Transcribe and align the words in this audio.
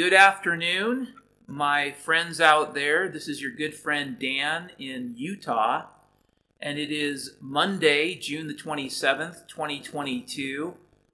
good 0.00 0.14
afternoon, 0.14 1.12
my 1.46 1.90
friends 1.90 2.40
out 2.40 2.72
there. 2.72 3.06
This 3.06 3.28
is 3.28 3.42
your 3.42 3.50
good 3.50 3.74
friend 3.74 4.18
Dan 4.18 4.70
in 4.78 5.12
Utah, 5.14 5.88
and 6.58 6.78
it 6.78 6.90
is 6.90 7.34
Monday, 7.38 8.14
June 8.14 8.46
the 8.46 8.54
27th, 8.54 9.46
2022, 9.46 10.72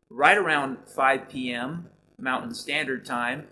right 0.08 0.38
around 0.38 0.78
5 0.86 1.28
p.m. 1.28 1.88
Mountain 2.16 2.54
Standard 2.54 3.04
Time. 3.04 3.48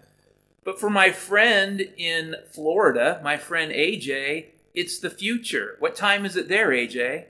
But 0.62 0.78
for 0.78 0.88
my 0.88 1.10
friend 1.10 1.80
in 1.96 2.36
Florida, 2.52 3.20
my 3.24 3.36
friend 3.36 3.72
AJ, 3.72 4.50
it's 4.72 5.00
the 5.00 5.10
future. 5.10 5.74
What 5.80 5.96
time 5.96 6.24
is 6.24 6.36
it 6.36 6.46
there, 6.46 6.68
AJ? 6.68 6.94
It 6.94 7.26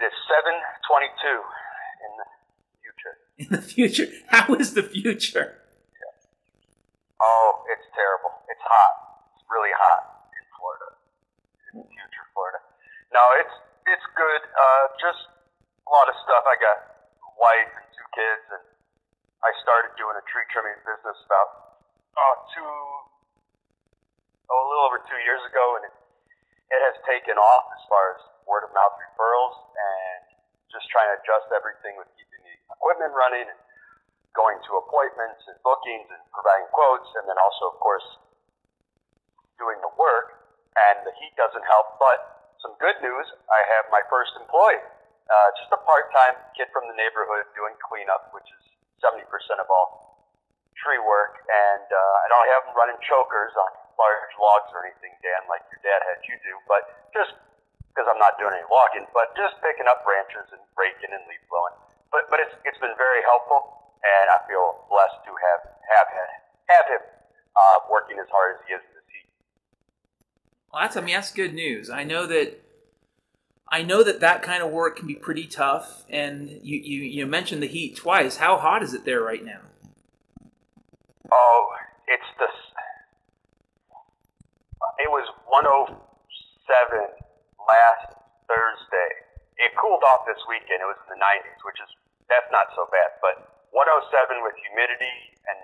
is 0.00 0.14
7:22 0.32 1.42
in 2.06 2.16
the 2.16 2.24
future. 2.80 3.18
In 3.36 3.48
the 3.50 3.60
future? 3.60 4.06
How 4.28 4.54
is 4.54 4.72
the 4.72 4.82
future? 4.82 5.58
Oh, 7.20 7.64
it's 7.72 7.86
terrible. 7.96 8.32
It's 8.52 8.60
hot. 8.60 8.94
It's 9.32 9.44
really 9.48 9.72
hot 9.72 10.28
in 10.36 10.44
Florida. 10.56 10.88
In 11.72 11.84
future 11.88 12.26
Florida. 12.36 12.60
No, 13.12 13.22
it's 13.40 13.56
it's 13.88 14.06
good. 14.18 14.42
Uh, 14.44 14.84
just 15.00 15.22
a 15.86 15.90
lot 15.90 16.06
of 16.10 16.16
stuff. 16.26 16.44
I 16.44 16.56
got 16.60 16.78
a 17.22 17.30
wife 17.38 17.72
and 17.72 17.88
two 17.94 18.08
kids, 18.12 18.44
and 18.52 18.64
I 19.40 19.50
started 19.62 19.94
doing 19.96 20.18
a 20.18 20.24
tree 20.28 20.44
trimming 20.52 20.76
business 20.84 21.18
about 21.24 21.80
oh, 22.20 22.34
two 22.52 22.66
oh, 24.50 24.52
a 24.52 24.66
little 24.68 24.84
over 24.90 25.00
two 25.06 25.20
years 25.24 25.40
ago, 25.48 25.80
and 25.80 25.88
it, 25.88 25.94
it 26.74 26.80
has 26.92 26.96
taken 27.08 27.38
off 27.38 27.64
as 27.72 27.82
far 27.88 28.04
as 28.16 28.20
word 28.44 28.66
of 28.66 28.72
mouth 28.74 28.94
referrals 28.98 29.56
and 29.74 30.36
just 30.70 30.86
trying 30.90 31.08
to 31.10 31.16
adjust 31.22 31.48
everything 31.54 31.94
with 31.98 32.10
keeping 32.18 32.42
the 32.42 32.54
equipment 32.74 33.14
running 33.14 33.46
and 33.46 33.58
going 34.36 34.60
to 34.68 34.70
appointments 34.76 35.42
and 35.48 35.56
bookings 35.64 36.06
and 36.12 36.20
providing 36.30 36.68
quotes, 36.70 37.08
and 37.16 37.24
then 37.24 37.40
also, 37.40 37.72
of 37.72 37.80
course, 37.80 38.04
doing 39.56 39.80
the 39.80 39.90
work. 39.96 40.36
And 40.76 41.00
the 41.08 41.14
heat 41.16 41.32
doesn't 41.40 41.64
help. 41.64 41.96
But 41.96 42.52
some 42.60 42.76
good 42.76 43.00
news 43.00 43.26
I 43.48 43.60
have 43.80 43.88
my 43.88 44.04
first 44.12 44.36
employee, 44.36 44.84
uh, 44.84 45.48
just 45.56 45.72
a 45.72 45.80
part 45.80 46.12
time 46.12 46.36
kid 46.52 46.68
from 46.68 46.84
the 46.86 46.96
neighborhood 47.00 47.48
doing 47.56 47.72
cleanup, 47.80 48.28
which 48.36 48.46
is 48.52 48.62
70% 49.00 49.24
of 49.56 49.68
all 49.72 50.20
tree 50.76 51.00
work. 51.00 51.40
And 51.48 51.88
uh, 51.88 52.22
I 52.22 52.26
don't 52.28 52.48
have 52.52 52.62
him 52.68 52.74
running 52.76 53.00
chokers 53.08 53.56
on 53.56 53.70
large 53.96 54.36
logs 54.36 54.68
or 54.76 54.84
anything, 54.84 55.16
Dan, 55.24 55.48
like 55.48 55.64
your 55.72 55.80
dad 55.80 56.04
had 56.04 56.20
you 56.28 56.36
do, 56.44 56.52
but 56.68 57.08
just 57.16 57.32
because 57.88 58.04
I'm 58.12 58.20
not 58.20 58.36
doing 58.36 58.52
any 58.52 58.68
logging, 58.68 59.08
but 59.16 59.32
just 59.40 59.56
picking 59.64 59.88
up 59.88 60.04
branches 60.04 60.44
and 60.52 60.60
raking 60.76 61.16
and 61.16 61.24
leaf 61.24 61.40
blowing. 61.48 61.72
But 62.12 62.28
but 62.28 62.44
it's 62.44 62.52
it's 62.68 62.76
been 62.76 62.92
very 63.00 63.24
helpful 63.24 63.85
and 64.06 64.30
I 64.30 64.38
feel 64.46 64.86
blessed 64.88 65.26
to 65.26 65.32
have 65.34 65.62
have 65.66 66.08
him, 66.14 66.30
have 66.70 66.86
him 66.86 67.02
uh, 67.56 67.78
working 67.90 68.18
as 68.22 68.28
hard 68.30 68.56
as 68.56 68.60
he 68.66 68.74
is 68.74 68.82
in 68.86 68.92
this 68.94 69.06
heat. 69.10 69.28
Well, 70.70 70.82
that's 70.82 70.96
I 70.96 71.02
mean 71.02 71.14
that's 71.14 71.32
good 71.32 71.54
news. 71.54 71.90
I 71.90 72.04
know 72.04 72.26
that 72.26 72.62
I 73.68 73.82
know 73.82 74.04
that 74.04 74.20
that 74.20 74.42
kind 74.42 74.62
of 74.62 74.70
work 74.70 74.96
can 74.96 75.06
be 75.06 75.16
pretty 75.16 75.46
tough. 75.46 76.04
And 76.08 76.60
you 76.62 76.78
you, 76.78 77.02
you 77.02 77.26
mentioned 77.26 77.62
the 77.62 77.68
heat 77.68 77.96
twice. 77.96 78.36
How 78.36 78.58
hot 78.58 78.82
is 78.82 78.94
it 78.94 79.04
there 79.04 79.22
right 79.22 79.44
now? 79.44 79.60
Oh, 81.32 81.74
it's 82.06 82.22
the. 82.38 82.46
It 84.96 85.12
was 85.12 85.28
107 85.44 85.92
last 85.92 88.08
Thursday. 88.48 89.10
It 89.60 89.76
cooled 89.76 90.00
off 90.08 90.24
this 90.24 90.40
weekend. 90.48 90.80
It 90.80 90.88
was 90.88 90.96
in 91.04 91.18
the 91.18 91.20
90s, 91.20 91.60
which 91.68 91.76
is 91.84 91.90
that's 92.32 92.48
not 92.48 92.72
so 92.72 92.88
bad. 92.88 93.20
But 93.20 93.55
107 93.74 94.44
with 94.44 94.56
humidity 94.70 95.16
and 95.48 95.58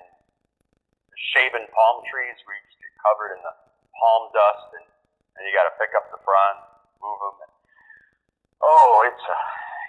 shaven 1.33 1.65
palm 1.71 1.97
trees 2.11 2.37
where 2.45 2.57
you 2.59 2.65
just 2.69 2.81
get 2.81 2.95
covered 3.01 3.39
in 3.39 3.41
the 3.43 3.55
palm 3.97 4.29
dust 4.35 4.69
and, 4.77 4.87
and 5.39 5.41
you 5.47 5.53
got 5.55 5.67
to 5.71 5.75
pick 5.79 5.93
up 5.95 6.11
the 6.11 6.21
front, 6.27 6.59
move 6.99 7.21
them. 7.23 7.37
And, 7.47 7.53
oh, 8.61 9.07
it's 9.09 9.25
a, 9.25 9.39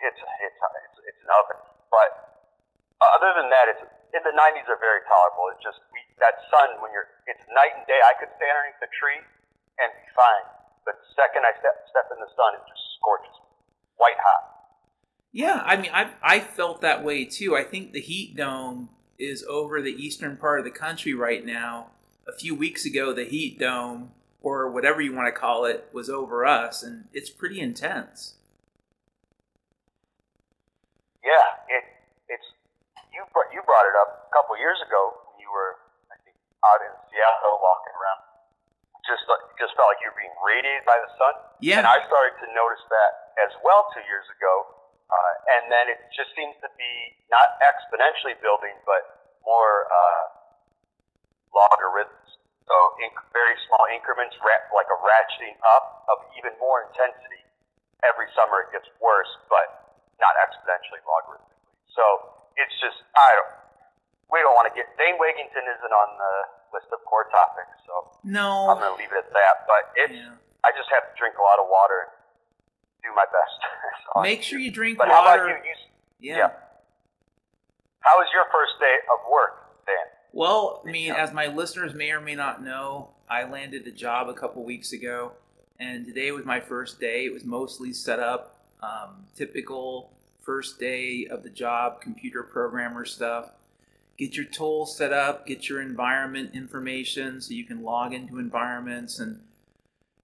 it's 0.07 0.21
a, 0.21 0.29
it's 0.45 0.59
a, 0.59 0.69
it's, 0.87 0.97
it's 1.13 1.21
an 1.25 1.31
oven. 1.33 1.59
But 1.91 2.09
other 3.17 3.33
than 3.35 3.51
that, 3.51 3.65
it's 3.73 3.83
in 4.13 4.21
the 4.21 4.35
90s 4.37 4.69
are 4.69 4.77
very 4.77 5.01
tolerable. 5.09 5.49
It's 5.51 5.65
just 5.65 5.81
we, 5.89 5.99
that 6.21 6.37
sun 6.53 6.77
when 6.79 6.93
you're 6.93 7.09
it's 7.25 7.41
night 7.49 7.73
and 7.73 7.85
day. 7.89 7.97
I 7.97 8.13
could 8.21 8.29
stay 8.37 8.45
underneath 8.45 8.79
the 8.79 8.91
tree 8.93 9.19
and 9.81 9.89
be 9.89 10.07
fine. 10.13 10.45
But 10.85 11.01
the 11.01 11.09
second 11.17 11.43
I 11.43 11.51
step 11.57 11.75
step 11.89 12.07
in 12.13 12.21
the 12.21 12.29
sun, 12.37 12.61
it 12.61 12.63
just 12.69 12.83
scorches 13.01 13.33
me, 13.41 13.49
white 13.97 14.19
hot. 14.21 14.52
Yeah, 15.33 15.65
I 15.65 15.81
mean, 15.81 15.89
I 15.91 16.13
I 16.21 16.39
felt 16.39 16.81
that 16.85 17.03
way 17.03 17.25
too. 17.25 17.57
I 17.57 17.65
think 17.65 17.91
the 17.91 17.99
heat 17.99 18.37
dome 18.37 18.89
is 19.17 19.43
over 19.49 19.81
the 19.81 19.91
eastern 19.91 20.37
part 20.37 20.61
of 20.61 20.65
the 20.65 20.71
country 20.71 21.17
right 21.17 21.43
now. 21.43 21.89
A 22.29 22.37
few 22.37 22.53
weeks 22.53 22.85
ago, 22.85 23.11
the 23.11 23.25
heat 23.25 23.57
dome, 23.57 24.13
or 24.45 24.69
whatever 24.69 25.01
you 25.01 25.11
want 25.11 25.25
to 25.33 25.33
call 25.33 25.65
it, 25.65 25.89
was 25.91 26.07
over 26.07 26.45
us, 26.45 26.85
and 26.85 27.09
it's 27.17 27.33
pretty 27.33 27.59
intense. 27.59 28.37
Yeah, 31.25 31.65
it 31.65 31.83
it's 32.29 32.45
you 33.09 33.25
brought, 33.33 33.49
you 33.49 33.65
brought 33.65 33.89
it 33.89 33.97
up 34.05 34.29
a 34.29 34.31
couple 34.37 34.53
years 34.61 34.77
ago 34.85 35.17
when 35.33 35.41
you 35.41 35.49
were 35.49 35.81
I 36.13 36.15
think 36.21 36.37
out 36.61 36.77
in 36.85 36.93
Seattle 37.09 37.57
walking 37.57 37.95
around. 37.97 38.21
Just 39.09 39.25
just 39.57 39.73
felt 39.73 39.89
like 39.97 39.99
you 40.05 40.13
were 40.13 40.19
being 40.21 40.37
radiated 40.45 40.85
by 40.85 41.01
the 41.01 41.09
sun. 41.17 41.33
Yeah, 41.57 41.81
and 41.81 41.89
I 41.89 42.05
started 42.05 42.37
to 42.37 42.47
notice 42.53 42.85
that 42.85 43.33
as 43.49 43.51
well 43.65 43.89
two 43.97 44.05
years 44.05 44.29
ago 44.29 44.82
uh, 45.11 45.33
and 45.59 45.69
then 45.69 45.91
it 45.91 45.99
just 46.15 46.31
seems 46.33 46.55
to 46.63 46.69
be 46.79 46.93
not 47.29 47.59
exponentially 47.61 48.37
building, 48.39 48.73
but 48.87 49.35
more 49.43 49.87
uh, 49.91 50.23
logarithms. 51.53 52.39
So 52.63 52.75
in 53.03 53.11
very 53.35 53.55
small 53.67 53.85
increments, 53.91 54.33
like 54.39 54.87
a 54.87 54.99
ratcheting 55.03 55.59
up 55.75 56.07
of 56.07 56.23
even 56.39 56.55
more 56.57 56.87
intensity. 56.87 57.43
Every 58.03 58.27
summer 58.35 58.67
it 58.67 58.75
gets 58.75 58.87
worse, 58.99 59.31
but 59.47 59.99
not 60.19 60.35
exponentially 60.43 61.03
logarithmically. 61.03 61.59
So 61.91 62.03
it's 62.55 62.75
just 62.79 62.99
I 63.15 63.29
don't. 63.39 63.53
We 64.31 64.41
don't 64.41 64.57
want 64.57 64.65
to 64.71 64.75
get 64.75 64.89
Dane 64.97 65.19
Wigington 65.21 65.61
isn't 65.61 65.93
on 65.93 66.09
the 66.17 66.33
list 66.73 66.89
of 66.89 67.05
core 67.05 67.29
topics, 67.29 67.77
so 67.85 68.17
no, 68.25 68.71
I'm 68.71 68.81
going 68.81 68.89
to 68.89 68.97
leave 68.97 69.13
it 69.13 69.29
at 69.29 69.29
that. 69.29 69.55
But 69.69 69.93
it's 69.93 70.17
yeah. 70.17 70.33
I 70.65 70.73
just 70.73 70.89
have 70.89 71.05
to 71.05 71.13
drink 71.19 71.37
a 71.37 71.43
lot 71.45 71.61
of 71.61 71.69
water 71.69 72.09
do 73.03 73.09
my 73.15 73.25
best. 73.25 74.23
Make 74.23 74.43
sure 74.43 74.59
you 74.59 74.71
drink 74.71 74.97
but 74.97 75.09
water. 75.09 75.27
How 75.27 75.35
about 75.35 75.47
you? 75.47 75.71
you 76.19 76.31
yeah. 76.31 76.37
yeah. 76.37 76.49
How 77.99 78.17
was 78.17 78.27
your 78.33 78.45
first 78.45 78.79
day 78.79 78.95
of 79.13 79.31
work, 79.31 79.85
Dan? 79.85 79.95
Well, 80.33 80.81
I 80.85 80.91
mean, 80.91 81.11
as 81.11 81.31
my 81.31 81.47
listeners 81.47 81.93
may 81.93 82.11
or 82.11 82.19
may 82.19 82.35
not 82.35 82.63
know, 82.63 83.09
I 83.29 83.49
landed 83.49 83.87
a 83.87 83.91
job 83.91 84.27
a 84.27 84.33
couple 84.33 84.63
weeks 84.63 84.91
ago, 84.91 85.31
and 85.79 86.05
today 86.05 86.31
was 86.31 86.45
my 86.45 86.59
first 86.59 86.99
day. 86.99 87.25
It 87.25 87.33
was 87.33 87.45
mostly 87.45 87.93
set 87.93 88.19
up, 88.19 88.57
um, 88.81 89.25
typical 89.35 90.11
first 90.41 90.79
day 90.79 91.27
of 91.31 91.43
the 91.43 91.49
job, 91.49 92.01
computer 92.01 92.43
programmer 92.43 93.05
stuff. 93.05 93.51
Get 94.17 94.35
your 94.35 94.45
tools 94.45 94.95
set 94.95 95.13
up, 95.13 95.47
get 95.47 95.69
your 95.69 95.81
environment 95.81 96.51
information 96.53 97.41
so 97.41 97.53
you 97.53 97.63
can 97.63 97.81
log 97.81 98.13
into 98.13 98.37
environments 98.37 99.19
and 99.19 99.39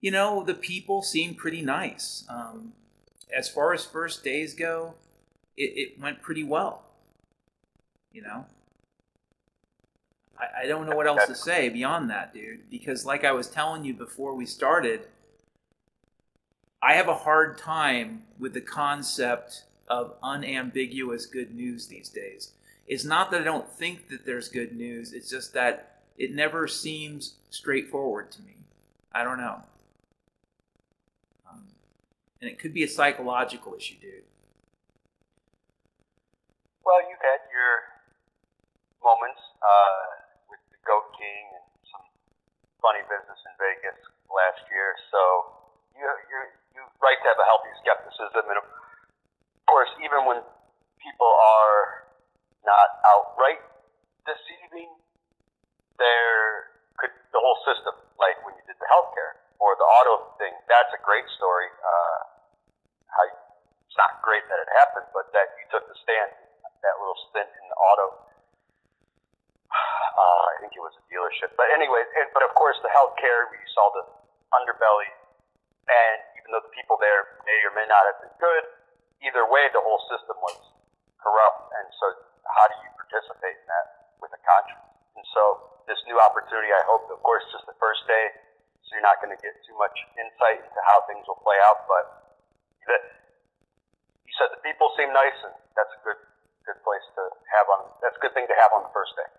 you 0.02 0.12
know, 0.12 0.44
the 0.44 0.54
people 0.54 1.02
seem 1.02 1.36
pretty 1.36 1.62
nice. 1.62 2.24
Um, 2.30 2.74
as 3.36 3.50
far 3.50 3.74
as 3.74 3.86
first 3.86 4.24
days 4.24 4.54
go, 4.54 4.96
it, 5.58 5.74
it 5.76 6.02
went 6.02 6.22
pretty 6.22 6.44
well. 6.44 6.84
You 8.12 8.24
know, 8.24 8.46
I, 10.40 10.64
I 10.64 10.68
don't 10.68 10.90
know 10.90 10.96
what 10.96 11.08
else 11.08 11.28
to 11.28 11.36
say 11.36 11.70
beyond 11.70 12.10
that, 12.10 12.34
dude. 12.34 12.70
Because, 12.70 13.06
like 13.06 13.24
I 13.24 13.32
was 13.32 13.48
telling 13.48 13.84
you 13.84 13.94
before 13.94 14.34
we 14.34 14.46
started, 14.46 15.02
I 16.82 16.94
have 16.94 17.08
a 17.08 17.16
hard 17.16 17.58
time 17.58 18.24
with 18.40 18.54
the 18.54 18.62
concept 18.62 19.64
of 19.90 20.16
unambiguous 20.24 21.26
good 21.26 21.54
news 21.54 21.88
these 21.88 22.10
days. 22.10 22.52
It's 22.88 23.04
not 23.04 23.32
that 23.32 23.42
I 23.42 23.44
don't 23.44 23.70
think 23.70 24.08
that 24.10 24.26
there's 24.26 24.50
good 24.50 24.76
news, 24.76 25.14
it's 25.14 25.30
just 25.30 25.54
that 25.54 26.02
it 26.18 26.34
never 26.34 26.68
seems 26.68 27.36
straightforward 27.50 28.32
to 28.32 28.42
me. 28.42 28.56
I 29.14 29.24
don't 29.24 29.38
know. 29.38 29.62
And 32.40 32.50
it 32.50 32.58
could 32.58 32.74
be 32.74 32.84
a 32.84 32.88
psychological 32.88 33.76
issue, 33.76 34.00
dude. 34.00 34.24
Well, 36.86 37.04
you've 37.06 37.20
had 37.20 37.44
your 37.52 37.74
moments 39.04 39.44
uh, 39.60 40.04
with 40.48 40.64
the 40.72 40.80
Goat 40.88 41.12
King 41.20 41.44
and 41.60 41.68
some 41.92 42.06
funny 42.80 43.04
business 43.12 43.40
in 43.44 43.54
Vegas 43.60 44.00
last 44.32 44.64
year, 44.72 44.96
so 45.12 45.20
you, 45.94 46.02
you're, 46.02 46.50
you're 46.74 46.90
right 47.04 47.20
to 47.20 47.28
have 47.28 47.38
a 47.38 47.48
healthy 47.48 47.74
skepticism. 47.84 48.48
And 48.48 48.58
of 48.58 48.66
course, 49.68 49.92
even 50.00 50.24
when 50.24 50.40
people 50.98 51.30
are 51.30 52.08
not 52.64 53.04
outright 53.04 53.62
deceiving, 54.24 54.90
there 56.00 56.72
could 56.96 57.12
the 57.36 57.42
whole 57.42 57.60
system, 57.68 57.96
like 58.16 58.40
when 58.48 58.56
you 58.56 58.64
did 58.66 58.80
the 58.80 58.90
healthcare 58.90 59.40
or 59.60 59.76
the 59.76 59.86
auto 59.86 60.34
thing, 60.40 60.56
that's 60.72 60.92
a 60.96 61.02
great 61.04 61.28
story. 61.36 61.68
Uh, 61.84 62.20
you, 62.26 62.29
not 64.00 64.24
great 64.24 64.48
that 64.48 64.60
it 64.64 64.70
happened, 64.80 65.12
but 65.12 65.28
that 65.36 65.52
you 65.60 65.68
took 65.76 65.84
the 65.92 65.98
stand, 66.00 66.32
that 66.80 66.96
little 67.04 67.20
stint 67.30 67.52
in 67.52 67.66
the 67.68 67.78
auto 67.78 68.08
uh, 69.76 70.50
think 70.70 70.76
it 70.76 70.84
was 70.86 70.94
a 71.00 71.04
dealership. 71.10 71.56
But 71.58 71.74
anyway, 71.74 72.06
and, 72.22 72.30
but 72.36 72.46
of 72.46 72.54
course 72.54 72.78
the 72.86 72.92
healthcare, 72.94 73.50
we 73.50 73.58
saw 73.74 73.90
the 73.98 74.04
underbelly, 74.54 75.10
and 75.90 76.18
even 76.38 76.54
though 76.54 76.62
the 76.62 76.74
people 76.78 77.02
there 77.02 77.42
may 77.48 77.58
or 77.66 77.74
may 77.74 77.88
not 77.90 78.06
have 78.06 78.22
been 78.22 78.36
good, 78.38 78.64
either 79.26 79.50
way, 79.50 79.66
the 79.74 79.82
whole 79.82 80.02
system 80.12 80.38
was 80.46 80.58
corrupt. 81.18 81.74
And 81.74 81.88
so, 81.98 82.06
how 82.46 82.66
do 82.70 82.76
you 82.86 82.92
participate 82.94 83.58
in 83.58 83.68
that 83.68 84.14
with 84.22 84.30
a 84.36 84.42
contract? 84.46 84.86
And 85.18 85.26
so, 85.34 85.74
this 85.90 85.98
new 86.06 86.22
opportunity, 86.22 86.70
I 86.70 86.86
hope, 86.86 87.10
of 87.10 87.18
course, 87.26 87.42
just 87.50 87.66
the 87.66 87.76
first 87.82 88.06
day, 88.06 88.26
so 88.86 88.94
you're 88.94 89.06
not 89.06 89.18
going 89.22 89.34
to 89.34 89.42
get 89.42 89.58
too 89.66 89.74
much 89.82 89.98
insight 90.22 90.62
into 90.62 90.82
how 90.86 91.02
things 91.10 91.26
will 91.26 91.42
play 91.42 91.58
out. 91.66 91.90
But 91.90 92.06
you 92.86 92.86
said 94.40 94.56
the 94.56 94.64
people 94.64 94.88
seem 94.96 95.12
nice, 95.12 95.36
and 95.44 95.54
that's 95.76 95.92
a 95.92 96.02
good 96.02 96.18
good 96.64 96.80
place 96.88 97.04
to 97.20 97.24
have 97.52 97.68
on. 97.68 97.92
That's 98.02 98.16
a 98.16 98.22
good 98.24 98.34
thing 98.34 98.48
to 98.48 98.56
have 98.56 98.72
on 98.72 98.88
the 98.88 98.94
first 98.96 99.14
day. 99.20 99.30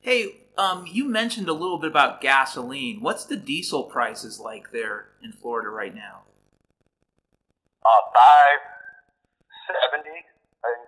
Hey, 0.00 0.20
um, 0.56 0.88
you 0.88 1.04
mentioned 1.04 1.48
a 1.48 1.52
little 1.52 1.78
bit 1.78 1.90
about 1.90 2.20
gasoline. 2.20 3.00
What's 3.00 3.24
the 3.24 3.36
diesel 3.36 3.84
prices 3.84 4.40
like 4.40 4.72
there 4.72 5.12
in 5.22 5.32
Florida 5.32 5.68
right 5.68 5.94
now? 5.94 6.24
Uh, 7.84 8.02
five 8.12 8.60
seventy. 9.68 10.24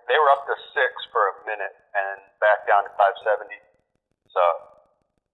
They 0.09 0.17
were 0.17 0.31
up 0.33 0.45
to 0.49 0.55
six 0.73 0.93
for 1.13 1.21
a 1.21 1.35
minute, 1.45 1.75
and 1.93 2.17
back 2.41 2.65
down 2.67 2.83
to 2.83 2.89
five 2.97 3.13
seventy. 3.23 3.61
So. 4.33 4.41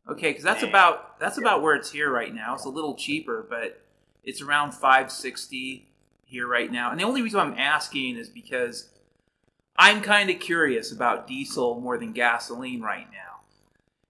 Okay, 0.10 0.32
because 0.32 0.44
that's 0.44 0.64
about 0.64 1.18
that's 1.18 1.38
about 1.38 1.62
where 1.62 1.76
it's 1.76 1.90
here 1.92 2.12
right 2.12 2.34
now. 2.34 2.56
It's 2.56 2.66
a 2.66 2.70
little 2.70 2.96
cheaper, 2.96 3.46
but 3.50 3.82
it's 4.24 4.42
around 4.42 4.74
five 4.74 5.10
sixty 5.10 5.88
here 6.34 6.48
right 6.48 6.72
now. 6.72 6.92
And 6.92 7.00
the 7.00 7.06
only 7.06 7.22
reason 7.22 7.40
I'm 7.40 7.58
asking 7.58 8.18
is 8.18 8.28
because 8.28 8.90
I'm 9.78 10.02
kind 10.02 10.30
of 10.30 10.40
curious 10.40 10.92
about 10.92 11.28
diesel 11.28 11.80
more 11.80 11.98
than 11.98 12.12
gasoline 12.12 12.82
right 12.82 13.08
now 13.12 13.34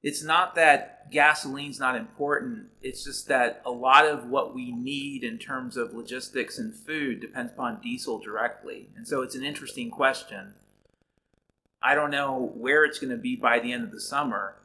it's 0.03 0.21
not 0.21 0.55
that 0.55 1.09
gasoline's 1.11 1.79
not 1.79 1.95
important. 1.95 2.67
It's 2.81 3.05
just 3.05 3.29
that 3.29 3.61
a 3.65 3.71
lot 3.71 4.05
of 4.05 4.25
what 4.25 4.53
we 4.53 4.71
need 4.71 5.23
in 5.23 5.37
terms 5.37 5.77
of 5.77 5.93
logistics 5.93 6.59
and 6.59 6.75
food 6.75 7.21
depends 7.21 7.53
upon 7.53 7.79
diesel 7.81 8.19
directly. 8.19 8.89
And 8.97 9.07
so 9.07 9.21
it's 9.21 9.35
an 9.35 9.45
interesting 9.45 9.89
question. 9.89 10.55
I 11.81 11.95
don't 11.95 12.11
know 12.11 12.51
where 12.55 12.83
it's 12.83 12.99
going 12.99 13.11
to 13.11 13.17
be 13.17 13.37
by 13.37 13.59
the 13.59 13.71
end 13.71 13.85
of 13.85 13.91
the 13.91 14.01
summer. 14.01 14.55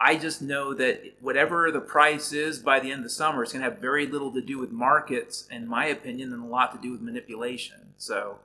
I 0.00 0.16
just 0.16 0.40
know 0.40 0.72
that 0.74 1.02
whatever 1.20 1.70
the 1.70 1.80
price 1.80 2.32
is 2.32 2.58
by 2.58 2.80
the 2.80 2.90
end 2.90 3.00
of 3.00 3.04
the 3.04 3.10
summer, 3.10 3.42
it's 3.42 3.52
going 3.52 3.62
to 3.62 3.70
have 3.70 3.80
very 3.80 4.06
little 4.06 4.32
to 4.32 4.40
do 4.40 4.58
with 4.58 4.70
markets, 4.70 5.46
in 5.50 5.68
my 5.68 5.86
opinion, 5.86 6.32
and 6.32 6.42
a 6.42 6.46
lot 6.46 6.72
to 6.72 6.80
do 6.80 6.92
with 6.92 7.02
manipulation. 7.02 7.92
So 7.98 8.38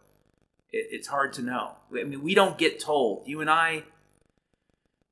it, 0.71 0.87
it's 0.91 1.07
hard 1.07 1.31
to 1.33 1.41
know. 1.41 1.71
I 1.97 2.03
mean, 2.03 2.21
we 2.21 2.35
don't 2.35 2.57
get 2.57 2.79
told. 2.79 3.27
You 3.27 3.39
and 3.39 3.49
I 3.49 3.83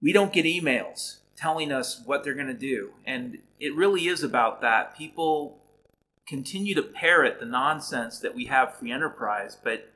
we 0.03 0.11
don't 0.11 0.33
get 0.33 0.45
emails 0.45 1.19
telling 1.37 1.71
us 1.71 2.01
what 2.05 2.23
they're 2.23 2.33
going 2.33 2.47
to 2.47 2.53
do. 2.53 2.91
And 3.05 3.39
it 3.59 3.73
really 3.73 4.07
is 4.07 4.21
about 4.21 4.59
that. 4.61 4.97
People 4.97 5.59
continue 6.27 6.75
to 6.75 6.83
parrot 6.83 7.39
the 7.39 7.45
nonsense 7.45 8.19
that 8.19 8.35
we 8.35 8.45
have 8.45 8.75
free 8.75 8.91
enterprise, 8.91 9.57
but 9.63 9.92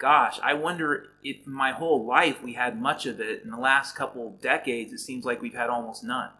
gosh, 0.00 0.40
I 0.42 0.54
wonder 0.54 1.08
if 1.22 1.46
my 1.46 1.72
whole 1.72 2.04
life 2.04 2.42
we 2.42 2.54
had 2.54 2.80
much 2.80 3.04
of 3.06 3.20
it. 3.20 3.44
In 3.44 3.50
the 3.50 3.60
last 3.60 3.94
couple 3.94 4.30
decades, 4.40 4.92
it 4.92 4.98
seems 4.98 5.24
like 5.24 5.40
we've 5.40 5.54
had 5.54 5.68
almost 5.68 6.02
none. 6.02 6.30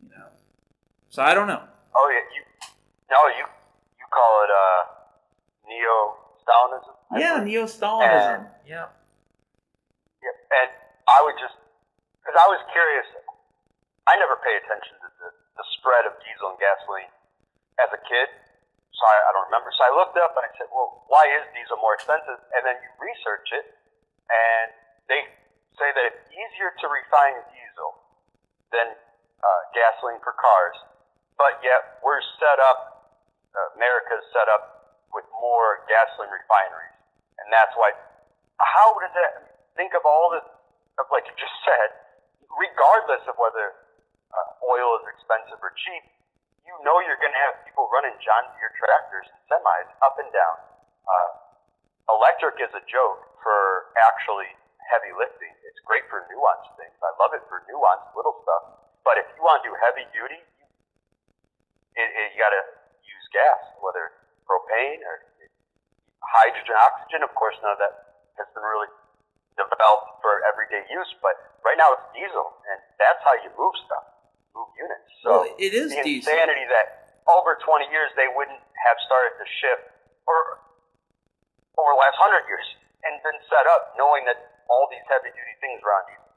You 0.00 0.10
know, 0.16 0.30
so 1.10 1.22
I 1.22 1.34
don't 1.34 1.48
know. 1.48 1.62
Oh 1.94 2.08
yeah, 2.08 2.24
you 2.32 2.42
no, 3.10 3.18
you 3.36 3.44
you 3.98 4.06
call 4.08 4.32
it 4.46 4.50
uh, 4.54 4.82
neo-Stalinism. 5.68 6.94
Yeah, 7.20 7.44
neo-Stalinism. 7.44 8.46
yeah. 8.66 8.86
And 10.54 10.70
I 11.10 11.18
would 11.26 11.34
just, 11.36 11.58
because 12.22 12.38
I 12.38 12.46
was 12.48 12.62
curious, 12.72 13.04
I 14.06 14.16
never 14.16 14.38
pay 14.40 14.54
attention 14.62 14.96
to 15.02 15.08
the, 15.18 15.28
the 15.58 15.64
spread 15.76 16.06
of 16.06 16.14
diesel 16.22 16.54
and 16.54 16.58
gasoline 16.62 17.10
as 17.82 17.90
a 17.92 18.00
kid. 18.06 18.28
So 18.94 19.02
I, 19.02 19.16
I 19.26 19.30
don't 19.34 19.46
remember. 19.50 19.74
So 19.74 19.82
I 19.82 19.92
looked 19.94 20.18
up 20.22 20.38
and 20.38 20.44
I 20.46 20.50
said, 20.54 20.70
well, 20.70 21.02
why 21.10 21.26
is 21.34 21.42
diesel 21.50 21.78
more 21.82 21.98
expensive? 21.98 22.38
And 22.54 22.62
then 22.62 22.78
you 22.78 22.90
research 23.02 23.50
it, 23.50 23.66
and 24.30 24.70
they 25.10 25.26
say 25.74 25.90
that 25.90 26.04
it's 26.14 26.24
easier 26.30 26.70
to 26.78 26.86
refine 26.86 27.42
diesel 27.50 27.90
than 28.70 28.94
uh, 28.94 29.62
gasoline 29.74 30.22
for 30.22 30.34
cars. 30.38 30.78
But 31.34 31.58
yet 31.66 31.98
we're 32.06 32.22
set 32.38 32.62
up, 32.62 33.10
uh, 33.50 33.74
America's 33.74 34.22
set 34.30 34.46
up 34.46 35.02
with 35.10 35.26
more 35.42 35.82
gasoline 35.90 36.30
refineries. 36.30 36.94
And 37.42 37.50
that's 37.50 37.74
why, 37.74 37.90
how 38.62 38.94
does 39.02 39.14
that, 39.18 39.58
think 39.74 39.90
of 39.98 40.06
all 40.06 40.30
the, 40.30 40.42
of 41.02 41.10
like 41.10 41.26
you 41.26 41.34
just 41.34 41.58
said, 41.66 41.88
regardless 42.54 43.26
of 43.26 43.34
whether 43.34 43.74
uh, 44.30 44.66
oil 44.66 45.02
is 45.02 45.10
expensive 45.10 45.58
or 45.58 45.74
cheap, 45.82 46.13
you 46.64 46.74
know 46.80 46.96
you're 47.04 47.20
going 47.20 47.32
to 47.32 47.42
have 47.44 47.60
people 47.68 47.88
running 47.92 48.16
John 48.24 48.48
Deere 48.56 48.72
tractors 48.80 49.28
and 49.28 49.40
semis 49.48 49.88
up 50.00 50.16
and 50.16 50.28
down. 50.32 50.56
Uh, 51.04 51.30
electric 52.16 52.56
is 52.60 52.72
a 52.72 52.84
joke 52.88 53.20
for 53.44 53.92
actually 54.08 54.48
heavy 54.88 55.12
lifting. 55.16 55.52
It's 55.68 55.80
great 55.84 56.04
for 56.08 56.24
nuanced 56.28 56.72
things. 56.80 56.96
I 57.04 57.12
love 57.20 57.36
it 57.36 57.44
for 57.48 57.64
nuanced 57.68 58.12
little 58.16 58.40
stuff. 58.44 58.80
But 59.04 59.20
if 59.20 59.28
you 59.36 59.44
want 59.44 59.60
to 59.60 59.68
do 59.68 59.74
heavy 59.76 60.08
duty, 60.16 60.40
it, 61.94 62.08
it, 62.08 62.26
you 62.32 62.38
got 62.40 62.52
to 62.52 62.64
use 63.04 63.24
gas, 63.32 63.60
whether 63.84 64.16
propane 64.48 65.04
or 65.04 65.20
hydrogen, 66.24 66.76
oxygen. 66.80 67.20
Of 67.20 67.32
course, 67.36 67.56
none 67.60 67.76
of 67.76 67.80
that 67.84 68.24
has 68.40 68.48
been 68.56 68.64
really 68.64 68.88
developed 69.54 70.18
for 70.24 70.42
everyday 70.48 70.82
use, 70.90 71.12
but 71.22 71.36
right 71.62 71.78
now 71.78 71.94
it's 71.94 72.08
diesel, 72.16 72.48
and 72.72 72.78
that's 72.98 73.22
how 73.22 73.34
you 73.44 73.50
move 73.54 73.74
stuff, 73.86 74.02
move 74.54 74.70
units. 74.78 75.10
So 75.22 75.44
well, 75.44 75.46
it 75.58 75.74
is 75.74 75.90
the 75.90 76.00
insanity 76.00 76.64
that 76.70 77.20
over 77.26 77.58
20 77.58 77.90
years 77.90 78.10
they 78.16 78.30
wouldn't 78.32 78.58
have 78.58 78.96
started 79.04 79.34
to 79.38 79.46
shift, 79.60 79.84
or 80.26 80.62
over 81.76 81.90
the 81.92 82.00
last 82.00 82.16
hundred 82.16 82.46
years, 82.46 82.66
and 83.04 83.18
been 83.26 83.40
set 83.50 83.66
up 83.74 83.98
knowing 83.98 84.24
that 84.24 84.62
all 84.70 84.88
these 84.90 85.04
heavy 85.10 85.34
duty 85.34 85.54
things 85.60 85.82
are 85.82 85.92
on 85.92 86.04
diesel. 86.08 86.30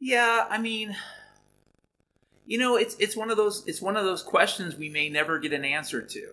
Yeah, 0.00 0.46
I 0.48 0.58
mean, 0.58 0.96
you 2.46 2.58
know, 2.58 2.76
it's 2.76 2.96
it's 2.98 3.16
one 3.16 3.30
of 3.30 3.36
those 3.36 3.64
it's 3.66 3.80
one 3.80 3.96
of 3.96 4.04
those 4.04 4.22
questions 4.22 4.76
we 4.76 4.88
may 4.88 5.08
never 5.08 5.38
get 5.38 5.52
an 5.52 5.64
answer 5.64 6.02
to. 6.02 6.28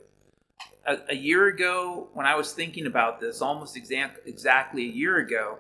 A, 0.86 0.97
a 1.09 1.15
year 1.15 1.47
ago, 1.47 2.09
when 2.13 2.25
I 2.25 2.36
was 2.36 2.54
thinking 2.54 2.88
about 2.88 3.21
this, 3.21 3.42
almost 3.42 3.77
exact, 3.77 4.27
exactly 4.27 4.83
a 4.83 4.92
year 4.92 5.18
ago, 5.18 5.59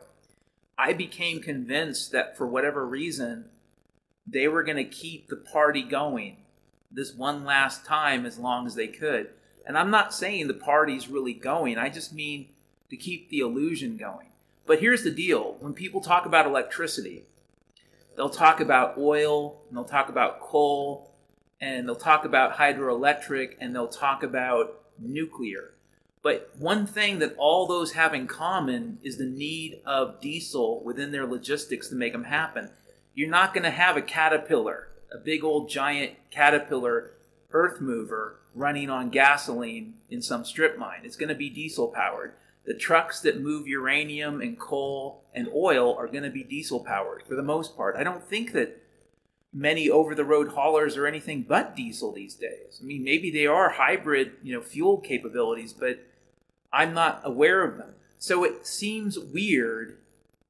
I 0.77 0.93
became 0.93 1.41
convinced 1.41 2.11
that 2.11 2.35
for 2.35 2.47
whatever 2.47 2.85
reason, 2.87 3.45
they 4.27 4.47
were 4.47 4.63
going 4.63 4.77
to 4.77 4.83
keep 4.83 5.27
the 5.27 5.35
party 5.35 5.81
going 5.81 6.37
this 6.91 7.13
one 7.13 7.45
last 7.45 7.85
time 7.85 8.25
as 8.25 8.37
long 8.37 8.67
as 8.67 8.75
they 8.75 8.87
could. 8.87 9.29
And 9.65 9.77
I'm 9.77 9.91
not 9.91 10.13
saying 10.13 10.47
the 10.47 10.53
party's 10.53 11.07
really 11.07 11.33
going, 11.33 11.77
I 11.77 11.89
just 11.89 12.13
mean 12.13 12.49
to 12.89 12.97
keep 12.97 13.29
the 13.29 13.39
illusion 13.39 13.97
going. 13.97 14.27
But 14.65 14.79
here's 14.79 15.03
the 15.03 15.11
deal 15.11 15.57
when 15.59 15.73
people 15.73 16.01
talk 16.01 16.25
about 16.25 16.45
electricity, 16.45 17.23
they'll 18.15 18.29
talk 18.29 18.59
about 18.59 18.97
oil, 18.97 19.61
and 19.67 19.77
they'll 19.77 19.85
talk 19.85 20.09
about 20.09 20.41
coal, 20.41 21.11
and 21.59 21.87
they'll 21.87 21.95
talk 21.95 22.25
about 22.25 22.57
hydroelectric, 22.57 23.55
and 23.59 23.75
they'll 23.75 23.87
talk 23.87 24.23
about 24.23 24.81
nuclear. 24.99 25.71
But 26.23 26.51
one 26.59 26.85
thing 26.85 27.19
that 27.19 27.35
all 27.37 27.65
those 27.65 27.93
have 27.93 28.13
in 28.13 28.27
common 28.27 28.99
is 29.03 29.17
the 29.17 29.25
need 29.25 29.81
of 29.85 30.21
diesel 30.21 30.83
within 30.83 31.11
their 31.11 31.25
logistics 31.25 31.89
to 31.89 31.95
make 31.95 32.13
them 32.13 32.25
happen. 32.25 32.69
You're 33.13 33.29
not 33.29 33.53
going 33.53 33.63
to 33.63 33.71
have 33.71 33.97
a 33.97 34.01
caterpillar, 34.01 34.87
a 35.13 35.17
big 35.17 35.43
old 35.43 35.69
giant 35.69 36.13
caterpillar 36.29 37.11
earth 37.51 37.81
mover 37.81 38.39
running 38.55 38.89
on 38.89 39.09
gasoline 39.09 39.95
in 40.09 40.21
some 40.21 40.45
strip 40.45 40.77
mine. 40.77 41.01
It's 41.03 41.15
going 41.15 41.29
to 41.29 41.35
be 41.35 41.49
diesel 41.49 41.89
powered. 41.89 42.33
The 42.65 42.73
trucks 42.73 43.19
that 43.21 43.41
move 43.41 43.67
uranium 43.67 44.39
and 44.41 44.57
coal 44.57 45.23
and 45.33 45.49
oil 45.53 45.95
are 45.95 46.07
going 46.07 46.23
to 46.23 46.29
be 46.29 46.43
diesel 46.43 46.81
powered 46.81 47.23
for 47.27 47.35
the 47.35 47.43
most 47.43 47.75
part. 47.75 47.95
I 47.95 48.03
don't 48.03 48.23
think 48.23 48.53
that 48.53 48.81
many 49.53 49.89
over 49.89 50.15
the 50.15 50.23
road 50.23 50.49
haulers 50.49 50.95
are 50.95 51.07
anything 51.07 51.43
but 51.43 51.75
diesel 51.75 52.13
these 52.13 52.35
days. 52.35 52.79
I 52.81 52.85
mean, 52.85 53.03
maybe 53.03 53.31
they 53.31 53.47
are 53.47 53.71
hybrid, 53.71 54.33
you 54.43 54.53
know, 54.53 54.61
fuel 54.61 54.97
capabilities, 54.97 55.73
but 55.73 55.99
I'm 56.71 56.93
not 56.93 57.21
aware 57.23 57.63
of 57.63 57.77
them. 57.77 57.95
So 58.19 58.43
it 58.43 58.65
seems 58.67 59.17
weird 59.17 59.97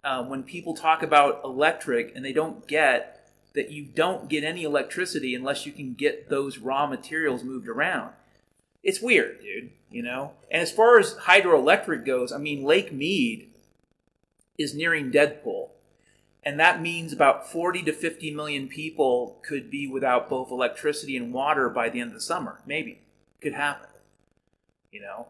uh, 0.04 0.24
when 0.24 0.44
people 0.44 0.74
talk 0.74 1.04
about 1.04 1.42
electric 1.44 2.16
and 2.16 2.26
they 2.26 2.34
don't 2.34 2.68
get 2.68 3.30
that 3.54 3.72
you 3.72 3.84
don't 3.84 4.30
get 4.30 4.44
any 4.44 4.64
electricity 4.64 5.36
unless 5.36 5.66
you 5.66 5.72
can 5.72 5.94
get 5.94 6.30
those 6.30 6.58
raw 6.58 6.88
materials 6.88 7.44
moved 7.44 7.68
around. 7.68 8.14
It's 8.84 9.02
weird, 9.02 9.42
dude, 9.42 9.72
you 9.92 10.02
know? 10.02 10.32
And 10.50 10.62
as 10.62 10.72
far 10.72 10.98
as 10.98 11.16
hydroelectric 11.16 12.06
goes, 12.06 12.32
I 12.32 12.38
mean, 12.38 12.64
Lake 12.64 12.92
Mead 12.92 13.50
is 14.58 14.74
nearing 14.74 15.12
dead 15.12 15.44
pool. 15.44 15.72
And 16.44 16.60
that 16.60 16.82
means 16.82 17.14
about 17.14 17.52
40 17.52 17.84
to 17.84 17.94
50 17.94 18.32
million 18.32 18.68
people 18.68 19.40
could 19.48 19.70
be 19.70 19.88
without 19.88 20.30
both 20.30 20.50
electricity 20.50 21.16
and 21.16 21.34
water 21.34 21.70
by 21.70 21.90
the 21.90 22.00
end 22.00 22.10
of 22.10 22.16
the 22.16 22.22
summer. 22.22 22.62
Maybe. 22.66 23.00
Could 23.42 23.54
happen. 23.54 23.88
You 24.92 25.02
know? 25.02 25.28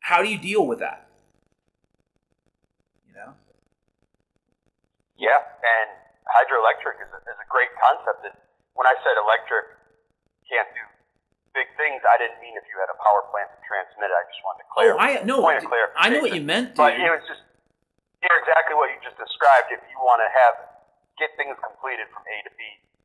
How 0.00 0.22
do 0.22 0.28
you 0.28 0.38
deal 0.38 0.66
with 0.66 0.78
that? 0.78 1.08
You 3.08 3.14
know? 3.16 3.34
Yeah, 5.18 5.38
and 5.38 5.88
hydroelectric 6.26 6.98
is 6.98 7.10
a, 7.14 7.20
is 7.30 7.38
a 7.38 7.48
great 7.48 7.70
concept. 7.78 8.26
And 8.26 8.34
when 8.74 8.86
I 8.88 8.94
said 9.06 9.14
electric 9.20 9.70
can't 10.50 10.68
do 10.74 10.84
big 11.54 11.70
things, 11.78 12.02
I 12.02 12.18
didn't 12.18 12.42
mean 12.42 12.58
if 12.58 12.66
you 12.66 12.76
had 12.82 12.90
a 12.90 12.98
power 12.98 13.22
plant 13.30 13.48
to 13.54 13.58
transmit 13.62 14.10
it. 14.10 14.16
I 14.16 14.24
just 14.26 14.42
wanted 14.42 14.62
to 14.66 14.68
Oh. 14.74 14.98
I 14.98 15.22
no, 15.22 15.38
point 15.40 15.62
of 15.62 15.70
I 15.94 16.10
know 16.10 16.18
what 16.20 16.34
you 16.34 16.42
meant, 16.42 16.74
But 16.74 16.98
dude. 16.98 17.06
it 17.06 17.12
was 17.14 17.22
just 17.30 17.42
you're 18.24 18.38
exactly 18.42 18.74
what 18.74 18.90
you 18.90 18.98
just 19.06 19.14
described. 19.20 19.70
If 19.70 19.80
you 19.86 19.98
want 20.02 20.18
to 20.24 20.28
have 20.32 20.54
get 21.20 21.30
things 21.38 21.54
completed 21.62 22.10
from 22.10 22.26
A 22.26 22.36
to 22.42 22.52
B, 22.58 22.60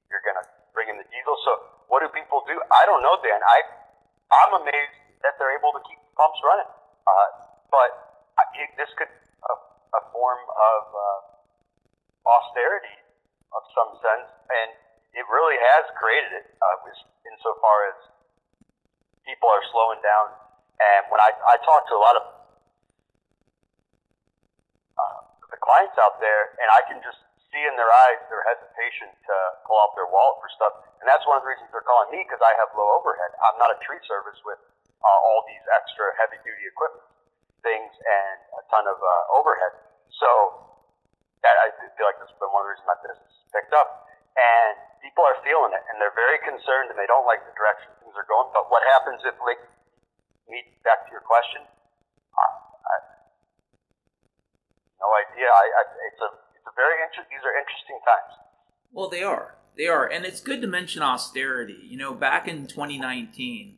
you're 0.10 0.26
gonna 0.26 0.42
bring 0.74 0.90
in 0.90 0.98
the 0.98 1.06
diesel. 1.14 1.38
So 1.46 1.52
what 1.94 2.02
do 2.02 2.10
people 2.10 2.42
do? 2.50 2.58
I 2.74 2.90
don't 2.90 3.06
know, 3.06 3.22
Dan. 3.22 3.38
I 3.38 3.58
I'm 4.34 4.66
amazed 4.66 4.98
that 5.22 5.38
they're 5.38 5.54
able 5.54 5.76
to 5.78 5.82
keep 5.86 6.00
the 6.02 6.14
pumps 6.18 6.40
running. 6.42 6.70
Uh, 7.06 7.30
but 7.70 7.90
I, 8.40 8.44
it, 8.66 8.74
this 8.82 8.90
could 8.98 9.10
a, 9.46 9.54
a 9.98 10.02
form 10.10 10.42
of 10.50 10.82
uh, 10.90 11.20
austerity 12.30 12.98
of 13.56 13.66
some 13.74 13.98
sense, 13.98 14.30
and 14.30 14.70
it 15.18 15.26
really 15.26 15.58
has 15.58 15.84
created 15.98 16.46
it. 16.46 16.48
Uh, 16.62 16.78
insofar 17.40 17.78
as 17.94 17.98
people 19.26 19.48
are 19.48 19.64
slowing 19.72 20.02
down. 20.02 20.34
And 20.80 21.08
when 21.12 21.22
I, 21.22 21.32
I 21.32 21.56
talk 21.64 21.88
to 21.92 21.96
a 21.96 22.02
lot 22.02 22.16
of 22.18 22.24
uh, 24.98 25.20
the 25.54 25.60
clients 25.60 25.96
out 26.02 26.20
there, 26.20 26.56
and 26.58 26.68
I 26.72 26.82
can 26.90 27.00
just 27.06 27.20
see 27.50 27.64
in 27.66 27.74
their 27.78 27.90
eyes 27.90 28.22
their 28.30 28.46
hesitation 28.46 29.10
to 29.10 29.36
pull 29.66 29.78
out 29.82 29.98
their 29.98 30.08
wallet 30.10 30.38
for 30.42 30.50
stuff. 30.54 30.74
And 31.02 31.06
that's 31.10 31.26
one 31.26 31.42
of 31.42 31.44
the 31.44 31.50
reasons 31.50 31.72
they're 31.74 31.86
calling 31.86 32.14
me 32.14 32.22
because 32.24 32.42
I 32.44 32.54
have 32.62 32.70
low 32.78 33.00
overhead. 33.02 33.32
I'm 33.50 33.58
not 33.58 33.74
a 33.74 33.80
tree 33.82 34.00
service 34.06 34.38
with 34.46 34.62
uh, 35.02 35.20
all 35.26 35.44
these 35.50 35.64
extra 35.74 36.14
heavy 36.20 36.40
duty 36.46 36.66
equipment 36.70 37.08
things 37.60 37.92
and 37.92 38.38
a 38.56 38.64
ton 38.72 38.88
of 38.88 38.96
uh, 38.96 39.36
overhead. 39.36 39.76
So 40.16 40.30
that, 41.44 41.56
I 41.64 41.72
feel 41.96 42.08
like 42.08 42.20
this 42.20 42.32
has 42.32 42.40
been 42.40 42.52
one 42.52 42.68
of 42.68 42.72
the 42.72 42.72
reasons 42.76 42.88
my 42.90 43.00
business 43.04 43.34
picked 43.56 43.74
up. 43.76 44.10
And 44.36 44.76
people 45.04 45.24
are 45.26 45.36
feeling 45.44 45.74
it, 45.76 45.84
and 45.92 46.00
they're 46.00 46.16
very 46.16 46.40
concerned, 46.44 46.92
and 46.92 46.98
they 47.00 47.10
don't 47.10 47.28
like 47.28 47.44
the 47.44 47.56
direction 47.56 47.92
things 48.00 48.16
are 48.16 48.28
going. 48.28 48.52
But 48.56 48.72
what 48.72 48.84
happens 48.88 49.20
if, 49.28 49.36
like, 49.44 49.60
me 50.48 50.64
back 50.84 51.08
to 51.08 51.10
your 51.12 51.24
question? 51.24 51.66
I, 51.66 52.96
no 55.00 55.10
idea. 55.16 55.48
I, 55.48 55.66
I 55.66 55.82
it's 56.12 56.22
a 56.22 56.30
it's 56.56 56.68
a 56.68 56.76
very 56.76 57.00
interesting. 57.04 57.32
These 57.32 57.48
are 57.48 57.56
interesting 57.56 58.00
times. 58.04 58.34
Well, 58.92 59.10
they 59.10 59.24
are. 59.24 59.56
They 59.78 59.88
are. 59.88 60.08
And 60.08 60.26
it's 60.26 60.42
good 60.42 60.62
to 60.62 60.68
mention 60.68 61.02
austerity. 61.02 61.80
You 61.84 61.98
know, 61.98 62.14
back 62.14 62.48
in 62.48 62.68
2019, 62.68 63.78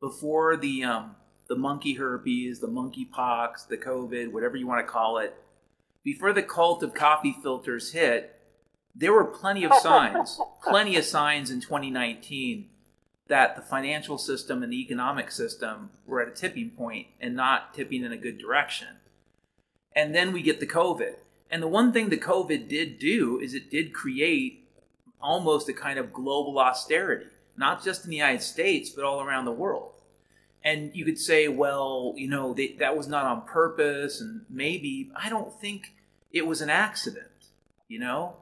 before 0.00 0.56
the 0.56 0.84
um, 0.84 1.16
the 1.48 1.56
monkey 1.56 1.94
herpes, 1.94 2.60
the 2.60 2.68
monkey 2.68 3.04
pox, 3.04 3.64
the 3.64 3.78
COVID, 3.78 4.32
whatever 4.32 4.56
you 4.56 4.66
want 4.66 4.86
to 4.86 4.90
call 4.90 5.18
it, 5.18 5.34
before 6.08 6.32
the 6.32 6.42
cult 6.42 6.82
of 6.82 6.94
coffee 6.94 7.36
filters 7.42 7.92
hit, 7.92 8.40
there 8.94 9.12
were 9.12 9.26
plenty 9.26 9.62
of 9.64 9.74
signs, 9.74 10.40
plenty 10.66 10.96
of 10.96 11.04
signs 11.04 11.50
in 11.50 11.60
2019 11.60 12.66
that 13.26 13.56
the 13.56 13.60
financial 13.60 14.16
system 14.16 14.62
and 14.62 14.72
the 14.72 14.80
economic 14.80 15.30
system 15.30 15.90
were 16.06 16.22
at 16.22 16.28
a 16.28 16.30
tipping 16.30 16.70
point 16.70 17.08
and 17.20 17.36
not 17.36 17.74
tipping 17.74 18.04
in 18.04 18.10
a 18.10 18.16
good 18.16 18.38
direction. 18.38 18.88
And 19.94 20.14
then 20.14 20.32
we 20.32 20.40
get 20.40 20.60
the 20.60 20.66
COVID. 20.66 21.16
And 21.50 21.62
the 21.62 21.68
one 21.68 21.92
thing 21.92 22.08
the 22.08 22.16
COVID 22.16 22.68
did 22.68 22.98
do 22.98 23.38
is 23.38 23.52
it 23.52 23.70
did 23.70 23.92
create 23.92 24.66
almost 25.20 25.68
a 25.68 25.74
kind 25.74 25.98
of 25.98 26.14
global 26.14 26.58
austerity, 26.58 27.26
not 27.54 27.84
just 27.84 28.04
in 28.04 28.10
the 28.10 28.16
United 28.16 28.42
States, 28.42 28.88
but 28.88 29.04
all 29.04 29.20
around 29.20 29.44
the 29.44 29.52
world. 29.52 29.92
And 30.64 30.90
you 30.96 31.04
could 31.04 31.18
say, 31.18 31.48
well, 31.48 32.14
you 32.16 32.28
know, 32.28 32.54
they, 32.54 32.68
that 32.78 32.96
was 32.96 33.08
not 33.08 33.26
on 33.26 33.42
purpose, 33.42 34.22
and 34.22 34.46
maybe, 34.48 35.10
I 35.14 35.28
don't 35.28 35.52
think 35.52 35.92
it 36.32 36.46
was 36.46 36.60
an 36.60 36.70
accident, 36.70 37.26
you 37.88 37.98
know? 37.98 38.36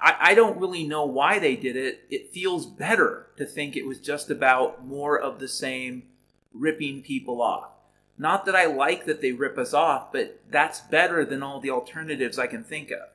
I, 0.00 0.16
I 0.20 0.34
don't 0.34 0.58
really 0.58 0.86
know 0.86 1.04
why 1.04 1.38
they 1.38 1.56
did 1.56 1.76
it. 1.76 2.04
It 2.10 2.32
feels 2.32 2.66
better 2.66 3.26
to 3.36 3.44
think 3.44 3.76
it 3.76 3.86
was 3.86 3.98
just 3.98 4.30
about 4.30 4.86
more 4.86 5.18
of 5.18 5.38
the 5.38 5.48
same 5.48 6.04
ripping 6.52 7.02
people 7.02 7.42
off. 7.42 7.70
Not 8.18 8.44
that 8.44 8.54
I 8.54 8.66
like 8.66 9.06
that 9.06 9.20
they 9.20 9.32
rip 9.32 9.56
us 9.56 9.72
off, 9.72 10.12
but 10.12 10.40
that's 10.50 10.80
better 10.80 11.24
than 11.24 11.42
all 11.42 11.60
the 11.60 11.70
alternatives 11.70 12.38
I 12.38 12.46
can 12.46 12.64
think 12.64 12.90
of. 12.90 13.08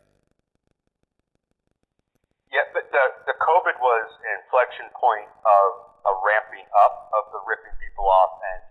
Yeah, 2.50 2.66
but 2.74 2.90
the 2.90 3.04
the 3.30 3.38
COVID 3.38 3.78
was 3.78 4.08
an 4.26 4.32
inflection 4.42 4.90
point 4.98 5.30
of 5.30 5.70
a 6.10 6.14
ramping 6.26 6.66
up 6.74 7.14
of 7.14 7.30
the 7.36 7.42
ripping 7.46 7.76
people 7.78 8.08
off 8.10 8.42
and 8.42 8.62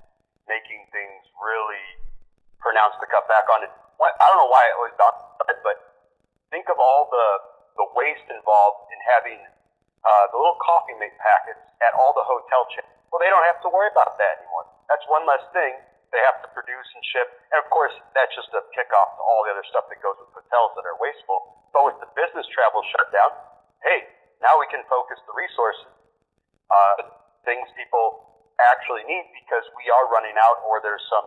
making 0.50 0.82
things 0.90 1.22
really 1.38 1.86
pronounced 2.58 2.98
to 2.98 3.06
cut 3.06 3.28
back 3.30 3.46
on 3.54 3.68
it. 3.68 3.72
What- 3.96 4.16
I 4.18 4.24
don't 4.28 4.38
know 4.42 4.52
why 4.52 4.64
it 4.70 4.78
was 4.78 4.92
done, 4.98 5.16
but 5.62 5.76
think 6.50 6.68
of 6.68 6.78
all 6.78 7.08
the 7.10 7.26
the 7.74 7.86
waste 7.98 8.26
involved 8.30 8.86
in 8.94 8.98
having 9.02 9.40
uh, 10.06 10.24
the 10.30 10.38
little 10.38 10.58
coffee 10.62 10.94
mate 10.94 11.16
packets 11.18 11.58
at 11.82 11.90
all 11.98 12.14
the 12.14 12.22
hotel 12.22 12.62
chains. 12.70 12.86
Well, 13.10 13.18
they 13.18 13.26
don't 13.26 13.42
have 13.50 13.58
to 13.66 13.70
worry 13.70 13.90
about 13.90 14.14
that 14.14 14.38
anymore. 14.38 14.70
That's 14.86 15.02
one 15.10 15.26
less 15.26 15.42
thing 15.50 15.74
they 16.14 16.22
have 16.22 16.38
to 16.46 16.48
produce 16.54 16.86
and 16.94 17.02
ship. 17.10 17.26
And 17.50 17.58
of 17.58 17.66
course, 17.74 17.90
that's 18.14 18.30
just 18.38 18.46
a 18.54 18.62
kickoff 18.70 19.18
to 19.18 19.22
all 19.26 19.42
the 19.42 19.50
other 19.58 19.66
stuff 19.66 19.90
that 19.90 19.98
goes 19.98 20.14
with 20.22 20.30
hotels 20.38 20.78
that 20.78 20.86
are 20.86 20.94
wasteful. 21.02 21.66
But 21.74 21.82
with 21.90 21.98
the 21.98 22.06
business 22.14 22.46
travel 22.54 22.86
shut 22.94 23.10
down, 23.10 23.34
hey, 23.82 24.06
now 24.38 24.54
we 24.62 24.70
can 24.70 24.86
focus 24.86 25.18
the 25.26 25.34
resources, 25.34 25.90
uh, 26.70 27.10
things 27.42 27.66
people 27.74 28.22
actually 28.62 29.02
need 29.10 29.26
because 29.34 29.66
we 29.74 29.90
are 29.90 30.06
running 30.14 30.38
out 30.38 30.62
or 30.70 30.78
there's 30.78 31.02
some 31.10 31.26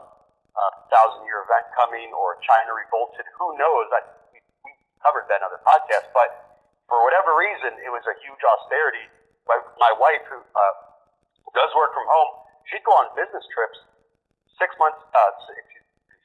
thousand 0.91 1.23
year 1.27 1.43
event 1.43 1.65
coming 1.75 2.09
or 2.15 2.39
China 2.43 2.73
revolted. 2.75 3.25
Who 3.39 3.55
knows? 3.59 3.87
I, 3.93 4.01
we, 4.33 4.39
we 4.63 4.71
covered 5.03 5.27
that 5.31 5.39
in 5.41 5.45
other 5.45 5.61
podcasts, 5.63 6.11
but 6.11 6.29
for 6.87 7.03
whatever 7.03 7.35
reason, 7.35 7.75
it 7.83 7.91
was 7.91 8.03
a 8.07 8.15
huge 8.23 8.41
austerity. 8.41 9.05
My, 9.47 9.59
my 9.79 9.93
wife, 9.99 10.23
who 10.27 10.39
uh, 10.39 10.73
does 11.55 11.71
work 11.75 11.91
from 11.95 12.07
home, 12.07 12.31
she'd 12.71 12.83
go 12.83 12.95
on 12.99 13.11
business 13.15 13.43
trips 13.51 13.79
six 14.59 14.71
months, 14.79 14.99
uh, 14.99 15.31
six, 15.47 15.63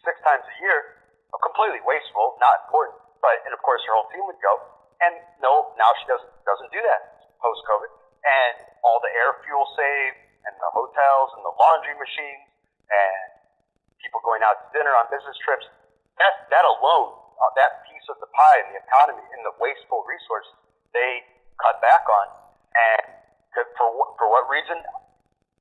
six 0.02 0.14
times 0.26 0.42
a 0.42 0.56
year, 0.62 1.02
completely 1.42 1.82
wasteful, 1.84 2.38
not 2.38 2.66
important. 2.66 2.98
But 3.22 3.42
and 3.46 3.54
of 3.54 3.60
course, 3.62 3.82
her 3.86 3.94
whole 3.94 4.10
team 4.10 4.24
would 4.26 4.40
go. 4.42 4.54
And 5.02 5.18
no, 5.42 5.74
now 5.78 5.90
she 6.02 6.06
doesn't 6.06 6.30
doesn't 6.46 6.70
do 6.70 6.82
that 6.82 7.30
post 7.38 7.62
COVID. 7.66 7.90
And 8.22 8.70
all 8.86 9.02
the 9.02 9.10
air 9.10 9.34
fuel 9.42 9.66
saved, 9.74 10.18
and 10.46 10.54
the 10.58 10.70
hotels, 10.74 11.28
and 11.38 11.42
the 11.42 11.54
laundry 11.54 11.94
machines, 11.98 12.46
and 12.90 13.41
people 14.02 14.20
going 14.26 14.42
out 14.42 14.58
to 14.58 14.66
dinner 14.74 14.92
on 14.98 15.06
business 15.08 15.38
trips. 15.46 15.64
That 16.18 16.50
that 16.50 16.66
alone, 16.66 17.14
uh, 17.38 17.50
that 17.56 17.86
piece 17.88 18.04
of 18.12 18.18
the 18.20 18.28
pie 18.28 18.58
in 18.66 18.76
the 18.76 18.78
economy, 18.82 19.24
in 19.32 19.40
the 19.46 19.54
wasteful 19.62 20.04
resources, 20.04 20.52
they 20.92 21.24
cut 21.62 21.80
back 21.80 22.04
on. 22.04 22.26
And 22.74 23.04
for 23.78 23.88
what, 23.96 24.18
for 24.18 24.28
what 24.28 24.50
reason? 24.50 24.76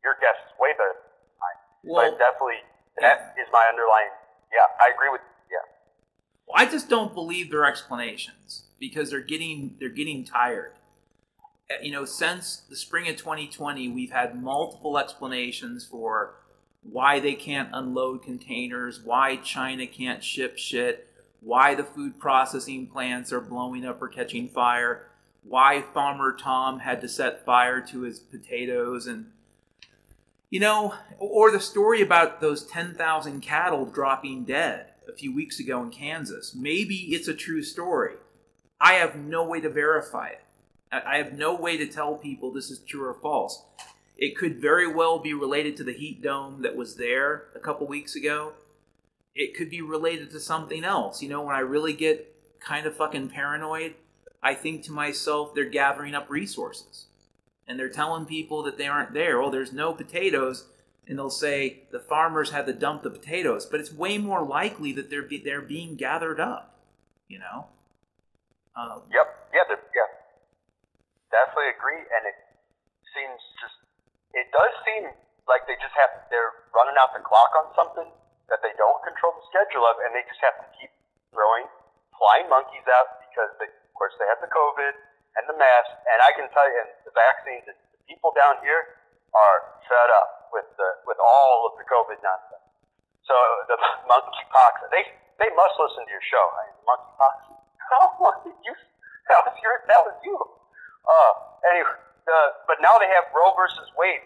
Your 0.03 0.17
guess 0.19 0.35
is 0.49 0.53
way 0.57 0.73
better 0.73 0.97
than 0.97 1.37
mine. 1.37 1.59
Well, 1.85 2.09
but 2.09 2.17
definitely, 2.17 2.65
that 2.99 3.37
is 3.37 3.47
my 3.53 3.63
underlying. 3.69 4.09
Yeah, 4.49 4.65
I 4.81 4.91
agree 4.93 5.09
with. 5.13 5.21
Yeah, 5.51 5.61
Well, 6.47 6.57
I 6.57 6.65
just 6.65 6.89
don't 6.89 7.13
believe 7.13 7.51
their 7.51 7.65
explanations 7.65 8.65
because 8.79 9.09
they're 9.11 9.21
getting 9.21 9.77
they're 9.79 9.89
getting 9.93 10.25
tired. 10.25 10.73
Uh, 11.69 11.75
You 11.81 11.91
know, 11.91 12.05
since 12.05 12.57
the 12.67 12.75
spring 12.75 13.07
of 13.07 13.15
2020, 13.17 13.87
we've 13.89 14.11
had 14.11 14.41
multiple 14.41 14.97
explanations 14.97 15.85
for 15.85 16.40
why 16.83 17.19
they 17.19 17.33
can't 17.33 17.69
unload 17.73 18.23
containers, 18.23 18.99
why 18.99 19.35
China 19.37 19.85
can't 19.85 20.23
ship 20.23 20.57
shit, 20.57 21.07
why 21.39 21.75
the 21.75 21.83
food 21.83 22.19
processing 22.19 22.87
plants 22.87 23.31
are 23.31 23.41
blowing 23.41 23.85
up 23.85 24.01
or 24.01 24.07
catching 24.07 24.47
fire, 24.47 25.07
why 25.43 25.81
Farmer 25.93 26.35
Tom 26.35 26.79
had 26.79 27.01
to 27.01 27.07
set 27.07 27.45
fire 27.45 27.81
to 27.81 28.01
his 28.01 28.19
potatoes 28.19 29.07
and 29.07 29.31
you 30.51 30.59
know, 30.59 30.93
or 31.17 31.49
the 31.49 31.61
story 31.61 32.01
about 32.01 32.41
those 32.41 32.65
10,000 32.65 33.39
cattle 33.39 33.85
dropping 33.85 34.43
dead 34.43 34.87
a 35.07 35.13
few 35.13 35.33
weeks 35.33 35.61
ago 35.61 35.81
in 35.81 35.89
Kansas. 35.89 36.53
Maybe 36.53 36.95
it's 37.15 37.29
a 37.29 37.33
true 37.33 37.63
story. 37.63 38.15
I 38.79 38.93
have 38.93 39.15
no 39.15 39.45
way 39.45 39.61
to 39.61 39.69
verify 39.69 40.27
it. 40.27 40.43
I 40.91 41.17
have 41.17 41.37
no 41.37 41.55
way 41.55 41.77
to 41.77 41.87
tell 41.87 42.15
people 42.15 42.51
this 42.51 42.69
is 42.69 42.79
true 42.79 43.05
or 43.05 43.13
false. 43.13 43.63
It 44.21 44.37
could 44.37 44.61
very 44.61 44.87
well 44.87 45.19
be 45.19 45.33
related 45.33 45.75
to 45.77 45.83
the 45.83 45.93
heat 45.93 46.21
dome 46.21 46.61
that 46.61 46.77
was 46.77 46.95
there 46.95 47.47
a 47.55 47.59
couple 47.59 47.87
weeks 47.87 48.15
ago. 48.15 48.53
It 49.35 49.55
could 49.57 49.69
be 49.69 49.81
related 49.81 50.31
to 50.31 50.39
something 50.39 50.85
else. 50.85 51.21
You 51.21 51.29
know, 51.29 51.41
when 51.41 51.55
I 51.55 51.59
really 51.59 51.93
get 51.93 52.33
kind 52.59 52.85
of 52.85 52.95
fucking 52.95 53.29
paranoid, 53.29 53.95
I 54.43 54.53
think 54.53 54.83
to 54.83 54.91
myself, 54.91 55.53
they're 55.53 55.65
gathering 55.65 56.13
up 56.15 56.29
resources 56.29 57.07
and 57.67 57.79
they're 57.79 57.89
telling 57.89 58.25
people 58.25 58.63
that 58.63 58.77
they 58.77 58.87
aren't 58.87 59.13
there. 59.13 59.41
Oh, 59.41 59.49
there's 59.49 59.71
no 59.71 59.93
potatoes, 59.93 60.67
and 61.07 61.17
they'll 61.17 61.29
say 61.29 61.83
the 61.91 61.99
farmers 61.99 62.51
had 62.51 62.65
to 62.65 62.73
dump 62.73 63.03
the 63.03 63.09
potatoes. 63.09 63.65
But 63.65 63.79
it's 63.79 63.93
way 63.93 64.17
more 64.17 64.45
likely 64.45 64.91
that 64.93 65.09
they're 65.09 65.23
be, 65.23 65.39
they're 65.39 65.61
being 65.61 65.95
gathered 65.95 66.39
up. 66.39 66.75
You 67.27 67.39
know. 67.39 67.67
Um, 68.75 69.03
Yep. 69.11 69.27
Yeah. 69.53 69.63
Yeah. 69.69 70.09
Definitely 71.31 71.71
agree. 71.79 72.03
And 72.03 72.23
it 72.27 72.35
seems 73.15 73.39
just. 73.61 73.80
It 74.33 74.47
does 74.55 74.73
seem 74.87 75.03
like 75.49 75.67
they 75.67 75.75
just 75.79 75.95
have. 75.95 76.11
They're 76.31 76.53
running 76.71 76.95
out 76.95 77.11
the 77.11 77.23
clock 77.23 77.51
on 77.59 77.71
something 77.75 78.09
that 78.47 78.59
they 78.63 78.71
don't 78.79 78.99
control 79.03 79.35
the 79.35 79.45
schedule 79.51 79.83
of, 79.87 79.99
and 80.03 80.15
they 80.15 80.23
just 80.27 80.39
have 80.43 80.55
to 80.63 80.67
keep 80.79 80.91
throwing 81.31 81.67
flying 82.19 82.47
monkeys 82.51 82.85
out 82.91 83.23
because 83.27 83.49
they, 83.57 83.67
of 83.67 83.93
course, 83.97 84.13
they 84.21 84.27
have 84.29 84.39
the 84.43 84.51
COVID 84.51 84.93
and 85.39 85.43
the 85.47 85.57
mask, 85.57 85.91
and 86.11 86.19
I 86.21 86.31
can 86.35 86.45
tell 86.51 86.67
you, 86.67 86.79
and 86.83 86.91
the 87.07 87.15
vaccines, 87.15 87.65
and 87.65 87.77
the 87.95 88.01
people 88.05 88.35
down 88.35 88.59
here 88.61 88.99
are 89.31 89.57
fed 89.87 90.09
up 90.19 90.51
with 90.51 90.67
the 90.75 90.89
with 91.07 91.19
all 91.19 91.71
of 91.71 91.79
the 91.79 91.87
COVID 91.87 92.19
nonsense. 92.19 92.67
So 93.23 93.35
the 93.71 93.77
monkeypox, 94.11 94.73
they 94.91 95.03
they 95.39 95.49
must 95.55 95.75
listen 95.79 96.03
to 96.07 96.11
your 96.11 96.23
show. 96.27 96.45
I 96.55 96.63
monkeypox. 96.83 97.35
How 97.91 98.07
oh, 98.23 98.39
you 98.47 98.75
that 99.27 99.39
was 99.47 99.55
your 99.63 99.75
that 99.87 100.01
was 100.03 100.17
you. 100.23 100.35
Uh, 101.01 101.33
anyway, 101.71 101.97
uh, 102.27 102.49
but 102.67 102.77
now 102.81 102.97
they 102.99 103.05
have 103.07 103.25
Roe 103.35 103.53
versus 103.55 103.89
Wade. 103.97 104.19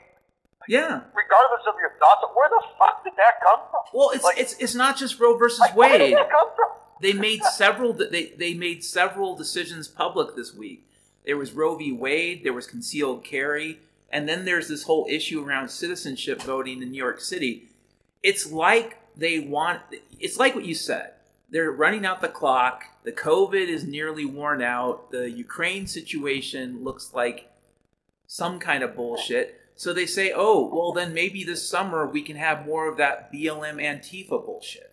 Yeah. 0.68 1.02
Regardless 1.14 1.62
of 1.68 1.75
your 1.80 1.92
thoughts, 2.00 2.25
where 2.34 2.50
the 2.50 2.64
fuck 2.80 3.04
did 3.04 3.14
that 3.18 3.40
come 3.44 3.60
from? 3.70 3.82
Well, 3.94 4.10
it's 4.12 4.24
Like- 4.24 4.40
it's 4.40 4.54
it's 4.60 4.74
not 4.75 4.98
just 4.98 5.20
Roe 5.20 5.38
versus 5.38 5.60
Like, 5.60 5.75
where 5.75 5.98
did 5.98 6.02
Wade. 6.06 6.18
that 6.18 6.30
come 6.32 6.48
from? 6.56 6.70
They 7.02 7.14
made 7.14 7.44
several 7.44 7.94
they 7.94 8.28
they 8.38 8.54
made 8.54 8.84
several 8.84 9.36
decisions 9.36 9.88
public 9.88 10.36
this 10.36 10.54
week. 10.56 10.84
There 11.25 11.38
was 11.38 11.52
Roe 11.54 11.75
v. 11.75 11.92
Wade, 11.92 12.44
there 12.44 12.54
was 12.54 12.68
concealed 12.68 13.24
carry, 13.24 13.80
and 14.10 14.28
then 14.30 14.46
there's 14.46 14.68
this 14.68 14.84
whole 14.84 15.06
issue 15.10 15.44
around 15.46 15.70
citizenship 15.70 16.42
voting 16.42 16.82
in 16.82 16.92
New 16.92 16.98
York 16.98 17.20
City. 17.20 17.68
It's 18.24 18.52
like 18.52 18.98
they 19.16 19.40
want 19.40 19.82
it's 20.20 20.38
like 20.40 20.56
what 20.56 20.66
you 20.66 20.74
said. 20.74 21.12
They're 21.52 21.72
running 21.72 22.06
out 22.08 22.22
the 22.22 22.28
clock. 22.28 22.86
The 23.04 23.12
COVID 23.12 23.68
is 23.68 23.84
nearly 23.84 24.25
worn 24.25 24.64
out. 24.64 25.12
The 25.12 25.30
Ukraine 25.30 25.86
situation 25.86 26.84
looks 26.84 27.14
like 27.14 27.52
some 28.27 28.60
kind 28.60 28.84
of 28.84 28.96
bullshit. 28.96 29.60
So 29.75 29.94
they 29.94 30.05
say, 30.05 30.32
oh, 30.34 30.70
well, 30.74 30.94
then 30.94 31.13
maybe 31.13 31.44
this 31.44 31.67
summer 31.67 32.08
we 32.08 32.22
can 32.22 32.38
have 32.38 32.65
more 32.65 32.89
of 32.89 32.98
that 32.98 33.32
BLM 33.32 33.82
Antifa 33.82 34.44
bullshit. 34.46 34.91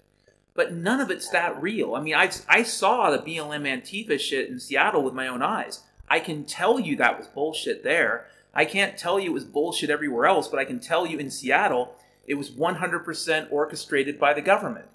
But 0.55 0.75
none 0.75 1.01
of 1.01 1.11
it's 1.11 1.29
that 1.31 1.61
real. 1.63 1.95
I 1.95 2.01
mean, 2.01 2.15
I, 2.15 2.31
I 2.49 2.63
saw 2.63 3.11
the 3.11 3.19
BLM 3.19 3.63
Antifa 3.63 4.19
shit 4.21 4.51
in 4.51 4.61
Seattle 4.61 5.03
with 5.03 5.15
my 5.15 5.29
own 5.29 5.43
eyes. 5.43 5.83
I 6.09 6.21
can 6.21 6.45
tell 6.45 6.79
you 6.79 6.97
that 6.97 7.17
was 7.17 7.27
bullshit 7.29 7.85
there. 7.85 8.27
I 8.55 8.67
can't 8.67 8.99
tell 8.99 9.19
you 9.19 9.31
it 9.31 9.35
was 9.35 9.45
bullshit 9.45 9.89
everywhere 9.89 10.27
else, 10.27 10.49
but 10.49 10.59
I 10.59 10.67
can 10.67 10.79
tell 10.79 11.07
you 11.07 11.19
in 11.19 11.31
Seattle 11.31 11.97
it 12.27 12.35
was 12.35 12.51
100% 12.51 13.51
orchestrated 13.51 14.19
by 14.19 14.35
the 14.35 14.43
government. 14.43 14.87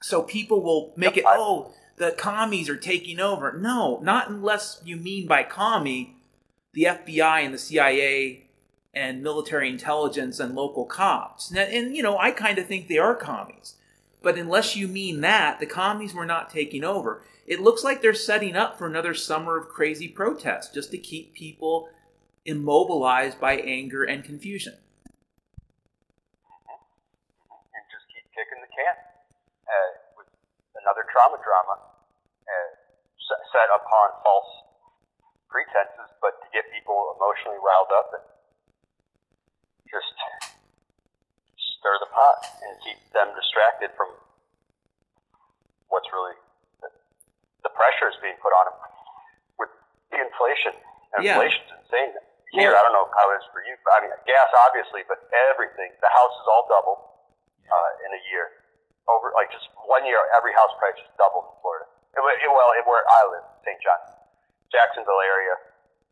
So 0.00 0.22
people 0.22 0.62
will 0.62 0.92
make 0.96 1.16
it, 1.16 1.24
oh, 1.26 1.72
the 1.96 2.12
commies 2.12 2.68
are 2.68 2.76
taking 2.76 3.20
over. 3.20 3.52
No, 3.52 3.98
not 4.02 4.30
unless 4.30 4.80
you 4.84 4.96
mean 4.96 5.26
by 5.26 5.42
commie 5.42 6.16
the 6.72 6.84
FBI 6.84 7.44
and 7.44 7.52
the 7.52 7.58
CIA 7.58 8.46
and 8.94 9.22
military 9.22 9.68
intelligence 9.68 10.38
and 10.40 10.54
local 10.54 10.84
cops. 10.84 11.50
And, 11.50 11.58
and 11.58 11.96
you 11.96 12.02
know, 12.02 12.18
I 12.18 12.30
kind 12.30 12.58
of 12.58 12.66
think 12.66 12.88
they 12.88 12.98
are 12.98 13.14
commies. 13.14 13.74
But 14.22 14.38
unless 14.38 14.76
you 14.76 14.86
mean 14.86 15.20
that, 15.22 15.58
the 15.60 15.66
commies 15.66 16.14
were 16.14 16.26
not 16.26 16.50
taking 16.50 16.84
over. 16.84 17.22
It 17.46 17.60
looks 17.60 17.82
like 17.82 18.00
they're 18.00 18.14
setting 18.14 18.54
up 18.54 18.78
for 18.78 18.86
another 18.86 19.14
summer 19.14 19.58
of 19.58 19.68
crazy 19.68 20.08
protests 20.08 20.72
just 20.72 20.90
to 20.92 20.98
keep 20.98 21.34
people 21.34 21.88
immobilized 22.44 23.40
by 23.40 23.56
anger 23.56 24.04
and 24.04 24.22
confusion. 24.22 24.74
and 27.74 27.84
just 27.90 28.06
keep 28.14 28.26
kicking 28.30 28.62
the 28.62 28.70
can 28.70 28.94
uh, 29.66 29.90
with 30.16 30.30
another 30.78 31.02
trauma 31.10 31.38
drama 31.42 31.82
uh, 32.46 32.70
set 33.50 33.68
upon 33.74 34.22
false 34.22 34.61
pretenses, 35.52 36.08
but 36.24 36.40
to 36.40 36.48
get 36.56 36.64
people 36.72 36.96
emotionally 37.20 37.60
riled 37.60 37.92
up 37.92 38.08
and 38.16 38.24
just 39.84 40.08
stir 41.76 41.94
the 42.00 42.08
pot 42.08 42.40
and 42.64 42.72
keep 42.80 42.96
them 43.12 43.28
distracted 43.36 43.92
from 43.92 44.08
what's 45.92 46.08
really 46.08 46.32
the, 46.80 46.88
the 47.68 47.72
pressures 47.76 48.16
being 48.24 48.40
put 48.40 48.56
on 48.56 48.64
them 48.72 48.78
with 49.60 49.70
the 50.08 50.18
inflation. 50.24 50.72
And 51.12 51.20
Yeah. 51.20 51.36
Inflation's 51.36 51.68
insane. 51.84 52.16
Here, 52.56 52.72
I 52.76 52.84
don't 52.84 52.92
know 52.92 53.08
how 53.16 53.32
it 53.32 53.40
is 53.40 53.48
for 53.52 53.64
you. 53.64 53.76
But, 53.84 53.92
I 53.96 53.98
mean, 54.08 54.12
gas 54.28 54.48
obviously, 54.68 55.04
but 55.08 55.20
everything. 55.52 55.92
The 56.00 56.08
house 56.12 56.32
is 56.36 56.46
all 56.48 56.64
doubled 56.68 57.00
uh, 57.68 57.90
in 58.08 58.10
a 58.12 58.22
year. 58.32 58.64
Over 59.08 59.32
like 59.34 59.48
just 59.52 59.66
one 59.88 60.04
year, 60.04 60.20
every 60.36 60.52
house 60.52 60.70
price 60.78 60.94
just 60.96 61.12
doubled 61.16 61.48
in 61.48 61.54
Florida. 61.64 61.88
It, 62.12 62.20
it, 62.20 62.50
well, 62.52 62.70
it, 62.76 62.84
where 62.86 63.02
I 63.08 63.20
live, 63.34 63.44
St. 63.64 63.80
John, 63.82 64.00
Jacksonville 64.72 65.20
area, 65.20 65.54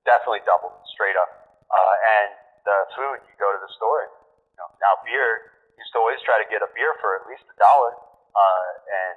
definitely 0.04 0.44
doubled 0.44 0.76
straight 0.92 1.16
up. 1.16 1.30
Uh, 1.66 1.94
and 2.20 2.28
the 2.68 2.76
food, 2.94 3.18
you 3.24 3.34
go 3.40 3.48
to 3.50 3.60
the 3.60 3.72
store, 3.74 4.06
and 4.06 4.12
you 4.52 4.56
know, 4.60 4.68
now 4.84 5.00
beer, 5.02 5.56
used 5.80 5.90
to 5.96 5.98
always 5.98 6.20
try 6.28 6.36
to 6.36 6.46
get 6.52 6.60
a 6.60 6.68
beer 6.76 6.92
for 7.00 7.16
at 7.16 7.24
least 7.24 7.42
a 7.48 7.56
dollar, 7.56 7.96
uh, 8.36 8.70
and 8.84 9.16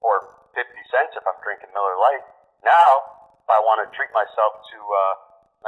or 0.00 0.48
fifty 0.56 0.82
cents 0.88 1.12
if 1.14 1.24
I'm 1.28 1.36
drinking 1.44 1.68
Miller 1.76 2.00
Lite. 2.00 2.24
Now, 2.64 2.90
if 3.44 3.48
I 3.50 3.60
want 3.60 3.84
to 3.84 3.86
treat 3.92 4.10
myself 4.16 4.62
to 4.72 4.78
uh, 4.80 5.14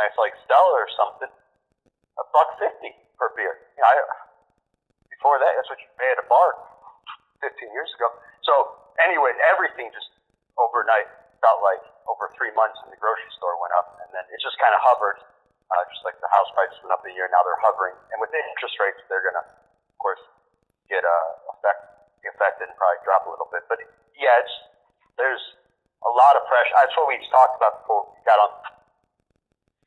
nice 0.00 0.16
like 0.16 0.32
Stella 0.48 0.72
or 0.80 0.88
something, 0.96 1.30
a 2.16 2.24
buck 2.32 2.56
fifty 2.56 2.94
per 3.20 3.28
beer. 3.36 3.52
You 3.76 3.84
know, 3.84 3.90
I, 3.90 3.94
before 5.12 5.36
that, 5.36 5.52
that's 5.52 5.68
what 5.68 5.76
you 5.76 5.90
pay 6.00 6.08
at 6.16 6.24
a 6.24 6.26
bar 6.32 6.56
15 7.44 7.52
years 7.76 7.92
ago. 8.00 8.08
So 8.40 8.80
anyway, 9.04 9.36
everything 9.52 9.92
just 9.92 10.08
overnight 10.56 11.08
felt 11.44 11.60
like 11.60 11.84
over 12.10 12.26
three 12.34 12.50
months 12.58 12.76
in 12.82 12.90
the 12.90 12.98
grocery 12.98 13.30
store 13.38 13.54
went 13.62 13.70
up, 13.78 14.02
and 14.02 14.10
then 14.10 14.26
it 14.34 14.38
just 14.42 14.58
kind 14.58 14.74
of 14.74 14.82
hovered, 14.82 15.22
uh, 15.70 15.82
just 15.94 16.02
like 16.02 16.18
the 16.18 16.30
house 16.34 16.50
prices 16.58 16.74
went 16.82 16.90
up 16.90 17.06
a 17.06 17.12
year. 17.14 17.30
Now 17.30 17.46
they're 17.46 17.62
hovering, 17.62 17.94
and 18.10 18.18
with 18.18 18.34
the 18.34 18.42
interest 18.50 18.74
rates, 18.82 18.98
they're 19.06 19.22
gonna, 19.22 19.46
of 19.46 19.96
course, 20.02 20.20
get 20.90 21.06
uh, 21.06 21.54
affect 21.54 21.80
affected 22.26 22.68
and 22.68 22.76
probably 22.76 23.00
drop 23.06 23.24
a 23.24 23.30
little 23.32 23.48
bit. 23.48 23.64
But 23.70 23.80
yeah, 24.18 24.42
it's 24.42 24.54
there's 25.16 25.40
a 26.04 26.12
lot 26.12 26.36
of 26.36 26.44
pressure. 26.50 26.74
That's 26.76 26.96
what 26.98 27.08
we 27.08 27.16
talked 27.30 27.56
about 27.56 27.84
before 27.84 28.10
we 28.12 28.18
got 28.26 28.38
on 28.42 28.50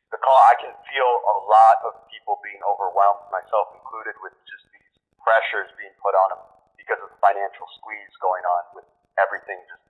the 0.10 0.20
call. 0.22 0.40
I 0.50 0.56
can 0.64 0.74
feel 0.88 1.12
a 1.28 1.38
lot 1.46 1.78
of 1.90 1.92
people 2.10 2.40
being 2.42 2.62
overwhelmed, 2.64 3.30
myself 3.30 3.74
included, 3.78 4.16
with 4.24 4.34
just 4.48 4.66
these 4.72 4.94
pressures 5.22 5.70
being 5.78 5.94
put 6.00 6.16
on 6.16 6.38
them 6.38 6.44
because 6.78 7.02
of 7.04 7.10
the 7.12 7.20
financial 7.22 7.68
squeeze 7.82 8.14
going 8.22 8.46
on 8.46 8.64
with 8.78 8.88
everything 9.22 9.62
just 9.70 9.83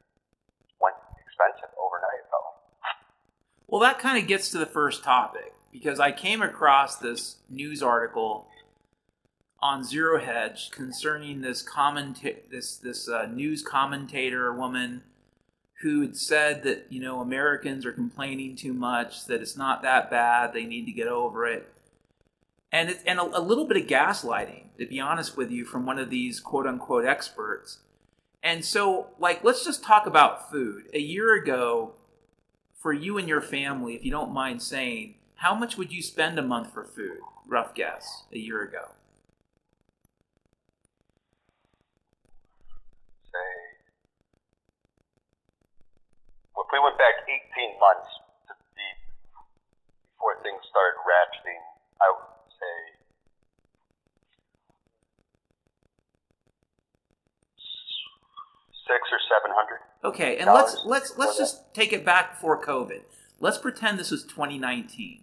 expensive 1.33 1.75
overnight. 1.77 2.23
Like. 2.31 2.95
Well, 3.67 3.81
that 3.81 3.99
kind 3.99 4.21
of 4.21 4.27
gets 4.27 4.49
to 4.51 4.57
the 4.57 4.65
first 4.65 5.03
topic 5.03 5.53
because 5.71 5.99
I 5.99 6.11
came 6.11 6.41
across 6.41 6.97
this 6.97 7.37
news 7.49 7.81
article 7.81 8.47
on 9.61 9.83
Zero 9.83 10.19
Hedge 10.19 10.69
concerning 10.71 11.41
this 11.41 11.63
commenta- 11.63 12.49
this 12.51 12.77
this 12.77 13.09
uh, 13.09 13.27
news 13.27 13.63
commentator 13.63 14.53
woman 14.53 15.03
who 15.81 16.01
had 16.01 16.15
said 16.15 16.63
that 16.63 16.85
you 16.89 17.01
know 17.01 17.21
Americans 17.21 17.85
are 17.85 17.93
complaining 17.93 18.55
too 18.55 18.73
much, 18.73 19.25
that 19.25 19.41
it's 19.41 19.57
not 19.57 19.81
that 19.81 20.11
bad, 20.11 20.53
they 20.53 20.65
need 20.65 20.85
to 20.85 20.91
get 20.91 21.07
over 21.07 21.47
it, 21.47 21.71
and 22.71 22.89
it, 22.89 22.99
and 23.07 23.19
a, 23.19 23.23
a 23.37 23.41
little 23.41 23.65
bit 23.65 23.77
of 23.77 23.87
gaslighting, 23.87 24.65
to 24.77 24.85
be 24.85 24.99
honest 24.99 25.37
with 25.37 25.49
you, 25.49 25.65
from 25.65 25.85
one 25.85 25.97
of 25.97 26.09
these 26.09 26.39
quote 26.39 26.67
unquote 26.67 27.05
experts. 27.05 27.79
And 28.43 28.63
so, 28.65 29.07
like, 29.19 29.41
let's 29.43 29.63
just 29.63 29.83
talk 29.83 30.05
about 30.05 30.51
food. 30.51 30.89
A 30.93 30.99
year 30.99 31.33
ago, 31.41 31.93
for 32.77 32.91
you 32.91 33.17
and 33.17 33.27
your 33.27 33.41
family, 33.41 33.95
if 33.95 34.03
you 34.03 34.11
don't 34.11 34.33
mind 34.33 34.61
saying, 34.61 35.15
how 35.35 35.55
much 35.55 35.77
would 35.77 35.93
you 35.93 36.01
spend 36.03 36.37
a 36.37 36.41
month 36.41 36.73
for 36.73 36.83
food? 36.83 37.19
Rough 37.47 37.73
guess, 37.73 38.23
a 38.33 38.37
year 38.37 38.61
ago. 38.61 38.91
say, 43.31 43.53
if 46.59 46.67
we 46.69 46.79
went 46.83 46.97
back 46.99 47.25
18 47.25 47.79
months 47.79 48.11
to 48.47 48.53
be 48.77 48.87
before 50.13 50.37
things 50.43 50.61
started 50.69 50.99
ratcheting, 51.01 51.63
I 51.97 52.07
would 52.13 52.51
say 52.59 53.03
six 58.93 59.09
or 59.11 59.19
seven 59.29 59.51
hundred. 59.55 59.79
Okay, 60.03 60.37
and 60.37 60.51
let's 60.53 60.81
let's 60.85 61.17
let's 61.17 61.37
that. 61.37 61.43
just 61.43 61.73
take 61.73 61.93
it 61.93 62.05
back 62.05 62.33
before 62.35 62.61
COVID. 62.63 63.01
Let's 63.39 63.57
pretend 63.57 63.97
this 63.99 64.11
was 64.11 64.23
2019. 64.23 65.21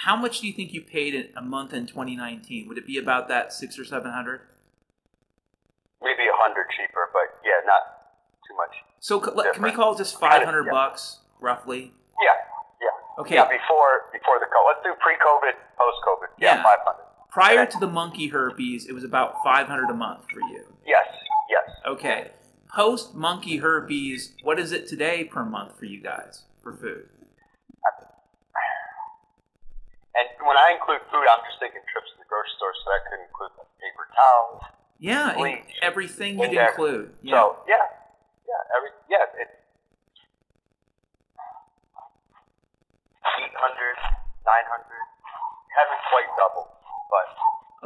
How 0.00 0.16
much 0.16 0.40
do 0.40 0.46
you 0.46 0.52
think 0.52 0.72
you 0.72 0.80
paid 0.82 1.14
in 1.14 1.28
a 1.36 1.42
month 1.42 1.72
in 1.72 1.86
2019? 1.86 2.68
Would 2.68 2.78
it 2.78 2.86
be 2.86 2.98
about 2.98 3.28
that 3.28 3.52
six 3.52 3.78
or 3.78 3.84
seven 3.84 4.12
hundred? 4.12 4.40
Maybe 6.02 6.22
a 6.28 6.36
hundred 6.36 6.66
cheaper, 6.76 7.08
but 7.12 7.40
yeah, 7.44 7.64
not 7.66 8.12
too 8.46 8.54
much. 8.56 8.74
So 9.00 9.18
let- 9.18 9.54
can 9.54 9.62
we 9.62 9.72
call 9.72 9.94
it 9.94 9.98
just 9.98 10.18
500 10.20 10.66
Yeah. 10.66 10.70
bucks 10.72 11.18
roughly? 11.40 11.92
Yeah, 12.22 12.32
yeah. 12.80 13.20
Okay. 13.22 13.34
Yeah, 13.36 13.44
before 13.48 14.10
before 14.12 14.38
the 14.38 14.46
COVID. 14.46 14.66
Let's 14.68 14.82
do 14.84 14.94
pre-COVID, 15.00 15.54
post-COVID. 15.78 16.28
Yeah, 16.38 16.56
Yeah. 16.56 16.62
five 16.62 16.78
hundred. 16.84 17.02
Prior 17.30 17.60
Okay. 17.62 17.70
to 17.72 17.78
the 17.80 17.86
monkey 17.88 18.28
herpes, 18.28 18.86
it 18.86 18.92
was 18.94 19.04
about 19.04 19.42
500 19.44 19.90
a 19.90 19.94
month 19.94 20.24
for 20.30 20.40
you. 20.52 20.64
Yes, 20.86 21.06
yes. 21.50 21.68
Okay 21.84 22.30
post 22.76 23.14
monkey 23.14 23.56
herpes, 23.56 24.36
what 24.42 24.60
is 24.60 24.70
it 24.70 24.86
today 24.86 25.24
per 25.24 25.42
month 25.42 25.78
for 25.78 25.86
you 25.86 25.98
guys 25.98 26.44
for 26.62 26.76
food? 26.76 27.08
And 30.16 30.28
when 30.44 30.56
I 30.56 30.76
include 30.76 31.00
food, 31.08 31.24
I'm 31.24 31.40
just 31.48 31.56
thinking 31.56 31.80
trips 31.88 32.12
to 32.12 32.20
the 32.20 32.28
grocery 32.28 32.52
store, 32.60 32.76
so 32.76 32.84
that 32.92 33.00
could 33.08 33.20
include 33.24 33.52
paper 33.80 34.04
towels. 34.12 34.60
Yeah, 35.00 35.32
bleach, 35.36 35.80
everything 35.80 36.36
you 36.36 36.52
include. 36.52 37.16
Yeah. 37.24 37.32
So 37.32 37.64
yeah, 37.64 37.84
yeah, 38.44 38.76
every 38.76 38.92
yeah, 39.08 39.40
it's 39.40 39.56
eight 43.40 43.56
hundred, 43.56 43.96
nine 44.44 44.66
hundred. 44.68 45.04
Haven't 45.76 46.02
quite 46.08 46.28
doubled, 46.40 46.72
but 47.12 47.28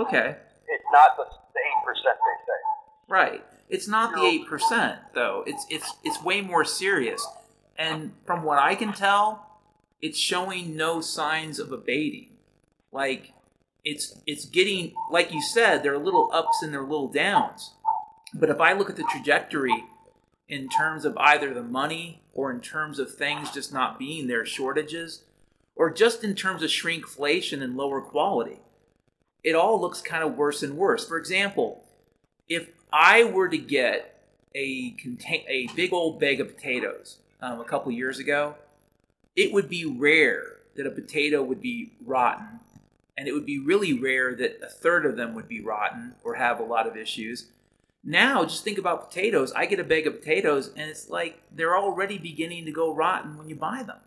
okay. 0.07 0.39
It's 0.71 0.91
not 0.95 1.19
the 1.19 1.27
eight 1.27 1.81
percent 1.83 2.15
they 2.15 2.39
say. 2.47 2.80
Right. 3.11 3.45
It's 3.69 3.89
not 3.89 4.15
the 4.15 4.23
eight 4.23 4.47
percent 4.47 5.01
though. 5.15 5.43
It's 5.47 5.67
it's 5.69 5.93
it's 6.05 6.23
way 6.23 6.41
more 6.41 6.65
serious. 6.65 7.27
And 7.77 8.13
from 8.25 8.45
what 8.45 8.59
I 8.59 8.77
can 8.77 8.93
tell, 8.93 9.59
it's 10.01 10.19
showing 10.19 10.77
no 10.77 11.01
signs 11.01 11.59
of 11.59 11.73
abating. 11.73 12.31
Like 12.93 13.33
it's 13.85 14.17
it's 14.27 14.45
getting 14.45 14.95
like 15.11 15.33
you 15.33 15.43
said, 15.43 15.83
there 15.83 15.93
are 15.93 15.99
little 15.99 16.31
ups 16.33 16.63
and 16.63 16.73
there 16.73 16.81
are 16.81 16.89
little 16.89 17.09
downs. 17.09 17.75
But 18.33 18.49
if 18.49 18.61
I 18.61 18.75
look 18.75 18.89
at 18.89 18.97
the 18.97 19.09
trajectory 19.11 19.85
in 20.49 20.69
terms 20.69 21.05
of 21.05 21.17
either 21.19 21.53
the 21.53 21.63
money 21.65 22.23
or 22.33 22.53
in 22.53 22.61
terms 22.61 23.01
of 23.01 23.13
things 23.13 23.51
just 23.51 23.73
not 23.73 23.99
being 23.99 24.29
there, 24.29 24.47
shortages, 24.47 25.25
or 25.75 25.91
just 25.91 26.23
in 26.23 26.37
terms 26.37 26.63
of 26.63 26.71
shrinkflation 26.71 27.61
and 27.61 27.77
lower 27.77 28.01
quality, 28.01 28.61
it 29.43 29.57
all 29.57 29.81
looks 29.81 30.01
kind 30.01 30.23
of 30.23 30.37
worse 30.37 30.63
and 30.63 30.77
worse. 30.77 31.07
For 31.07 31.17
example, 31.17 31.85
if 32.49 32.69
I 32.93 33.25
were 33.25 33.49
to 33.49 33.59
get 33.59 34.21
a 34.55 34.91
contain 34.93 35.45
a 35.49 35.69
big 35.75 35.93
old 35.93 36.21
bag 36.21 36.41
of 36.41 36.57
potatoes 36.57 37.19
um, 37.41 37.61
a 37.61 37.65
couple 37.65 37.93
years 37.93 38.19
ago, 38.19 38.55
it 39.37 39.53
would 39.53 39.69
be 39.69 39.85
rare 39.85 40.57
that 40.77 40.87
a 40.87 40.91
potato 40.91 41.43
would 41.43 41.61
be 41.61 41.93
rotten, 42.05 42.61
and 43.17 43.29
it 43.29 43.33
would 43.33 43.47
be 43.47 43.59
really 43.59 43.93
rare 43.93 44.35
that 44.35 44.61
a 44.63 44.69
third 44.69 45.07
of 45.07 45.17
them 45.17 45.35
would 45.35 45.49
be 45.49 45.61
rotten 45.61 46.15
or 46.25 46.35
have 46.35 46.61
a 46.61 46.65
lot 46.65 46.87
of 46.87 46.97
issues. 46.97 47.47
Now, 48.03 48.45
just 48.45 48.65
think 48.65 48.79
about 48.79 49.11
potatoes. 49.11 49.53
I 49.53 49.67
get 49.67 49.79
a 49.79 49.85
bag 49.85 50.07
of 50.07 50.21
potatoes, 50.21 50.71
and 50.77 50.91
it's 50.91 51.11
like 51.11 51.43
they're 51.53 51.77
already 51.77 52.19
beginning 52.19 52.65
to 52.65 52.73
go 52.73 52.95
rotten 52.95 53.37
when 53.37 53.49
you 53.49 53.55
buy 53.55 53.83
them. 53.83 53.99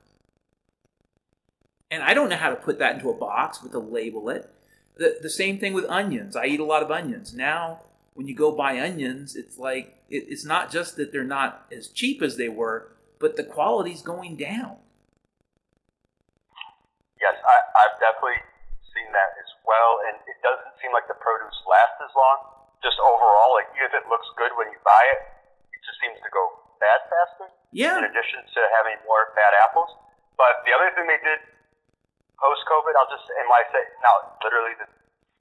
And 1.91 2.01
I 2.01 2.15
don't 2.15 2.29
know 2.29 2.37
how 2.37 2.49
to 2.49 2.55
put 2.55 2.79
that 2.79 2.95
into 2.95 3.11
a 3.11 3.13
box 3.13 3.61
with 3.61 3.75
a 3.75 3.79
label 3.79 4.29
it. 4.29 4.49
The, 4.97 5.17
the 5.21 5.29
same 5.29 5.59
thing 5.59 5.73
with 5.73 5.85
onions. 5.85 6.35
I 6.35 6.45
eat 6.45 6.59
a 6.59 6.65
lot 6.65 6.81
of 6.81 6.89
onions. 6.89 7.35
Now, 7.35 7.81
when 8.13 8.27
you 8.27 8.35
go 8.35 8.51
buy 8.51 8.79
onions, 8.79 9.35
it's 9.35 9.57
like 9.57 9.97
it, 10.09 10.25
it's 10.29 10.45
not 10.45 10.71
just 10.71 10.95
that 10.97 11.11
they're 11.11 11.23
not 11.23 11.65
as 11.71 11.87
cheap 11.87 12.21
as 12.21 12.37
they 12.37 12.49
were, 12.49 12.93
but 13.19 13.35
the 13.35 13.43
quality's 13.43 14.01
going 14.01 14.35
down. 14.35 14.77
Yes, 17.19 17.35
I, 17.39 17.55
I've 17.79 17.97
definitely 18.03 18.41
seen 18.91 19.07
that 19.13 19.31
as 19.39 19.49
well, 19.65 20.03
and 20.11 20.19
it 20.27 20.37
doesn't 20.43 20.75
seem 20.83 20.91
like 20.91 21.07
the 21.07 21.15
produce 21.15 21.55
lasts 21.65 22.03
as 22.03 22.11
long 22.15 22.53
just 22.83 22.99
overall, 22.99 23.55
like 23.55 23.71
if 23.79 23.95
it 23.95 24.05
looks 24.11 24.27
good 24.35 24.51
when 24.59 24.67
you 24.69 24.77
buy 24.83 25.03
it, 25.15 25.19
it 25.71 25.81
just 25.87 25.97
seems 26.03 26.19
to 26.19 26.29
go 26.29 26.43
bad 26.83 26.99
faster. 27.07 27.47
Yeah. 27.71 27.97
In 27.97 28.05
addition 28.05 28.43
to 28.43 28.59
having 28.75 28.99
more 29.07 29.31
bad 29.33 29.55
apples, 29.63 29.89
but 30.35 30.61
the 30.67 30.75
other 30.75 30.91
thing 30.93 31.07
they 31.07 31.17
did 31.23 31.39
post 32.37 32.61
COVID, 32.67 32.93
I'll 32.99 33.09
just 33.09 33.25
and 33.39 33.47
I 33.47 33.63
say 33.71 33.81
now, 34.03 34.35
literally 34.43 34.75
the 34.77 34.87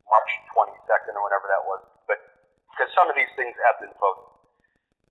March 0.07 0.31
22nd 0.55 1.19
or 1.19 1.23
whatever 1.27 1.51
that 1.51 1.67
was, 1.67 1.83
because 2.73 2.91
some 2.97 3.07
of 3.07 3.15
these 3.15 3.31
things 3.37 3.53
ebb 3.69 3.85
and 3.85 3.93
flow. 4.01 4.33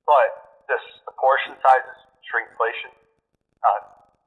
But 0.04 0.30
this 0.66 0.82
the 1.06 1.14
portion 1.16 1.54
sizes, 1.62 1.98
shrinkflation, 2.26 2.92
uh, 3.62 3.82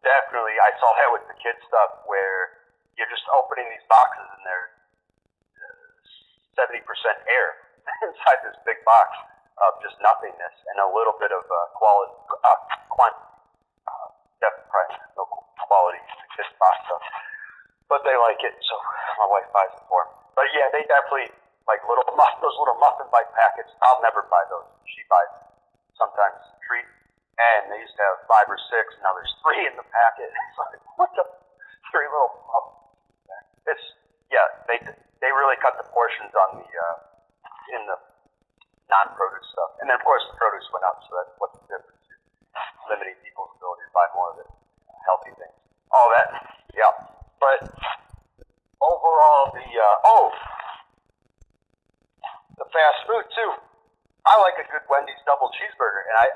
definitely. 0.07 0.55
I 0.57 0.71
saw 0.79 0.91
that 1.03 1.11
with 1.11 1.25
the 1.27 1.37
kids 1.43 1.59
stuff 1.67 2.07
where 2.07 2.63
you're 2.95 3.11
just 3.11 3.27
opening 3.35 3.67
these 3.69 3.87
boxes 3.91 4.25
and 4.25 4.43
they're 4.47 4.69
uh, 5.59 5.85
seventy 6.57 6.83
percent 6.87 7.19
air 7.27 7.49
inside 8.07 8.39
this 8.47 8.57
big 8.63 8.79
box 8.87 9.11
of 9.61 9.79
just 9.83 9.95
nothingness 10.03 10.57
and 10.75 10.77
a 10.83 10.89
little 10.91 11.15
bit 11.19 11.31
of 11.31 11.43
uh, 11.47 11.59
quality, 11.79 12.15
uh, 12.43 12.59
quantity. 12.91 13.31
Uh, 13.87 14.09
no 15.15 15.25
quality 15.27 15.99
to 15.99 16.15
this 16.37 16.51
but 17.89 18.03
they 18.03 18.17
like 18.27 18.41
it, 18.43 18.55
so 18.67 18.75
my 19.23 19.27
wife 19.39 19.49
buys 19.55 19.71
it 19.71 19.85
for 19.87 20.03
them. 20.03 20.15
But 20.35 20.51
yeah, 20.51 20.67
they 20.75 20.83
definitely 20.91 21.31
like 21.69 21.81
little 21.89 22.05
muff, 22.15 22.39
those 22.45 22.57
little 22.61 22.77
muffin 22.81 23.09
bite 23.09 23.31
packets. 23.33 23.73
I'll 23.85 24.03
never 24.05 24.27
buy 24.29 24.45
those. 24.53 24.69
She 24.89 25.03
buys 25.09 25.33
sometimes 25.97 26.41
treat, 26.69 26.87
and 27.37 27.73
they 27.73 27.81
used 27.81 27.97
to 27.97 28.05
have 28.05 28.25
five 28.29 28.47
or 28.49 28.61
six. 28.69 28.93
Now 29.01 29.17
there's 29.17 29.33
three 29.41 29.65
in 29.69 29.75
the 29.77 29.87
packet. 29.89 30.29
It's 30.51 30.59
like 30.61 30.79
what 31.01 31.11
the 31.17 31.25
three 31.91 32.07
little. 32.07 32.33
Muffins? 32.47 32.85
It's 33.65 33.87
yeah, 34.29 34.47
they 34.69 34.79
they 35.21 35.31
really 35.33 35.57
cut 35.59 35.77
the 35.81 35.89
portions 35.91 36.33
on 36.33 36.63
the. 36.63 36.69
Uh, 36.69 37.15
in 37.73 37.83
the 37.89 37.97
non-produce 38.91 39.49
stuff. 39.53 39.81
And 39.81 39.89
then, 39.89 39.97
of 39.97 40.05
course, 40.05 40.25
the 40.29 40.37
produce 40.37 40.67
went 40.71 40.85
up, 40.85 41.01
so 41.09 41.11
that's 41.17 41.35
what 41.41 41.51
the 41.57 41.63
difference 41.65 42.05
is. 42.05 42.21
Limiting 42.87 43.17
people's 43.25 43.53
ability 43.57 43.89
to 43.89 43.93
buy 43.97 44.07
more 44.13 44.29
of 44.37 44.39
it, 44.45 44.49
healthy 45.09 45.33
things. 45.41 45.57
All 45.89 46.09
that, 46.13 46.29
yeah. 46.77 46.93
But 47.41 47.59
overall, 48.79 49.57
the, 49.57 49.65
uh, 49.65 50.11
oh, 50.13 50.29
the 52.59 52.67
fast 52.71 52.99
food, 53.07 53.27
too. 53.35 53.53
I 54.25 54.41
like 54.41 54.57
a 54.61 54.67
good 54.71 54.87
Wendy's 54.89 55.21
double 55.29 55.53
cheeseburger, 55.53 56.03
and 56.09 56.17
I, 56.17 56.27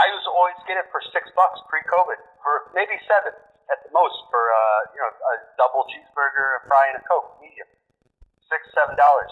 I 0.00 0.04
used 0.14 0.24
to 0.24 0.32
always 0.32 0.56
get 0.64 0.80
it 0.80 0.88
for 0.88 1.04
six 1.12 1.28
bucks 1.36 1.60
pre-COVID, 1.68 2.18
for 2.40 2.72
maybe 2.72 2.96
seven 3.04 3.36
at 3.70 3.78
the 3.84 3.90
most 3.92 4.16
for, 4.32 4.40
uh, 4.40 4.80
you 4.96 5.00
know, 5.04 5.10
a 5.12 5.34
double 5.60 5.84
cheeseburger, 5.92 6.58
a 6.58 6.60
fry, 6.66 6.90
and 6.90 6.98
a 6.98 7.04
Coke, 7.04 7.36
medium. 7.38 7.68
Six, 8.50 8.66
seven 8.74 8.98
dollars 8.98 9.30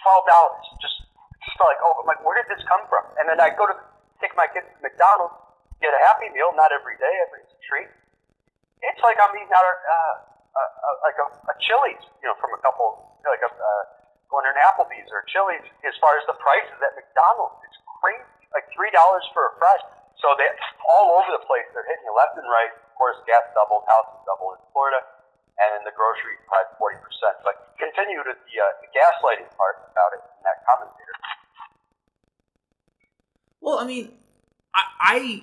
twelve 0.00 0.24
dollars. 0.24 0.64
Just 0.80 0.96
just 1.44 1.54
felt 1.56 1.68
like, 1.72 1.82
oh, 1.84 1.94
I'm 2.00 2.08
like, 2.08 2.20
where 2.24 2.36
did 2.40 2.48
this 2.48 2.60
come 2.68 2.84
from? 2.88 3.04
And 3.20 3.28
then 3.28 3.40
I 3.40 3.52
go 3.52 3.68
to 3.68 3.76
take 4.20 4.32
my 4.36 4.48
kids 4.48 4.68
to 4.68 4.78
McDonald's, 4.80 5.36
get 5.80 5.92
a 5.92 6.00
Happy 6.12 6.28
Meal, 6.32 6.52
not 6.56 6.72
every 6.72 6.96
day, 7.00 7.14
every 7.28 7.44
treat. 7.64 7.88
It's 8.80 9.00
like 9.04 9.16
I'm 9.20 9.32
eating 9.36 9.52
out 9.52 9.64
of 9.64 9.76
uh, 9.76 10.14
uh, 10.54 10.60
uh, 10.60 10.96
like 11.06 11.18
a, 11.22 11.26
a 11.30 11.54
Chili's, 11.62 12.02
you 12.22 12.26
know, 12.26 12.36
from 12.42 12.52
a 12.54 12.60
couple, 12.62 13.18
like 13.22 13.42
a 13.44 13.50
uh, 13.50 13.82
going 14.30 14.46
to 14.46 14.52
an 14.54 14.60
Applebee's 14.70 15.10
or 15.10 15.22
Chili's. 15.30 15.66
As 15.86 15.94
far 16.02 16.14
as 16.18 16.24
the 16.26 16.36
prices 16.38 16.78
at 16.82 16.94
McDonald's, 16.98 17.58
it's 17.66 17.78
crazy, 18.02 18.50
like 18.54 18.66
three 18.74 18.90
dollars 18.90 19.22
for 19.34 19.50
a 19.50 19.52
fry. 19.58 19.74
So 20.18 20.36
they 20.36 20.46
all 20.84 21.16
over 21.16 21.32
the 21.32 21.44
place. 21.48 21.64
They're 21.72 21.86
hitting 21.86 22.04
you 22.04 22.14
left 22.14 22.36
and 22.36 22.44
right. 22.44 22.72
Of 22.74 22.92
course, 22.98 23.16
gas 23.24 23.46
doubled, 23.56 23.88
houses 23.88 24.20
doubled 24.28 24.60
in 24.60 24.62
Florida 24.74 25.00
and 25.60 25.80
in 25.80 25.82
the 25.88 25.94
grocery 25.96 26.36
probably 26.44 26.76
forty 26.76 26.98
percent. 27.00 27.40
But 27.40 27.72
continue 27.80 28.20
to 28.20 28.34
the, 28.36 28.54
uh, 28.60 28.64
the 28.84 28.88
gaslighting 28.92 29.48
part 29.56 29.80
about 29.88 30.10
it 30.18 30.22
in 30.26 30.42
that 30.44 30.60
commentator. 30.68 31.16
Well, 33.60 33.78
I 33.80 33.84
mean, 33.88 34.12
I, 34.74 34.84
I 35.00 35.42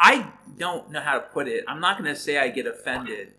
I 0.00 0.12
don't 0.56 0.90
know 0.90 1.00
how 1.00 1.14
to 1.20 1.20
put 1.20 1.48
it. 1.48 1.64
I'm 1.68 1.80
not 1.80 1.98
going 1.98 2.08
to 2.08 2.18
say 2.18 2.38
I 2.38 2.48
get 2.48 2.66
offended 2.66 3.34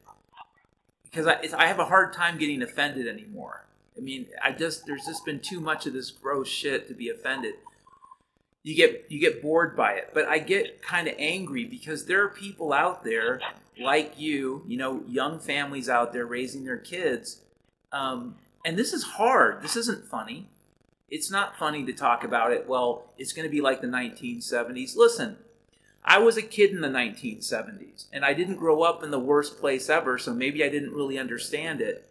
because 1.11 1.27
I, 1.27 1.39
I 1.57 1.67
have 1.67 1.79
a 1.79 1.85
hard 1.85 2.13
time 2.13 2.37
getting 2.37 2.61
offended 2.61 3.07
anymore. 3.07 3.65
I 3.97 4.01
mean, 4.01 4.27
I 4.41 4.51
just 4.51 4.85
there's 4.85 5.05
just 5.05 5.25
been 5.25 5.39
too 5.39 5.59
much 5.59 5.85
of 5.85 5.93
this 5.93 6.09
gross 6.09 6.47
shit 6.47 6.87
to 6.87 6.93
be 6.93 7.09
offended. 7.09 7.55
You 8.63 8.75
get 8.75 9.05
you 9.09 9.19
get 9.19 9.41
bored 9.41 9.75
by 9.75 9.93
it, 9.93 10.11
but 10.13 10.27
I 10.27 10.39
get 10.39 10.81
kind 10.81 11.07
of 11.07 11.15
angry 11.17 11.65
because 11.65 12.05
there 12.05 12.23
are 12.23 12.29
people 12.29 12.73
out 12.73 13.03
there 13.03 13.41
like 13.79 14.19
you, 14.19 14.63
you 14.67 14.77
know, 14.77 15.03
young 15.07 15.39
families 15.39 15.89
out 15.89 16.13
there 16.13 16.25
raising 16.25 16.63
their 16.63 16.77
kids. 16.77 17.41
Um, 17.91 18.35
and 18.63 18.77
this 18.77 18.93
is 18.93 19.03
hard. 19.03 19.61
This 19.61 19.75
isn't 19.75 20.05
funny. 20.05 20.47
It's 21.09 21.29
not 21.29 21.57
funny 21.57 21.83
to 21.85 21.93
talk 21.93 22.23
about 22.23 22.53
it. 22.53 22.67
Well, 22.67 23.11
it's 23.17 23.33
going 23.33 23.45
to 23.45 23.51
be 23.51 23.59
like 23.59 23.81
the 23.81 23.87
1970s. 23.87 24.95
Listen, 24.95 25.37
I 26.03 26.17
was 26.19 26.37
a 26.37 26.41
kid 26.41 26.71
in 26.71 26.81
the 26.81 26.87
1970s, 26.87 28.05
and 28.11 28.25
I 28.25 28.33
didn't 28.33 28.55
grow 28.55 28.81
up 28.81 29.03
in 29.03 29.11
the 29.11 29.19
worst 29.19 29.59
place 29.59 29.89
ever, 29.89 30.17
so 30.17 30.33
maybe 30.33 30.63
I 30.63 30.69
didn't 30.69 30.93
really 30.93 31.19
understand 31.19 31.79
it. 31.81 32.09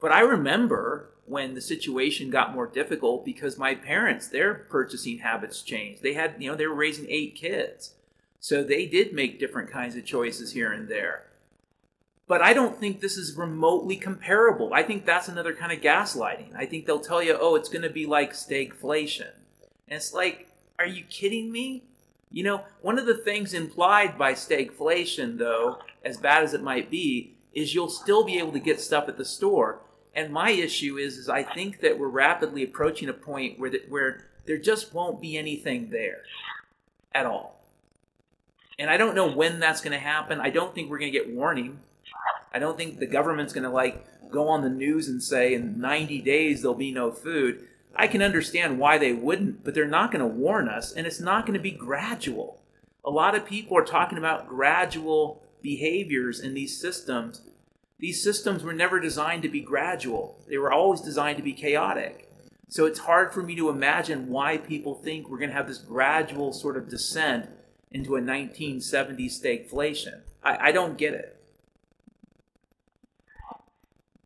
But 0.00 0.12
I 0.12 0.20
remember 0.20 1.10
when 1.26 1.54
the 1.54 1.60
situation 1.60 2.30
got 2.30 2.54
more 2.54 2.66
difficult 2.66 3.24
because 3.24 3.56
my 3.56 3.74
parents, 3.74 4.28
their 4.28 4.54
purchasing 4.54 5.18
habits 5.18 5.62
changed. 5.62 6.02
They 6.02 6.12
had, 6.12 6.34
you 6.38 6.50
know, 6.50 6.56
they 6.56 6.66
were 6.66 6.74
raising 6.74 7.06
eight 7.08 7.34
kids. 7.34 7.94
So 8.40 8.62
they 8.62 8.84
did 8.84 9.14
make 9.14 9.40
different 9.40 9.70
kinds 9.70 9.96
of 9.96 10.04
choices 10.04 10.52
here 10.52 10.70
and 10.70 10.86
there. 10.86 11.24
But 12.26 12.42
I 12.42 12.52
don't 12.52 12.78
think 12.78 13.00
this 13.00 13.16
is 13.16 13.36
remotely 13.36 13.96
comparable. 13.96 14.72
I 14.74 14.82
think 14.82 15.04
that's 15.04 15.28
another 15.28 15.54
kind 15.54 15.72
of 15.72 15.80
gaslighting. 15.80 16.54
I 16.54 16.66
think 16.66 16.84
they'll 16.84 17.00
tell 17.00 17.22
you, 17.22 17.36
oh, 17.38 17.54
it's 17.54 17.68
going 17.68 17.82
to 17.82 17.90
be 17.90 18.06
like 18.06 18.32
stagflation. 18.32 19.30
And 19.88 19.96
it's 19.96 20.12
like, 20.12 20.48
are 20.78 20.86
you 20.86 21.04
kidding 21.04 21.52
me? 21.52 21.84
You 22.34 22.42
know, 22.42 22.64
one 22.80 22.98
of 22.98 23.06
the 23.06 23.16
things 23.16 23.54
implied 23.54 24.18
by 24.18 24.32
stagflation, 24.32 25.38
though, 25.38 25.78
as 26.04 26.16
bad 26.16 26.42
as 26.42 26.52
it 26.52 26.64
might 26.64 26.90
be, 26.90 27.36
is 27.52 27.72
you'll 27.72 27.88
still 27.88 28.24
be 28.24 28.40
able 28.40 28.50
to 28.50 28.58
get 28.58 28.80
stuff 28.80 29.08
at 29.08 29.16
the 29.16 29.24
store. 29.24 29.78
And 30.16 30.32
my 30.32 30.50
issue 30.50 30.98
is, 30.98 31.16
is 31.16 31.28
I 31.28 31.44
think 31.44 31.78
that 31.82 31.96
we're 31.96 32.08
rapidly 32.08 32.64
approaching 32.64 33.08
a 33.08 33.12
point 33.12 33.60
where, 33.60 33.70
that, 33.70 33.88
where 33.88 34.26
there 34.46 34.58
just 34.58 34.92
won't 34.92 35.20
be 35.20 35.38
anything 35.38 35.90
there 35.90 36.22
at 37.14 37.24
all. 37.24 37.64
And 38.80 38.90
I 38.90 38.96
don't 38.96 39.14
know 39.14 39.30
when 39.30 39.60
that's 39.60 39.80
going 39.80 39.92
to 39.92 40.04
happen. 40.04 40.40
I 40.40 40.50
don't 40.50 40.74
think 40.74 40.90
we're 40.90 40.98
going 40.98 41.12
to 41.12 41.16
get 41.16 41.30
warning. 41.30 41.78
I 42.52 42.58
don't 42.58 42.76
think 42.76 42.98
the 42.98 43.06
government's 43.06 43.52
going 43.52 43.62
to 43.62 43.70
like 43.70 44.04
go 44.32 44.48
on 44.48 44.62
the 44.62 44.70
news 44.70 45.06
and 45.06 45.22
say 45.22 45.54
in 45.54 45.80
90 45.80 46.20
days 46.22 46.62
there'll 46.62 46.74
be 46.74 46.90
no 46.90 47.12
food. 47.12 47.68
I 47.96 48.06
can 48.06 48.22
understand 48.22 48.78
why 48.78 48.98
they 48.98 49.12
wouldn't, 49.12 49.64
but 49.64 49.74
they're 49.74 49.86
not 49.86 50.10
going 50.10 50.20
to 50.20 50.26
warn 50.26 50.68
us 50.68 50.92
and 50.92 51.06
it's 51.06 51.20
not 51.20 51.46
going 51.46 51.54
to 51.54 51.62
be 51.62 51.70
gradual. 51.70 52.62
A 53.04 53.10
lot 53.10 53.34
of 53.34 53.44
people 53.44 53.76
are 53.76 53.84
talking 53.84 54.18
about 54.18 54.48
gradual 54.48 55.42
behaviors 55.62 56.40
in 56.40 56.54
these 56.54 56.80
systems. 56.80 57.42
these 57.98 58.22
systems 58.22 58.62
were 58.62 58.72
never 58.72 59.00
designed 59.00 59.42
to 59.42 59.48
be 59.48 59.60
gradual. 59.60 60.38
They 60.48 60.58
were 60.58 60.72
always 60.72 61.00
designed 61.00 61.38
to 61.38 61.42
be 61.42 61.52
chaotic. 61.52 62.28
So 62.68 62.86
it's 62.86 62.98
hard 62.98 63.32
for 63.32 63.42
me 63.42 63.54
to 63.56 63.70
imagine 63.70 64.28
why 64.28 64.58
people 64.58 64.94
think 64.94 65.28
we're 65.28 65.38
going 65.38 65.50
to 65.50 65.56
have 65.56 65.68
this 65.68 65.78
gradual 65.78 66.52
sort 66.52 66.76
of 66.76 66.88
descent 66.88 67.48
into 67.92 68.16
a 68.16 68.20
1970s 68.20 69.40
stagflation. 69.40 70.22
I, 70.42 70.68
I 70.68 70.72
don't 70.72 70.98
get 70.98 71.14
it. 71.14 71.40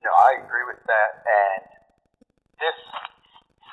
No, 0.03 0.11
I 0.17 0.43
agree 0.43 0.65
with 0.67 0.83
that. 0.87 1.25
And 1.29 1.65
this 2.59 2.75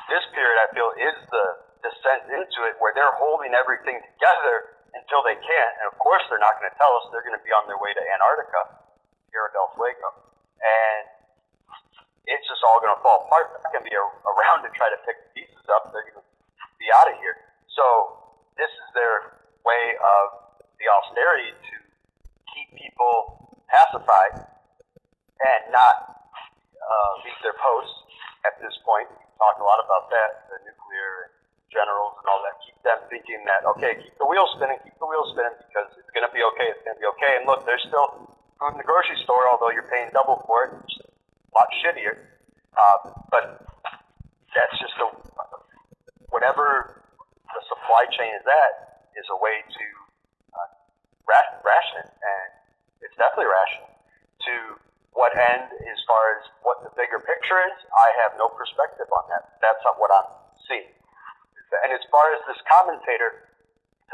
this 0.09 0.23
period, 0.33 0.57
I 0.61 0.67
feel, 0.73 0.89
is 0.97 1.17
the 1.29 1.45
descent 1.81 2.29
into 2.33 2.59
it 2.69 2.77
where 2.81 2.93
they're 2.97 3.17
holding 3.17 3.53
everything 3.53 4.01
together 4.01 4.75
until 4.97 5.21
they 5.21 5.37
can't. 5.37 5.73
And 5.81 5.85
of 5.91 5.95
course, 6.01 6.23
they're 6.29 6.41
not 6.41 6.57
going 6.57 6.69
to 6.69 6.77
tell 6.77 6.91
us 7.01 7.09
they're 7.13 7.25
going 7.25 7.37
to 7.37 7.45
be 7.45 7.53
on 7.53 7.69
their 7.69 7.77
way 7.77 7.93
to 7.93 8.01
Antarctica, 8.15 8.81
Tierra 9.29 9.49
del 9.53 9.69
Fuego, 9.75 10.09
and 10.61 11.03
it's 12.25 12.45
just 12.49 12.61
all 12.65 12.81
going 12.81 12.93
to 12.95 13.01
fall 13.05 13.29
apart. 13.29 13.53
They're 13.53 13.61
not 13.61 13.73
going 13.75 13.85
to 13.85 13.89
be 13.91 13.97
around 13.97 14.65
to 14.65 14.71
try 14.73 14.89
to 14.89 14.99
pick 15.05 15.17
the 15.29 15.29
pieces 15.37 15.65
up. 15.69 15.93
They're 15.93 16.09
going 16.09 16.21
to 16.21 16.25
be 16.81 16.89
out 16.89 17.11
of 17.11 17.15
here. 17.21 17.37
So 17.69 17.85
this 18.57 18.71
is 18.71 18.87
their 18.97 19.45
way 19.61 19.83
of 19.99 20.25
the 20.81 20.87
austerity 20.89 21.53
to 21.53 21.75
keep 22.53 22.67
people 22.73 23.61
pacified 23.69 24.47
and 24.47 25.61
not 25.69 26.23
uh, 26.79 27.11
leave 27.25 27.39
their 27.43 27.57
posts 27.57 27.97
at 28.47 28.57
this 28.61 28.73
point. 28.85 29.09
We 29.35 29.43
talked 29.43 29.59
a 29.59 29.67
lot 29.67 29.83
about 29.83 30.07
that, 30.15 30.47
the 30.47 30.63
nuclear 30.63 31.35
generals 31.67 32.15
and 32.23 32.25
all 32.31 32.39
that. 32.47 32.55
Keep 32.63 32.79
them 32.87 33.03
thinking 33.11 33.43
that, 33.43 33.67
okay, 33.75 33.99
keep 33.99 34.15
the 34.15 34.23
wheels 34.23 34.47
spinning, 34.55 34.79
keep 34.87 34.95
the 34.95 35.03
wheels 35.03 35.35
spinning 35.35 35.59
because 35.59 35.91
it's 35.99 36.07
going 36.15 36.23
to 36.23 36.31
be 36.31 36.39
okay, 36.55 36.71
it's 36.71 36.79
going 36.87 36.95
to 36.95 37.03
be 37.03 37.09
okay. 37.19 37.35
And 37.35 37.43
look, 37.43 37.67
there's 37.67 37.83
still 37.83 38.31
food 38.55 38.71
in 38.71 38.79
the 38.79 38.87
grocery 38.87 39.19
store, 39.27 39.43
although 39.51 39.75
you're 39.75 39.91
paying 39.91 40.07
double 40.15 40.39
for 40.47 40.71
it. 40.71 40.87
It's 40.87 41.03
a 41.03 41.51
lot 41.51 41.67
shittier. 41.83 42.15
Uh, 42.79 43.11
but 43.27 43.43
that's 44.55 44.75
just 44.79 44.95
a, 45.03 45.07
whatever 46.31 47.03
the 47.51 47.61
supply 47.67 48.07
chain 48.15 48.31
is 48.39 48.47
at 48.47 49.03
is 49.19 49.27
a 49.35 49.37
way 49.43 49.59
to 49.67 49.85
uh, 50.55 50.71
ration 51.27 52.07
it. 52.07 52.11
And 52.23 52.49
it's 53.03 53.15
definitely 53.19 53.51
rational. 53.51 53.91
To 54.47 54.55
what 55.25 55.33
end, 55.41 55.73
as 55.73 55.99
far 56.05 56.37
as 56.37 56.45
what 56.61 56.85
the 56.85 56.93
bigger 56.93 57.17
picture 57.17 57.57
is, 57.65 57.77
I 57.89 58.07
have 58.21 58.37
no 58.37 58.45
perspective 58.53 59.09
on 59.09 59.25
that. 59.33 59.57
That's 59.57 59.81
not 59.81 59.97
what 59.97 60.13
I'm 60.13 60.29
seeing. 60.69 60.85
And 61.81 61.89
as 61.89 62.05
far 62.13 62.29
as 62.37 62.45
this 62.45 62.61
commentator 62.69 63.49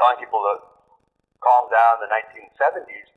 telling 0.00 0.16
people 0.24 0.40
to 0.40 0.64
calm 1.44 1.68
down 1.68 2.00
the 2.00 2.08
1970s, 2.08 3.12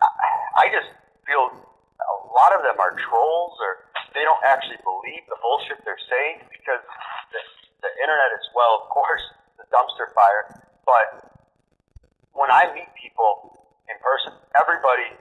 I, 0.00 0.08
I 0.56 0.64
just 0.72 0.88
feel 1.28 1.52
a 1.52 2.16
lot 2.32 2.56
of 2.56 2.64
them 2.64 2.80
are 2.80 2.96
trolls 2.96 3.60
or 3.60 3.92
they 4.16 4.24
don't 4.24 4.40
actually 4.48 4.80
believe 4.80 5.20
the 5.28 5.36
bullshit 5.44 5.84
they're 5.84 6.00
saying 6.08 6.48
because 6.48 6.80
the, 6.80 7.40
the 7.84 7.92
internet 8.00 8.40
is, 8.40 8.44
well, 8.56 8.80
of 8.80 8.88
course, 8.88 9.20
the 9.60 9.68
dumpster 9.68 10.08
fire. 10.16 10.64
But 10.88 11.28
when 12.32 12.48
I 12.48 12.72
meet 12.72 12.88
people 12.96 13.52
in 13.84 14.00
person, 14.00 14.32
everybody 14.56 15.12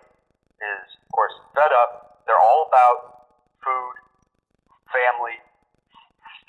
is, 0.60 0.86
of 1.02 1.10
course, 1.14 1.34
fed 1.56 1.72
up. 1.86 2.22
They're 2.26 2.40
all 2.42 2.68
about 2.68 3.30
food, 3.64 3.96
family, 4.90 5.38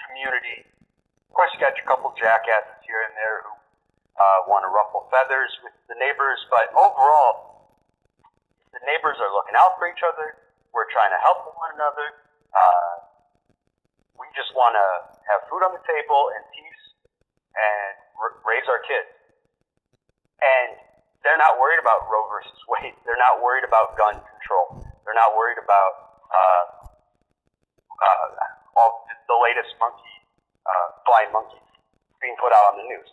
community, 0.07 0.69
of 1.29 1.37
course, 1.37 1.53
you 1.53 1.61
got 1.61 1.77
your 1.77 1.85
couple 1.85 2.11
jackasses 2.17 2.81
here 2.89 3.05
and 3.05 3.13
there 3.15 3.45
who 3.45 3.53
uh, 3.53 4.39
want 4.49 4.65
to 4.65 4.71
ruffle 4.73 5.07
feathers 5.13 5.53
with 5.61 5.77
the 5.87 5.97
neighbors, 6.01 6.41
but 6.49 6.73
overall, 6.73 7.69
the 8.73 8.81
neighbors 8.89 9.21
are 9.21 9.31
looking 9.31 9.55
out 9.55 9.77
for 9.77 9.87
each 9.93 10.01
other. 10.03 10.41
We're 10.73 10.89
trying 10.89 11.13
to 11.13 11.21
help 11.21 11.53
one 11.53 11.77
another. 11.77 12.25
Uh, 12.51 12.95
we 14.17 14.27
just 14.35 14.51
want 14.57 14.75
to 14.75 14.87
have 15.29 15.47
food 15.53 15.63
on 15.63 15.77
the 15.77 15.85
table 15.85 16.33
and 16.35 16.43
peace 16.51 16.85
and 17.55 17.95
r- 18.19 18.41
raise 18.49 18.67
our 18.67 18.83
kids. 18.89 19.13
And 20.43 20.71
they're 21.29 21.37
not 21.37 21.61
worried 21.61 21.77
about 21.77 22.09
Roe 22.09 22.25
versus 22.33 22.57
Wade. 22.65 22.97
They're 23.05 23.21
not 23.21 23.45
worried 23.45 23.69
about 23.69 23.93
gun 24.01 24.17
control. 24.17 24.81
They're 25.05 25.13
not 25.13 25.37
worried 25.37 25.61
about 25.61 25.93
uh, 26.25 26.65
uh, 28.01 28.81
all 28.81 29.05
the 29.05 29.37
latest 29.45 29.77
monkey 29.77 30.17
uh, 30.65 30.89
blind 31.05 31.37
monkeys 31.37 31.69
being 32.25 32.33
put 32.41 32.49
out 32.57 32.73
on 32.73 32.81
the 32.81 32.87
news. 32.89 33.09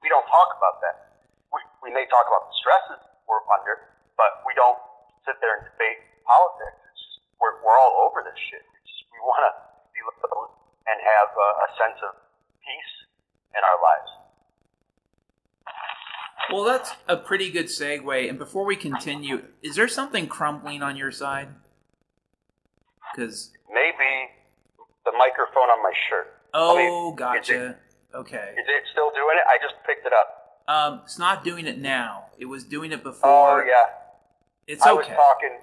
We 0.00 0.08
don't 0.08 0.24
talk 0.24 0.56
about 0.56 0.80
that. 0.80 1.20
We, 1.52 1.60
we 1.84 1.90
may 1.92 2.08
talk 2.08 2.24
about 2.32 2.48
the 2.48 2.56
stresses 2.64 3.00
we're 3.28 3.44
under, 3.52 3.92
but 4.16 4.40
we 4.48 4.56
don't 4.56 4.80
sit 5.28 5.36
there 5.44 5.60
and 5.60 5.68
debate 5.68 6.00
politics. 6.24 6.80
It's 6.80 6.96
just, 6.96 7.20
we're, 7.36 7.60
we're 7.60 7.76
all 7.76 8.08
over 8.08 8.24
this 8.24 8.36
shit. 8.48 8.64
It's 8.64 8.88
just, 8.88 9.04
we 9.12 9.20
want 9.20 9.44
to 9.44 9.52
be 9.92 10.00
and 10.88 10.96
have 10.98 11.30
a, 11.36 11.48
a 11.62 11.68
sense 11.76 11.98
of 12.02 12.12
peace 12.64 12.94
in 13.52 13.62
our 13.62 13.78
lives. 13.78 14.19
Well, 16.52 16.64
that's 16.64 16.90
a 17.08 17.16
pretty 17.16 17.50
good 17.50 17.66
segue. 17.66 18.28
And 18.28 18.38
before 18.38 18.64
we 18.64 18.76
continue, 18.76 19.42
is 19.62 19.76
there 19.76 19.88
something 19.88 20.26
crumbling 20.26 20.82
on 20.82 20.96
your 20.96 21.12
side? 21.12 21.48
Because 23.14 23.50
maybe 23.68 24.30
the 25.04 25.12
microphone 25.18 25.70
on 25.70 25.82
my 25.82 25.92
shirt. 26.08 26.34
Oh, 26.54 26.76
I 26.76 26.82
mean, 26.82 27.16
gotcha. 27.16 27.54
Is 27.54 27.70
it, 27.70 27.78
okay. 28.14 28.54
Is 28.58 28.66
it 28.66 28.82
still 28.92 29.10
doing 29.10 29.36
it? 29.38 29.46
I 29.46 29.58
just 29.62 29.74
picked 29.86 30.06
it 30.06 30.12
up. 30.12 30.62
Um, 30.66 31.00
it's 31.04 31.18
not 31.18 31.42
doing 31.42 31.66
it 31.66 31.78
now. 31.78 32.30
It 32.38 32.46
was 32.46 32.64
doing 32.64 32.92
it 32.92 33.02
before. 33.02 33.62
Oh 33.62 33.66
yeah. 33.66 33.90
It's 34.66 34.82
okay. 34.82 34.90
I 34.90 34.94
was 34.94 35.06
talking 35.06 35.58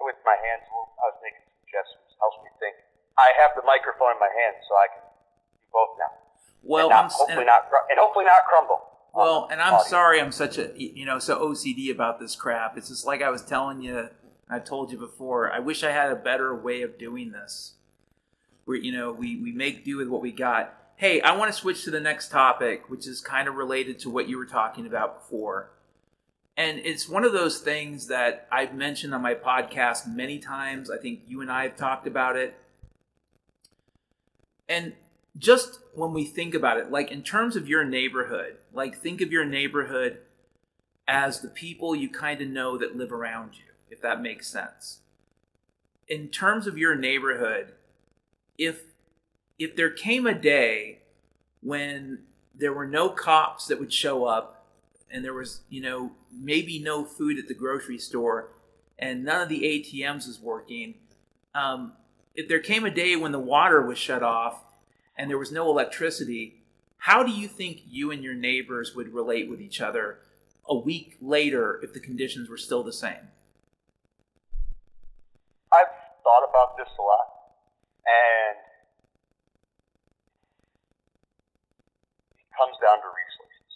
with 0.00 0.16
my 0.24 0.36
hands. 0.40 0.64
I 0.64 1.12
was 1.12 1.20
making 1.20 1.44
some 1.44 1.68
gestures. 1.68 2.16
Helps 2.16 2.40
me 2.40 2.48
think. 2.56 2.76
I 3.20 3.28
have 3.44 3.52
the 3.52 3.64
microphone 3.68 4.16
in 4.16 4.20
my 4.20 4.32
hand, 4.32 4.56
so 4.64 4.72
I 4.72 4.86
can 4.96 5.04
do 5.04 5.60
both 5.68 5.92
now. 6.00 6.12
Well, 6.64 6.88
and 6.88 6.96
not, 6.96 7.12
hopefully 7.12 7.44
and, 7.44 7.52
not 7.52 7.68
and 7.92 8.00
hopefully 8.00 8.24
not 8.24 8.48
crumble. 8.48 8.95
Well, 9.16 9.48
and 9.50 9.60
I'm 9.60 9.74
audio. 9.74 9.86
sorry 9.88 10.20
I'm 10.20 10.32
such 10.32 10.58
a 10.58 10.72
you 10.76 11.04
know 11.06 11.18
so 11.18 11.40
OCD 11.40 11.90
about 11.90 12.20
this 12.20 12.36
crap. 12.36 12.76
It's 12.76 12.88
just 12.88 13.06
like 13.06 13.22
I 13.22 13.30
was 13.30 13.42
telling 13.42 13.82
you. 13.82 14.10
I've 14.48 14.64
told 14.64 14.92
you 14.92 14.98
before. 14.98 15.50
I 15.50 15.58
wish 15.58 15.82
I 15.82 15.90
had 15.90 16.12
a 16.12 16.16
better 16.16 16.54
way 16.54 16.82
of 16.82 16.98
doing 16.98 17.32
this 17.32 17.72
we 18.66 18.80
you 18.80 18.92
know 18.92 19.12
we 19.12 19.36
we 19.36 19.52
make 19.52 19.84
do 19.84 19.96
with 19.96 20.08
what 20.08 20.20
we 20.20 20.32
got. 20.32 20.74
Hey, 20.96 21.20
I 21.20 21.36
want 21.36 21.52
to 21.52 21.58
switch 21.58 21.84
to 21.84 21.90
the 21.90 22.00
next 22.00 22.30
topic, 22.30 22.88
which 22.88 23.06
is 23.06 23.20
kind 23.20 23.48
of 23.48 23.54
related 23.54 23.98
to 24.00 24.10
what 24.10 24.28
you 24.28 24.38
were 24.38 24.46
talking 24.46 24.86
about 24.86 25.20
before. 25.20 25.70
And 26.56 26.78
it's 26.78 27.06
one 27.06 27.22
of 27.22 27.34
those 27.34 27.58
things 27.58 28.06
that 28.06 28.48
I've 28.50 28.74
mentioned 28.74 29.14
on 29.14 29.20
my 29.20 29.34
podcast 29.34 30.08
many 30.08 30.38
times. 30.38 30.90
I 30.90 30.96
think 30.96 31.20
you 31.28 31.42
and 31.42 31.52
I 31.52 31.64
have 31.64 31.76
talked 31.76 32.06
about 32.06 32.36
it. 32.36 32.58
And 34.70 34.94
just 35.38 35.80
when 35.94 36.12
we 36.12 36.24
think 36.24 36.54
about 36.54 36.78
it, 36.78 36.90
like 36.90 37.10
in 37.10 37.22
terms 37.22 37.56
of 37.56 37.68
your 37.68 37.84
neighborhood, 37.84 38.56
like 38.72 38.96
think 38.96 39.20
of 39.20 39.32
your 39.32 39.44
neighborhood 39.44 40.18
as 41.08 41.40
the 41.40 41.48
people 41.48 41.94
you 41.94 42.08
kind 42.08 42.40
of 42.40 42.48
know 42.48 42.76
that 42.76 42.96
live 42.96 43.12
around 43.12 43.54
you, 43.54 43.64
if 43.90 44.00
that 44.02 44.20
makes 44.20 44.48
sense. 44.48 45.00
In 46.08 46.28
terms 46.28 46.66
of 46.66 46.78
your 46.78 46.94
neighborhood, 46.94 47.72
if 48.58 48.82
if 49.58 49.74
there 49.76 49.90
came 49.90 50.26
a 50.26 50.34
day 50.34 50.98
when 51.62 52.20
there 52.54 52.72
were 52.72 52.86
no 52.86 53.08
cops 53.08 53.66
that 53.66 53.78
would 53.78 53.92
show 53.92 54.24
up 54.24 54.66
and 55.10 55.24
there 55.24 55.34
was 55.34 55.60
you 55.68 55.80
know 55.80 56.12
maybe 56.32 56.78
no 56.78 57.04
food 57.04 57.38
at 57.38 57.48
the 57.48 57.54
grocery 57.54 57.98
store 57.98 58.50
and 58.98 59.24
none 59.24 59.42
of 59.42 59.48
the 59.48 59.62
atms 59.62 60.26
was 60.26 60.40
working 60.40 60.94
um, 61.54 61.92
if 62.34 62.48
there 62.48 62.60
came 62.60 62.84
a 62.84 62.90
day 62.90 63.16
when 63.16 63.32
the 63.32 63.38
water 63.38 63.82
was 63.82 63.98
shut 63.98 64.22
off 64.22 64.62
and 65.16 65.30
there 65.30 65.38
was 65.38 65.52
no 65.52 65.70
electricity 65.70 66.62
how 66.98 67.22
do 67.22 67.30
you 67.30 67.46
think 67.46 67.82
you 67.88 68.10
and 68.10 68.22
your 68.22 68.34
neighbors 68.34 68.94
would 68.94 69.12
relate 69.12 69.48
with 69.48 69.60
each 69.60 69.80
other 69.80 70.18
a 70.68 70.76
week 70.76 71.16
later 71.20 71.80
if 71.82 71.92
the 71.92 72.00
conditions 72.00 72.48
were 72.48 72.56
still 72.56 72.82
the 72.82 72.92
same 72.92 73.28
i've 75.72 75.92
thought 76.22 76.48
about 76.48 76.76
this 76.76 76.88
a 76.98 77.02
lot 77.02 77.36
and 78.06 78.56
it 82.38 82.48
comes 82.54 82.78
down 82.78 83.02
to 83.02 83.08
resources. 83.10 83.70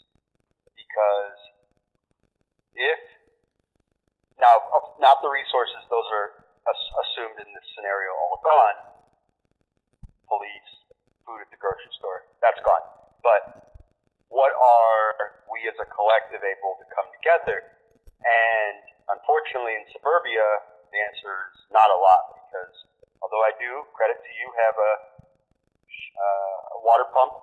Because 0.79 1.39
if, 2.79 3.03
now, 4.39 4.55
not 5.03 5.19
the 5.21 5.29
resources, 5.29 5.83
those 5.91 6.07
are 6.15 6.47
assumed 7.03 7.43
in 7.43 7.51
this 7.51 7.67
scenario 7.75 8.15
all 8.15 8.39
gone. 8.41 8.79
Police, 10.31 10.73
food 11.31 11.47
at 11.47 11.51
the 11.55 11.61
grocery 11.63 11.95
store, 11.95 12.27
that's 12.43 12.59
gone. 12.67 12.83
But 13.23 13.79
what 14.35 14.51
are 14.51 15.47
we 15.47 15.63
as 15.71 15.79
a 15.79 15.87
collective 15.87 16.43
able 16.43 16.75
to 16.83 16.87
come 16.91 17.07
together? 17.23 17.71
And 18.27 18.83
unfortunately, 19.15 19.79
in 19.79 19.87
suburbia, 19.95 20.43
the 20.91 20.99
answer 20.99 21.55
is 21.55 21.71
not 21.71 21.87
a 21.95 21.99
lot 22.03 22.35
because 22.43 22.75
Although 23.21 23.45
I 23.45 23.53
do, 23.61 23.85
credit 23.93 24.17
to 24.17 24.33
you, 24.41 24.47
have 24.65 24.77
a, 24.81 24.93
uh, 26.17 26.77
a 26.77 26.79
water 26.81 27.05
pump 27.13 27.37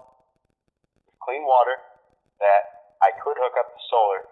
with 1.06 1.18
clean 1.22 1.46
water 1.46 1.78
that 2.42 2.98
I 3.02 3.14
could 3.22 3.38
hook 3.38 3.54
up 3.62 3.70
to 3.70 3.80
solar. 3.90 4.26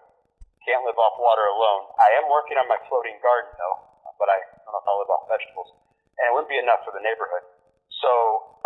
Can't 0.66 0.82
live 0.82 0.98
off 0.98 1.14
water 1.22 1.46
alone. 1.46 1.86
I 2.02 2.18
am 2.18 2.26
working 2.26 2.58
on 2.58 2.66
my 2.66 2.82
floating 2.90 3.14
garden 3.22 3.54
though. 3.54 3.78
but 4.18 4.26
I 4.26 4.38
don't 4.66 4.74
know 4.74 4.82
if 4.82 4.86
I'll 4.90 4.98
live 4.98 5.12
off 5.14 5.30
vegetables, 5.30 5.70
and 6.18 6.26
it 6.26 6.32
wouldn't 6.34 6.50
be 6.50 6.58
enough 6.58 6.82
for 6.82 6.90
the 6.90 7.04
neighborhood. 7.04 7.46
So 8.02 8.10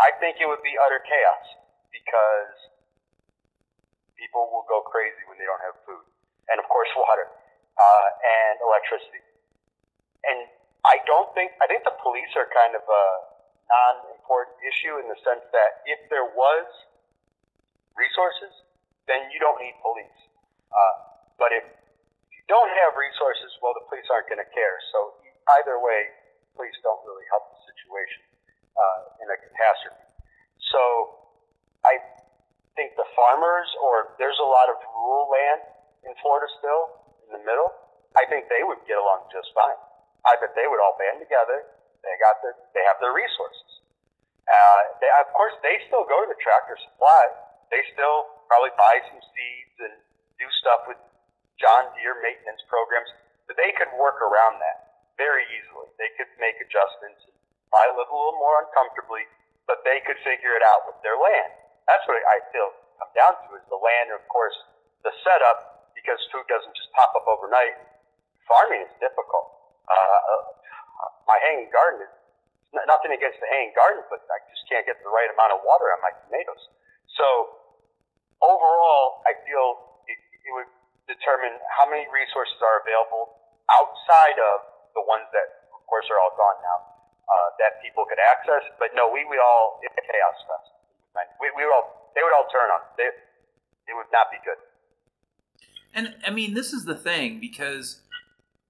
I 0.00 0.10
think 0.18 0.42
it 0.42 0.46
would 0.48 0.62
be 0.64 0.74
utter 0.74 0.98
chaos 1.06 1.46
because 1.94 2.54
people 4.18 4.50
will 4.50 4.66
go 4.66 4.82
crazy 4.82 5.22
when 5.30 5.38
they 5.38 5.46
don't 5.46 5.62
have 5.62 5.78
food, 5.86 6.02
and 6.50 6.58
of 6.58 6.66
course 6.66 6.90
water 6.98 7.30
uh, 7.78 8.08
and 8.20 8.54
electricity. 8.60 9.22
And 10.26 10.50
I 10.84 11.00
don't 11.06 11.30
think 11.32 11.54
I 11.62 11.70
think 11.70 11.86
the 11.86 11.96
police 12.02 12.30
are 12.34 12.48
kind 12.50 12.74
of 12.74 12.84
a 12.84 13.04
non-important 13.70 14.58
issue 14.66 14.98
in 14.98 15.06
the 15.06 15.18
sense 15.22 15.46
that 15.54 15.86
if 15.86 16.00
there 16.10 16.26
was 16.34 16.66
resources, 17.94 18.52
then 19.06 19.30
you 19.30 19.38
don't 19.38 19.60
need 19.62 19.76
police. 19.78 20.20
Uh, 20.70 20.94
but 21.38 21.54
if 21.54 21.64
you 22.34 22.42
don't 22.50 22.70
have 22.82 22.98
resources, 22.98 23.50
well, 23.62 23.74
the 23.78 23.86
police 23.86 24.06
aren't 24.10 24.26
going 24.26 24.42
to 24.42 24.50
care. 24.50 24.76
So 24.90 25.22
either 25.60 25.78
way, 25.78 26.10
police 26.58 26.74
don't 26.82 27.00
really 27.06 27.26
help 27.30 27.46
the 27.54 27.60
situation 27.70 28.29
uh, 28.80 29.20
in 29.20 29.28
a 29.28 29.36
catastrophe. 29.36 30.08
So 30.72 30.80
I 31.84 32.00
think 32.76 32.96
the 32.96 33.08
farmers, 33.12 33.68
or 33.84 34.16
there's 34.16 34.40
a 34.40 34.48
lot 34.48 34.72
of 34.72 34.80
rural 34.96 35.28
land 35.28 35.60
in 36.08 36.12
Florida 36.24 36.48
still 36.56 36.82
in 37.28 37.36
the 37.36 37.42
middle. 37.44 37.68
I 38.16 38.24
think 38.26 38.48
they 38.48 38.64
would 38.64 38.80
get 38.88 38.96
along 38.96 39.28
just 39.28 39.52
fine. 39.52 39.76
I 40.24 40.36
bet 40.40 40.56
they 40.56 40.66
would 40.66 40.80
all 40.80 40.96
band 40.96 41.20
together. 41.20 41.68
They 42.00 42.12
got 42.18 42.40
their, 42.40 42.56
they 42.72 42.82
have 42.88 42.98
their 42.98 43.12
resources. 43.12 43.70
Uh, 44.48 44.80
they, 44.98 45.10
of 45.20 45.30
course, 45.36 45.54
they 45.62 45.78
still 45.86 46.02
go 46.08 46.16
to 46.24 46.28
the 46.32 46.40
tractor 46.40 46.74
supply. 46.80 47.22
They 47.70 47.84
still 47.94 48.26
probably 48.50 48.74
buy 48.74 48.98
some 49.12 49.22
seeds 49.22 49.76
and 49.78 49.94
do 50.40 50.46
stuff 50.58 50.90
with 50.90 50.98
John 51.60 51.92
Deere 51.94 52.18
maintenance 52.24 52.64
programs, 52.66 53.12
but 53.46 53.54
they 53.60 53.70
could 53.76 53.92
work 54.00 54.18
around 54.24 54.58
that 54.58 55.06
very 55.20 55.44
easily. 55.54 55.92
They 56.00 56.10
could 56.16 56.32
make 56.40 56.56
adjustments 56.58 57.20
and 57.28 57.36
probably 57.70 58.02
live 58.02 58.10
a 58.10 58.16
little 58.18 58.38
more 58.38 58.66
uncomfortably, 58.66 59.24
but 59.64 59.80
they 59.86 60.02
could 60.04 60.18
figure 60.26 60.54
it 60.58 60.64
out 60.66 60.90
with 60.90 60.98
their 61.06 61.16
land. 61.16 61.50
That's 61.86 62.04
what 62.10 62.18
I 62.18 62.38
feel 62.50 62.70
come 63.00 63.12
down 63.16 63.32
to 63.48 63.56
is 63.56 63.64
the 63.72 63.80
land, 63.80 64.12
and 64.12 64.20
of 64.20 64.26
course, 64.28 64.52
the 65.00 65.12
setup, 65.24 65.88
because 65.96 66.20
food 66.28 66.44
doesn't 66.52 66.74
just 66.76 66.92
pop 66.92 67.16
up 67.16 67.24
overnight. 67.24 67.80
Farming 68.44 68.84
is 68.84 68.92
difficult. 69.00 69.48
Uh, 69.88 70.60
my 71.24 71.38
hanging 71.48 71.72
garden 71.72 72.04
is 72.04 72.12
nothing 72.84 73.16
against 73.16 73.40
the 73.40 73.48
hanging 73.48 73.72
garden, 73.72 74.04
but 74.12 74.20
I 74.28 74.38
just 74.52 74.68
can't 74.68 74.84
get 74.84 75.00
the 75.00 75.08
right 75.08 75.32
amount 75.32 75.56
of 75.56 75.64
water 75.64 75.88
on 75.96 76.04
my 76.04 76.12
tomatoes. 76.26 76.62
So 77.16 77.26
overall, 78.44 79.24
I 79.24 79.32
feel 79.48 80.02
it, 80.04 80.18
it 80.18 80.52
would 80.52 80.70
determine 81.08 81.56
how 81.72 81.88
many 81.88 82.04
resources 82.12 82.58
are 82.60 82.84
available 82.84 83.40
outside 83.70 84.38
of 84.38 84.56
the 84.94 85.02
ones 85.06 85.26
that, 85.32 85.70
of 85.72 85.82
course, 85.86 86.06
are 86.10 86.18
all 86.20 86.34
gone 86.34 86.58
now, 86.62 86.78
uh, 87.30 87.48
that 87.62 87.78
people 87.78 88.04
could 88.04 88.18
access. 88.18 88.66
But 88.82 88.90
no, 88.98 89.06
we 89.08 89.22
would 89.24 89.38
all, 89.38 89.78
chaos 89.80 90.38
fest. 90.50 90.74
We, 91.38 91.48
we 91.56 91.62
would 91.64 91.72
all, 91.72 92.10
they 92.14 92.22
would 92.26 92.34
all 92.34 92.50
turn 92.50 92.68
on. 92.74 92.82
They, 92.98 93.06
it 93.06 93.94
would 93.94 94.10
not 94.10 94.26
be 94.34 94.38
good. 94.44 94.58
And 95.94 96.14
I 96.26 96.30
mean, 96.30 96.54
this 96.54 96.72
is 96.72 96.84
the 96.84 96.94
thing 96.94 97.40
because 97.40 98.02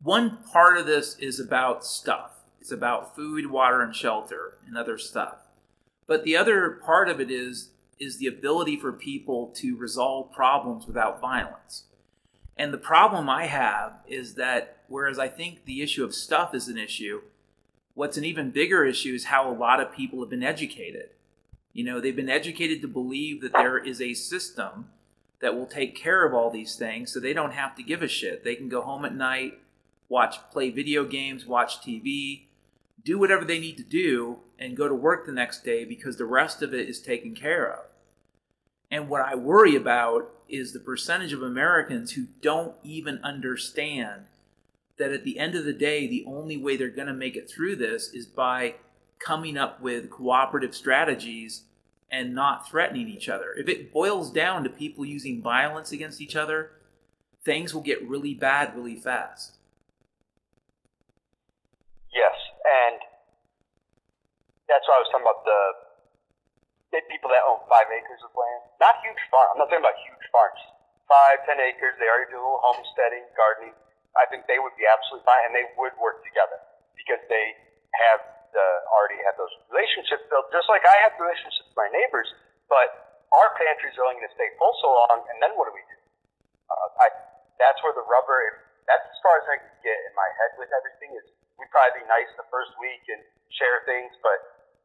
one 0.02 0.38
part 0.52 0.78
of 0.78 0.86
this 0.86 1.16
is 1.18 1.40
about 1.40 1.84
stuff. 1.84 2.32
It's 2.60 2.72
about 2.72 3.14
food, 3.16 3.50
water, 3.50 3.82
and 3.82 3.94
shelter 3.94 4.58
and 4.66 4.76
other 4.76 4.98
stuff. 4.98 5.36
But 6.06 6.24
the 6.24 6.36
other 6.36 6.80
part 6.84 7.08
of 7.08 7.20
it 7.20 7.30
is 7.30 7.70
is 7.98 8.16
the 8.16 8.26
ability 8.26 8.78
for 8.78 8.92
people 8.92 9.52
to 9.54 9.76
resolve 9.76 10.32
problems 10.32 10.86
without 10.86 11.20
violence. 11.20 11.84
And 12.56 12.72
the 12.72 12.78
problem 12.78 13.28
I 13.28 13.44
have 13.46 13.98
is 14.06 14.34
that 14.34 14.78
whereas 14.88 15.18
I 15.18 15.28
think 15.28 15.66
the 15.66 15.82
issue 15.82 16.02
of 16.02 16.14
stuff 16.14 16.54
is 16.54 16.66
an 16.68 16.78
issue, 16.78 17.20
what's 17.94 18.16
an 18.16 18.24
even 18.24 18.50
bigger 18.50 18.84
issue 18.84 19.14
is 19.14 19.26
how 19.26 19.50
a 19.50 19.54
lot 19.54 19.80
of 19.80 19.92
people 19.92 20.20
have 20.20 20.30
been 20.30 20.42
educated. 20.42 21.10
You 21.72 21.84
know, 21.84 22.00
they've 22.00 22.16
been 22.16 22.28
educated 22.28 22.82
to 22.82 22.88
believe 22.88 23.40
that 23.42 23.52
there 23.52 23.78
is 23.78 24.00
a 24.00 24.14
system 24.14 24.90
that 25.40 25.54
will 25.54 25.66
take 25.66 25.96
care 25.96 26.24
of 26.26 26.34
all 26.34 26.50
these 26.50 26.76
things 26.76 27.12
so 27.12 27.20
they 27.20 27.32
don't 27.32 27.52
have 27.52 27.74
to 27.76 27.82
give 27.82 28.02
a 28.02 28.08
shit. 28.08 28.44
They 28.44 28.54
can 28.54 28.68
go 28.68 28.82
home 28.82 29.04
at 29.04 29.14
night, 29.14 29.58
watch 30.08 30.36
play 30.50 30.70
video 30.70 31.04
games, 31.04 31.46
watch 31.46 31.80
TV, 31.80 32.42
do 33.02 33.18
whatever 33.18 33.44
they 33.44 33.58
need 33.58 33.76
to 33.78 33.82
do 33.82 34.38
and 34.58 34.76
go 34.76 34.88
to 34.88 34.94
work 34.94 35.24
the 35.24 35.32
next 35.32 35.64
day 35.64 35.84
because 35.84 36.16
the 36.16 36.24
rest 36.26 36.62
of 36.62 36.74
it 36.74 36.88
is 36.88 37.00
taken 37.00 37.34
care 37.34 37.72
of. 37.72 37.84
And 38.90 39.08
what 39.08 39.22
I 39.22 39.34
worry 39.34 39.76
about 39.76 40.30
is 40.48 40.72
the 40.72 40.80
percentage 40.80 41.32
of 41.32 41.42
Americans 41.42 42.12
who 42.12 42.26
don't 42.42 42.74
even 42.82 43.20
understand 43.22 44.26
that 45.00 45.12
at 45.12 45.24
the 45.24 45.38
end 45.38 45.56
of 45.56 45.64
the 45.64 45.72
day, 45.72 46.06
the 46.06 46.24
only 46.28 46.56
way 46.56 46.76
they're 46.76 46.88
going 46.88 47.08
to 47.08 47.14
make 47.14 47.34
it 47.34 47.50
through 47.50 47.74
this 47.76 48.12
is 48.12 48.26
by 48.26 48.76
coming 49.18 49.56
up 49.56 49.80
with 49.80 50.10
cooperative 50.10 50.74
strategies 50.74 51.64
and 52.10 52.34
not 52.34 52.68
threatening 52.68 53.08
each 53.08 53.28
other. 53.28 53.54
If 53.56 53.68
it 53.68 53.92
boils 53.92 54.30
down 54.30 54.62
to 54.64 54.70
people 54.70 55.04
using 55.04 55.42
violence 55.42 55.90
against 55.90 56.20
each 56.20 56.36
other, 56.36 56.72
things 57.44 57.72
will 57.72 57.82
get 57.82 58.06
really 58.06 58.34
bad 58.34 58.76
really 58.76 58.96
fast. 58.96 59.56
Yes, 62.12 62.36
and 62.66 63.00
that's 64.68 64.84
why 64.84 64.94
I 64.94 65.00
was 65.00 65.08
talking 65.10 65.24
about 65.24 65.44
the 66.92 67.00
people 67.08 67.30
that 67.30 67.40
own 67.48 67.64
five 67.70 67.88
acres 67.88 68.20
of 68.20 68.34
land. 68.36 68.62
Not 68.82 69.00
huge 69.00 69.22
farm. 69.30 69.48
I'm 69.54 69.58
not 69.64 69.72
talking 69.72 69.82
about 69.82 69.96
huge 70.04 70.26
farms. 70.28 70.60
Five, 71.08 71.42
ten 71.46 71.58
acres. 71.58 71.96
They 71.98 72.06
already 72.06 72.30
do 72.30 72.38
a 72.38 72.44
little 72.44 72.60
homesteading, 72.62 73.24
gardening. 73.34 73.74
I 74.18 74.26
think 74.30 74.46
they 74.50 74.58
would 74.58 74.74
be 74.74 74.86
absolutely 74.86 75.26
fine, 75.26 75.42
and 75.50 75.54
they 75.54 75.66
would 75.78 75.94
work 75.98 76.22
together 76.26 76.58
because 76.98 77.22
they 77.30 77.54
have 77.94 78.20
the, 78.50 78.66
already 78.90 79.18
have 79.22 79.38
those 79.38 79.52
relationships 79.70 80.26
built. 80.26 80.50
Just 80.50 80.66
like 80.66 80.82
I 80.82 80.96
have 81.06 81.14
relationships 81.18 81.70
with 81.70 81.78
my 81.78 81.90
neighbors, 81.94 82.26
but 82.66 83.22
our 83.30 83.54
pantries 83.54 83.94
are 83.98 84.04
only 84.10 84.18
going 84.18 84.30
to 84.30 84.36
stay 84.36 84.50
full 84.58 84.74
so 84.82 84.90
long, 84.90 85.22
and 85.30 85.38
then 85.38 85.54
what 85.54 85.70
do 85.70 85.74
we 85.74 85.84
do? 85.86 85.98
Uh, 86.66 87.02
I, 87.02 87.06
that's 87.58 87.78
where 87.86 87.94
the 87.94 88.06
rubber. 88.06 88.66
That's 88.90 89.06
as 89.06 89.18
far 89.22 89.38
as 89.38 89.46
I 89.46 89.56
can 89.62 89.74
get 89.86 89.98
in 90.10 90.12
my 90.18 90.26
head 90.42 90.58
with 90.58 90.70
everything. 90.74 91.14
Is 91.14 91.26
we'd 91.54 91.70
probably 91.70 92.02
be 92.02 92.06
nice 92.10 92.30
the 92.34 92.46
first 92.50 92.74
week 92.82 93.06
and 93.06 93.22
share 93.54 93.86
things, 93.86 94.10
but 94.18 94.38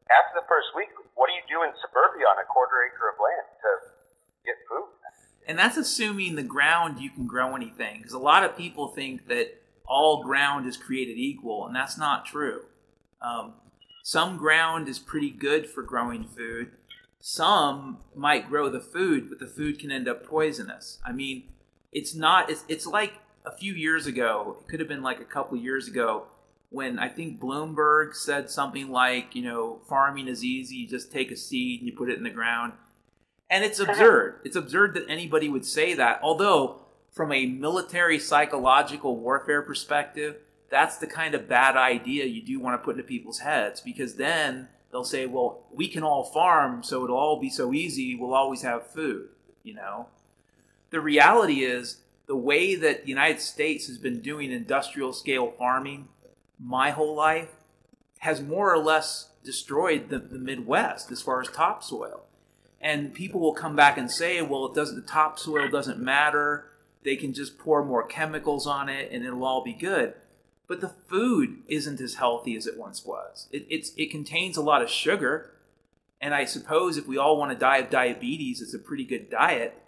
after 0.06 0.38
the 0.38 0.46
first 0.46 0.70
week, 0.78 0.90
what 1.18 1.26
do 1.26 1.34
you 1.34 1.42
do 1.50 1.66
in 1.66 1.74
suburbia 1.82 2.30
on 2.30 2.38
a 2.38 2.46
quarter 2.46 2.86
acre 2.86 3.10
of 3.10 3.18
land 3.18 3.46
to 3.66 3.70
get 4.46 4.54
food? 4.70 4.86
And 5.46 5.58
that's 5.58 5.76
assuming 5.76 6.34
the 6.34 6.42
ground 6.42 7.00
you 7.00 7.10
can 7.10 7.26
grow 7.26 7.54
anything, 7.54 7.98
because 7.98 8.12
a 8.12 8.18
lot 8.18 8.44
of 8.44 8.56
people 8.56 8.88
think 8.88 9.28
that 9.28 9.62
all 9.86 10.24
ground 10.24 10.66
is 10.66 10.76
created 10.76 11.16
equal, 11.16 11.66
and 11.66 11.74
that's 11.74 11.96
not 11.96 12.26
true. 12.26 12.62
Um, 13.22 13.54
some 14.02 14.36
ground 14.36 14.88
is 14.88 14.98
pretty 14.98 15.30
good 15.30 15.70
for 15.70 15.82
growing 15.82 16.24
food. 16.24 16.72
Some 17.20 17.98
might 18.14 18.48
grow 18.48 18.68
the 18.68 18.80
food, 18.80 19.28
but 19.28 19.38
the 19.38 19.46
food 19.46 19.78
can 19.78 19.90
end 19.90 20.08
up 20.08 20.26
poisonous. 20.26 20.98
I 21.04 21.12
mean, 21.12 21.44
it's 21.92 22.14
not. 22.14 22.50
It's, 22.50 22.64
it's 22.68 22.86
like 22.86 23.14
a 23.44 23.56
few 23.56 23.72
years 23.72 24.06
ago. 24.06 24.58
It 24.60 24.68
could 24.68 24.80
have 24.80 24.88
been 24.88 25.02
like 25.02 25.20
a 25.20 25.24
couple 25.24 25.56
years 25.56 25.86
ago 25.86 26.26
when 26.70 26.98
I 26.98 27.08
think 27.08 27.40
Bloomberg 27.40 28.14
said 28.14 28.50
something 28.50 28.90
like, 28.90 29.34
you 29.34 29.42
know, 29.42 29.80
farming 29.88 30.28
is 30.28 30.44
easy, 30.44 30.76
you 30.76 30.88
just 30.88 31.12
take 31.12 31.30
a 31.30 31.36
seed 31.36 31.80
and 31.80 31.88
you 31.88 31.96
put 31.96 32.10
it 32.10 32.18
in 32.18 32.24
the 32.24 32.30
ground. 32.30 32.72
And 33.48 33.64
it's 33.64 33.78
absurd. 33.78 34.40
It's 34.44 34.56
absurd 34.56 34.94
that 34.94 35.08
anybody 35.08 35.48
would 35.48 35.64
say 35.64 35.94
that. 35.94 36.20
Although, 36.22 36.80
from 37.12 37.32
a 37.32 37.46
military 37.46 38.18
psychological 38.18 39.16
warfare 39.16 39.62
perspective, 39.62 40.36
that's 40.68 40.96
the 40.96 41.06
kind 41.06 41.34
of 41.34 41.48
bad 41.48 41.76
idea 41.76 42.24
you 42.24 42.42
do 42.42 42.58
want 42.58 42.80
to 42.80 42.84
put 42.84 42.96
into 42.96 43.06
people's 43.06 43.38
heads 43.38 43.80
because 43.80 44.16
then 44.16 44.68
they'll 44.90 45.04
say, 45.04 45.26
well, 45.26 45.64
we 45.72 45.88
can 45.88 46.02
all 46.02 46.24
farm, 46.24 46.82
so 46.82 47.04
it'll 47.04 47.16
all 47.16 47.40
be 47.40 47.50
so 47.50 47.72
easy, 47.72 48.16
we'll 48.16 48.34
always 48.34 48.62
have 48.62 48.86
food, 48.86 49.28
you 49.62 49.74
know? 49.74 50.08
The 50.90 51.00
reality 51.00 51.64
is, 51.64 51.98
the 52.26 52.36
way 52.36 52.74
that 52.74 53.02
the 53.02 53.08
United 53.08 53.40
States 53.40 53.86
has 53.86 53.98
been 53.98 54.20
doing 54.20 54.50
industrial 54.50 55.12
scale 55.12 55.52
farming 55.56 56.08
my 56.58 56.90
whole 56.90 57.14
life 57.14 57.50
has 58.18 58.40
more 58.40 58.72
or 58.72 58.78
less 58.78 59.30
destroyed 59.44 60.08
the, 60.08 60.18
the 60.18 60.38
Midwest 60.38 61.12
as 61.12 61.22
far 61.22 61.40
as 61.40 61.48
topsoil. 61.48 62.25
And 62.80 63.14
people 63.14 63.40
will 63.40 63.54
come 63.54 63.74
back 63.74 63.96
and 63.96 64.10
say, 64.10 64.40
well, 64.42 64.66
it 64.66 64.74
doesn't, 64.74 64.96
the 64.96 65.02
topsoil 65.02 65.68
doesn't 65.68 65.98
matter. 65.98 66.66
They 67.04 67.16
can 67.16 67.32
just 67.32 67.58
pour 67.58 67.84
more 67.84 68.06
chemicals 68.06 68.66
on 68.66 68.88
it 68.88 69.10
and 69.10 69.24
it'll 69.24 69.44
all 69.44 69.64
be 69.64 69.72
good. 69.72 70.14
But 70.68 70.80
the 70.80 70.88
food 70.88 71.62
isn't 71.68 72.00
as 72.00 72.14
healthy 72.14 72.56
as 72.56 72.66
it 72.66 72.76
once 72.76 73.04
was. 73.04 73.48
It, 73.52 73.66
it's, 73.70 73.92
it 73.96 74.10
contains 74.10 74.56
a 74.56 74.62
lot 74.62 74.82
of 74.82 74.90
sugar. 74.90 75.52
And 76.20 76.34
I 76.34 76.44
suppose 76.44 76.96
if 76.96 77.06
we 77.06 77.18
all 77.18 77.38
want 77.38 77.52
to 77.52 77.58
die 77.58 77.78
of 77.78 77.90
diabetes, 77.90 78.60
it's 78.60 78.74
a 78.74 78.78
pretty 78.78 79.04
good 79.04 79.30
diet. 79.30 79.80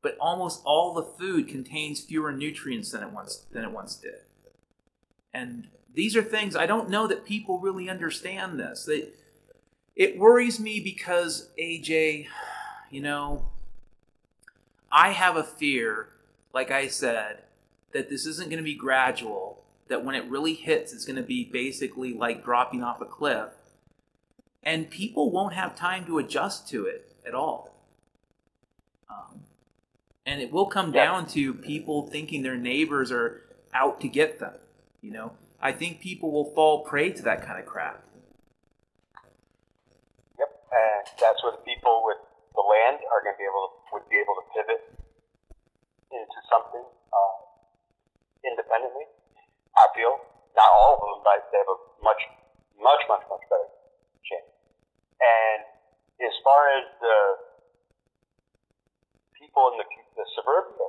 But 0.00 0.16
almost 0.18 0.62
all 0.64 0.94
the 0.94 1.02
food 1.02 1.48
contains 1.48 2.00
fewer 2.00 2.32
nutrients 2.32 2.90
than 2.90 3.02
it 3.02 3.12
once, 3.12 3.44
than 3.52 3.64
it 3.64 3.70
once 3.70 3.96
did. 3.96 4.20
And 5.34 5.68
these 5.94 6.16
are 6.16 6.22
things 6.22 6.56
I 6.56 6.66
don't 6.66 6.90
know 6.90 7.06
that 7.06 7.24
people 7.24 7.58
really 7.58 7.88
understand 7.88 8.58
this. 8.58 8.84
That 8.84 9.14
it 9.96 10.18
worries 10.18 10.58
me 10.58 10.80
because 10.80 11.50
AJ, 11.58 12.26
you 12.90 13.00
know, 13.00 13.46
I 14.90 15.10
have 15.10 15.36
a 15.36 15.44
fear, 15.44 16.08
like 16.52 16.70
I 16.70 16.88
said, 16.88 17.42
that 17.92 18.08
this 18.08 18.26
isn't 18.26 18.48
going 18.48 18.58
to 18.58 18.64
be 18.64 18.74
gradual, 18.74 19.64
that 19.88 20.04
when 20.04 20.14
it 20.14 20.24
really 20.26 20.54
hits, 20.54 20.92
it's 20.92 21.04
going 21.04 21.16
to 21.16 21.22
be 21.22 21.44
basically 21.44 22.12
like 22.14 22.44
dropping 22.44 22.82
off 22.82 23.00
a 23.00 23.06
cliff. 23.06 23.50
And 24.62 24.90
people 24.90 25.30
won't 25.30 25.54
have 25.54 25.74
time 25.74 26.06
to 26.06 26.18
adjust 26.18 26.68
to 26.68 26.86
it 26.86 27.14
at 27.26 27.34
all. 27.34 27.74
Um, 29.10 29.40
and 30.24 30.40
it 30.40 30.52
will 30.52 30.66
come 30.66 30.94
Yeah. 30.94 31.04
down 31.04 31.26
to 31.28 31.52
people 31.52 32.06
thinking 32.08 32.42
their 32.42 32.56
neighbors 32.56 33.10
are 33.10 33.42
out 33.74 34.00
to 34.02 34.08
get 34.08 34.38
them. 34.38 34.54
You 35.00 35.10
know, 35.10 35.32
I 35.60 35.72
think 35.72 36.00
people 36.00 36.30
will 36.30 36.44
fall 36.54 36.84
prey 36.84 37.10
to 37.12 37.22
that 37.22 37.42
kind 37.42 37.58
of 37.58 37.66
crap. 37.66 38.04
And 40.72 41.04
that's 41.20 41.36
where 41.44 41.52
the 41.52 41.64
people 41.68 42.00
with 42.08 42.16
the 42.56 42.64
land 42.64 43.04
are 43.12 43.20
going 43.20 43.36
to 43.36 43.40
be 43.40 43.44
able 43.44 43.68
to, 43.68 43.72
would 43.92 44.08
be 44.08 44.16
able 44.16 44.36
to 44.40 44.44
pivot 44.56 44.82
into 46.08 46.38
something 46.48 46.84
uh, 46.84 47.36
independently. 48.40 49.04
I 49.76 49.84
feel 49.92 50.16
not 50.56 50.68
all 50.72 50.96
of 50.96 51.00
them, 51.04 51.20
but 51.24 51.44
they 51.52 51.60
have 51.60 51.68
a 51.68 51.78
much, 52.00 52.22
much, 52.80 53.02
much, 53.08 53.24
much 53.28 53.44
better 53.52 53.68
chance. 54.24 54.48
And 55.20 55.60
as 56.24 56.34
far 56.40 56.60
as 56.80 56.84
the 57.00 57.18
people 59.36 59.76
in 59.76 59.84
the, 59.84 59.86
the 60.16 60.24
suburbia, 60.36 60.88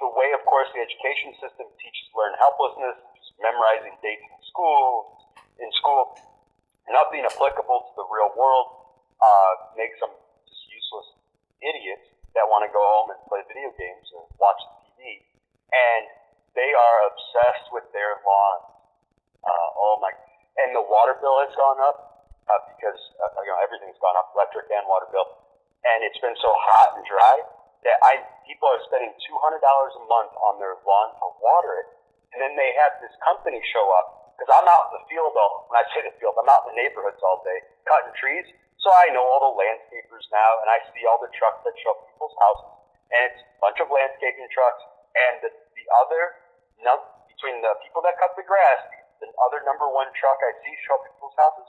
the 0.00 0.08
way, 0.08 0.32
of 0.32 0.40
course, 0.48 0.72
the 0.72 0.80
education 0.80 1.36
system 1.36 1.68
teaches 1.76 2.06
learn 2.16 2.32
helplessness, 2.40 2.96
memorizing 3.44 3.96
dates 4.00 4.24
in 4.24 4.40
school, 4.48 5.20
in 5.60 5.68
school, 5.76 6.16
nothing 6.92 7.24
applicable 7.24 7.88
to 7.88 7.92
the 7.96 8.06
real 8.08 8.32
world 8.36 8.88
uh, 9.20 9.52
makes 9.76 9.98
them 10.00 10.12
just 10.46 10.64
useless 10.70 11.08
idiots 11.60 12.08
that 12.36 12.46
want 12.46 12.62
to 12.64 12.70
go 12.70 12.80
home 12.80 13.12
and 13.12 13.20
play 13.26 13.42
video 13.48 13.72
games 13.74 14.06
or 14.14 14.28
watch 14.38 14.60
TV. 14.96 15.24
And 15.72 16.04
they 16.54 16.70
are 16.72 16.98
obsessed 17.12 17.68
with 17.74 17.86
their 17.92 18.18
lawns. 18.24 18.66
Uh, 19.44 19.68
oh 19.78 20.00
my! 20.02 20.10
And 20.58 20.74
the 20.74 20.82
water 20.82 21.14
bill 21.22 21.38
has 21.46 21.54
gone 21.54 21.78
up 21.78 22.26
uh, 22.50 22.60
because 22.74 22.98
uh, 23.22 23.38
you 23.44 23.50
know 23.52 23.60
everything's 23.62 24.00
gone 24.02 24.18
up, 24.18 24.34
electric 24.34 24.66
and 24.72 24.82
water 24.90 25.06
bill. 25.14 25.28
And 25.86 26.02
it's 26.02 26.18
been 26.18 26.34
so 26.42 26.50
hot 26.50 26.98
and 26.98 27.04
dry 27.06 27.36
that 27.86 27.96
I 28.02 28.26
people 28.42 28.66
are 28.66 28.82
spending 28.90 29.14
two 29.22 29.36
hundred 29.38 29.62
dollars 29.62 29.94
a 29.94 30.04
month 30.10 30.34
on 30.34 30.58
their 30.58 30.74
lawn 30.82 31.14
to 31.22 31.26
water 31.38 31.84
it, 31.84 31.88
and 32.34 32.42
then 32.42 32.58
they 32.58 32.74
have 32.82 32.98
this 32.98 33.14
company 33.22 33.62
show 33.70 33.86
up 34.02 34.17
because 34.38 34.54
I'm 34.54 34.70
out 34.70 34.94
in 34.94 35.02
the 35.02 35.04
field 35.10 35.34
all. 35.34 35.66
When 35.66 35.82
I 35.82 35.84
say 35.90 36.06
the 36.06 36.14
field, 36.22 36.38
I'm 36.38 36.46
out 36.46 36.62
in 36.70 36.78
the 36.78 36.78
neighborhoods 36.78 37.18
all 37.26 37.42
day 37.42 37.58
cutting 37.82 38.14
trees. 38.14 38.46
So 38.78 38.86
I 38.94 39.10
know 39.10 39.26
all 39.26 39.50
the 39.50 39.58
landscapers 39.58 40.22
now, 40.30 40.62
and 40.62 40.70
I 40.70 40.78
see 40.94 41.02
all 41.10 41.18
the 41.18 41.26
trucks 41.34 41.66
that 41.66 41.74
show 41.82 41.98
up 41.98 42.06
people's 42.14 42.38
houses, 42.38 42.70
and 43.10 43.20
it's 43.26 43.42
a 43.42 43.58
bunch 43.58 43.82
of 43.82 43.90
landscaping 43.90 44.46
trucks. 44.54 44.78
And 45.18 45.42
the, 45.42 45.50
the 45.50 45.86
other, 46.06 46.22
num- 46.78 47.10
between 47.26 47.58
the 47.58 47.74
people 47.82 47.98
that 48.06 48.14
cut 48.22 48.38
the 48.38 48.46
grass, 48.46 48.78
the, 48.94 49.26
the 49.26 49.28
other 49.50 49.66
number 49.66 49.90
one 49.90 50.06
truck 50.14 50.38
I 50.38 50.54
see 50.62 50.74
show 50.86 50.94
up 50.94 51.10
people's 51.10 51.34
houses 51.34 51.66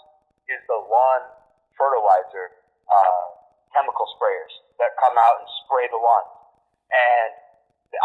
is 0.54 0.62
the 0.70 0.78
lawn 0.86 1.26
fertilizer 1.74 2.54
uh, 2.86 3.26
chemical 3.74 4.06
sprayers 4.14 4.54
that 4.78 4.94
come 5.02 5.18
out 5.18 5.42
and 5.42 5.48
spray 5.66 5.90
the 5.90 5.98
lawn. 5.98 6.26
And 6.94 7.34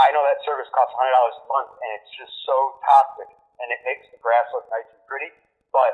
I 0.00 0.08
know 0.16 0.24
that 0.24 0.40
service 0.48 0.68
costs 0.72 0.96
$100 0.96 1.12
a 1.12 1.44
month, 1.52 1.70
and 1.76 1.90
it's 2.00 2.12
just 2.16 2.32
so 2.48 2.56
toxic, 2.80 3.28
and 3.62 3.66
it 3.70 3.80
makes 3.86 4.06
the 4.10 4.20
grass 4.20 4.46
look 4.54 4.66
nice 4.70 4.88
and 4.88 5.02
pretty. 5.06 5.30
But 5.70 5.92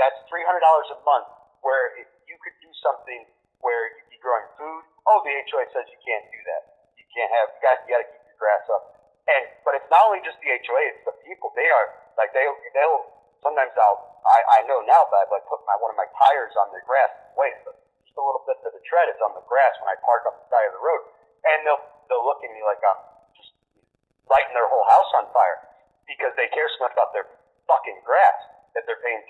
that's 0.00 0.16
$300 0.32 0.44
a 0.60 0.98
month, 1.04 1.28
where 1.60 1.96
if 2.00 2.08
you 2.24 2.36
could 2.40 2.56
do 2.64 2.70
something 2.80 3.28
where 3.60 3.92
you'd 4.00 4.08
be 4.08 4.20
growing 4.20 4.48
food, 4.56 4.82
oh, 5.04 5.20
the 5.20 5.32
HOA 5.48 5.68
says 5.76 5.84
you 5.92 6.00
can't 6.00 6.24
do 6.32 6.40
that. 6.48 6.62
You 6.96 7.04
can't 7.12 7.30
have, 7.36 7.52
you 7.52 7.60
got, 7.60 7.76
you 7.84 7.88
got 7.92 8.00
to 8.04 8.08
keep 8.08 8.24
your 8.24 8.38
grass 8.40 8.64
up. 8.72 9.00
And 9.28 9.44
but 9.62 9.76
it's 9.76 9.90
not 9.92 10.08
only 10.08 10.24
just 10.24 10.40
the 10.40 10.48
HOA; 10.48 10.82
it's 10.90 11.04
the 11.04 11.14
people. 11.22 11.52
They 11.54 11.68
are 11.68 11.86
like 12.16 12.32
they 12.32 12.42
they'll 12.72 13.04
sometimes 13.44 13.70
I'll 13.76 14.18
I, 14.24 14.60
I 14.64 14.66
know 14.66 14.80
now 14.82 15.06
that 15.06 15.16
I've 15.22 15.32
like 15.32 15.44
put 15.46 15.60
my 15.68 15.76
one 15.78 15.92
of 15.92 15.98
my 16.00 16.08
tires 16.18 16.56
on 16.56 16.72
their 16.72 16.82
grass. 16.82 17.12
Wait, 17.36 17.54
just 17.62 18.16
a 18.16 18.24
little 18.24 18.42
bit 18.48 18.58
of 18.64 18.72
the 18.72 18.82
tread 18.82 19.06
is 19.12 19.20
on 19.20 19.36
the 19.36 19.44
grass 19.44 19.76
when 19.78 19.92
I 19.92 19.96
park 20.02 20.24
on 20.26 20.34
the 20.34 20.46
side 20.48 20.66
of 20.72 20.74
the 20.74 20.82
road, 20.82 21.02
and 21.46 21.58
they'll 21.68 21.84
they'll 22.08 22.24
look 22.24 22.40
at 22.42 22.50
me 22.50 22.64
like 22.64 22.80
I'm 22.82 23.00
just 23.36 23.52
lighting 24.26 24.56
their 24.56 24.66
whole 24.66 24.88
house 24.88 25.10
on 25.20 25.30
fire 25.30 25.68
because 26.08 26.34
they 26.34 26.48
care 26.50 26.66
so 26.74 26.90
much 26.90 26.94
about 26.96 27.14
their 27.14 27.28
fucking 27.70 28.02
grass 28.02 28.38
that 28.74 28.82
they're 28.88 29.02
paying 29.04 29.22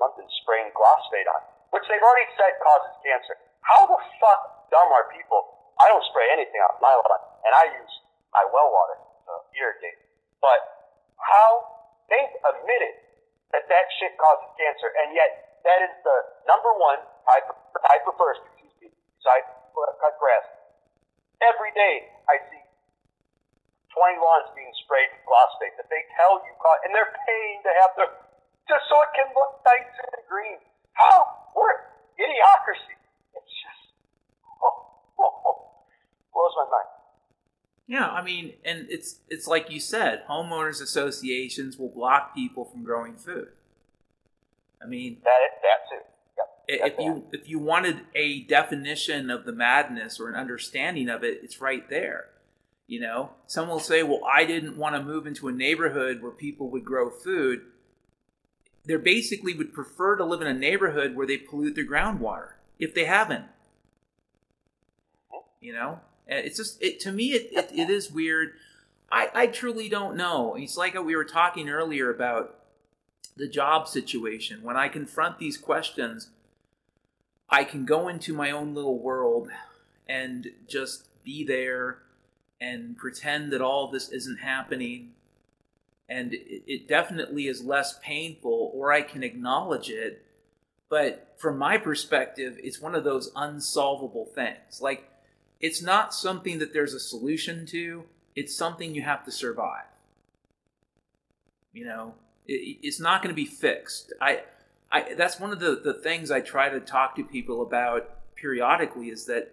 and 0.00 0.30
spraying 0.40 0.72
glyphosate 0.72 1.28
on, 1.28 1.40
which 1.76 1.84
they've 1.92 2.00
already 2.00 2.28
said 2.40 2.56
causes 2.64 2.96
cancer. 3.04 3.36
How 3.60 3.84
the 3.84 4.00
fuck 4.16 4.70
dumb 4.72 4.88
are 4.96 5.12
people? 5.12 5.76
I 5.76 5.92
don't 5.92 6.04
spray 6.08 6.24
anything 6.32 6.60
on 6.64 6.80
my 6.80 6.92
lawn, 6.96 7.20
and 7.44 7.52
I 7.52 7.68
use 7.76 7.92
my 8.32 8.44
well 8.48 8.72
water 8.72 8.96
to 9.28 9.32
irrigate. 9.60 10.00
But 10.40 10.60
how 11.20 11.84
they've 12.08 12.36
admitted 12.56 12.96
that 13.52 13.68
that 13.68 13.86
shit 14.00 14.16
causes 14.16 14.48
cancer, 14.56 14.88
and 15.04 15.12
yet 15.12 15.60
that 15.68 15.84
is 15.84 15.92
the 16.00 16.16
number 16.48 16.72
one 16.80 17.04
I 17.28 17.44
prefer, 17.44 17.80
I 17.84 17.96
prefer 18.00 18.28
excuse 18.40 18.72
me, 18.80 18.88
besides 19.20 19.44
people 19.68 19.84
that 19.84 20.00
cut 20.00 20.16
grass. 20.16 20.48
Every 21.44 21.72
day 21.76 22.08
I 22.28 22.40
see 22.48 22.64
20 23.92 24.16
lawns 24.16 24.48
being 24.56 24.72
sprayed 24.84 25.12
with 25.12 25.24
glyphosate 25.28 25.76
that 25.76 25.88
they 25.92 26.02
tell 26.16 26.40
you, 26.44 26.52
cause, 26.56 26.80
and 26.88 26.94
they're 26.96 27.12
paying 27.28 27.58
to 27.64 27.72
have 27.84 27.92
their 28.00 28.10
just 28.70 28.86
so 28.86 29.02
it 29.02 29.10
can 29.18 29.26
look 29.34 29.58
nice 29.66 29.90
and 29.98 30.22
green. 30.30 30.58
How? 30.94 31.50
We're 31.58 31.90
idiocracy. 32.14 32.94
It's 33.34 33.50
just 33.50 33.82
oh, 34.62 34.86
oh, 35.18 35.32
oh, 35.42 35.56
blows 36.30 36.54
my 36.54 36.66
mind. 36.70 36.90
Yeah, 37.90 38.06
I 38.06 38.19
mean, 38.30 38.52
and 38.64 38.86
it's 38.90 39.16
it's 39.28 39.46
like 39.46 39.70
you 39.70 39.80
said, 39.80 40.22
homeowners 40.28 40.80
associations 40.82 41.78
will 41.78 41.88
block 41.88 42.34
people 42.34 42.64
from 42.64 42.84
growing 42.84 43.14
food. 43.16 43.48
I 44.82 44.86
mean, 44.86 45.18
That 45.24 45.38
that 45.62 45.88
too. 45.90 46.04
Yep. 46.38 46.82
i- 46.82 46.86
if 46.88 46.98
you 46.98 47.24
if 47.32 47.48
you 47.48 47.58
wanted 47.58 48.00
a 48.14 48.42
definition 48.42 49.30
of 49.30 49.44
the 49.44 49.52
madness 49.52 50.18
or 50.20 50.28
an 50.28 50.34
understanding 50.34 51.08
of 51.08 51.24
it, 51.24 51.40
it's 51.42 51.60
right 51.60 51.88
there. 51.90 52.28
You 52.86 53.00
know, 53.00 53.30
some 53.46 53.68
will 53.68 53.78
say, 53.80 54.02
"Well, 54.02 54.24
I 54.24 54.44
didn't 54.44 54.76
want 54.76 54.96
to 54.96 55.02
move 55.02 55.26
into 55.26 55.48
a 55.48 55.52
neighborhood 55.52 56.22
where 56.22 56.32
people 56.32 56.70
would 56.70 56.84
grow 56.84 57.10
food." 57.10 57.66
They 58.84 58.96
basically 58.96 59.54
would 59.54 59.72
prefer 59.72 60.16
to 60.16 60.24
live 60.24 60.40
in 60.40 60.46
a 60.48 60.54
neighborhood 60.54 61.14
where 61.14 61.26
they 61.26 61.36
pollute 61.36 61.74
their 61.74 61.86
groundwater 61.86 62.52
if 62.78 62.94
they 62.94 63.04
haven't. 63.04 63.44
It's 66.44 66.56
just 66.56 66.82
it 66.82 67.00
to 67.00 67.12
me 67.12 67.32
it, 67.32 67.50
it, 67.52 67.70
it 67.72 67.90
is 67.90 68.10
weird. 68.10 68.52
I 69.10 69.28
I 69.34 69.46
truly 69.46 69.88
don't 69.88 70.16
know. 70.16 70.56
It's 70.56 70.76
like 70.76 70.94
we 70.94 71.16
were 71.16 71.24
talking 71.24 71.68
earlier 71.68 72.10
about 72.10 72.56
the 73.36 73.48
job 73.48 73.88
situation. 73.88 74.62
When 74.62 74.76
I 74.76 74.88
confront 74.88 75.38
these 75.38 75.56
questions, 75.56 76.30
I 77.48 77.64
can 77.64 77.84
go 77.84 78.08
into 78.08 78.32
my 78.32 78.50
own 78.50 78.74
little 78.74 78.98
world 78.98 79.48
and 80.08 80.48
just 80.68 81.08
be 81.24 81.44
there 81.44 81.98
and 82.60 82.96
pretend 82.96 83.52
that 83.52 83.62
all 83.62 83.88
this 83.88 84.10
isn't 84.10 84.38
happening. 84.38 85.12
And 86.08 86.32
it 86.32 86.88
definitely 86.88 87.46
is 87.46 87.62
less 87.62 87.98
painful, 88.02 88.72
or 88.74 88.92
I 88.92 89.02
can 89.02 89.22
acknowledge 89.22 89.88
it. 89.90 90.24
But 90.88 91.34
from 91.38 91.56
my 91.56 91.78
perspective, 91.78 92.58
it's 92.62 92.80
one 92.80 92.96
of 92.96 93.04
those 93.04 93.30
unsolvable 93.36 94.26
things. 94.26 94.80
Like, 94.80 95.08
it's 95.60 95.82
not 95.82 96.14
something 96.14 96.58
that 96.58 96.72
there's 96.72 96.94
a 96.94 97.00
solution 97.00 97.66
to, 97.66 98.04
it's 98.34 98.54
something 98.54 98.94
you 98.94 99.02
have 99.02 99.24
to 99.24 99.30
survive. 99.30 99.84
You 101.72 101.84
know, 101.84 102.14
it, 102.46 102.78
it's 102.82 103.00
not 103.00 103.22
going 103.22 103.34
to 103.34 103.36
be 103.36 103.46
fixed. 103.46 104.12
I, 104.20 104.42
I, 104.90 105.14
that's 105.14 105.38
one 105.38 105.52
of 105.52 105.60
the, 105.60 105.80
the 105.82 105.94
things 105.94 106.30
I 106.30 106.40
try 106.40 106.68
to 106.68 106.80
talk 106.80 107.16
to 107.16 107.24
people 107.24 107.62
about 107.62 108.10
periodically 108.34 109.10
is 109.10 109.26
that 109.26 109.52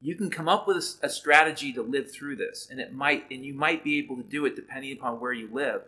you 0.00 0.14
can 0.16 0.30
come 0.30 0.48
up 0.48 0.66
with 0.66 0.76
a, 0.78 1.06
a 1.06 1.08
strategy 1.10 1.72
to 1.74 1.82
live 1.82 2.10
through 2.10 2.36
this, 2.36 2.66
and 2.70 2.80
it 2.80 2.92
might, 2.92 3.24
and 3.30 3.44
you 3.44 3.54
might 3.54 3.84
be 3.84 3.98
able 3.98 4.16
to 4.16 4.22
do 4.22 4.46
it 4.46 4.56
depending 4.56 4.92
upon 4.92 5.20
where 5.20 5.32
you 5.32 5.48
live. 5.52 5.82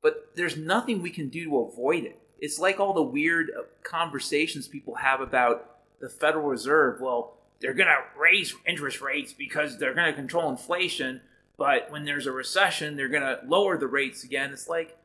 But 0.00 0.30
there's 0.36 0.56
nothing 0.56 1.02
we 1.02 1.10
can 1.10 1.28
do 1.28 1.44
to 1.44 1.58
avoid 1.58 2.04
it. 2.04 2.18
It's 2.38 2.58
like 2.58 2.78
all 2.78 2.94
the 2.94 3.02
weird 3.02 3.50
uh, 3.50 3.62
conversations 3.82 4.68
people 4.68 4.94
have 4.94 5.20
about 5.20 5.78
the 6.00 6.08
Federal 6.08 6.46
Reserve. 6.46 7.00
Well, 7.00 7.37
they're 7.60 7.74
going 7.74 7.88
to 7.88 8.20
raise 8.20 8.54
interest 8.66 9.00
rates 9.00 9.32
because 9.32 9.78
they're 9.78 9.94
going 9.94 10.10
to 10.10 10.12
control 10.12 10.50
inflation, 10.50 11.20
but 11.56 11.90
when 11.90 12.04
there's 12.04 12.26
a 12.26 12.32
recession, 12.32 12.96
they're 12.96 13.08
going 13.08 13.22
to 13.22 13.40
lower 13.46 13.76
the 13.76 13.88
rates 13.88 14.22
again. 14.22 14.52
It's 14.52 14.68
like 14.68 14.96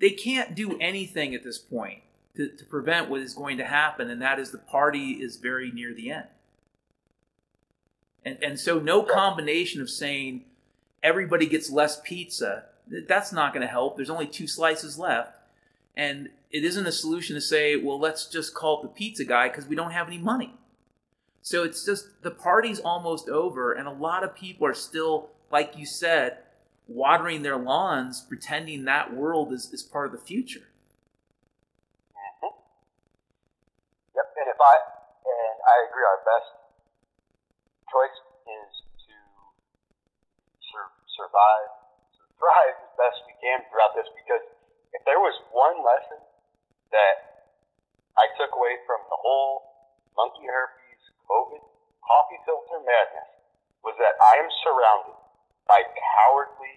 they 0.00 0.10
can't 0.10 0.54
do 0.54 0.78
anything 0.80 1.34
at 1.34 1.44
this 1.44 1.58
point 1.58 2.02
to, 2.36 2.48
to 2.48 2.64
prevent 2.64 3.08
what 3.08 3.20
is 3.20 3.34
going 3.34 3.58
to 3.58 3.64
happen, 3.64 4.10
and 4.10 4.20
that 4.22 4.38
is 4.38 4.50
the 4.50 4.58
party 4.58 5.12
is 5.12 5.36
very 5.36 5.70
near 5.70 5.94
the 5.94 6.10
end. 6.10 6.26
And, 8.24 8.38
and 8.42 8.60
so, 8.60 8.78
no 8.78 9.02
combination 9.02 9.80
of 9.80 9.88
saying 9.88 10.44
everybody 11.02 11.46
gets 11.46 11.70
less 11.70 12.00
pizza, 12.00 12.64
that's 13.08 13.32
not 13.32 13.52
going 13.54 13.66
to 13.66 13.72
help. 13.72 13.96
There's 13.96 14.10
only 14.10 14.26
two 14.26 14.46
slices 14.46 14.98
left. 14.98 15.32
And 15.96 16.30
it 16.50 16.64
isn't 16.64 16.86
a 16.86 16.92
solution 16.92 17.34
to 17.34 17.40
say, 17.40 17.76
well, 17.76 17.98
let's 17.98 18.26
just 18.26 18.54
call 18.54 18.82
the 18.82 18.88
pizza 18.88 19.24
guy 19.24 19.48
because 19.48 19.66
we 19.66 19.76
don't 19.76 19.92
have 19.92 20.06
any 20.06 20.18
money. 20.18 20.54
So 21.42 21.64
it's 21.64 21.84
just 21.84 22.22
the 22.22 22.30
party's 22.30 22.80
almost 22.80 23.28
over, 23.28 23.72
and 23.72 23.88
a 23.88 23.92
lot 23.92 24.24
of 24.24 24.34
people 24.34 24.66
are 24.66 24.74
still, 24.74 25.30
like 25.50 25.76
you 25.76 25.86
said, 25.86 26.38
watering 26.86 27.42
their 27.42 27.56
lawns, 27.56 28.20
pretending 28.20 28.84
that 28.84 29.14
world 29.14 29.52
is, 29.52 29.72
is 29.72 29.82
part 29.82 30.06
of 30.06 30.12
the 30.12 30.18
future. 30.18 30.68
Mm-hmm. 32.12 32.52
Yep, 34.16 34.26
and 34.36 34.48
if 34.52 34.60
I 34.60 34.74
and 35.24 35.56
I 35.64 35.76
agree, 35.88 36.04
our 36.04 36.20
best 36.28 36.50
choice 37.88 38.18
is 38.44 38.70
to 39.06 39.16
sur- 40.60 40.96
survive, 41.16 41.70
to 42.18 42.22
thrive 42.36 42.76
as 42.84 42.92
best 43.00 43.18
we 43.24 43.34
can 43.40 43.64
throughout 43.72 43.96
this. 43.96 44.10
Because 44.12 44.44
if 44.92 45.00
there 45.08 45.22
was 45.22 45.40
one 45.54 45.80
lesson 45.80 46.20
that 46.92 47.48
I 48.18 48.28
took 48.36 48.52
away 48.52 48.76
from 48.84 49.00
the 49.08 49.16
whole 49.16 49.62
monkey 50.18 50.44
herpes, 50.44 50.79
COVID, 51.30 51.62
coffee 52.02 52.40
filter 52.42 52.82
madness, 52.82 53.30
was 53.86 53.94
that 54.02 54.18
I 54.18 54.42
am 54.42 54.50
surrounded 54.66 55.18
by 55.70 55.78
cowardly 55.94 56.74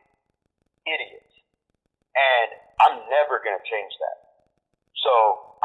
idiots, 0.86 1.34
and 2.14 2.49
I'm 2.86 3.01
never 3.10 3.41
going 3.41 3.58
to 3.58 3.66
change 3.66 3.89
that. 3.97 4.45
So 5.01 5.12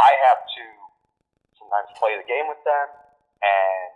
I 0.01 0.11
have 0.33 0.41
to 0.41 0.65
sometimes 1.61 1.93
play 2.01 2.17
the 2.17 2.25
game 2.25 2.49
with 2.49 2.65
them, 2.65 2.87
and 3.45 3.89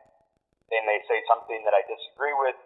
they 0.68 0.84
may 0.84 1.00
say 1.08 1.24
something 1.24 1.64
that 1.64 1.72
I 1.72 1.80
disagree 1.88 2.36
with, 2.36 2.58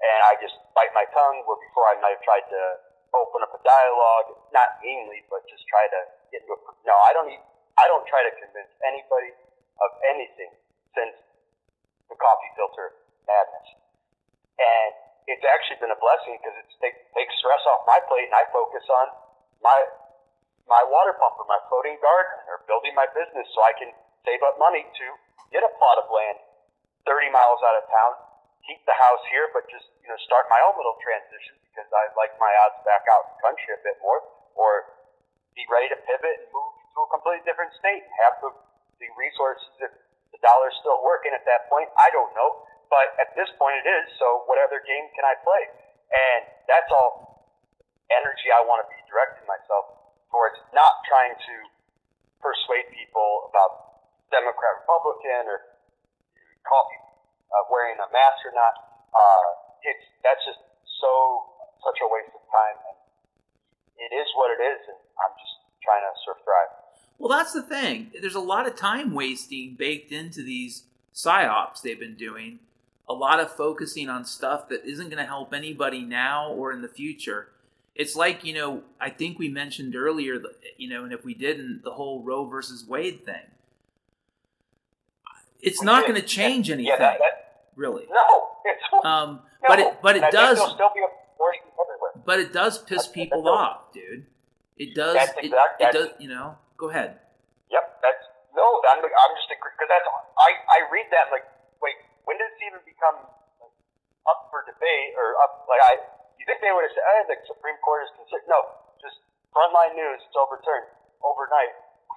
and 0.00 0.18
I 0.24 0.40
just 0.40 0.56
bite 0.72 0.90
my 0.96 1.04
tongue. 1.12 1.44
Where 1.44 1.60
before 1.60 1.84
I 1.92 2.00
might 2.00 2.16
have 2.16 2.24
tried 2.24 2.48
to 2.48 2.62
open 3.12 3.44
up 3.44 3.52
a 3.54 3.60
dialogue, 3.60 4.40
not 4.56 4.80
meanly, 4.80 5.22
but 5.28 5.44
just 5.46 5.68
try 5.68 5.84
to 5.92 6.00
get 6.32 6.42
into 6.48 6.56
a. 6.56 6.60
No, 6.88 6.96
I 7.04 7.12
don't. 7.12 7.28
Even, 7.28 7.44
I 7.76 7.84
don't 7.90 8.06
try 8.08 8.24
to 8.24 8.32
convince 8.40 8.70
anybody 8.86 9.30
of 9.82 9.90
anything 10.14 10.54
since 10.94 11.14
the 12.08 12.16
coffee 12.16 12.50
filter 12.56 12.96
madness, 13.24 13.68
and 14.60 14.92
it's 15.24 15.44
actually 15.44 15.80
been 15.80 15.92
a 15.92 16.00
blessing 16.00 16.36
because 16.36 16.56
take, 16.80 16.96
takes 17.16 17.32
stress 17.40 17.62
off 17.72 17.88
my 17.88 18.00
plate, 18.08 18.28
and 18.28 18.36
I 18.36 18.44
focus 18.52 18.84
on 18.88 19.06
my 19.64 19.78
my 20.64 20.80
water 20.88 21.12
pump 21.20 21.36
or 21.36 21.44
my 21.44 21.60
floating 21.68 22.00
garden 22.00 22.40
or 22.48 22.64
building 22.64 22.96
my 22.96 23.04
business 23.12 23.44
so 23.52 23.60
I 23.60 23.76
can 23.76 23.92
save 24.24 24.40
up 24.40 24.56
money 24.56 24.80
to 24.80 25.06
get 25.52 25.60
a 25.60 25.68
plot 25.76 26.00
of 26.00 26.08
land 26.08 26.40
30 27.04 27.28
miles 27.28 27.60
out 27.60 27.76
of 27.76 27.84
town, 27.84 28.12
keep 28.64 28.80
the 28.88 28.96
house 28.96 29.20
here, 29.28 29.52
but 29.52 29.68
just 29.68 29.84
you 30.00 30.08
know 30.08 30.16
start 30.24 30.48
my 30.48 30.60
own 30.64 30.76
little 30.76 30.96
transition 31.04 31.56
because 31.68 31.88
I 31.92 32.08
like 32.16 32.32
my 32.40 32.52
odds 32.64 32.80
back 32.88 33.04
out 33.12 33.28
in 33.28 33.30
the 33.36 33.40
country 33.44 33.70
a 33.76 33.80
bit 33.84 34.00
more, 34.00 34.24
or 34.56 34.88
be 35.52 35.64
ready 35.68 35.92
to 35.92 35.98
pivot 36.08 36.36
and 36.44 36.48
move 36.50 36.72
to 36.96 36.98
a 37.04 37.08
completely 37.12 37.44
different 37.44 37.72
state 37.76 38.02
and 38.02 38.14
have 38.24 38.34
the, 38.40 38.50
the 39.04 39.08
resources 39.20 39.68
if 39.84 39.92
dollar's 40.44 40.76
still 40.84 41.00
working 41.00 41.32
at 41.32 41.42
that 41.48 41.66
point. 41.72 41.88
I 41.96 42.12
don't 42.12 42.30
know, 42.36 42.68
but 42.92 43.16
at 43.16 43.32
this 43.32 43.48
point 43.56 43.80
it 43.80 43.88
is. 43.88 44.04
So 44.20 44.44
what 44.44 44.60
other 44.60 44.84
game 44.84 45.08
can 45.16 45.24
I 45.24 45.34
play? 45.40 45.62
And 46.12 46.40
that's 46.68 46.92
all 46.92 47.48
energy 48.12 48.52
I 48.52 48.60
want 48.68 48.84
to 48.84 48.88
be 48.92 49.00
directing 49.08 49.48
myself 49.48 49.96
towards, 50.28 50.60
not 50.76 51.00
trying 51.08 51.32
to 51.32 51.54
persuade 52.44 52.92
people 52.92 53.48
about 53.48 54.04
Democrat, 54.28 54.84
Republican, 54.84 55.48
or 55.48 55.58
coffee 56.68 57.00
uh, 57.48 57.64
wearing 57.72 57.96
a 57.96 58.08
mask 58.12 58.44
or 58.44 58.52
not. 58.52 58.74
Uh, 59.14 59.48
it's 59.88 60.04
that's 60.20 60.42
just 60.44 60.60
so 61.00 61.10
such 61.80 61.98
a 62.04 62.06
waste 62.08 62.32
of 62.36 62.44
time, 62.52 62.76
and 62.92 62.98
it 64.00 64.10
is 64.12 64.28
what 64.36 64.52
it 64.52 64.60
is, 64.60 64.80
and 64.92 65.00
I'm 65.20 65.34
just 65.40 65.54
trying 65.80 66.04
to 66.04 66.12
surf 66.24 66.40
thrive. 66.44 66.83
Well, 67.18 67.36
that's 67.36 67.52
the 67.52 67.62
thing. 67.62 68.10
There's 68.20 68.34
a 68.34 68.40
lot 68.40 68.66
of 68.66 68.76
time 68.76 69.14
wasting 69.14 69.74
baked 69.74 70.12
into 70.12 70.42
these 70.42 70.84
psyops 71.14 71.80
they've 71.82 71.98
been 71.98 72.16
doing. 72.16 72.58
A 73.08 73.14
lot 73.14 73.40
of 73.40 73.52
focusing 73.52 74.08
on 74.08 74.24
stuff 74.24 74.68
that 74.68 74.84
isn't 74.84 75.08
going 75.08 75.18
to 75.18 75.28
help 75.28 75.52
anybody 75.52 76.02
now 76.02 76.50
or 76.50 76.72
in 76.72 76.82
the 76.82 76.88
future. 76.88 77.48
It's 77.94 78.16
like 78.16 78.44
you 78.44 78.54
know, 78.54 78.82
I 79.00 79.10
think 79.10 79.38
we 79.38 79.48
mentioned 79.48 79.94
earlier, 79.94 80.42
you 80.76 80.88
know, 80.88 81.04
and 81.04 81.12
if 81.12 81.24
we 81.24 81.34
didn't, 81.34 81.84
the 81.84 81.92
whole 81.92 82.22
Roe 82.22 82.44
versus 82.44 82.84
Wade 82.86 83.24
thing 83.24 83.44
it's 85.64 85.80
we 85.80 85.86
not 85.86 86.06
going 86.06 86.20
to 86.20 86.26
change 86.26 86.70
anything. 86.70 86.86
Yeah, 86.86 86.98
that, 86.98 87.18
that, 87.18 87.64
really. 87.74 88.04
No, 88.10 88.48
it's 88.64 89.04
um, 89.04 89.40
no. 89.62 89.68
but 89.68 89.78
it 89.78 90.02
but 90.02 90.16
it 90.16 90.30
does. 90.30 90.60
But 92.24 92.38
it 92.38 92.52
does 92.52 92.78
piss 92.78 93.06
people 93.06 93.48
off, 93.48 93.92
dude. 93.92 94.26
It 94.78 94.94
does. 94.94 95.16
It, 95.42 95.52
it 95.80 95.92
does. 95.92 96.08
You 96.18 96.28
know. 96.28 96.56
Go 96.76 96.90
ahead. 96.90 97.20
Yep. 97.70 97.84
That's 98.02 98.24
no. 98.54 98.64
I'm, 98.86 99.00
I'm 99.02 99.32
just 99.38 99.48
because 99.50 99.88
that's 99.90 100.06
I 100.38 100.50
I 100.70 100.78
read 100.90 101.08
that 101.10 101.30
like 101.34 101.46
wait 101.82 101.96
when 102.26 102.38
did 102.38 102.46
this 102.50 102.60
even 102.70 102.82
become 102.86 103.18
up 104.24 104.40
for 104.48 104.64
debate 104.64 105.14
or 105.18 105.38
up 105.42 105.66
like 105.66 105.82
I 105.82 106.00
you 106.38 106.44
think 106.46 106.60
they 106.60 106.72
would 106.72 106.86
have 106.86 106.94
said 106.94 107.04
oh, 107.04 107.24
the 107.30 107.36
Supreme 107.46 107.78
Court 107.82 108.06
is 108.06 108.10
considered 108.14 108.46
no 108.46 108.60
just 109.02 109.18
frontline 109.50 109.98
news 109.98 110.22
it's 110.22 110.38
overturned 110.38 110.90
overnight 111.22 111.74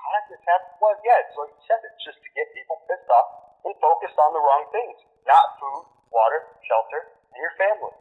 how 0.08 0.24
did 0.24 0.40
this 0.40 0.44
happen? 0.48 0.72
Well, 0.80 0.96
yeah, 1.04 1.20
it's 1.28 1.36
like 1.36 1.52
you 1.52 1.64
said, 1.68 1.84
it's 1.84 2.00
just 2.00 2.20
to 2.24 2.30
get 2.32 2.48
people 2.56 2.80
pissed 2.88 3.12
off 3.12 3.60
and 3.68 3.76
focused 3.84 4.16
on 4.16 4.32
the 4.32 4.40
wrong 4.40 4.64
things. 4.72 4.98
Not 5.28 5.60
food, 5.60 5.84
water, 6.16 6.56
shelter, 6.64 7.12
and 7.36 7.40
your 7.44 7.52
family. 7.60 7.92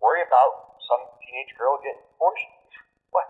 Worry 0.00 0.24
about 0.24 0.80
some 0.80 1.04
teenage 1.20 1.52
girl 1.60 1.76
getting 1.84 2.00
abortion. 2.16 2.50
What? 3.12 3.26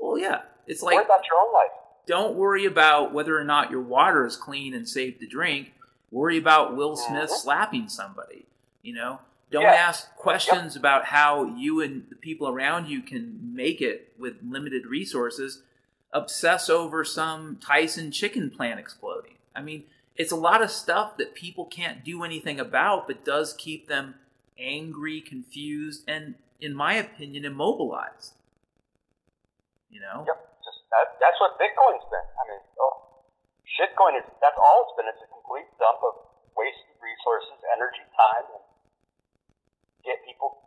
Well, 0.00 0.16
yeah. 0.16 0.48
It's 0.64 0.80
like 0.80 0.96
worry 0.96 1.04
about 1.04 1.24
your 1.28 1.36
own 1.36 1.52
life. 1.52 1.76
Don't 2.06 2.34
worry 2.34 2.64
about 2.64 3.12
whether 3.12 3.38
or 3.38 3.44
not 3.44 3.70
your 3.70 3.82
water 3.82 4.26
is 4.26 4.36
clean 4.36 4.74
and 4.74 4.88
safe 4.88 5.18
to 5.20 5.26
drink. 5.26 5.72
Worry 6.10 6.38
about 6.38 6.76
Will 6.76 6.96
Smith 6.96 7.30
mm-hmm. 7.30 7.34
slapping 7.34 7.88
somebody. 7.88 8.46
You 8.82 8.94
know, 8.94 9.20
don't 9.50 9.62
yeah. 9.62 9.72
ask 9.72 10.14
questions 10.16 10.74
yep. 10.74 10.80
about 10.80 11.04
how 11.06 11.44
you 11.56 11.80
and 11.82 12.04
the 12.08 12.16
people 12.16 12.48
around 12.48 12.88
you 12.88 13.02
can 13.02 13.54
make 13.54 13.80
it 13.80 14.12
with 14.18 14.36
limited 14.42 14.86
resources 14.86 15.62
obsess 16.12 16.68
over 16.68 17.04
some 17.04 17.56
Tyson 17.56 18.10
chicken 18.10 18.50
plant 18.50 18.80
exploding. 18.80 19.34
I 19.54 19.62
mean, 19.62 19.84
it's 20.16 20.32
a 20.32 20.36
lot 20.36 20.62
of 20.62 20.70
stuff 20.70 21.16
that 21.18 21.34
people 21.34 21.64
can't 21.64 22.04
do 22.04 22.24
anything 22.24 22.60
about, 22.60 23.06
but 23.06 23.24
does 23.24 23.54
keep 23.54 23.88
them 23.88 24.14
angry, 24.58 25.20
confused, 25.20 26.04
and, 26.06 26.34
in 26.60 26.74
my 26.74 26.94
opinion, 26.94 27.44
immobilized. 27.44 28.34
You 29.90 30.00
know? 30.00 30.24
Yep. 30.26 30.49
That, 30.90 31.16
that's 31.22 31.38
what 31.38 31.54
Bitcoin's 31.56 32.06
been. 32.10 32.28
I 32.34 32.42
mean, 32.50 32.62
oh, 32.82 33.24
shitcoin 33.78 34.18
is 34.18 34.26
that's 34.42 34.58
all 34.58 34.86
it's 34.86 34.94
been. 34.98 35.06
It's 35.06 35.22
a 35.22 35.30
complete 35.30 35.70
dump 35.78 36.02
of 36.02 36.14
wasted 36.58 36.98
resources, 36.98 37.56
energy, 37.70 38.02
time, 38.18 38.46
and 38.58 38.64
get 40.02 40.18
people 40.26 40.58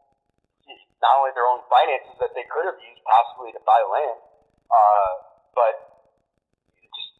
not 1.03 1.19
only 1.19 1.35
their 1.35 1.47
own 1.51 1.59
finances 1.67 2.15
that 2.23 2.31
they 2.31 2.47
could 2.47 2.63
have 2.63 2.79
used 2.79 3.03
possibly 3.03 3.51
to 3.51 3.59
buy 3.67 3.75
land. 3.91 4.19
Uh, 4.71 5.11
but 5.51 5.73
just 6.79 7.11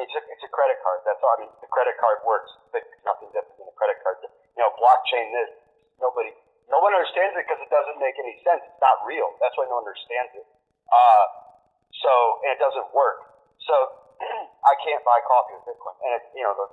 it's 0.00 0.14
a, 0.16 0.22
it's 0.32 0.44
a 0.48 0.50
credit 0.50 0.80
card. 0.80 1.04
That's 1.04 1.20
all. 1.20 1.36
I 1.36 1.44
mean, 1.44 1.52
the 1.60 1.68
credit 1.68 2.00
card 2.00 2.24
works. 2.24 2.48
It's 2.72 3.04
nothing 3.04 3.28
different 3.36 3.60
than 3.60 3.68
a 3.68 3.76
credit 3.76 4.00
card. 4.00 4.24
You 4.24 4.60
know, 4.64 4.72
blockchain 4.80 5.28
this. 5.36 5.52
Nobody, 6.00 6.32
no 6.72 6.80
one 6.80 6.96
understands 6.96 7.36
it 7.36 7.44
because 7.44 7.60
it 7.60 7.68
doesn't 7.68 8.00
make 8.00 8.16
any 8.16 8.40
sense. 8.40 8.64
It's 8.64 8.80
not 8.80 9.04
real. 9.04 9.36
That's 9.36 9.52
why 9.60 9.68
no 9.68 9.76
one 9.76 9.84
understands 9.84 10.32
it. 10.32 10.48
Uh, 10.88 11.49
so 11.98 12.12
and 12.46 12.54
it 12.54 12.60
doesn't 12.60 12.88
work. 12.94 13.26
So 13.66 13.74
I 14.70 14.74
can't 14.84 15.02
buy 15.02 15.18
coffee 15.26 15.58
with 15.58 15.74
Bitcoin, 15.74 15.96
and 16.04 16.10
it, 16.20 16.22
you 16.36 16.44
know, 16.44 16.54
the, 16.54 16.66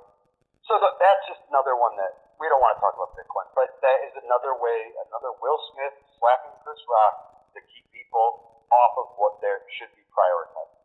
so 0.68 0.78
the, 0.78 0.90
that's 1.00 1.24
just 1.26 1.42
another 1.50 1.80
one 1.80 1.96
that 1.98 2.36
we 2.38 2.46
don't 2.52 2.62
want 2.62 2.78
to 2.78 2.82
talk 2.84 2.94
about 2.94 3.18
Bitcoin, 3.18 3.48
but 3.58 3.80
that 3.82 3.98
is 4.06 4.14
another 4.22 4.54
way, 4.60 4.94
another 5.10 5.34
Will 5.42 5.60
Smith 5.74 5.96
slapping 6.20 6.54
Chris 6.62 6.82
Rock 6.86 7.50
to 7.56 7.60
keep 7.66 7.86
people 7.90 8.62
off 8.70 8.94
of 9.00 9.08
what 9.18 9.40
there 9.42 9.64
should 9.80 9.90
be 9.96 10.04
prioritized. 10.14 10.78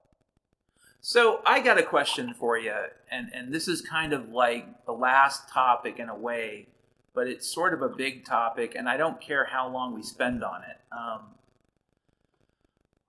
So 1.02 1.42
I 1.44 1.60
got 1.60 1.78
a 1.78 1.82
question 1.82 2.32
for 2.32 2.56
you, 2.56 2.74
and 3.10 3.28
and 3.34 3.52
this 3.52 3.66
is 3.66 3.82
kind 3.82 4.12
of 4.12 4.30
like 4.30 4.86
the 4.86 4.92
last 4.92 5.50
topic 5.50 5.98
in 5.98 6.08
a 6.08 6.14
way, 6.14 6.68
but 7.12 7.26
it's 7.26 7.46
sort 7.46 7.74
of 7.74 7.82
a 7.82 7.88
big 7.88 8.24
topic, 8.24 8.74
and 8.76 8.88
I 8.88 8.96
don't 8.96 9.20
care 9.20 9.44
how 9.44 9.68
long 9.68 9.94
we 9.94 10.02
spend 10.02 10.44
on 10.44 10.62
it. 10.62 10.78
Um, 10.96 11.34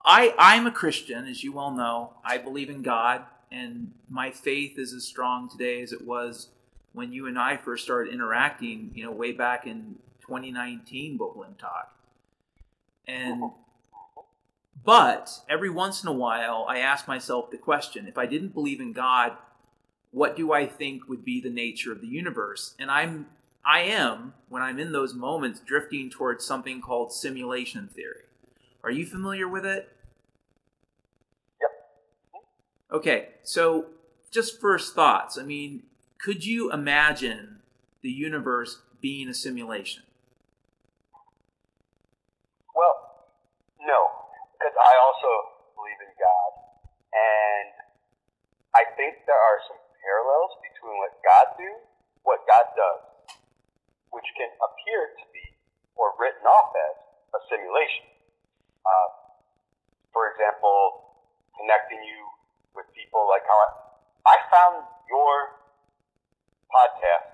I 0.04 0.34
I'm 0.38 0.66
a 0.66 0.70
Christian, 0.70 1.26
as 1.26 1.42
you 1.42 1.52
well 1.52 1.70
know. 1.70 2.14
I 2.24 2.38
believe 2.38 2.70
in 2.70 2.82
God, 2.82 3.22
and 3.50 3.92
my 4.08 4.30
faith 4.30 4.78
is 4.78 4.92
as 4.92 5.04
strong 5.04 5.48
today 5.48 5.82
as 5.82 5.92
it 5.92 6.04
was 6.04 6.48
when 6.92 7.12
you 7.12 7.26
and 7.26 7.38
I 7.38 7.56
first 7.56 7.84
started 7.84 8.12
interacting. 8.12 8.90
You 8.94 9.04
know, 9.04 9.12
way 9.12 9.32
back 9.32 9.66
in 9.66 9.96
2019, 10.22 11.18
Bookland 11.18 11.58
Talk, 11.58 11.94
and 13.06 13.50
but 14.84 15.40
every 15.48 15.70
once 15.70 16.02
in 16.02 16.08
a 16.08 16.12
while, 16.12 16.66
I 16.68 16.78
ask 16.78 17.08
myself 17.08 17.50
the 17.50 17.56
question 17.56 18.06
if 18.06 18.18
I 18.18 18.26
didn't 18.26 18.54
believe 18.54 18.80
in 18.80 18.92
God, 18.92 19.32
what 20.10 20.36
do 20.36 20.52
I 20.52 20.66
think 20.66 21.08
would 21.08 21.24
be 21.24 21.40
the 21.40 21.50
nature 21.50 21.92
of 21.92 22.00
the 22.02 22.06
universe? 22.06 22.74
And 22.78 22.90
I'm 22.90 23.26
I 23.64 23.80
am, 23.80 24.34
when 24.50 24.62
I'm 24.62 24.78
in 24.78 24.92
those 24.92 25.14
moments, 25.14 25.60
drifting 25.60 26.10
towards 26.10 26.44
something 26.44 26.82
called 26.82 27.12
simulation 27.12 27.88
theory. 27.88 28.24
Are 28.82 28.90
you 28.90 29.06
familiar 29.06 29.48
with 29.48 29.64
it? 29.64 29.88
Yep. 31.60 31.70
Okay, 32.94 33.34
so 33.42 33.90
just 34.30 34.60
first 34.62 34.94
thoughts. 34.94 35.34
I 35.36 35.42
mean, 35.42 35.82
could 36.22 36.46
you 36.46 36.70
imagine 36.70 37.58
the 38.06 38.10
universe 38.10 38.86
being 39.02 39.26
a 39.26 39.34
simulation? 39.34 40.06
Well, 42.70 43.26
no, 43.82 43.98
because 44.54 44.78
I 44.78 44.94
also 45.10 45.30
believe 45.74 45.98
in 46.06 46.14
God, 46.22 46.50
and 47.10 47.74
I 48.78 48.86
think 48.94 49.26
there 49.26 49.42
are 49.42 49.58
some 49.66 49.82
parallels 49.98 50.54
between 50.62 50.94
what 51.02 51.18
God 51.26 51.46
do, 51.58 51.70
what 52.22 52.46
God 52.46 52.78
does, 52.78 53.02
which 54.14 54.30
can 54.38 54.54
appear 54.62 55.18
to 55.18 55.24
be 55.34 55.42
or 55.98 56.14
written 56.14 56.46
off 56.46 56.70
as 56.70 56.96
a 57.34 57.40
simulation. 57.50 58.06
Uh, 58.86 59.34
for 60.14 60.30
example, 60.30 61.10
connecting 61.58 61.98
you 61.98 62.23
with 62.74 62.90
people 62.92 63.24
like 63.30 63.46
how 63.46 63.58
I, 63.58 63.68
I 64.26 64.36
found 64.50 64.76
your 65.06 65.62
podcast 66.68 67.30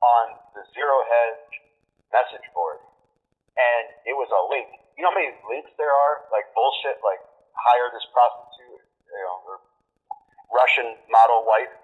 on 0.00 0.24
the 0.54 0.62
Zero 0.72 0.96
Hedge 1.06 1.50
message 2.14 2.46
board, 2.54 2.78
and 3.58 3.84
it 4.06 4.14
was 4.14 4.30
a 4.30 4.42
link. 4.48 4.70
You 4.94 5.04
know 5.04 5.12
how 5.12 5.18
many 5.18 5.34
links 5.50 5.70
there 5.76 5.92
are? 5.92 6.30
Like 6.30 6.48
bullshit, 6.54 7.02
like 7.02 7.20
hire 7.52 7.90
this 7.92 8.06
prostitute, 8.14 8.86
you 8.86 9.22
know, 9.26 9.36
or 9.44 9.56
Russian 10.54 10.94
model 11.10 11.44
wife 11.44 11.74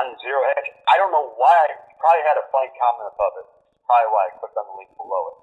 on 0.00 0.16
Zero 0.22 0.40
Hedge. 0.54 0.70
I 0.88 0.96
don't 0.96 1.12
know 1.12 1.34
why. 1.36 1.60
You 1.68 1.94
probably 2.00 2.24
had 2.24 2.38
a 2.40 2.46
funny 2.48 2.72
comment 2.78 3.10
above 3.10 3.34
it. 3.42 3.46
Probably 3.84 4.08
why 4.14 4.22
I 4.28 4.30
clicked 4.40 4.56
on 4.56 4.64
the 4.70 4.76
link 4.80 4.90
below 4.96 5.22
it. 5.28 5.36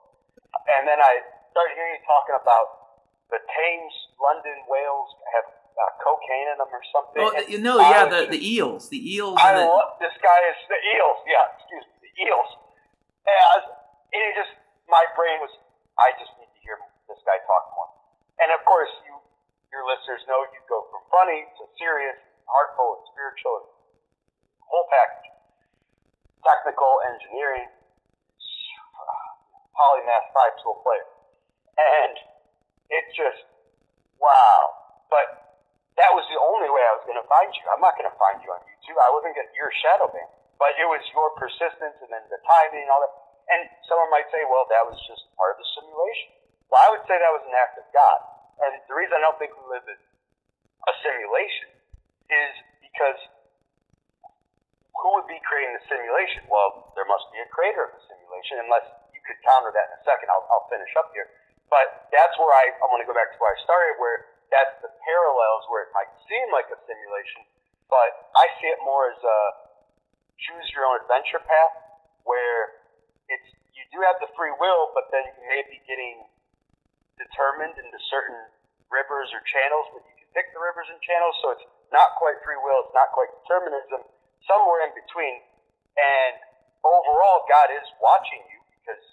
And 0.80 0.89
then 0.89 0.97
I 0.97 1.22
started 1.53 1.78
hearing 1.78 1.99
you 1.99 2.03
talking 2.07 2.38
about 2.39 2.97
the 3.30 3.39
Thames, 3.47 3.95
London, 4.19 4.57
Wales 4.67 5.09
have 5.36 5.47
uh, 5.78 5.91
cocaine 6.03 6.47
in 6.51 6.57
them 6.59 6.72
or 6.72 6.84
something. 6.91 7.22
Oh, 7.22 7.32
you 7.47 7.59
know, 7.59 7.80
yeah, 7.80 8.05
the, 8.07 8.28
just- 8.28 8.32
the 8.36 8.41
eels, 8.41 8.89
the 8.89 9.01
eels. 9.01 9.38
I 9.39 9.55
the, 9.55 9.65
love 9.65 9.97
this 9.99 10.15
guy 10.22 10.39
is 10.51 10.59
the 10.67 10.80
eels. 10.95 11.19
Yeah, 11.26 11.45
excuse 11.55 11.86
me, 11.88 11.95
the 12.07 12.13
eels. 12.28 12.49
As 13.28 13.63
and 14.11 14.22
it 14.28 14.34
just 14.36 14.53
my 14.89 15.03
brain 15.15 15.39
was. 15.39 15.51
I 15.99 16.15
just 16.17 16.34
need 16.39 16.49
to 16.49 16.59
hear 16.63 16.80
this 17.07 17.19
guy 17.28 17.38
talk 17.45 17.63
more. 17.78 17.91
And 18.41 18.49
of 18.55 18.63
course, 18.65 18.89
you 19.05 19.13
your 19.72 19.88
listeners 19.88 20.24
know 20.28 20.43
you 20.51 20.61
go 20.67 20.88
from 20.91 21.03
funny 21.13 21.47
to 21.59 21.63
serious, 21.80 22.17
heartful, 22.49 22.99
and 22.99 23.03
spiritual, 23.13 23.55
and 23.61 23.69
whole 24.67 24.88
package. 24.91 25.30
Technical 26.41 26.97
engineering, 27.13 27.69
polymath 29.78 30.28
five 30.34 30.57
tool 30.59 30.82
player, 30.82 31.05
and 31.78 32.17
it 32.89 33.05
just 33.13 33.45
wow. 34.17 34.59
But 35.07 35.51
that 36.02 36.12
was 36.18 36.26
the 36.34 36.39
only 36.41 36.66
way 36.66 36.82
I 36.82 36.97
was 36.97 37.06
going 37.06 37.22
to 37.22 37.28
find 37.30 37.54
you. 37.54 37.62
I'm 37.70 37.84
not 37.84 37.93
going 37.93 38.10
to 38.10 38.18
find 38.18 38.41
you 38.41 38.49
on 38.49 38.62
YouTube. 38.66 38.97
I 38.97 39.14
wasn't 39.14 39.38
going 39.38 39.45
to, 39.45 39.54
you're 39.54 39.70
shadow 39.86 40.10
banned. 40.10 40.34
But 40.58 40.74
it 40.82 40.89
was 40.89 41.02
your 41.14 41.30
persistence 41.38 41.97
and 42.02 42.10
then 42.10 42.26
the 42.34 42.41
timing 42.41 42.86
and 42.86 42.89
all 42.89 43.02
that. 43.06 43.14
And 43.54 43.62
someone 43.86 44.10
might 44.10 44.26
say, 44.34 44.41
well, 44.49 44.66
that 44.74 44.82
was 44.82 44.97
just 45.06 45.30
part 45.38 45.54
of 45.54 45.62
the 45.62 45.68
simulation. 45.78 46.41
Well, 46.74 46.82
I 46.82 46.88
would 46.97 47.06
say 47.06 47.22
that 47.22 47.34
was 47.34 47.45
an 47.45 47.54
act 47.54 47.78
of 47.78 47.86
God. 47.93 48.18
And 48.66 48.82
the 48.89 48.95
reason 48.97 49.14
I 49.18 49.22
don't 49.26 49.38
think 49.38 49.54
we 49.54 49.66
live 49.70 49.86
in 49.86 49.97
a 49.97 50.93
simulation 51.06 51.70
is 52.30 52.54
because 52.82 53.20
who 54.97 55.18
would 55.18 55.30
be 55.30 55.38
creating 55.45 55.78
the 55.78 55.86
simulation? 55.86 56.45
Well, 56.49 56.93
there 56.97 57.06
must 57.10 57.30
be 57.34 57.41
a 57.41 57.49
creator 57.49 57.89
of 57.89 57.93
the 57.97 58.04
simulation, 58.06 58.62
unless 58.62 58.86
you 59.14 59.22
could 59.26 59.38
counter 59.41 59.74
that 59.74 59.86
in 59.89 59.93
a 59.97 60.04
second. 60.06 60.30
I'll, 60.30 60.45
I'll 60.49 60.70
finish 60.70 60.89
up 60.97 61.10
here. 61.14 61.30
But 61.74 62.10
that's 62.14 62.36
where 62.38 62.54
I, 62.54 62.70
I 62.78 62.86
want 62.89 63.02
to 63.02 63.10
go 63.10 63.18
back 63.18 63.34
to 63.34 63.38
where 63.41 63.52
I 63.52 63.58
started, 63.66 63.97
where 63.97 64.31
that's 64.52 64.76
the 64.84 64.91
parallels 64.91 65.64
where 65.72 65.88
it 65.88 65.91
might 65.95 66.12
seem 66.28 66.52
like 66.52 66.68
a 66.70 66.78
simulation, 66.84 67.47
but 67.88 68.32
I 68.36 68.45
see 68.60 68.68
it 68.68 68.80
more 68.84 69.10
as 69.10 69.20
a 69.24 69.39
choose 70.38 70.68
your 70.74 70.86
own 70.89 70.99
adventure 71.06 71.41
path, 71.41 71.76
where 72.28 72.84
it's 73.30 73.49
you 73.72 73.84
do 73.93 74.04
have 74.04 74.20
the 74.20 74.30
free 74.36 74.54
will, 74.60 74.91
but 74.93 75.08
then 75.10 75.24
you 75.26 75.43
may 75.47 75.64
be 75.72 75.80
getting 75.88 76.28
determined 77.16 77.78
into 77.78 77.97
certain 78.10 78.38
rivers 78.91 79.32
or 79.32 79.39
channels, 79.47 79.88
but 79.95 80.04
you 80.04 80.16
can 80.20 80.30
pick 80.36 80.52
the 80.52 80.62
rivers 80.62 80.89
and 80.91 80.99
channels, 80.99 81.38
so 81.39 81.56
it's 81.56 81.66
not 81.93 82.18
quite 82.20 82.39
free 82.43 82.60
will, 82.60 82.88
it's 82.88 82.95
not 82.95 83.12
quite 83.16 83.32
determinism, 83.43 84.04
somewhere 84.47 84.84
in 84.88 84.91
between. 84.95 85.39
And 85.95 86.36
overall, 86.84 87.47
God 87.47 87.72
is 87.72 87.86
watching 87.99 88.43
you 88.52 88.60
because 88.80 89.04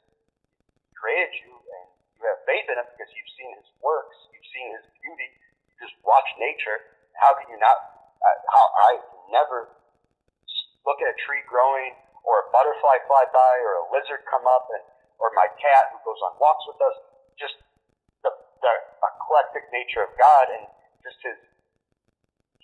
He 0.87 0.91
created 0.95 1.35
you 1.43 1.53
and 1.55 1.87
you 2.19 2.23
have 2.27 2.43
faith 2.47 2.67
in 2.67 2.79
Him 2.79 2.87
because 2.95 3.11
you've 3.15 3.35
seen 3.39 3.51
His 3.59 3.69
works, 3.83 4.17
you've 4.35 4.38
seen 4.59 4.75
His 4.75 4.87
beauty, 4.99 5.31
you 5.71 5.75
just 5.79 5.95
watch 6.03 6.27
nature. 6.43 6.83
How 7.23 7.39
can 7.39 7.47
you 7.55 7.59
not? 7.63 7.79
Uh, 8.19 8.35
how 8.51 8.67
I 8.91 8.91
never 9.31 9.71
look 10.83 10.99
at 10.99 11.07
a 11.07 11.17
tree 11.23 11.47
growing 11.47 11.95
or 12.27 12.43
a 12.43 12.47
butterfly 12.51 12.99
fly 13.07 13.31
by 13.31 13.55
or 13.63 13.73
a 13.79 13.85
lizard 13.95 14.27
come 14.27 14.43
up 14.51 14.67
and 14.75 14.83
or 15.23 15.31
my 15.39 15.47
cat 15.55 15.95
who 15.95 16.03
goes 16.03 16.19
on 16.27 16.35
walks 16.43 16.67
with 16.67 16.83
us 16.83 16.97
just 17.39 17.55
the, 18.27 18.35
the 18.35 18.75
eclectic 19.07 19.71
nature 19.71 20.03
of 20.03 20.11
God 20.19 20.51
and 20.51 20.67
just 21.07 21.19
his 21.23 21.39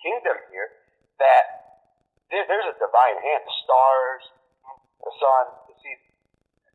kingdom 0.03 0.35
here 0.51 0.75
that 1.23 1.79
there, 2.27 2.43
there's 2.51 2.67
a 2.67 2.77
divine 2.83 3.17
hand 3.23 3.41
the 3.47 3.55
stars 3.63 4.23
the 4.99 5.13
sun 5.15 5.43
the 5.71 5.75
sea 5.79 5.95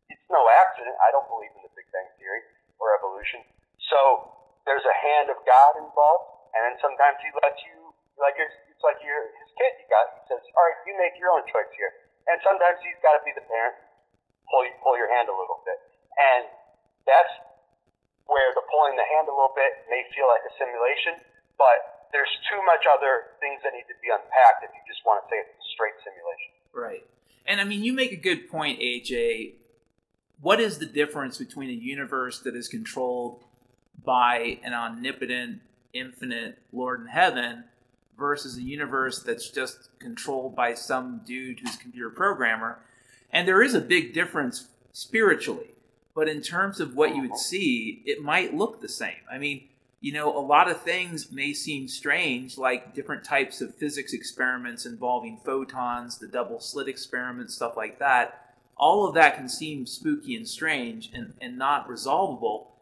it's 0.09 0.25
no 0.33 0.41
accident 0.65 0.97
I 1.05 1.13
don't 1.13 1.29
believe 1.29 1.53
in 1.53 1.69
the 1.69 1.73
Big 1.77 1.85
Bang 1.93 2.09
Theory 2.17 2.41
or 2.81 2.97
evolution 2.97 3.45
so 3.93 4.40
there's 4.71 4.87
a 4.87 4.97
hand 5.03 5.27
of 5.35 5.43
God 5.43 5.83
involved 5.83 6.55
and 6.55 6.63
then 6.63 6.79
sometimes 6.79 7.19
he 7.19 7.35
lets 7.43 7.59
you 7.67 7.91
like 8.23 8.39
it's, 8.39 8.55
it's 8.71 8.85
like 8.87 9.03
you're 9.03 9.35
his 9.43 9.51
kid 9.59 9.73
you 9.83 9.87
got 9.91 10.07
he 10.15 10.23
says 10.31 10.39
all 10.55 10.63
right 10.63 10.79
you 10.87 10.95
make 10.95 11.19
your 11.19 11.35
own 11.35 11.43
choice 11.51 11.67
here 11.75 11.91
and 12.31 12.39
sometimes 12.47 12.79
he's 12.87 12.99
got 13.03 13.19
to 13.19 13.23
be 13.27 13.35
the 13.35 13.43
parent 13.51 13.75
pull 14.47 14.63
you, 14.63 14.71
pull 14.79 14.95
your 14.95 15.11
hand 15.11 15.27
a 15.27 15.35
little 15.35 15.59
bit 15.67 15.75
and 16.15 16.47
that's 17.03 17.35
where 18.31 18.55
the 18.55 18.63
pulling 18.71 18.95
the 18.95 19.09
hand 19.19 19.27
a 19.27 19.35
little 19.35 19.55
bit 19.59 19.91
may 19.91 20.07
feel 20.15 20.31
like 20.31 20.47
a 20.47 20.53
simulation 20.55 21.19
but 21.59 22.07
there's 22.15 22.31
too 22.47 22.63
much 22.63 22.87
other 22.87 23.35
things 23.43 23.59
that 23.67 23.75
need 23.75 23.87
to 23.91 23.99
be 23.99 24.15
unpacked 24.15 24.63
if 24.63 24.71
you 24.71 24.83
just 24.87 25.03
want 25.03 25.19
to 25.19 25.27
say 25.27 25.43
it's 25.43 25.51
a 25.51 25.67
straight 25.75 25.99
simulation 26.07 26.55
Right. 26.73 27.05
And 27.47 27.61
I 27.61 27.65
mean, 27.65 27.83
you 27.83 27.93
make 27.93 28.13
a 28.13 28.17
good 28.17 28.49
point, 28.49 28.81
AJ. 28.81 29.55
What 30.41 30.61
is 30.61 30.79
the 30.79 30.87
difference 30.87 31.39
between 31.39 31.69
a 31.69 31.75
universe 31.75 32.41
that 32.41 32.55
is 32.55 32.69
controlled 32.69 33.45
by 34.05 34.59
an 34.63 34.73
omnipotent, 34.73 35.61
infinite 35.93 36.59
Lord 36.73 37.01
in 37.03 37.07
heaven 37.07 37.65
versus 38.19 38.57
a 38.57 38.63
universe 38.63 39.23
that's 39.23 39.51
just 39.51 39.89
controlled 39.99 40.55
by 40.55 40.75
some 40.75 41.23
dude 41.25 41.61
who's 41.61 41.75
a 41.75 41.79
computer 41.79 42.11
programmer? 42.11 42.79
And 43.33 43.47
there 43.47 43.63
is 43.63 43.75
a 43.75 43.81
big 43.81 44.13
difference 44.13 44.69
spiritually. 44.93 45.71
But 46.15 46.29
in 46.29 46.43
terms 46.43 46.81
of 46.81 46.97
what 46.97 47.15
you 47.15 47.23
would 47.23 47.37
see, 47.37 48.03
it 48.05 48.23
might 48.23 48.55
look 48.55 48.81
the 48.81 48.89
same. 48.89 49.23
I 49.31 49.39
mean, 49.39 49.69
you 50.01 50.13
know, 50.13 50.37
a 50.37 50.41
lot 50.41 50.71
of 50.71 50.81
things 50.81 51.31
may 51.31 51.53
seem 51.53 51.87
strange, 51.87 52.57
like 52.57 52.95
different 52.95 53.23
types 53.23 53.61
of 53.61 53.75
physics 53.75 54.13
experiments 54.13 54.87
involving 54.87 55.39
photons, 55.45 56.19
the 56.19 56.27
double 56.27 56.59
slit 56.59 56.89
experiment, 56.89 57.51
stuff 57.51 57.77
like 57.77 57.99
that. 57.99 58.55
All 58.77 59.07
of 59.07 59.15
that 59.15 59.37
can 59.37 59.49
seem 59.49 59.87
spooky 59.87 60.35
and 60.35 60.49
strange 60.49 61.11
and, 61.13 61.35
and 61.41 61.59
not 61.59 61.89
resolvable. 61.89 62.73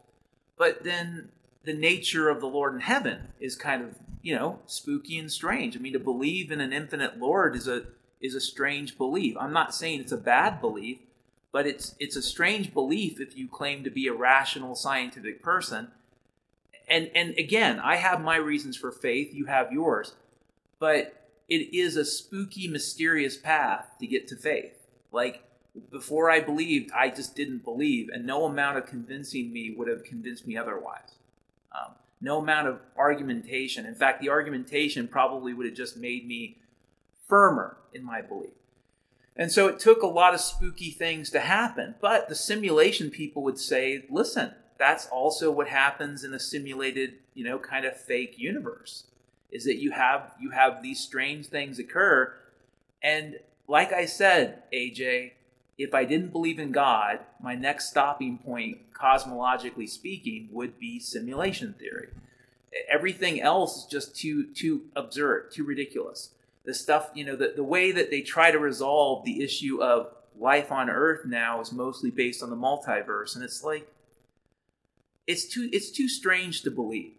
But 0.59 0.83
then 0.83 1.29
the 1.63 1.73
nature 1.73 2.29
of 2.29 2.39
the 2.39 2.47
Lord 2.47 2.75
in 2.75 2.81
heaven 2.81 3.29
is 3.39 3.55
kind 3.55 3.81
of, 3.81 3.95
you 4.21 4.35
know, 4.35 4.59
spooky 4.67 5.17
and 5.17 5.31
strange. 5.31 5.75
I 5.75 5.79
mean, 5.79 5.93
to 5.93 5.99
believe 5.99 6.51
in 6.51 6.61
an 6.61 6.71
infinite 6.71 7.17
Lord 7.17 7.55
is 7.55 7.67
a 7.67 7.85
is 8.21 8.35
a 8.35 8.41
strange 8.41 8.97
belief. 8.97 9.35
I'm 9.39 9.53
not 9.53 9.73
saying 9.73 10.01
it's 10.01 10.11
a 10.11 10.17
bad 10.17 10.61
belief, 10.61 10.99
but 11.51 11.65
it's 11.65 11.95
it's 11.99 12.15
a 12.15 12.21
strange 12.21 12.73
belief 12.73 13.19
if 13.19 13.37
you 13.37 13.47
claim 13.47 13.83
to 13.83 13.89
be 13.89 14.07
a 14.07 14.13
rational 14.13 14.75
scientific 14.75 15.41
person 15.41 15.89
and 16.87 17.09
and 17.15 17.37
again 17.37 17.79
i 17.79 17.95
have 17.95 18.21
my 18.21 18.35
reasons 18.35 18.77
for 18.77 18.91
faith 18.91 19.33
you 19.33 19.45
have 19.45 19.71
yours 19.71 20.13
but 20.79 21.27
it 21.47 21.73
is 21.75 21.95
a 21.95 22.05
spooky 22.05 22.67
mysterious 22.67 23.37
path 23.37 23.87
to 23.99 24.07
get 24.07 24.27
to 24.27 24.35
faith 24.35 24.87
like 25.11 25.43
before 25.91 26.29
i 26.29 26.39
believed 26.39 26.91
i 26.95 27.09
just 27.09 27.35
didn't 27.35 27.63
believe 27.63 28.09
and 28.13 28.25
no 28.25 28.45
amount 28.45 28.77
of 28.77 28.85
convincing 28.85 29.51
me 29.51 29.73
would 29.75 29.87
have 29.87 30.03
convinced 30.03 30.47
me 30.47 30.57
otherwise. 30.57 31.15
Um, 31.71 31.93
no 32.21 32.39
amount 32.39 32.67
of 32.67 32.81
argumentation. 32.97 33.85
In 33.85 33.95
fact 33.95 34.21
the 34.21 34.29
argumentation 34.29 35.07
probably 35.07 35.53
would 35.53 35.65
have 35.65 35.75
just 35.75 35.97
made 35.97 36.27
me 36.27 36.57
firmer 37.27 37.77
in 37.93 38.03
my 38.03 38.21
belief. 38.21 38.51
And 39.35 39.51
so 39.51 39.67
it 39.67 39.79
took 39.79 40.01
a 40.01 40.07
lot 40.07 40.33
of 40.33 40.41
spooky 40.41 40.91
things 40.91 41.29
to 41.31 41.39
happen 41.39 41.95
but 42.01 42.29
the 42.29 42.35
simulation 42.35 43.09
people 43.09 43.43
would 43.43 43.59
say 43.59 44.05
listen 44.09 44.53
that's 44.79 45.07
also 45.07 45.51
what 45.51 45.67
happens 45.67 46.23
in 46.23 46.33
a 46.33 46.39
simulated, 46.39 47.15
you 47.35 47.43
know, 47.43 47.59
kind 47.59 47.85
of 47.85 47.95
fake 47.95 48.39
universe. 48.39 49.03
Is 49.51 49.65
that 49.65 49.75
you 49.75 49.91
have 49.91 50.31
you 50.39 50.51
have 50.51 50.81
these 50.81 50.99
strange 50.99 51.47
things 51.47 51.79
occur, 51.79 52.33
and 53.03 53.39
like 53.67 53.91
I 53.91 54.05
said, 54.05 54.63
AJ, 54.71 55.31
if 55.79 55.95
I 55.95 56.03
didn't 56.03 56.33
believe 56.33 56.59
in 56.59 56.71
God, 56.71 57.19
my 57.41 57.55
next 57.55 57.89
stopping 57.89 58.37
point, 58.37 58.91
cosmologically 58.93 59.89
speaking, 59.89 60.49
would 60.51 60.77
be 60.77 60.99
simulation 60.99 61.73
theory. 61.79 62.09
Everything 62.91 63.41
else 63.41 63.77
is 63.77 63.85
just 63.85 64.15
too 64.15 64.53
too 64.53 64.83
absurd, 64.95 65.51
too 65.51 65.63
ridiculous. 65.63 66.31
The 66.65 66.73
stuff, 66.73 67.09
you 67.15 67.23
know, 67.25 67.35
the, 67.35 67.53
the 67.55 67.63
way 67.63 67.91
that 67.93 68.11
they 68.11 68.21
try 68.21 68.51
to 68.51 68.59
resolve 68.59 69.23
the 69.23 69.41
issue 69.41 69.81
of 69.81 70.11
life 70.37 70.71
on 70.71 70.89
Earth 70.89 71.25
now 71.25 71.61
is 71.61 71.71
mostly 71.71 72.11
based 72.11 72.43
on 72.43 72.49
the 72.49 72.55
multiverse, 72.57 73.35
and 73.35 73.43
it's 73.43 73.63
like 73.63 73.87
it's 75.25 75.45
too 75.45 75.69
it's 75.71 75.91
too 75.91 76.09
strange 76.09 76.63
to 76.63 76.71
believe 76.71 77.13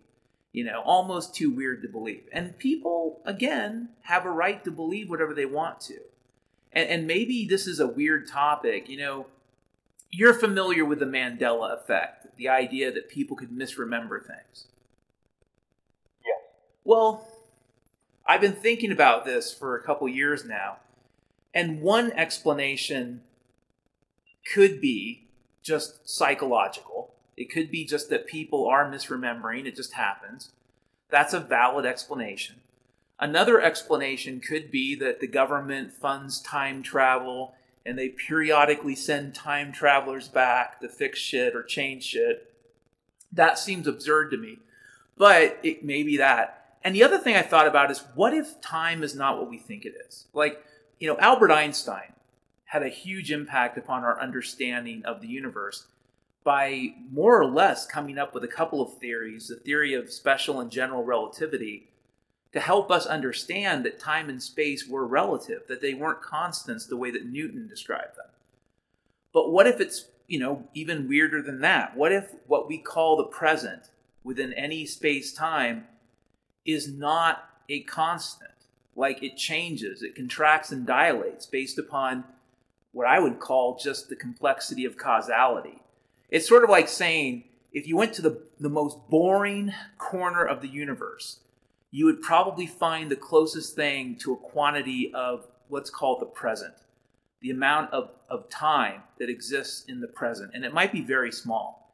you 0.52 0.64
know 0.64 0.82
almost 0.84 1.34
too 1.34 1.50
weird 1.50 1.80
to 1.80 1.88
believe 1.88 2.24
and 2.32 2.58
people 2.58 3.20
again 3.24 3.88
have 4.02 4.26
a 4.26 4.30
right 4.30 4.64
to 4.64 4.70
believe 4.70 5.08
whatever 5.08 5.32
they 5.32 5.46
want 5.46 5.80
to 5.80 6.00
and, 6.72 6.88
and 6.88 7.06
maybe 7.06 7.46
this 7.46 7.66
is 7.66 7.80
a 7.80 7.86
weird 7.86 8.26
topic 8.28 8.88
you 8.88 8.98
know 8.98 9.26
you're 10.10 10.34
familiar 10.34 10.84
with 10.84 10.98
the 10.98 11.04
mandela 11.04 11.72
effect 11.74 12.26
the 12.36 12.48
idea 12.48 12.90
that 12.92 13.08
people 13.08 13.36
could 13.36 13.50
misremember 13.50 14.20
things 14.20 14.66
Yes. 16.24 16.40
well 16.84 17.26
i've 18.26 18.40
been 18.40 18.52
thinking 18.52 18.92
about 18.92 19.24
this 19.24 19.52
for 19.52 19.76
a 19.76 19.82
couple 19.82 20.08
years 20.08 20.44
now 20.44 20.76
and 21.54 21.80
one 21.80 22.12
explanation 22.12 23.22
could 24.52 24.80
be 24.80 25.24
just 25.62 26.08
psychological. 26.08 27.14
It 27.36 27.50
could 27.50 27.70
be 27.70 27.84
just 27.84 28.10
that 28.10 28.26
people 28.26 28.66
are 28.66 28.90
misremembering, 28.90 29.66
it 29.66 29.76
just 29.76 29.94
happens. 29.94 30.50
That's 31.08 31.34
a 31.34 31.40
valid 31.40 31.86
explanation. 31.86 32.56
Another 33.20 33.60
explanation 33.60 34.40
could 34.40 34.70
be 34.70 34.94
that 34.94 35.20
the 35.20 35.26
government 35.26 35.92
funds 35.92 36.40
time 36.40 36.82
travel 36.82 37.54
and 37.84 37.98
they 37.98 38.08
periodically 38.08 38.94
send 38.94 39.34
time 39.34 39.72
travelers 39.72 40.26
back 40.28 40.80
to 40.80 40.88
fix 40.88 41.18
shit 41.18 41.54
or 41.54 41.62
change 41.62 42.04
shit. 42.04 42.52
That 43.30 43.58
seems 43.58 43.86
absurd 43.86 44.30
to 44.30 44.38
me, 44.38 44.58
but 45.18 45.58
it 45.62 45.84
may 45.84 46.02
be 46.02 46.16
that. 46.16 46.76
And 46.82 46.94
the 46.94 47.04
other 47.04 47.18
thing 47.18 47.36
I 47.36 47.42
thought 47.42 47.66
about 47.66 47.90
is 47.90 48.02
what 48.14 48.32
if 48.32 48.58
time 48.62 49.02
is 49.02 49.14
not 49.14 49.38
what 49.38 49.50
we 49.50 49.58
think 49.58 49.84
it 49.84 49.94
is? 50.08 50.26
Like, 50.32 50.64
you 50.98 51.06
know, 51.06 51.18
Albert 51.18 51.52
Einstein 51.52 52.14
had 52.64 52.82
a 52.82 52.88
huge 52.88 53.30
impact 53.30 53.76
upon 53.76 54.02
our 54.02 54.18
understanding 54.18 55.04
of 55.04 55.20
the 55.20 55.28
universe 55.28 55.86
by 56.42 56.94
more 57.12 57.38
or 57.38 57.44
less 57.44 57.86
coming 57.86 58.16
up 58.16 58.32
with 58.32 58.44
a 58.44 58.48
couple 58.48 58.80
of 58.80 58.96
theories 58.96 59.48
the 59.48 59.56
theory 59.56 59.92
of 59.92 60.10
special 60.10 60.60
and 60.60 60.70
general 60.70 61.04
relativity 61.04 61.89
to 62.52 62.60
help 62.60 62.90
us 62.90 63.06
understand 63.06 63.84
that 63.84 64.00
time 64.00 64.28
and 64.28 64.42
space 64.42 64.86
were 64.86 65.06
relative, 65.06 65.62
that 65.68 65.80
they 65.80 65.94
weren't 65.94 66.22
constants 66.22 66.86
the 66.86 66.96
way 66.96 67.10
that 67.10 67.26
Newton 67.26 67.68
described 67.68 68.16
them. 68.16 68.26
But 69.32 69.52
what 69.52 69.66
if 69.66 69.80
it's, 69.80 70.06
you 70.26 70.40
know, 70.40 70.64
even 70.74 71.08
weirder 71.08 71.42
than 71.42 71.60
that? 71.60 71.96
What 71.96 72.12
if 72.12 72.34
what 72.46 72.68
we 72.68 72.78
call 72.78 73.16
the 73.16 73.24
present 73.24 73.90
within 74.24 74.52
any 74.54 74.84
space 74.84 75.32
time 75.32 75.86
is 76.64 76.88
not 76.92 77.48
a 77.68 77.80
constant? 77.82 78.50
Like 78.96 79.22
it 79.22 79.36
changes, 79.36 80.02
it 80.02 80.16
contracts 80.16 80.72
and 80.72 80.84
dilates 80.84 81.46
based 81.46 81.78
upon 81.78 82.24
what 82.92 83.06
I 83.06 83.20
would 83.20 83.38
call 83.38 83.78
just 83.78 84.08
the 84.08 84.16
complexity 84.16 84.84
of 84.84 84.96
causality. 84.96 85.80
It's 86.28 86.48
sort 86.48 86.64
of 86.64 86.70
like 86.70 86.88
saying 86.88 87.44
if 87.72 87.86
you 87.86 87.96
went 87.96 88.14
to 88.14 88.22
the, 88.22 88.42
the 88.58 88.68
most 88.68 88.98
boring 89.08 89.72
corner 89.98 90.44
of 90.44 90.60
the 90.60 90.68
universe, 90.68 91.38
you 91.90 92.04
would 92.06 92.22
probably 92.22 92.66
find 92.66 93.10
the 93.10 93.16
closest 93.16 93.74
thing 93.74 94.16
to 94.16 94.32
a 94.32 94.36
quantity 94.36 95.12
of 95.14 95.46
what's 95.68 95.90
called 95.90 96.20
the 96.20 96.26
present, 96.26 96.74
the 97.40 97.50
amount 97.50 97.92
of, 97.92 98.10
of 98.28 98.48
time 98.48 99.02
that 99.18 99.28
exists 99.28 99.84
in 99.88 100.00
the 100.00 100.08
present. 100.08 100.52
And 100.54 100.64
it 100.64 100.72
might 100.72 100.92
be 100.92 101.02
very 101.02 101.32
small. 101.32 101.92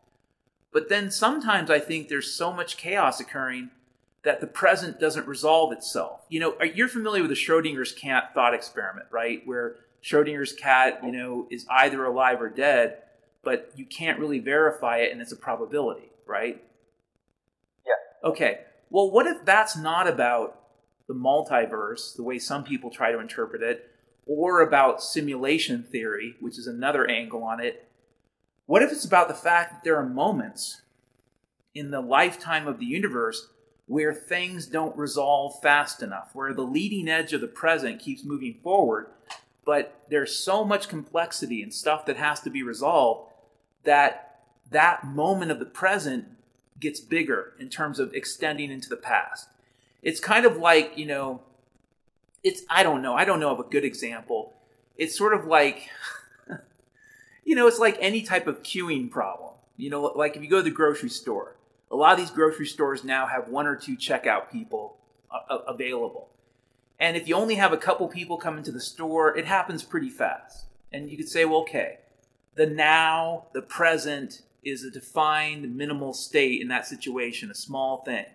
But 0.72 0.88
then 0.88 1.11
sometimes 1.11 1.70
I 1.70 1.78
think 1.78 2.09
there's 2.09 2.30
so 2.30 2.53
much 2.53 2.76
chaos 2.76 3.20
occurring 3.20 3.70
that 4.24 4.40
the 4.40 4.47
present 4.47 4.99
doesn't 4.99 5.26
resolve 5.26 5.72
itself. 5.72 6.26
You 6.28 6.40
know, 6.40 6.57
you're 6.62 6.88
familiar 6.88 7.22
with 7.22 7.30
the 7.30 7.36
Schrodinger's 7.36 7.92
cat 7.92 8.34
thought 8.34 8.55
experiment, 8.55 9.07
right? 9.11 9.40
Where 9.47 9.76
Schrodinger's 10.03 10.53
cat, 10.53 11.01
you 11.05 11.12
know, 11.12 11.47
is 11.51 11.64
either 11.70 12.05
alive 12.05 12.42
or 12.42 12.49
dead, 12.49 12.99
but 13.42 13.72
you 13.76 13.86
can't 13.86 14.18
really 14.18 14.40
verify 14.40 14.99
it 14.99 15.12
and 15.12 15.22
it's 15.22 15.32
a 15.32 15.36
probability, 15.36 16.11
right? 16.26 16.62
Yeah. 17.86 18.28
Okay. 18.28 18.61
Well, 18.91 19.11
what 19.11 19.26
if 19.26 19.45
that's 19.45 19.76
not 19.76 20.07
about 20.07 20.61
the 21.07 21.14
multiverse, 21.14 22.14
the 22.14 22.22
way 22.22 22.39
some 22.39 22.64
people 22.64 22.91
try 22.91 23.12
to 23.12 23.20
interpret 23.20 23.62
it, 23.62 23.91
or 24.26 24.61
about 24.61 25.03
simulation 25.03 25.82
theory, 25.82 26.34
which 26.41 26.59
is 26.59 26.66
another 26.66 27.09
angle 27.09 27.45
on 27.45 27.61
it? 27.61 27.89
What 28.66 28.82
if 28.82 28.91
it's 28.91 29.05
about 29.05 29.28
the 29.28 29.34
fact 29.34 29.72
that 29.72 29.84
there 29.84 29.97
are 29.97 30.07
moments 30.07 30.82
in 31.74 31.91
the 31.91 32.01
lifetime 32.01 32.66
of 32.66 32.78
the 32.78 32.87
universe 32.87 33.49
where 33.87 34.12
things 34.12 34.66
don't 34.66 34.97
resolve 34.97 35.61
fast 35.62 36.03
enough, 36.03 36.30
where 36.32 36.53
the 36.53 36.62
leading 36.62 37.09
edge 37.09 37.32
of 37.32 37.41
the 37.41 37.47
present 37.47 38.01
keeps 38.01 38.24
moving 38.24 38.59
forward, 38.62 39.07
but 39.64 40.05
there's 40.11 40.37
so 40.37 40.64
much 40.64 40.89
complexity 40.89 41.62
and 41.62 41.72
stuff 41.72 42.07
that 42.07 42.16
has 42.16 42.41
to 42.41 42.51
be 42.51 42.62
resolved 42.62 43.32
that 43.84 44.41
that 44.70 45.07
moment 45.07 45.53
of 45.53 45.61
the 45.61 45.64
present 45.64 46.26
gets 46.80 47.00
bigger 47.00 47.54
in 47.58 47.68
terms 47.68 47.98
of 47.98 48.14
extending 48.14 48.70
into 48.70 48.88
the 48.88 48.96
past. 48.96 49.48
It's 50.02 50.20
kind 50.20 50.46
of 50.46 50.56
like, 50.56 50.96
you 50.96 51.06
know, 51.06 51.40
it's, 52.44 52.62
I 52.68 52.82
don't 52.82 53.02
know, 53.02 53.14
I 53.14 53.24
don't 53.24 53.40
know 53.40 53.50
of 53.50 53.60
a 53.60 53.64
good 53.64 53.84
example. 53.84 54.54
It's 54.96 55.16
sort 55.16 55.34
of 55.34 55.46
like, 55.46 55.88
you 57.44 57.54
know, 57.54 57.66
it's 57.66 57.78
like 57.78 57.96
any 58.00 58.22
type 58.22 58.46
of 58.46 58.62
queuing 58.62 59.10
problem. 59.10 59.54
You 59.76 59.90
know, 59.90 60.02
like 60.02 60.36
if 60.36 60.42
you 60.42 60.48
go 60.48 60.58
to 60.58 60.62
the 60.62 60.70
grocery 60.70 61.10
store, 61.10 61.56
a 61.90 61.96
lot 61.96 62.12
of 62.12 62.18
these 62.18 62.30
grocery 62.30 62.66
stores 62.66 63.04
now 63.04 63.26
have 63.26 63.48
one 63.48 63.66
or 63.66 63.76
two 63.76 63.96
checkout 63.96 64.50
people 64.50 64.96
uh, 65.30 65.58
available. 65.66 66.28
And 66.98 67.16
if 67.16 67.28
you 67.28 67.34
only 67.34 67.56
have 67.56 67.72
a 67.72 67.76
couple 67.76 68.08
people 68.08 68.38
come 68.38 68.56
into 68.56 68.72
the 68.72 68.80
store, 68.80 69.36
it 69.36 69.44
happens 69.44 69.82
pretty 69.82 70.08
fast. 70.08 70.64
And 70.92 71.10
you 71.10 71.16
could 71.16 71.28
say, 71.28 71.44
well, 71.44 71.60
okay, 71.60 71.98
the 72.54 72.66
now, 72.66 73.46
the 73.52 73.60
present 73.60 74.42
is 74.66 74.84
a 74.84 74.90
defined 74.90 75.76
minimal 75.76 76.12
state 76.12 76.60
in 76.60 76.68
that 76.68 76.86
situation, 76.86 77.50
a 77.50 77.54
small 77.54 78.02
thing. 78.04 78.26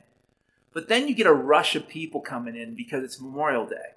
But 0.73 0.87
then 0.87 1.07
you 1.07 1.13
get 1.13 1.27
a 1.27 1.33
rush 1.33 1.75
of 1.75 1.87
people 1.87 2.21
coming 2.21 2.55
in 2.55 2.75
because 2.75 3.03
it's 3.03 3.19
Memorial 3.19 3.65
Day. 3.65 3.95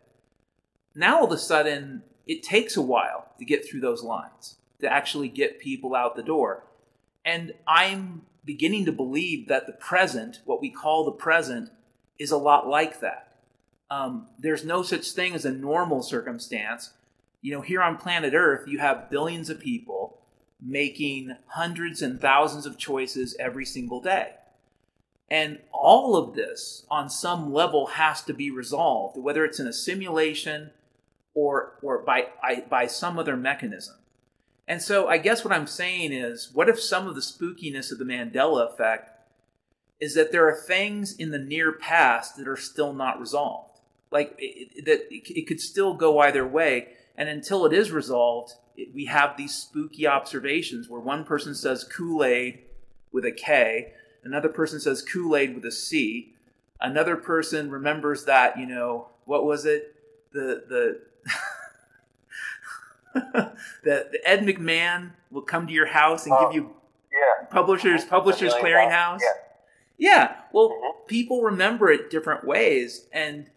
Now 0.95 1.19
all 1.19 1.27
of 1.27 1.33
a 1.33 1.39
sudden, 1.39 2.03
it 2.27 2.43
takes 2.43 2.77
a 2.77 2.83
while 2.83 3.29
to 3.39 3.45
get 3.45 3.67
through 3.67 3.81
those 3.81 4.03
lines, 4.03 4.57
to 4.81 4.93
actually 4.93 5.29
get 5.29 5.61
people 5.61 5.95
out 5.95 6.17
the 6.17 6.23
door. 6.23 6.65
And 7.25 7.55
I'm 7.67 8.23
beginning 8.45 8.85
to 8.87 8.93
believe 8.93 9.49
that 9.49 9.67
the 9.67 9.73
present, 9.73 10.41
what 10.45 10.61
we 10.61 10.71
call 10.71 11.05
the 11.05 11.13
present, 11.13 11.71
is 12.19 12.31
a 12.31 12.37
lot 12.37 12.69
like 12.69 13.01
that 13.01 13.35
um, 13.91 14.27
there's 14.39 14.65
no 14.65 14.83
such 14.83 15.11
thing 15.11 15.35
as 15.35 15.45
a 15.45 15.53
normal 15.53 16.03
circumstance. 16.03 16.91
You 17.43 17.55
know, 17.55 17.61
here 17.61 17.83
on 17.83 17.97
planet 17.97 18.35
Earth, 18.35 18.67
you 18.67 18.79
have 18.79 19.11
billions 19.11 19.51
of 19.51 19.61
people 19.61 20.19
making 20.61 21.37
hundreds 21.47 22.03
and 22.03 22.21
thousands 22.21 22.67
of 22.67 22.79
choices 22.79 23.37
every 23.39 23.65
single 23.65 24.01
day. 24.01 24.35
And 25.31 25.59
all 25.73 26.17
of 26.17 26.35
this, 26.35 26.87
on 26.91 27.11
some 27.11 27.53
level, 27.53 27.87
has 27.87 28.23
to 28.23 28.35
be 28.35 28.51
resolved, 28.51 29.17
whether 29.19 29.45
it's 29.45 29.59
in 29.59 29.67
a 29.67 29.73
simulation 29.73 30.71
or, 31.35 31.79
or 31.83 31.99
by, 31.99 32.29
by 32.69 32.87
some 32.87 33.19
other 33.19 33.37
mechanism. 33.37 33.97
And 34.69 34.81
so 34.81 35.09
I 35.09 35.19
guess 35.19 35.45
what 35.45 35.53
I'm 35.53 35.67
saying 35.67 36.13
is 36.13 36.51
what 36.53 36.69
if 36.69 36.81
some 36.81 37.07
of 37.07 37.15
the 37.15 37.21
spookiness 37.21 37.93
of 37.93 37.99
the 37.99 38.05
Mandela 38.05 38.71
effect 38.73 39.11
is 40.01 40.15
that 40.15 40.33
there 40.33 40.49
are 40.49 40.55
things 40.55 41.15
in 41.15 41.31
the 41.31 41.39
near 41.39 41.73
past 41.73 42.37
that 42.37 42.49
are 42.49 42.57
still 42.57 42.93
not 42.93 43.21
resolved? 43.21 43.75
like 44.15 44.35
it, 44.39 44.87
that 44.87 45.09
it, 45.11 45.47
could 45.47 45.61
still 45.61 45.93
go 45.93 46.21
either 46.21 46.47
way 46.47 46.89
and 47.17 47.29
until 47.29 47.67
it 47.67 47.73
is 47.73 47.91
resolved 47.91 48.55
we 48.93 49.05
have 49.07 49.37
these 49.37 49.55
spooky 49.55 50.07
observations 50.07 50.89
where 50.89 51.01
one 51.01 51.25
person 51.25 51.55
says 51.55 51.85
kool-aid 51.85 52.61
with 53.13 53.25
a 53.25 53.33
k 53.33 53.93
another 54.25 54.49
person 54.49 54.81
says 54.81 55.03
kool-aid 55.03 55.55
with 55.55 55.65
a 55.65 55.71
c 55.73 56.35
another 56.81 57.17
person 57.17 57.71
remembers 57.71 58.25
that 58.25 58.59
you 58.59 58.67
know 58.67 59.09
what 59.25 59.45
was 59.45 59.65
it 59.65 59.95
the 60.33 60.65
the 60.69 61.01
the, 63.85 64.09
the 64.11 64.21
ed 64.25 64.41
mcmahon 64.41 65.13
will 65.31 65.43
come 65.43 65.67
to 65.67 65.73
your 65.73 65.87
house 65.87 66.27
and 66.27 66.37
give 66.41 66.55
you 66.55 66.71
yeah. 67.13 67.47
publishers 67.47 68.05
publishers 68.05 68.53
clearinghouse 68.55 69.21
yeah. 69.99 70.11
yeah 70.11 70.37
well 70.53 70.71
Mhm. 70.71 71.07
people 71.07 71.43
remember 71.43 71.91
it 71.91 72.11
different 72.11 72.45
ways 72.45 73.07
and 73.13 73.51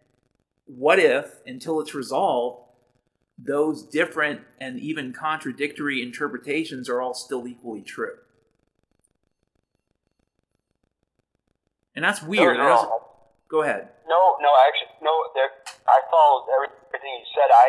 what 0.67 0.99
if, 0.99 1.39
until 1.45 1.79
it's 1.79 1.95
resolved, 1.95 2.66
those 3.37 3.83
different 3.83 4.41
and 4.59 4.79
even 4.79 5.13
contradictory 5.13 6.01
interpretations 6.01 6.89
are 6.89 7.01
all 7.01 7.13
still 7.13 7.47
equally 7.47 7.81
true? 7.81 8.17
And 11.95 12.05
that's 12.05 12.21
weird. 12.21 12.57
No, 12.57 12.63
no, 12.63 12.69
doesn't- 12.69 12.91
Go 13.47 13.61
ahead. 13.63 13.89
No, 14.07 14.35
no, 14.43 14.51
actually, 14.67 14.91
no. 15.01 15.11
There, 15.33 15.47
I 15.87 15.97
followed 16.11 16.45
everything 16.51 17.13
you 17.15 17.25
said. 17.31 17.47
I, 17.47 17.67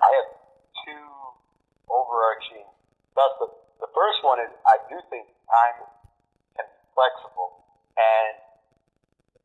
I 0.00 0.08
have 0.16 0.28
two 0.84 1.04
overarching. 1.92 2.64
That's 3.14 3.36
the 3.38 3.48
the 3.84 3.90
first 3.92 4.24
one 4.24 4.40
is 4.40 4.48
I 4.64 4.80
do 4.88 4.96
think 5.12 5.28
time 5.44 5.76
can 6.56 6.64
be 6.64 6.80
flexible, 6.96 7.68
and 8.00 8.32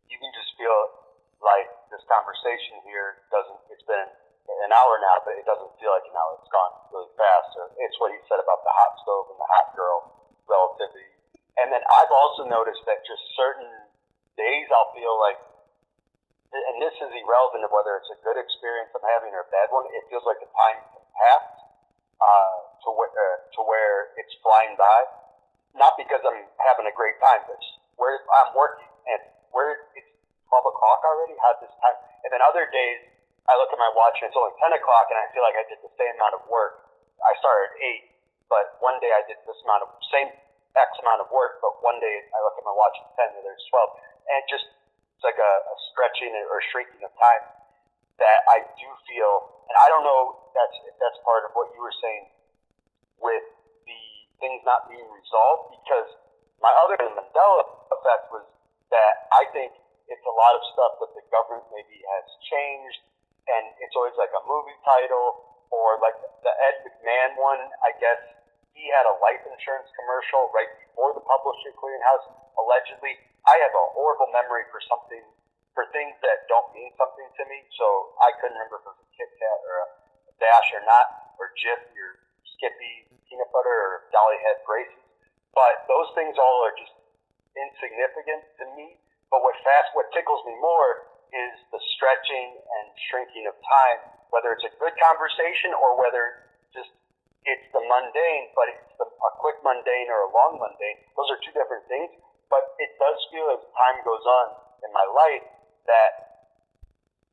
you 0.07 0.15
can 0.15 0.31
just 0.31 0.55
feel 0.55 0.79
like 1.43 1.67
this 1.91 2.01
conversation 2.07 2.79
here 2.87 3.19
doesn't. 3.35 3.59
It's 3.75 3.83
been 3.83 4.07
an 4.65 4.71
hour 4.73 4.97
now, 4.97 5.21
but 5.21 5.37
it 5.37 5.45
doesn't 5.45 5.69
feel 5.77 5.93
like 5.93 6.05
an 6.09 6.17
hour. 6.17 6.33
It's 6.41 6.49
gone 6.49 6.73
really 6.89 7.11
fast. 7.13 7.49
Or 7.61 7.69
it's 7.77 7.97
what 8.01 8.09
he 8.09 8.19
said 8.25 8.41
about 8.41 8.65
the 8.65 8.73
hot 8.73 8.93
stove 9.05 9.29
and 9.33 9.37
the 9.37 9.49
hot 9.49 9.67
girl 9.77 10.19
relativity, 10.49 11.05
And 11.61 11.69
then 11.69 11.85
I've 11.85 12.09
also 12.09 12.49
noticed 12.49 12.81
that 12.89 13.05
just 13.05 13.21
certain 13.37 13.69
days 14.33 14.65
I'll 14.73 14.89
feel 14.97 15.13
like, 15.21 15.37
and 16.49 16.81
this 16.81 16.97
is 16.97 17.09
irrelevant 17.13 17.61
of 17.61 17.69
whether 17.69 17.93
it's 18.01 18.09
a 18.09 18.17
good 18.25 18.41
experience 18.41 18.89
I'm 18.97 19.05
having 19.05 19.29
or 19.37 19.45
a 19.45 19.49
bad 19.53 19.69
one. 19.69 19.85
It 19.93 20.01
feels 20.09 20.25
like 20.25 20.41
the 20.41 20.49
time 20.49 20.81
can 20.97 21.05
pass 21.13 21.45
uh, 22.17 22.57
to 22.81 22.89
where 22.97 23.13
uh, 23.13 23.37
to 23.53 23.61
where 23.69 24.17
it's 24.17 24.33
flying 24.41 24.73
by. 24.73 24.99
Not 25.77 25.93
because 26.01 26.25
I'm 26.25 26.49
having 26.57 26.89
a 26.89 26.95
great 26.97 27.21
time, 27.21 27.45
but 27.45 27.61
where 28.01 28.17
I'm 28.41 28.57
working 28.57 28.89
and 29.13 29.21
where 29.53 29.93
it's 29.93 30.09
12 30.49 30.73
o'clock 30.73 31.05
already. 31.05 31.37
How 31.37 31.53
this 31.61 31.69
time? 31.77 31.97
And 32.25 32.33
then 32.33 32.41
other 32.41 32.65
days 32.73 33.05
I 33.49 33.57
look 33.57 33.73
at 33.73 33.81
my 33.81 33.89
watch 33.97 34.21
and 34.21 34.29
it's 34.29 34.37
only 34.37 34.53
10 34.61 34.77
o'clock, 34.77 35.09
and 35.09 35.17
I 35.17 35.25
feel 35.33 35.41
like 35.41 35.57
I 35.57 35.65
did 35.65 35.81
the 35.81 35.89
same 35.97 36.13
amount 36.21 36.37
of 36.37 36.45
work. 36.45 36.85
I 37.17 37.33
started 37.41 37.73
at 37.73 37.75
eight, 37.81 38.03
but 38.45 38.77
one 38.77 39.01
day 39.01 39.09
I 39.09 39.25
did 39.25 39.41
this 39.43 39.57
amount 39.65 39.89
of 39.89 39.89
same 40.13 40.29
X 40.77 40.89
amount 41.01 41.25
of 41.25 41.33
work, 41.33 41.57
but 41.65 41.81
one 41.81 41.97
day 41.97 42.15
I 42.29 42.37
look 42.45 42.55
at 42.61 42.63
my 42.63 42.75
watch 42.77 42.93
at 43.01 43.33
10 43.33 43.41
and 43.41 43.43
there's 43.43 43.65
12. 43.73 44.29
And 44.29 44.35
it 44.37 44.45
just, 44.45 44.67
it's 45.17 45.25
like 45.25 45.41
a, 45.41 45.51
a 45.65 45.75
stretching 45.89 46.29
or 46.45 46.61
shrinking 46.69 47.01
of 47.01 47.09
time 47.17 47.43
that 48.21 48.39
I 48.53 48.61
do 48.77 48.87
feel, 49.09 49.65
and 49.65 49.75
I 49.79 49.87
don't 49.89 50.05
know 50.05 50.51
that's, 50.53 50.75
if 50.85 50.95
that's 51.01 51.17
part 51.25 51.47
of 51.47 51.57
what 51.57 51.73
you 51.73 51.81
were 51.81 51.95
saying 52.03 52.29
with 53.17 53.45
the 53.87 54.01
things 54.37 54.61
not 54.67 54.91
being 54.91 55.07
resolved, 55.07 55.73
because 55.79 56.07
my 56.59 56.71
other 56.85 56.99
Mandela 56.99 57.63
effect 57.89 58.29
was 58.29 58.45
that 58.91 59.31
I 59.31 59.47
think 59.55 59.71
it's 60.11 60.25
a 60.27 60.35
lot 60.35 60.53
of 60.53 60.61
stuff 60.75 60.99
that 60.99 61.11
the 61.15 61.23
government 61.31 61.65
maybe 61.71 62.03
has 62.03 62.25
changed, 62.51 62.99
and 63.57 63.73
it's 63.81 63.95
always 63.97 64.15
like 64.15 64.31
a 64.33 64.43
movie 64.45 64.77
title, 64.85 65.49
or 65.73 65.97
like 66.01 66.17
the 66.45 66.53
Ed 66.53 66.75
McMahon 66.85 67.37
one, 67.37 67.61
I 67.85 67.93
guess 67.97 68.21
he 68.73 68.87
had 68.93 69.05
a 69.05 69.15
life 69.19 69.41
insurance 69.43 69.89
commercial 69.97 70.49
right 70.53 70.69
before 70.87 71.13
the 71.17 71.25
publisher 71.25 71.73
clearinghouse. 71.77 72.25
Allegedly, 72.57 73.17
I 73.45 73.55
have 73.65 73.73
a 73.73 73.85
horrible 73.95 74.29
memory 74.31 74.67
for 74.69 74.81
something 74.85 75.23
for 75.73 75.85
things 75.95 76.15
that 76.25 76.49
don't 76.49 76.69
mean 76.75 76.91
something 76.97 77.27
to 77.39 77.43
me. 77.47 77.63
So 77.77 77.85
I 78.19 78.35
couldn't 78.39 78.57
remember 78.57 78.81
if 78.81 78.87
it 78.87 78.93
was 78.93 79.01
a 79.01 79.09
Kit 79.15 79.31
Kat 79.37 79.59
or 79.63 79.75
a 80.29 80.33
Dash 80.41 80.69
or 80.75 80.83
not, 80.85 81.35
or 81.39 81.51
Jiffy 81.55 81.95
or 81.95 82.19
Skippy 82.57 83.07
peanut 83.29 83.49
butter 83.53 83.71
or 83.71 83.93
Dolly 84.11 84.39
Head 84.43 84.59
braces. 84.65 85.05
But 85.53 85.85
those 85.89 86.09
things 86.15 86.35
all 86.39 86.59
are 86.65 86.75
just 86.75 86.95
insignificant 87.55 88.45
to 88.61 88.65
me. 88.75 88.99
But 89.29 89.45
what 89.45 89.55
fast, 89.61 89.93
what 89.93 90.09
tickles 90.11 90.41
me 90.49 90.57
more 90.57 91.08
is 91.29 91.53
the 91.69 91.81
stretching 91.97 92.57
and 92.57 92.85
shrinking 93.09 93.45
of 93.45 93.55
time, 93.61 93.99
whether 94.33 94.53
it's 94.53 94.65
a 94.65 94.73
good 94.81 94.93
conversation 94.97 95.73
or 95.77 95.97
whether 95.97 96.49
just 96.73 96.89
it's 97.45 97.67
the 97.73 97.81
mundane, 97.81 98.51
but 98.53 98.67
it's 98.73 98.89
the, 98.97 99.05
a 99.05 99.31
quick 99.39 99.57
mundane 99.61 100.09
or 100.09 100.27
a 100.27 100.31
long 100.33 100.57
mundane. 100.59 100.97
Those 101.15 101.29
are 101.33 101.39
two 101.41 101.53
different 101.53 101.85
things. 101.87 102.11
But 102.49 102.65
it 102.81 102.97
does 102.97 103.17
feel 103.29 103.45
as 103.53 103.61
time 103.77 104.01
goes 104.01 104.25
on 104.25 104.45
in 104.81 104.89
my 104.89 105.05
life 105.05 105.45
that 105.85 106.11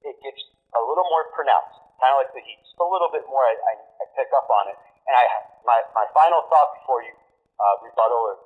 it 0.05 0.17
gets 0.21 0.41
a 0.77 0.83
little 0.85 1.09
more 1.09 1.33
pronounced, 1.33 1.81
kind 1.97 2.13
of 2.13 2.19
like 2.21 2.33
the 2.37 2.45
heat. 2.45 2.61
Just 2.61 2.77
a 2.77 2.85
little 2.85 3.09
bit 3.09 3.25
more, 3.25 3.41
I, 3.41 3.57
I, 3.57 3.75
I 3.81 4.05
pick 4.13 4.29
up 4.37 4.45
on 4.53 4.69
it. 4.69 4.77
And 5.09 5.15
I, 5.17 5.25
my, 5.65 5.79
my 5.97 6.07
final 6.13 6.45
thought 6.53 6.77
before 6.85 7.01
you 7.01 7.17
uh, 7.57 7.75
rebuttal 7.81 8.21
or 8.29 8.37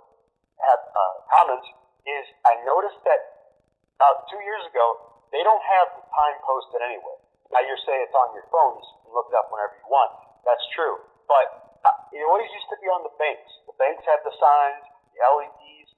have 0.63 0.83
uh, 0.95 1.15
comments 1.27 1.67
is 2.07 2.25
I 2.47 2.63
noticed 2.63 3.03
that 3.03 3.51
about 3.99 4.31
two 4.31 4.41
years 4.47 4.63
ago, 4.71 5.10
they 5.31 5.43
don't 5.47 5.63
have 5.63 5.89
the 5.95 6.05
time 6.11 6.37
posted 6.43 6.83
anywhere. 6.83 7.19
Now 7.51 7.63
you're 7.67 7.81
saying 7.83 8.07
it's 8.07 8.15
on 8.15 8.31
your 8.35 8.47
phone, 8.51 8.79
you 8.79 9.11
can 9.11 9.13
look 9.15 9.27
it 9.31 9.37
up 9.39 9.51
whenever 9.51 9.75
you 9.75 9.89
want. 9.91 10.11
That's 10.47 10.63
true. 10.75 10.99
But 11.27 11.47
uh, 11.83 12.15
it 12.15 12.23
always 12.27 12.51
used 12.51 12.71
to 12.71 12.79
be 12.79 12.87
on 12.91 13.03
the 13.03 13.15
banks. 13.19 13.51
The 13.67 13.75
banks 13.79 14.03
had 14.07 14.23
the 14.23 14.35
signs, 14.35 14.83
the 15.15 15.21
LEDs. 15.23 15.91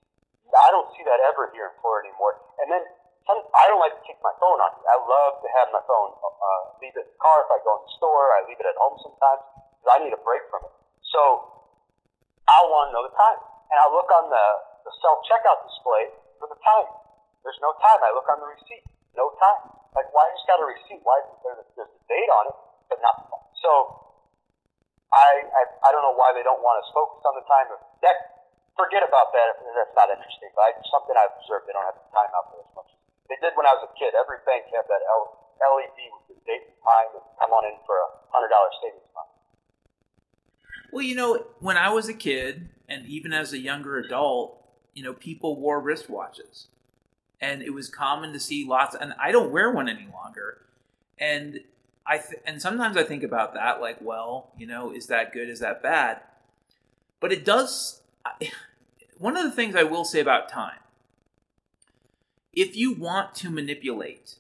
I 0.53 0.69
don't 0.69 0.89
see 0.93 1.05
that 1.09 1.17
ever 1.33 1.49
here 1.57 1.73
in 1.73 1.75
Florida 1.81 2.13
anymore. 2.13 2.37
And 2.61 2.69
then 2.69 2.85
some, 3.25 3.41
I 3.57 3.65
don't 3.73 3.81
like 3.81 3.97
to 3.97 4.05
keep 4.05 4.21
my 4.21 4.35
phone 4.37 4.61
on. 4.61 4.73
I 4.85 4.97
love 5.01 5.41
to 5.41 5.49
have 5.57 5.73
my 5.73 5.81
phone. 5.89 6.13
Uh, 6.21 6.77
leave 6.85 6.93
it 6.93 7.07
in 7.07 7.09
the 7.09 7.21
car 7.23 7.47
if 7.47 7.51
I 7.55 7.59
go 7.65 7.81
in 7.81 7.83
the 7.89 7.95
store. 7.97 8.37
I 8.37 8.45
leave 8.45 8.61
it 8.61 8.69
at 8.69 8.77
home 8.77 9.01
sometimes 9.01 9.43
because 9.81 9.89
I 9.89 9.97
need 10.05 10.13
a 10.13 10.21
break 10.21 10.45
from 10.53 10.69
it. 10.69 10.75
So 11.09 11.21
I 12.45 12.59
want 12.69 12.91
to 12.91 12.99
know 12.99 13.05
the 13.07 13.15
time, 13.15 13.41
and 13.73 13.79
I 13.81 13.87
look 13.95 14.11
on 14.13 14.29
the, 14.29 14.47
the 14.85 14.93
self 15.01 15.25
checkout 15.25 15.65
display 15.65 16.11
for 16.37 16.51
the 16.51 16.59
time. 16.61 16.89
There's 17.47 17.59
no 17.63 17.73
time. 17.81 18.03
I 18.03 18.11
look 18.13 18.29
on 18.29 18.43
the 18.43 18.51
receipt. 18.51 18.85
No 19.17 19.33
time. 19.37 19.73
Like 19.93 20.09
why 20.13 20.29
just 20.33 20.49
got 20.49 20.61
a 20.61 20.67
receipt? 20.67 21.05
Why 21.05 21.21
is 21.21 21.37
there 21.45 21.57
there's 21.77 21.93
a 21.93 22.03
date 22.09 22.31
on 22.33 22.45
it, 22.49 22.57
but 22.89 22.99
not 23.05 23.29
so 23.63 23.71
I, 25.13 25.45
I 25.45 25.63
I 25.69 25.89
don't 25.93 26.03
know 26.03 26.17
why 26.17 26.33
they 26.33 26.43
don't 26.43 26.61
want 26.65 26.81
us 26.81 26.89
focused 26.97 27.25
on 27.29 27.37
the 27.37 27.45
time. 27.45 27.69
That 28.01 28.17
forget 28.77 29.05
about 29.05 29.31
that. 29.37 29.61
That's 29.61 29.95
not 29.95 30.09
interesting. 30.09 30.51
But 30.57 30.73
I, 30.73 30.81
something 30.89 31.15
I've 31.15 31.37
observed, 31.37 31.69
they 31.69 31.77
don't 31.77 31.85
have 31.85 32.01
the 32.01 32.09
time 32.11 32.33
out 32.33 32.49
there 32.53 32.65
as 32.65 32.73
much. 32.73 32.91
They 33.29 33.37
did 33.39 33.53
when 33.55 33.69
I 33.69 33.77
was 33.77 33.85
a 33.87 33.93
kid. 33.97 34.17
Every 34.17 34.41
bank 34.49 34.67
had 34.73 34.89
that 34.89 35.03
LED 35.05 35.99
with 36.17 36.25
the 36.33 36.37
date 36.49 36.65
and 36.65 36.79
time, 36.81 37.09
and 37.13 37.25
come 37.37 37.53
on 37.53 37.63
in 37.69 37.77
for 37.85 37.97
a 37.97 38.09
hundred 38.33 38.51
dollar 38.51 38.73
savings 38.81 39.05
account. 39.13 39.31
Well, 40.93 41.05
you 41.05 41.17
know, 41.17 41.47
when 41.61 41.77
I 41.77 41.93
was 41.93 42.09
a 42.09 42.17
kid, 42.17 42.69
and 42.89 43.07
even 43.07 43.33
as 43.33 43.53
a 43.53 43.61
younger 43.61 44.01
adult, 44.01 44.61
you 44.93 45.03
know, 45.05 45.13
people 45.13 45.57
wore 45.57 45.81
wristwatches, 45.81 46.73
and 47.43 47.61
it 47.61 47.75
was 47.75 47.89
common 47.89 48.33
to 48.33 48.41
see 48.41 48.65
lots. 48.65 48.95
And 48.99 49.13
I 49.21 49.33
don't 49.33 49.51
wear 49.51 49.71
one 49.71 49.89
any 49.89 50.09
longer, 50.11 50.63
and 51.19 51.61
I 52.07 52.19
th- 52.19 52.41
and 52.47 52.63
sometimes 52.63 52.97
I 52.97 53.03
think 53.03 53.25
about 53.25 53.53
that, 53.55 53.81
like, 53.81 53.99
well, 54.01 54.53
you 54.57 54.67
know, 54.67 54.93
is 54.95 55.09
that 55.09 55.33
good? 55.33 55.51
Is 55.51 55.59
that 55.59 55.83
bad? 55.83 56.21
But 57.21 57.33
it 57.33 57.45
does. 57.45 58.01
One 59.19 59.37
of 59.37 59.45
the 59.45 59.53
things 59.53 59.77
I 59.77 59.85
will 59.85 60.05
say 60.05 60.19
about 60.19 60.49
time, 60.49 60.81
if 62.53 62.77
you 62.77 62.93
want 62.93 63.37
to 63.37 63.51
manipulate 63.51 64.37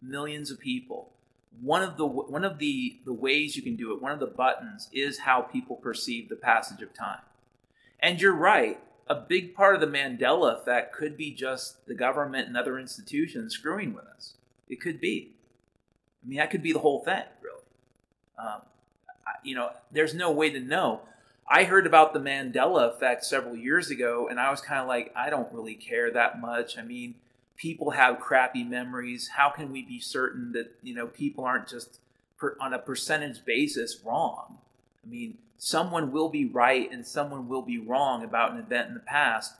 millions 0.00 0.50
of 0.50 0.58
people, 0.58 1.12
one 1.60 1.82
of 1.82 1.98
the 1.98 2.06
one 2.06 2.42
of 2.42 2.58
the 2.58 3.00
the 3.04 3.12
ways 3.12 3.54
you 3.54 3.62
can 3.62 3.76
do 3.76 3.92
it, 3.92 4.00
one 4.00 4.12
of 4.12 4.20
the 4.20 4.26
buttons 4.26 4.88
is 4.92 5.18
how 5.18 5.42
people 5.42 5.76
perceive 5.76 6.30
the 6.30 6.36
passage 6.36 6.80
of 6.80 6.94
time. 6.94 7.20
And 8.00 8.20
you're 8.20 8.34
right. 8.34 8.80
A 9.06 9.14
big 9.14 9.54
part 9.54 9.74
of 9.74 9.80
the 9.80 9.86
Mandela 9.86 10.60
effect 10.60 10.94
could 10.94 11.16
be 11.16 11.30
just 11.30 11.86
the 11.86 11.94
government 11.94 12.48
and 12.48 12.56
other 12.56 12.78
institutions 12.78 13.54
screwing 13.54 13.94
with 13.94 14.06
us. 14.06 14.34
It 14.68 14.80
could 14.80 15.00
be. 15.00 15.32
I 16.24 16.28
mean, 16.28 16.38
that 16.38 16.50
could 16.50 16.62
be 16.62 16.72
the 16.72 16.78
whole 16.78 17.00
thing, 17.04 17.24
really. 17.42 17.62
Um, 18.38 18.62
you 19.42 19.54
know, 19.54 19.70
there's 19.92 20.14
no 20.14 20.30
way 20.30 20.50
to 20.50 20.60
know. 20.60 21.00
I 21.48 21.64
heard 21.64 21.86
about 21.86 22.14
the 22.14 22.20
Mandela 22.20 22.94
effect 22.94 23.24
several 23.24 23.54
years 23.54 23.90
ago, 23.90 24.28
and 24.28 24.40
I 24.40 24.50
was 24.50 24.62
kind 24.62 24.80
of 24.80 24.88
like, 24.88 25.12
I 25.14 25.28
don't 25.28 25.52
really 25.52 25.74
care 25.74 26.10
that 26.10 26.40
much. 26.40 26.78
I 26.78 26.82
mean, 26.82 27.16
people 27.56 27.90
have 27.90 28.20
crappy 28.20 28.64
memories. 28.64 29.28
How 29.36 29.50
can 29.50 29.70
we 29.70 29.82
be 29.82 30.00
certain 30.00 30.52
that 30.52 30.72
you 30.82 30.94
know 30.94 31.06
people 31.06 31.44
aren't 31.44 31.68
just 31.68 32.00
per, 32.38 32.56
on 32.60 32.72
a 32.72 32.78
percentage 32.78 33.44
basis 33.44 34.00
wrong? 34.04 34.58
I 35.04 35.08
mean, 35.08 35.38
someone 35.58 36.12
will 36.12 36.28
be 36.28 36.46
right 36.46 36.90
and 36.90 37.06
someone 37.06 37.48
will 37.48 37.62
be 37.62 37.78
wrong 37.78 38.24
about 38.24 38.52
an 38.52 38.58
event 38.58 38.88
in 38.88 38.94
the 38.94 39.00
past, 39.00 39.54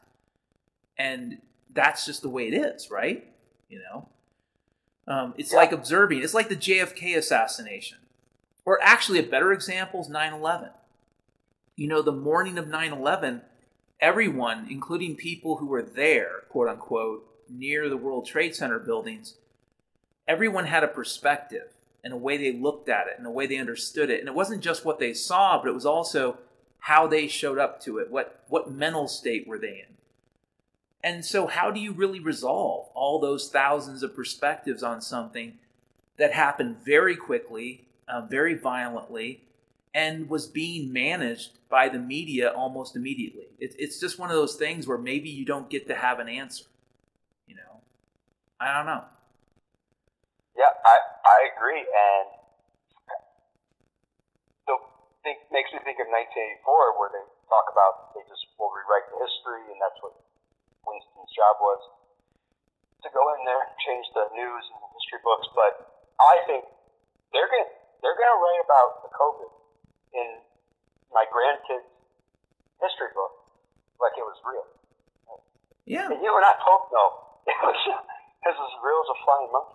and 0.99 1.39
that's 1.73 2.07
just 2.07 2.23
the 2.23 2.29
way 2.29 2.49
it 2.49 2.55
is, 2.55 2.91
right? 2.91 3.27
You 3.69 3.81
know. 3.81 4.09
Um, 5.07 5.35
it's 5.37 5.53
yeah. 5.53 5.59
like 5.59 5.73
observing. 5.73 6.23
It's 6.23 6.35
like 6.35 6.49
the 6.49 6.57
JFK 6.57 7.17
assassination. 7.17 7.99
Or 8.65 8.79
actually, 8.83 9.19
a 9.19 9.25
better 9.25 9.53
example 9.53 10.01
is 10.01 10.09
9 10.09 10.33
11. 10.33 10.71
You 11.77 11.89
know, 11.89 12.03
the 12.03 12.13
morning 12.13 12.57
of 12.57 12.69
9 12.69 12.93
11, 12.93 13.43
everyone, 14.01 14.67
including 14.71 15.17
people 15.17 15.57
who 15.57 15.67
were 15.67 15.83
there, 15.83 16.45
quote 16.49 16.69
unquote, 16.69 17.29
near 17.51 17.89
the 17.89 17.97
World 17.97 18.27
Trade 18.27 18.55
Center 18.55 18.79
buildings, 18.79 19.35
everyone 20.27 20.67
had 20.67 20.85
a 20.85 20.89
perspective 20.89 21.75
and 22.05 22.13
the 22.13 22.19
way 22.19 22.37
they 22.37 22.53
looked 22.53 22.91
at 22.91 23.07
it 23.07 23.15
and 23.17 23.25
the 23.25 23.31
way 23.31 23.47
they 23.47 23.57
understood 23.57 24.11
it. 24.11 24.21
And 24.21 24.29
it 24.29 24.35
wasn't 24.35 24.63
just 24.63 24.85
what 24.85 24.99
they 24.99 25.15
saw, 25.15 25.59
but 25.59 25.69
it 25.69 25.75
was 25.75 25.87
also 25.87 26.37
how 26.81 27.07
they 27.07 27.27
showed 27.27 27.59
up 27.59 27.81
to 27.81 27.99
it. 27.99 28.11
What, 28.11 28.45
what 28.49 28.71
mental 28.71 29.09
state 29.09 29.49
were 29.49 29.59
they 29.59 29.85
in? 29.89 29.95
And 31.03 31.25
so, 31.25 31.47
how 31.47 31.71
do 31.71 31.81
you 31.81 31.93
really 31.93 32.21
resolve 32.21 32.89
all 32.95 33.19
those 33.19 33.51
thousands 33.51 34.03
of 34.03 34.15
perspectives 34.15 34.83
on 34.83 35.01
something 35.01 35.55
that 36.17 36.33
happened 36.33 36.77
very 36.85 37.17
quickly, 37.17 37.85
uh, 38.09 38.23
very 38.23 38.55
violently, 38.55 39.43
and 39.95 40.29
was 40.31 40.47
being 40.47 40.93
managed 40.93 41.51
by 41.69 41.91
the 41.91 41.99
media 41.99 42.51
almost 42.51 42.97
immediately? 42.97 43.49
It, 43.59 43.75
it's 43.79 44.01
just 44.01 44.19
one 44.19 44.31
of 44.31 44.37
those 44.37 44.57
things 44.57 44.87
where 44.87 44.97
maybe 44.97 45.29
you 45.29 45.45
don't 45.45 45.69
get 45.69 45.87
to 45.89 45.95
have 45.95 46.21
an 46.21 46.29
answer. 46.29 46.65
You 47.47 47.57
know, 47.57 47.81
I 48.59 48.75
don't 48.75 48.87
know. 48.87 49.05
Yeah, 50.55 50.71
I, 50.71 50.97
I 51.27 51.39
agree. 51.55 51.83
And 51.83 52.27
the 54.71 54.77
thing 55.27 55.39
makes 55.51 55.71
me 55.75 55.83
think 55.83 55.99
of 55.99 56.09
1984, 56.09 56.99
where 56.99 57.11
they 57.11 57.25
talk 57.51 57.67
about 57.71 58.15
they 58.15 58.23
just 58.31 58.47
will 58.57 58.71
rewrite 58.71 59.11
the 59.11 59.19
history, 59.19 59.67
and 59.71 59.79
that's 59.83 59.99
what 59.99 60.15
Winston's 60.87 61.33
job 61.35 61.59
was 61.59 61.83
to 63.05 63.09
go 63.13 63.21
in 63.37 63.45
there 63.45 63.61
and 63.69 63.75
change 63.85 64.07
the 64.17 64.25
news 64.33 64.65
and 64.73 64.79
the 64.81 64.91
history 64.97 65.21
books. 65.21 65.45
But 65.53 65.73
I 66.17 66.41
think 66.49 66.65
they're 67.35 67.51
going 67.51 67.67
to 67.67 67.73
they're 68.01 68.17
going 68.17 68.33
to 68.33 68.41
write 68.41 68.63
about 68.63 68.91
the 69.05 69.11
COVID 69.13 69.51
in 70.13 70.29
my 71.09 71.25
grandkids' 71.29 71.89
history 72.81 73.11
book 73.17 73.33
like 73.97 74.13
it 74.17 74.25
was 74.25 74.37
real. 74.45 74.69
Yeah. 75.85 76.09
And 76.09 76.21
you 76.21 76.33
and 76.33 76.45
I 76.45 76.53
both 76.65 76.89
know 76.93 77.09
it 77.49 77.57
was 77.61 78.57
as 78.57 78.75
real 78.81 79.01
as 79.05 79.11
a 79.13 79.19
flying 79.25 79.51
monkey. 79.53 79.74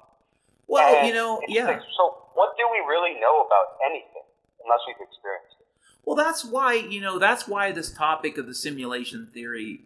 Well, 0.70 0.98
And 0.98 1.08
you 1.08 1.14
know, 1.14 1.42
yeah. 1.48 1.66
like, 1.66 1.82
so 1.98 2.18
what 2.36 2.56
do 2.56 2.64
we 2.72 2.78
really 2.88 3.20
know 3.20 3.42
about 3.42 3.78
anything 3.90 4.24
unless 4.64 4.80
we've 4.88 4.96
experienced 5.02 5.56
it? 5.60 5.66
Well, 6.06 6.16
that's 6.16 6.46
why, 6.46 6.76
you 6.76 7.02
know, 7.02 7.18
that's 7.18 7.48
why 7.48 7.72
this 7.72 7.92
topic 7.92 8.38
of 8.38 8.46
the 8.46 8.54
simulation 8.54 9.28
theory 9.34 9.82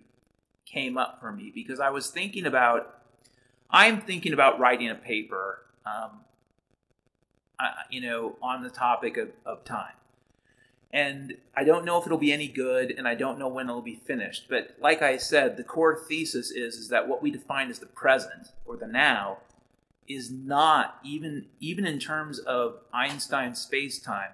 came 0.65 0.97
up 0.97 1.19
for 1.21 1.31
me 1.31 1.51
because 1.55 1.79
I 1.79 1.89
was 1.89 2.09
thinking 2.09 2.45
about, 2.45 2.99
I'm 3.69 4.01
thinking 4.01 4.33
about 4.33 4.59
writing 4.59 4.89
a 4.89 4.95
paper, 4.95 5.59
um, 5.85 6.19
uh, 7.59 7.71
you 7.89 8.01
know, 8.01 8.35
on 8.41 8.61
the 8.61 8.69
topic 8.69 9.15
of, 9.17 9.29
of 9.45 9.63
time. 9.63 9.93
And 10.91 11.37
I 11.55 11.63
don't 11.63 11.85
know 11.85 11.99
if 11.99 12.05
it'll 12.05 12.19
be 12.19 12.31
any 12.31 12.47
good, 12.47 12.93
and 12.95 13.07
I 13.07 13.15
don't 13.15 13.39
know 13.39 13.47
when 13.47 13.67
it'll 13.67 13.81
be 13.81 13.95
finished. 13.95 14.45
But 14.47 14.75
like 14.79 15.01
I 15.01 15.17
said, 15.17 15.57
the 15.57 15.63
core 15.63 15.97
thesis 16.07 16.51
is, 16.51 16.75
is 16.75 16.89
that 16.89 17.07
what 17.07 17.23
we 17.23 17.31
define 17.31 17.71
as 17.71 17.79
the 17.79 17.87
present 17.87 18.49
or 18.65 18.77
the 18.77 18.85
now 18.85 19.39
is 20.07 20.31
not 20.31 20.99
even 21.03 21.45
even 21.59 21.85
in 21.85 21.99
terms 21.99 22.39
of 22.39 22.79
Einstein's 22.93 23.59
space-time 23.59 24.31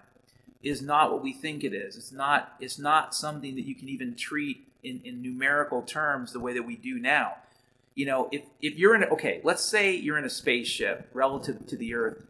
is 0.62 0.82
not 0.82 1.12
what 1.12 1.24
we 1.24 1.32
think 1.32 1.64
it 1.64 1.74
is. 1.74 1.96
It's 1.96 2.12
not 2.12 2.54
it's 2.60 2.80
not 2.80 3.16
something 3.16 3.56
that 3.56 3.66
you 3.66 3.76
can 3.76 3.90
even 3.90 4.16
treat 4.16 4.68
in, 4.84 5.02
in 5.04 5.22
numerical 5.22 5.82
terms 5.82 6.34
the 6.34 6.40
way 6.40 6.54
that 6.54 6.64
we 6.64 6.76
do 6.76 7.00
now. 7.00 7.36
You 7.96 8.06
know, 8.06 8.30
if 8.32 8.44
if 8.62 8.78
you're 8.78 8.96
in 8.96 9.04
a, 9.04 9.08
okay, 9.08 9.42
let's 9.44 9.64
say 9.64 9.96
you're 9.96 10.18
in 10.18 10.26
a 10.26 10.30
spaceship 10.30 11.10
relative 11.14 11.68
to 11.68 11.78
the 11.78 11.94
Earth, 11.94 12.24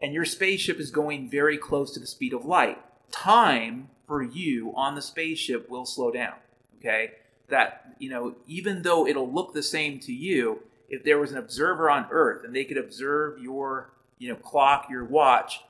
and 0.00 0.12
your 0.12 0.24
spaceship 0.24 0.78
is 0.78 0.90
going 0.90 1.30
very 1.30 1.58
close 1.58 1.92
to 1.94 2.00
the 2.00 2.06
speed 2.06 2.32
of 2.32 2.44
light. 2.44 2.78
Time 3.10 3.88
for 4.06 4.22
you 4.22 4.72
on 4.76 4.94
the 4.94 5.02
spaceship 5.02 5.68
will 5.70 5.86
slow 5.86 6.10
down. 6.10 6.34
Okay, 6.78 7.12
that 7.48 7.94
you 7.98 8.10
know, 8.10 8.34
even 8.46 8.82
though 8.82 9.06
it'll 9.06 9.30
look 9.30 9.52
the 9.52 9.62
same 9.62 9.98
to 10.00 10.12
you, 10.12 10.60
if 10.90 11.04
there 11.04 11.18
was 11.18 11.30
an 11.30 11.38
observer 11.38 11.88
on 11.88 12.06
Earth 12.10 12.44
and 12.44 12.54
they 12.54 12.64
could 12.64 12.76
observe 12.76 13.40
your 13.40 13.92
you 14.18 14.28
know 14.28 14.36
clock, 14.36 14.88
your 14.90 15.04
watch, 15.04 15.62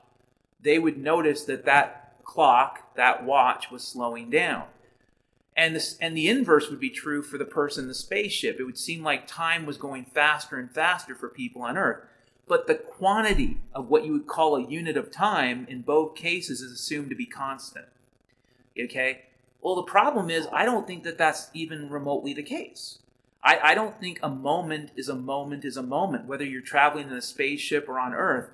they 0.61 0.79
would 0.79 0.97
notice 0.97 1.45
that 1.45 1.65
that 1.65 2.15
clock, 2.23 2.95
that 2.95 3.23
watch 3.23 3.71
was 3.71 3.83
slowing 3.83 4.29
down. 4.29 4.65
And 5.55 5.75
this 5.75 5.97
and 6.01 6.17
the 6.17 6.27
inverse 6.27 6.69
would 6.69 6.79
be 6.79 6.89
true 6.89 7.21
for 7.21 7.37
the 7.37 7.45
person 7.45 7.83
in 7.83 7.87
the 7.87 7.93
spaceship. 7.93 8.59
It 8.59 8.63
would 8.63 8.77
seem 8.77 9.03
like 9.03 9.27
time 9.27 9.65
was 9.65 9.77
going 9.77 10.05
faster 10.05 10.57
and 10.57 10.71
faster 10.71 11.13
for 11.13 11.29
people 11.29 11.61
on 11.61 11.77
Earth. 11.77 12.03
But 12.47 12.67
the 12.67 12.75
quantity 12.75 13.59
of 13.73 13.89
what 13.89 14.03
you 14.03 14.13
would 14.13 14.27
call 14.27 14.55
a 14.55 14.67
unit 14.67 14.97
of 14.97 15.11
time 15.11 15.65
in 15.69 15.81
both 15.83 16.15
cases 16.15 16.61
is 16.61 16.71
assumed 16.71 17.09
to 17.09 17.15
be 17.15 17.25
constant. 17.25 17.85
Okay? 18.77 19.23
Well, 19.61 19.75
the 19.75 19.83
problem 19.83 20.29
is, 20.29 20.47
I 20.51 20.65
don't 20.65 20.87
think 20.87 21.03
that 21.03 21.17
that's 21.17 21.49
even 21.53 21.89
remotely 21.89 22.33
the 22.33 22.43
case. 22.43 22.99
I, 23.43 23.59
I 23.63 23.75
don't 23.75 23.99
think 23.99 24.19
a 24.21 24.29
moment 24.29 24.91
is 24.95 25.09
a 25.09 25.15
moment 25.15 25.65
is 25.65 25.77
a 25.77 25.83
moment, 25.83 26.25
whether 26.27 26.45
you're 26.45 26.61
traveling 26.61 27.07
in 27.07 27.13
a 27.13 27.21
spaceship 27.21 27.89
or 27.89 27.99
on 27.99 28.13
Earth 28.13 28.51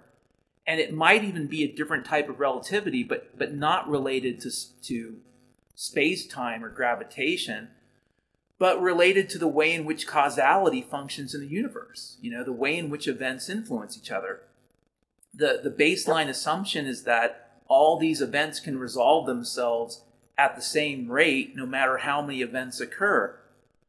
and 0.68 0.82
it 0.82 0.94
might 0.94 1.24
even 1.24 1.48
be 1.48 1.64
a 1.64 1.72
different 1.72 2.06
type 2.06 2.28
of 2.28 2.42
relativity, 2.42 3.02
but 3.02 3.38
but 3.38 3.54
not 3.54 3.90
related 3.90 4.42
to 4.42 4.52
to 4.84 5.16
space 5.74 6.28
time 6.28 6.64
or 6.64 6.70
gravitation, 6.70 7.70
but 8.60 8.82
related 8.82 9.30
to 9.30 9.38
the 9.38 9.48
way 9.48 9.74
in 9.74 9.86
which 9.86 10.06
causality 10.06 10.82
functions 10.82 11.34
in 11.34 11.42
the 11.42 11.48
universe. 11.48 12.18
You 12.22 12.32
know, 12.32 12.44
the 12.44 12.52
way 12.52 12.78
in 12.78 12.90
which 12.90 13.08
events 13.08 13.50
influence 13.50 13.98
each 13.98 14.12
other. 14.12 14.42
the 15.34 15.62
The 15.64 15.72
baseline 15.72 16.28
assumption 16.28 16.86
is 16.86 17.04
that 17.04 17.62
all 17.70 17.98
these 17.98 18.22
events 18.22 18.60
can 18.60 18.78
resolve 18.78 19.26
themselves 19.26 20.02
at 20.38 20.56
the 20.56 20.62
same 20.62 21.10
rate, 21.10 21.56
no 21.56 21.66
matter 21.66 21.98
how 21.98 22.22
many 22.22 22.42
events 22.42 22.80
occur. 22.80 23.40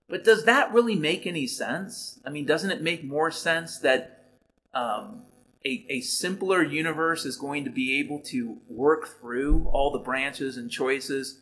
But 0.09 0.25
does 0.25 0.45
that 0.45 0.73
really 0.73 0.97
make 0.97 1.27
any 1.27 1.47
sense? 1.47 2.19
I 2.25 2.31
mean, 2.31 2.47
doesn't 2.47 2.71
it 2.71 2.81
make 2.81 3.05
more 3.05 3.31
sense 3.31 3.79
that 3.79 4.25
um, 4.73 5.23
a, 5.65 5.85
a 5.91 6.01
simpler 6.01 6.63
universe 6.63 7.25
is 7.25 7.37
going 7.37 7.65
to 7.65 7.71
be 7.71 7.99
able 7.99 8.21
to 8.21 8.59
work 8.69 9.21
through 9.21 9.69
all 9.71 9.91
the 9.91 9.99
branches 9.99 10.57
and 10.57 10.71
choices 10.71 11.41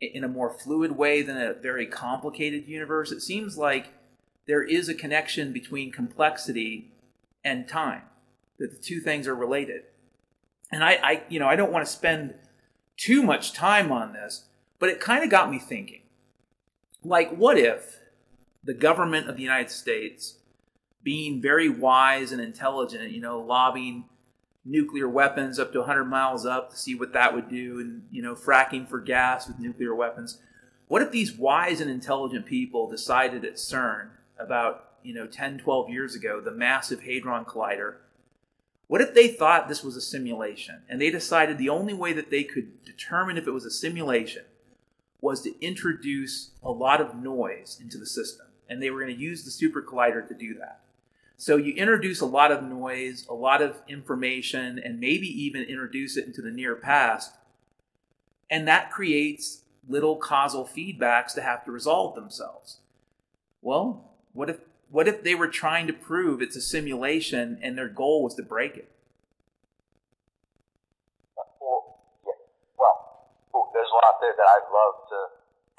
in 0.00 0.24
a 0.24 0.28
more 0.28 0.50
fluid 0.50 0.96
way 0.96 1.22
than 1.22 1.36
a 1.36 1.52
very 1.52 1.86
complicated 1.86 2.66
universe. 2.66 3.12
It 3.12 3.20
seems 3.20 3.56
like 3.56 3.92
there 4.46 4.62
is 4.62 4.88
a 4.88 4.94
connection 4.94 5.52
between 5.52 5.92
complexity 5.92 6.90
and 7.44 7.68
time, 7.68 8.02
that 8.58 8.72
the 8.72 8.82
two 8.82 9.00
things 9.00 9.28
are 9.28 9.34
related. 9.34 9.82
And 10.72 10.82
I, 10.82 10.98
I 11.02 11.22
you 11.28 11.38
know, 11.38 11.46
I 11.46 11.56
don't 11.56 11.72
want 11.72 11.86
to 11.86 11.92
spend 11.92 12.34
too 12.96 13.22
much 13.22 13.52
time 13.52 13.92
on 13.92 14.14
this, 14.14 14.46
but 14.78 14.88
it 14.88 15.00
kind 15.00 15.22
of 15.22 15.30
got 15.30 15.50
me 15.50 15.58
thinking. 15.58 16.02
Like, 17.04 17.30
what 17.30 17.56
if 17.56 17.99
the 18.62 18.74
government 18.74 19.28
of 19.28 19.36
the 19.36 19.42
United 19.42 19.70
States 19.70 20.36
being 21.02 21.40
very 21.40 21.68
wise 21.68 22.32
and 22.32 22.40
intelligent, 22.40 23.10
you 23.10 23.20
know, 23.20 23.40
lobbing 23.40 24.04
nuclear 24.64 25.08
weapons 25.08 25.58
up 25.58 25.72
to 25.72 25.78
100 25.78 26.04
miles 26.04 26.44
up 26.44 26.70
to 26.70 26.76
see 26.76 26.94
what 26.94 27.12
that 27.14 27.34
would 27.34 27.48
do 27.48 27.80
and, 27.80 28.02
you 28.10 28.20
know, 28.20 28.34
fracking 28.34 28.86
for 28.86 29.00
gas 29.00 29.48
with 29.48 29.58
nuclear 29.58 29.94
weapons. 29.94 30.38
What 30.88 31.02
if 31.02 31.10
these 31.10 31.32
wise 31.32 31.80
and 31.80 31.90
intelligent 31.90 32.44
people 32.44 32.90
decided 32.90 33.44
at 33.44 33.54
CERN 33.54 34.10
about, 34.38 34.90
you 35.02 35.14
know, 35.14 35.26
10, 35.26 35.58
12 35.58 35.88
years 35.88 36.14
ago, 36.14 36.40
the 36.40 36.50
massive 36.50 37.02
Hadron 37.02 37.46
Collider, 37.46 37.96
what 38.88 39.00
if 39.00 39.14
they 39.14 39.28
thought 39.28 39.68
this 39.68 39.84
was 39.84 39.96
a 39.96 40.00
simulation 40.00 40.82
and 40.88 41.00
they 41.00 41.10
decided 41.10 41.56
the 41.56 41.68
only 41.68 41.94
way 41.94 42.12
that 42.12 42.30
they 42.30 42.44
could 42.44 42.84
determine 42.84 43.38
if 43.38 43.46
it 43.46 43.52
was 43.52 43.64
a 43.64 43.70
simulation 43.70 44.44
was 45.20 45.40
to 45.42 45.64
introduce 45.64 46.50
a 46.62 46.70
lot 46.70 47.00
of 47.00 47.14
noise 47.14 47.78
into 47.80 47.96
the 47.96 48.06
system? 48.06 48.46
And 48.70 48.82
they 48.82 48.88
were 48.88 49.00
going 49.00 49.14
to 49.14 49.20
use 49.20 49.44
the 49.44 49.50
super 49.50 49.82
collider 49.82 50.26
to 50.26 50.34
do 50.34 50.54
that. 50.54 50.80
So 51.36 51.56
you 51.56 51.72
introduce 51.72 52.20
a 52.20 52.26
lot 52.26 52.52
of 52.52 52.62
noise, 52.62 53.26
a 53.28 53.34
lot 53.34 53.62
of 53.62 53.82
information, 53.88 54.78
and 54.78 55.00
maybe 55.00 55.26
even 55.26 55.62
introduce 55.62 56.16
it 56.16 56.26
into 56.26 56.40
the 56.42 56.50
near 56.50 56.76
past. 56.76 57.32
And 58.50 58.68
that 58.68 58.90
creates 58.90 59.62
little 59.88 60.16
causal 60.16 60.66
feedbacks 60.66 61.32
to 61.34 61.42
have 61.42 61.64
to 61.64 61.72
resolve 61.72 62.14
themselves. 62.14 62.78
Well, 63.62 64.10
what 64.32 64.50
if 64.50 64.58
what 64.90 65.08
if 65.08 65.22
they 65.22 65.34
were 65.34 65.48
trying 65.48 65.86
to 65.86 65.92
prove 65.92 66.42
it's 66.42 66.56
a 66.56 66.60
simulation 66.60 67.58
and 67.62 67.78
their 67.78 67.88
goal 67.88 68.22
was 68.22 68.34
to 68.34 68.42
break 68.42 68.76
it? 68.76 68.90
Well, 71.36 72.00
well 72.78 73.70
there's 73.72 73.88
a 73.88 73.94
lot 73.94 74.20
there 74.20 74.34
that 74.36 74.46
I'd 74.46 74.68
love 74.68 74.94
to 75.08 75.18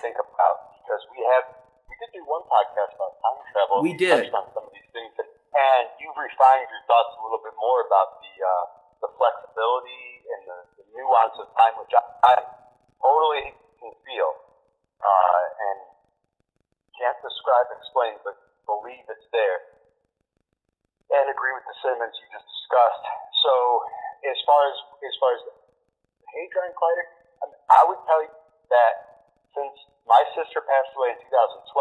think 0.01 0.15
about 0.15 0.73
because 0.81 1.01
we 1.11 1.23
have 1.35 1.61
did 2.01 2.09
do 2.17 2.25
one 2.25 2.41
podcast 2.49 2.97
about 2.97 3.13
time 3.21 3.37
travel. 3.53 3.85
We 3.85 3.93
did. 3.93 4.25
touched 4.25 4.33
on 4.33 4.49
some 4.57 4.65
of 4.65 4.73
these 4.73 4.89
things, 4.89 5.13
and, 5.21 5.29
and 5.29 5.85
you've 6.01 6.17
refined 6.17 6.65
your 6.65 6.83
thoughts 6.89 7.13
a 7.13 7.21
little 7.21 7.41
bit 7.45 7.53
more 7.61 7.85
about 7.85 8.25
the 8.25 8.33
uh, 8.41 8.65
the 9.05 9.09
flexibility 9.21 10.25
and 10.33 10.41
the, 10.49 10.57
the 10.81 10.85
nuance 10.97 11.37
of 11.37 11.45
time, 11.53 11.77
which 11.77 11.93
I, 11.93 12.01
I 12.25 12.33
totally 12.97 13.53
can 13.77 13.93
feel 14.01 14.29
uh, 14.97 15.41
and 15.69 15.77
can't 16.97 17.17
describe 17.21 17.69
and 17.69 17.77
explain, 17.81 18.13
but 18.25 18.37
believe 18.65 19.05
it's 19.05 19.29
there. 19.29 19.77
And 21.11 21.27
agree 21.29 21.53
with 21.53 21.67
the 21.67 21.75
sentiments 21.85 22.17
you 22.17 22.27
just 22.33 22.47
discussed. 22.49 23.05
So, 23.45 23.53
as 24.25 24.39
far 24.47 24.61
as 24.73 24.77
as 25.05 25.15
far 25.21 25.31
as 25.37 25.41
the 25.45 25.53
Hadron 26.33 26.73
Collider, 26.73 27.05
I, 27.41 27.43
mean, 27.51 27.61
I 27.69 27.81
would 27.85 28.01
tell 28.09 28.21
you 28.25 28.33
that 28.73 28.93
since 29.53 29.90
my 30.12 30.24
sister 30.36 30.59
passed 30.68 30.91
away 30.99 31.16
in 31.16 31.20
2012, 31.24 31.72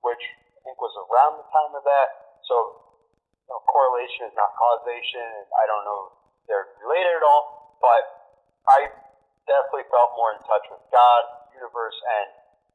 which 0.00 0.24
I 0.56 0.58
think 0.64 0.80
was 0.80 0.96
around 0.96 1.36
the 1.44 1.48
time 1.52 1.76
of 1.76 1.84
that, 1.84 2.08
so 2.48 2.56
you 3.44 3.52
know, 3.52 3.60
correlation 3.68 4.32
is 4.32 4.34
not 4.34 4.56
causation, 4.56 5.44
I 5.52 5.68
don't 5.68 5.84
know 5.84 6.00
if 6.08 6.48
they're 6.48 6.68
related 6.80 7.20
at 7.20 7.24
all, 7.28 7.76
but 7.84 8.02
I 8.64 8.88
definitely 9.44 9.84
felt 9.92 10.16
more 10.16 10.32
in 10.32 10.40
touch 10.48 10.64
with 10.72 10.80
God, 10.88 11.22
universe, 11.52 11.98
and 12.00 12.28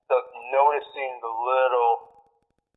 the 0.05 0.19
noticing 0.53 1.17
the 1.17 1.33
little 1.33 1.93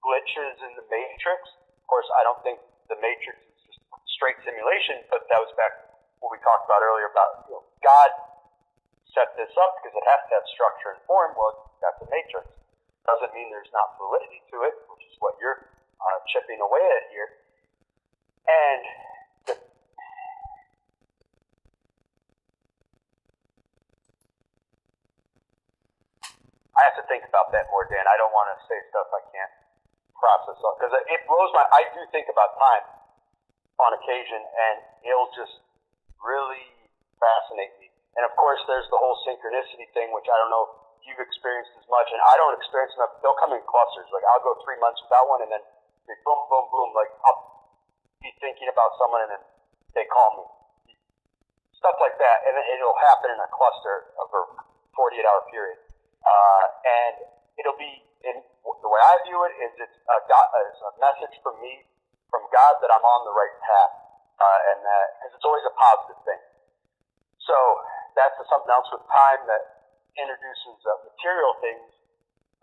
glitches 0.00 0.56
in 0.64 0.72
the 0.80 0.86
matrix. 0.88 1.44
Of 1.76 1.84
course, 1.84 2.08
I 2.16 2.24
don't 2.24 2.40
think 2.40 2.56
the 2.88 2.96
matrix 3.04 3.36
is 3.36 3.58
just 3.68 3.80
straight 4.16 4.40
simulation, 4.48 5.04
but 5.12 5.28
that 5.28 5.40
was 5.40 5.52
back 5.60 5.92
what 6.24 6.32
we 6.32 6.40
talked 6.40 6.64
about 6.64 6.80
earlier 6.80 7.12
about 7.12 7.46
you 7.46 7.54
know, 7.58 7.64
God 7.84 8.10
set 9.18 9.34
this 9.34 9.50
up 9.58 9.82
because 9.82 9.98
it 9.98 10.06
has 10.06 10.22
to 10.30 10.32
have 10.38 10.46
structure 10.54 10.94
and 10.94 11.02
form. 11.10 11.34
Well, 11.34 11.74
that's 11.82 11.98
a 11.98 12.06
matrix. 12.06 12.46
Doesn't 13.02 13.34
mean 13.34 13.50
there's 13.50 13.74
not 13.74 13.98
validity 13.98 14.46
to 14.54 14.62
it, 14.62 14.78
which 14.94 15.02
is 15.10 15.18
what 15.18 15.34
you're 15.42 15.66
uh, 15.98 16.18
chipping 16.30 16.62
away 16.62 16.78
at 16.78 17.10
here. 17.10 17.26
And 18.46 18.82
the, 19.50 19.54
I 26.78 26.80
have 26.86 26.94
to 27.02 27.06
think 27.10 27.26
about 27.26 27.50
that 27.50 27.66
more, 27.74 27.90
Dan. 27.90 28.06
I 28.06 28.14
don't 28.22 28.30
want 28.30 28.54
to 28.54 28.58
say 28.70 28.78
stuff 28.94 29.10
I 29.10 29.22
can't 29.34 29.54
process 30.14 30.62
because 30.78 30.94
it 30.94 31.20
blows 31.26 31.50
my. 31.58 31.66
I 31.74 31.90
do 31.90 32.06
think 32.14 32.30
about 32.30 32.54
time 32.54 32.86
on 33.82 33.98
occasion, 33.98 34.46
and 34.46 34.76
it'll 35.02 35.34
just 35.34 35.58
really 36.22 36.62
fascinate 37.18 37.74
me. 37.82 37.87
And 38.18 38.26
of 38.26 38.34
course, 38.34 38.58
there's 38.66 38.90
the 38.90 38.98
whole 38.98 39.14
synchronicity 39.22 39.86
thing, 39.94 40.10
which 40.10 40.26
I 40.26 40.34
don't 40.42 40.50
know 40.50 40.66
if 40.98 41.06
you've 41.06 41.22
experienced 41.22 41.70
as 41.78 41.86
much, 41.86 42.10
and 42.10 42.18
I 42.18 42.34
don't 42.34 42.58
experience 42.58 42.90
enough. 42.98 43.14
They'll 43.22 43.38
come 43.38 43.54
in 43.54 43.62
clusters. 43.62 44.10
Like 44.10 44.26
I'll 44.26 44.42
go 44.42 44.58
three 44.66 44.74
months 44.82 44.98
without 45.06 45.30
one, 45.30 45.46
and 45.46 45.50
then 45.54 45.62
boom, 46.26 46.40
boom, 46.50 46.66
boom. 46.74 46.90
Like 46.98 47.14
I'll 47.22 47.70
be 48.18 48.34
thinking 48.42 48.66
about 48.66 48.90
someone, 48.98 49.22
and 49.22 49.38
then 49.38 49.42
they 49.94 50.02
call 50.10 50.42
me. 50.42 50.44
Stuff 51.78 51.94
like 52.02 52.18
that, 52.18 52.38
and 52.50 52.58
it'll 52.58 52.98
happen 53.06 53.30
in 53.30 53.38
a 53.38 53.46
cluster 53.54 54.10
over 54.18 54.66
48 54.98 55.22
hour 55.22 55.46
period. 55.54 55.78
Uh, 56.26 56.64
and 56.82 57.14
it'll 57.54 57.78
be 57.78 58.02
in 58.26 58.34
the 58.66 58.90
way 58.90 58.98
I 58.98 59.14
view 59.22 59.38
it 59.46 59.54
is 59.62 59.72
it's 59.78 59.98
a, 60.10 60.16
God, 60.26 60.46
it's 60.66 60.82
a 60.82 60.92
message 60.98 61.38
from 61.38 61.54
me, 61.62 61.86
from 62.34 62.42
God 62.50 62.82
that 62.82 62.90
I'm 62.90 63.06
on 63.06 63.20
the 63.30 63.34
right 63.34 63.54
path, 63.62 63.94
uh, 64.42 64.60
and 64.74 64.78
that 64.82 65.06
because 65.22 65.38
it's 65.38 65.46
always 65.46 65.62
a 65.70 65.74
positive 65.78 66.18
thing. 66.26 66.42
So 67.46 67.54
that's 68.18 68.34
something 68.50 68.72
else 68.74 68.90
with 68.90 69.06
time 69.06 69.46
that 69.46 69.62
introduces 70.18 70.82
uh, 70.82 71.06
material 71.06 71.54
things 71.62 71.86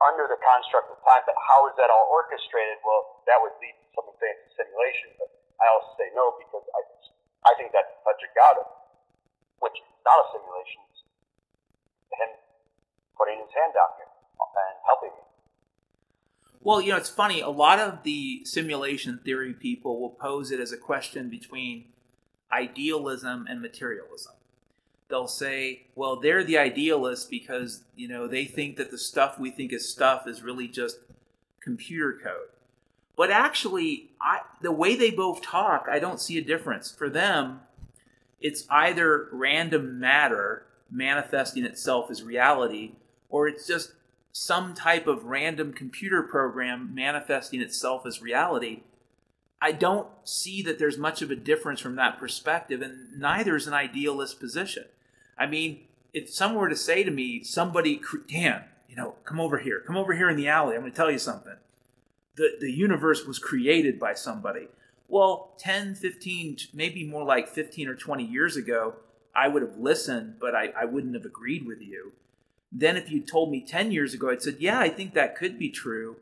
under 0.04 0.28
the 0.28 0.36
construct 0.44 0.92
of 0.92 1.00
time, 1.08 1.24
but 1.24 1.40
how 1.40 1.72
is 1.72 1.74
that 1.80 1.88
all 1.88 2.12
orchestrated? 2.12 2.84
Well, 2.84 3.24
that 3.32 3.40
would 3.40 3.56
lead 3.64 3.72
to 3.72 3.86
some 3.96 4.06
advanced 4.12 4.52
simulation, 4.60 5.16
but 5.16 5.32
I 5.64 5.72
also 5.72 5.96
say 5.96 6.12
no 6.12 6.36
because 6.36 6.68
I, 6.68 6.82
I 7.48 7.52
think 7.56 7.72
that's 7.72 7.88
a 7.88 8.00
touch 8.04 8.22
God, 8.36 8.68
which 9.64 9.80
is 9.80 9.88
not 10.04 10.20
a 10.20 10.26
simulation. 10.36 10.84
It's 10.92 11.02
him 12.20 12.32
putting 13.16 13.40
his 13.40 13.52
hand 13.56 13.72
down 13.72 13.96
here 13.96 14.12
and 14.12 14.76
helping 14.84 15.16
me. 15.16 15.24
Well, 16.60 16.84
you 16.84 16.92
know, 16.92 17.00
it's 17.00 17.12
funny. 17.12 17.40
A 17.40 17.50
lot 17.50 17.80
of 17.80 18.04
the 18.04 18.44
simulation 18.44 19.24
theory 19.24 19.54
people 19.54 20.02
will 20.02 20.12
pose 20.12 20.52
it 20.52 20.60
as 20.60 20.76
a 20.76 20.78
question 20.78 21.30
between 21.32 21.96
idealism 22.52 23.48
and 23.48 23.62
materialism. 23.62 24.34
They'll 25.08 25.28
say, 25.28 25.84
well, 25.96 26.20
they're 26.20 26.44
the 26.44 26.58
idealists 26.58 27.26
because, 27.26 27.84
you 27.96 28.08
know, 28.08 28.28
they 28.28 28.46
think 28.46 28.78
that 28.78 28.90
the 28.92 28.98
stuff 28.98 29.40
we 29.40 29.52
think 29.52 29.72
is 29.72 29.88
stuff 29.88 30.28
is 30.28 30.42
really 30.42 30.68
just 30.68 30.98
computer 31.60 32.20
code. 32.24 32.50
But 33.16 33.32
actually, 33.32 34.10
I, 34.20 34.42
the 34.62 34.72
way 34.72 34.96
they 34.96 35.12
both 35.12 35.42
talk, 35.42 35.88
I 35.90 36.00
don't 36.00 36.20
see 36.20 36.38
a 36.38 36.44
difference. 36.44 36.92
For 36.92 37.10
them, 37.10 37.62
it's 38.42 38.66
either 38.70 39.30
random 39.32 40.00
matter 40.00 40.66
manifesting 40.92 41.64
itself 41.66 42.12
as 42.12 42.24
reality, 42.24 42.94
or 43.30 43.48
it's 43.48 43.68
just 43.68 43.94
some 44.32 44.74
type 44.74 45.08
of 45.08 45.26
random 45.26 45.72
computer 45.72 46.22
program 46.22 46.94
manifesting 46.94 47.62
itself 47.62 48.06
as 48.06 48.22
reality. 48.22 48.82
I 49.62 49.72
don't 49.72 50.10
see 50.26 50.62
that 50.64 50.78
there's 50.78 50.98
much 50.98 51.22
of 51.22 51.32
a 51.32 51.36
difference 51.36 51.80
from 51.80 51.96
that 51.96 52.20
perspective, 52.20 52.82
and 52.82 53.18
neither 53.18 53.56
is 53.56 53.66
an 53.66 53.74
idealist 53.74 54.40
position. 54.40 54.86
I 55.38 55.46
mean, 55.46 55.82
if 56.14 56.30
someone 56.30 56.62
were 56.62 56.70
to 56.70 56.76
say 56.76 57.04
to 57.04 57.12
me, 57.12 57.44
somebody, 57.44 58.02
Dan, 58.30 58.64
you 58.88 58.96
know, 58.96 59.16
come 59.26 59.40
over 59.40 59.58
here, 59.58 59.82
come 59.86 59.98
over 59.98 60.14
here 60.14 60.30
in 60.30 60.38
the 60.38 60.48
alley, 60.48 60.76
I'm 60.76 60.82
going 60.82 60.92
to 60.92 60.96
tell 60.96 61.12
you 61.12 61.20
something. 61.20 61.56
The, 62.36 62.58
the 62.60 62.72
universe 62.72 63.26
was 63.26 63.40
created 63.40 64.00
by 64.00 64.14
somebody. 64.14 64.68
Well, 65.08 65.54
10, 65.60 65.96
15, 65.96 66.58
maybe 66.74 67.06
more 67.06 67.24
like 67.24 67.48
15 67.48 67.88
or 67.88 67.96
20 67.96 68.24
years 68.24 68.56
ago, 68.56 68.96
I 69.36 69.48
would 69.50 69.62
have 69.62 69.78
listened, 69.78 70.36
but 70.40 70.56
I, 70.56 70.74
I 70.78 70.86
wouldn't 70.86 71.16
have 71.16 71.26
agreed 71.26 71.66
with 71.66 71.82
you. 71.82 72.14
Then, 72.72 72.98
if 72.98 73.12
you 73.12 73.22
told 73.22 73.52
me 73.52 73.62
10 73.62 73.92
years 73.92 74.14
ago, 74.14 74.30
I'd 74.30 74.42
said, 74.42 74.58
yeah, 74.60 74.80
I 74.80 74.90
think 74.90 75.14
that 75.14 75.38
could 75.38 75.60
be 75.60 75.70
true. 75.70 76.18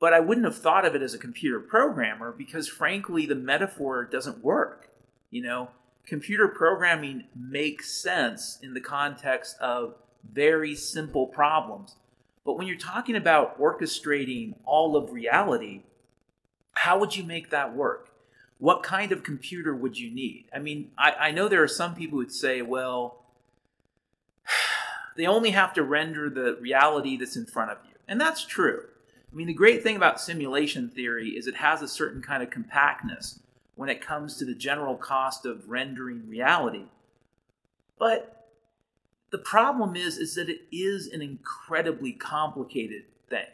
But 0.00 0.12
I 0.12 0.20
wouldn't 0.20 0.46
have 0.46 0.58
thought 0.58 0.84
of 0.84 0.96
it 0.96 1.02
as 1.02 1.14
a 1.14 1.18
computer 1.18 1.60
programmer 1.60 2.32
because, 2.32 2.68
frankly, 2.68 3.26
the 3.26 3.36
metaphor 3.36 4.04
doesn't 4.04 4.42
work. 4.42 4.88
You 5.30 5.42
know, 5.42 5.68
computer 6.06 6.48
programming 6.48 7.24
makes 7.36 7.92
sense 7.92 8.58
in 8.62 8.74
the 8.74 8.80
context 8.80 9.56
of 9.60 9.94
very 10.32 10.74
simple 10.74 11.26
problems. 11.26 11.96
But 12.44 12.58
when 12.58 12.66
you're 12.66 12.76
talking 12.76 13.16
about 13.16 13.60
orchestrating 13.60 14.54
all 14.64 14.96
of 14.96 15.12
reality, 15.12 15.82
how 16.72 16.98
would 16.98 17.16
you 17.16 17.24
make 17.24 17.50
that 17.50 17.74
work? 17.74 18.10
What 18.58 18.82
kind 18.82 19.12
of 19.12 19.22
computer 19.22 19.74
would 19.74 19.98
you 19.98 20.10
need? 20.10 20.46
I 20.54 20.58
mean, 20.58 20.90
I, 20.96 21.12
I 21.18 21.30
know 21.30 21.48
there 21.48 21.62
are 21.62 21.68
some 21.68 21.94
people 21.94 22.18
who 22.18 22.24
would 22.24 22.32
say, 22.32 22.62
well, 22.62 23.24
they 25.16 25.26
only 25.26 25.50
have 25.50 25.72
to 25.74 25.82
render 25.82 26.30
the 26.30 26.56
reality 26.60 27.16
that's 27.16 27.36
in 27.36 27.46
front 27.46 27.70
of 27.70 27.78
you. 27.84 27.94
And 28.08 28.20
that's 28.20 28.44
true. 28.44 28.84
I 29.32 29.34
mean, 29.34 29.46
the 29.46 29.54
great 29.54 29.82
thing 29.82 29.96
about 29.96 30.20
simulation 30.20 30.88
theory 30.88 31.30
is 31.30 31.46
it 31.46 31.56
has 31.56 31.80
a 31.82 31.88
certain 31.88 32.22
kind 32.22 32.42
of 32.42 32.50
compactness 32.50 33.38
when 33.74 33.88
it 33.88 34.00
comes 34.00 34.36
to 34.36 34.44
the 34.44 34.54
general 34.54 34.96
cost 34.96 35.46
of 35.46 35.68
rendering 35.68 36.28
reality. 36.28 36.84
But 37.98 38.48
the 39.30 39.38
problem 39.38 39.96
is 39.96 40.18
is 40.18 40.34
that 40.34 40.48
it 40.48 40.62
is 40.70 41.06
an 41.06 41.22
incredibly 41.22 42.12
complicated 42.12 43.04
thing. 43.28 43.46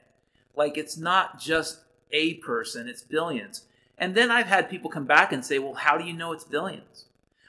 Like 0.57 0.77
it's 0.77 0.97
not 0.97 1.39
just 1.39 1.81
a 2.11 2.35
person, 2.35 2.89
it's 2.89 3.03
billions. 3.03 3.65
And 3.97 4.15
then 4.15 4.31
I've 4.31 4.47
had 4.47 4.71
people 4.71 4.91
come 4.91 5.07
back 5.07 5.33
and 5.33 5.45
say, 5.45 5.59
"Well, 5.59 5.75
how 5.75 5.99
do 5.99 6.05
you 6.05 6.13
know 6.13 6.33
it's 6.33 6.45
billions?" 6.45 7.07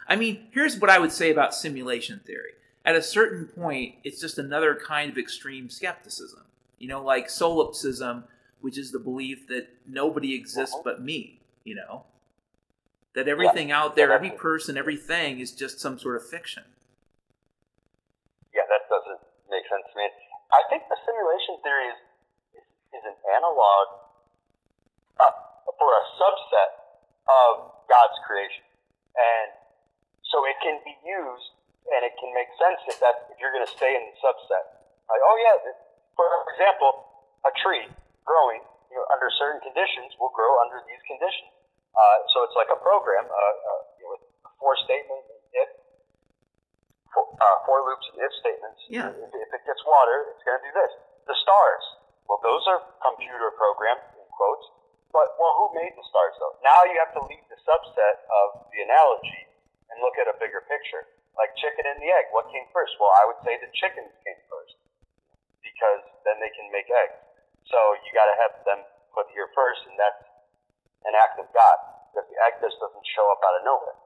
I 0.08 0.16
mean, 0.16 0.48
here's 0.52 0.78
what 0.80 0.90
I 0.90 1.00
would 1.00 1.12
say 1.12 1.32
about 1.32 1.54
simulation 1.54 2.20
theory 2.26 2.54
at 2.86 2.96
a 2.96 3.02
certain 3.02 3.46
point, 3.46 3.96
it's 4.04 4.20
just 4.20 4.38
another 4.40 4.76
kind 4.76 5.12
of 5.12 5.18
extreme 5.18 5.70
skepticism. 5.70 6.42
You 6.80 6.88
know, 6.88 7.04
like 7.04 7.30
solipsism, 7.30 8.24
which 8.62 8.78
is 8.78 8.92
the 8.92 9.00
belief 9.00 9.48
that 9.48 9.68
nobody 9.88 10.34
exists 10.34 10.74
uh-huh. 10.74 10.82
but 10.84 11.02
me, 11.02 11.40
you 11.64 11.76
know? 11.76 12.06
That 13.16 13.28
everything 13.28 13.70
yeah. 13.70 13.82
out 13.82 13.96
there, 13.96 14.14
every 14.14 14.30
person, 14.30 14.78
everything 14.78 15.40
is 15.40 15.52
just 15.52 15.80
some 15.80 15.98
sort 15.98 16.16
of 16.16 16.24
fiction. 16.30 16.64
Yeah, 18.54 18.70
that 18.70 18.86
doesn't 18.86 19.22
make 19.50 19.66
sense 19.66 19.86
to 19.92 19.96
me. 19.98 20.06
I 20.54 20.62
think 20.70 20.86
the 20.90 20.98
simulation 21.06 21.58
theory 21.66 21.88
is, 21.90 22.00
is, 22.62 22.66
is 23.02 23.04
an 23.10 23.18
analog 23.34 23.86
uh, 25.20 25.34
for 25.74 25.90
a 25.90 26.04
subset 26.22 26.72
of 27.26 27.74
God's 27.90 28.18
creation. 28.26 28.66
And 29.18 29.50
so 30.26 30.46
it 30.46 30.58
can 30.62 30.78
be 30.86 30.94
used 31.02 31.50
and 31.90 32.06
it 32.06 32.14
can 32.22 32.30
make 32.38 32.50
sense 32.62 32.80
if 32.86 32.98
that 33.02 33.30
if 33.34 33.42
you're 33.42 33.54
going 33.54 33.66
to 33.66 33.74
stay 33.74 33.94
in 33.98 34.04
the 34.06 34.16
subset. 34.22 34.66
Like, 35.10 35.22
oh 35.26 35.38
yeah, 35.42 35.74
for 36.14 36.26
example, 36.54 37.10
a 37.46 37.52
tree 37.66 37.90
growing 38.26 38.62
you 38.94 38.98
know, 38.98 39.06
under 39.10 39.30
certain 39.38 39.62
conditions 39.62 40.14
will 40.22 40.34
grow 40.34 40.50
under 40.62 40.82
these 40.86 41.02
conditions. 41.10 41.50
Uh, 41.96 42.18
so 42.32 42.46
it's 42.48 42.58
like 42.58 42.72
a 42.72 42.80
program 42.80 43.26
uh, 43.28 43.34
uh, 43.34 43.82
with 44.14 44.22
four 44.58 44.78
statements, 44.86 45.28
if 45.52 45.70
four, 47.12 47.28
uh, 47.38 47.58
for 47.66 47.84
loops 47.86 48.08
and 48.14 48.22
if 48.24 48.32
statements. 48.40 48.80
Yeah. 48.88 49.10
If, 49.12 49.32
if 49.34 49.50
it 49.54 49.64
gets 49.66 49.82
water, 49.86 50.32
it's 50.34 50.44
going 50.46 50.58
to 50.60 50.66
do 50.66 50.74
this. 50.74 50.92
The 51.28 51.38
stars, 51.44 51.86
well, 52.26 52.42
those 52.42 52.64
are 52.70 52.82
computer 53.02 53.54
programmed 53.58 54.06
in 54.18 54.26
quotes. 54.34 54.66
But 55.10 55.34
well, 55.42 55.54
who 55.58 55.74
made 55.74 55.94
the 55.98 56.06
stars 56.06 56.38
though? 56.38 56.54
Now 56.62 56.86
you 56.86 56.94
have 57.02 57.14
to 57.18 57.22
leave 57.26 57.42
the 57.50 57.58
subset 57.66 58.16
of 58.30 58.70
the 58.70 58.86
analogy 58.86 59.50
and 59.90 59.98
look 60.06 60.14
at 60.22 60.30
a 60.30 60.38
bigger 60.38 60.62
picture 60.70 61.10
like 61.40 61.56
chicken 61.56 61.88
and 61.88 61.98
the 62.04 62.12
egg. 62.12 62.30
What 62.36 62.52
came 62.52 62.68
first? 62.76 63.00
Well, 63.00 63.16
I 63.16 63.24
would 63.32 63.40
say 63.48 63.56
the 63.64 63.72
chickens 63.72 64.12
came 64.28 64.40
first 64.52 64.76
because 65.64 66.04
then 66.28 66.36
they 66.44 66.52
can 66.52 66.68
make 66.70 66.92
eggs. 66.92 67.16
So 67.72 67.80
you 68.04 68.12
got 68.12 68.28
to 68.28 68.36
have 68.44 68.54
them 68.68 68.84
put 69.16 69.32
here 69.32 69.48
first, 69.56 69.88
and 69.88 69.96
that's 69.96 70.20
an 71.08 71.14
act 71.16 71.40
of 71.40 71.48
God 71.56 71.78
because 72.12 72.28
the 72.28 72.38
egg 72.44 72.60
just 72.64 72.80
doesn't 72.82 73.08
show 73.16 73.26
up 73.32 73.40
out 73.44 73.56
of 73.60 73.64
nowhere. 73.64 73.98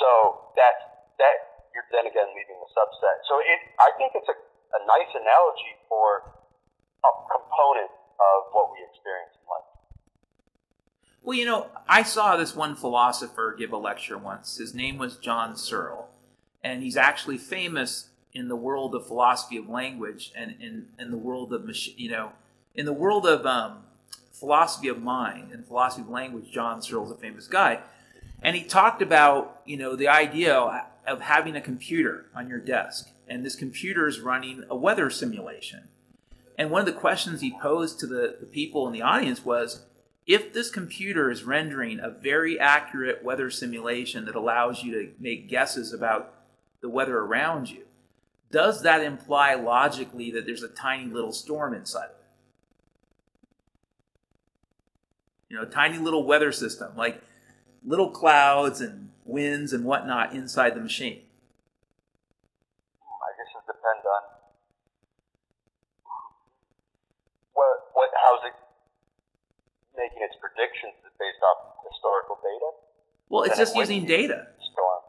So 0.00 0.08
that's 0.56 0.82
that. 1.20 1.36
You're 1.72 1.88
then 1.88 2.04
again 2.04 2.28
leaving 2.36 2.60
the 2.60 2.68
subset. 2.76 3.16
So 3.28 3.40
it, 3.40 3.60
I 3.80 3.96
think 3.96 4.12
it's 4.12 4.28
a, 4.28 4.36
a 4.36 4.80
nice 4.84 5.08
analogy 5.16 5.72
for 5.88 6.36
a 7.00 7.10
component 7.32 7.88
of 8.20 8.38
what 8.52 8.76
we 8.76 8.84
experience 8.84 9.32
in 9.40 9.44
life. 9.48 9.68
Well, 11.24 11.38
you 11.38 11.46
know, 11.46 11.72
I 11.88 12.02
saw 12.02 12.36
this 12.36 12.54
one 12.54 12.76
philosopher 12.76 13.56
give 13.56 13.72
a 13.72 13.78
lecture 13.80 14.18
once. 14.18 14.58
His 14.58 14.74
name 14.74 14.98
was 14.98 15.16
John 15.16 15.56
Searle 15.56 16.12
and 16.62 16.82
he's 16.82 16.96
actually 16.96 17.38
famous 17.38 18.10
in 18.32 18.48
the 18.48 18.56
world 18.56 18.94
of 18.94 19.06
philosophy 19.06 19.56
of 19.56 19.68
language 19.68 20.32
and 20.36 20.56
in, 20.60 20.86
in 20.98 21.10
the 21.10 21.16
world 21.16 21.52
of 21.52 21.68
you 21.96 22.10
know 22.10 22.32
in 22.74 22.86
the 22.86 22.92
world 22.92 23.26
of 23.26 23.44
um, 23.44 23.84
philosophy 24.42 24.88
of 24.88 25.00
mind 25.00 25.52
and 25.52 25.64
philosophy 25.64 26.02
of 26.02 26.08
language 26.08 26.50
john 26.50 26.82
searle's 26.82 27.12
a 27.12 27.16
famous 27.16 27.46
guy. 27.46 27.78
And 28.42 28.56
he 28.56 28.64
talked 28.64 29.00
about 29.00 29.62
you 29.64 29.76
know 29.76 29.94
the 29.94 30.08
idea 30.08 30.52
of 31.06 31.20
having 31.20 31.54
a 31.54 31.60
computer 31.60 32.26
on 32.34 32.48
your 32.48 32.58
desk. 32.58 33.08
And 33.28 33.44
this 33.44 33.54
computer 33.54 34.08
is 34.08 34.18
running 34.18 34.64
a 34.68 34.76
weather 34.76 35.10
simulation. 35.10 35.88
And 36.58 36.70
one 36.70 36.80
of 36.80 36.86
the 36.86 37.00
questions 37.00 37.40
he 37.40 37.56
posed 37.60 38.00
to 38.00 38.06
the, 38.06 38.36
the 38.40 38.46
people 38.46 38.86
in 38.88 38.92
the 38.92 39.02
audience 39.02 39.44
was 39.44 39.84
if 40.26 40.52
this 40.52 40.70
computer 40.70 41.30
is 41.30 41.44
rendering 41.44 42.00
a 42.00 42.10
very 42.10 42.58
accurate 42.58 43.22
weather 43.22 43.48
simulation 43.48 44.24
that 44.26 44.34
allows 44.34 44.82
you 44.82 44.92
to 44.92 45.12
make 45.20 45.48
guesses 45.48 45.92
about 45.92 46.34
the 46.80 46.88
weather 46.88 47.18
around 47.18 47.70
you, 47.70 47.84
does 48.50 48.82
that 48.82 49.02
imply 49.02 49.54
logically 49.54 50.32
that 50.32 50.46
there's 50.46 50.64
a 50.64 50.68
tiny 50.68 51.06
little 51.06 51.32
storm 51.32 51.74
inside 51.74 52.06
of 52.06 52.10
it? 52.10 52.21
you 55.52 55.58
know, 55.58 55.66
tiny 55.66 55.98
little 55.98 56.24
weather 56.24 56.50
system, 56.50 56.96
like 56.96 57.22
little 57.84 58.08
clouds 58.08 58.80
and 58.80 59.10
winds 59.26 59.74
and 59.74 59.84
whatnot 59.84 60.32
inside 60.32 60.74
the 60.74 60.80
machine? 60.80 61.20
I 63.02 63.30
guess 63.36 63.52
it 63.54 63.66
depends 63.66 64.06
on 64.06 64.22
what, 67.52 67.90
what 67.92 68.08
how's 68.16 68.46
it 68.46 68.54
making 69.94 70.22
its 70.22 70.36
predictions 70.40 70.94
based 71.20 71.42
off 71.44 71.84
historical 71.92 72.38
data. 72.42 72.70
Well, 73.28 73.42
it's 73.42 73.58
just 73.58 73.76
it 73.76 73.80
using 73.80 74.06
data. 74.06 74.46
Storm. 74.72 75.02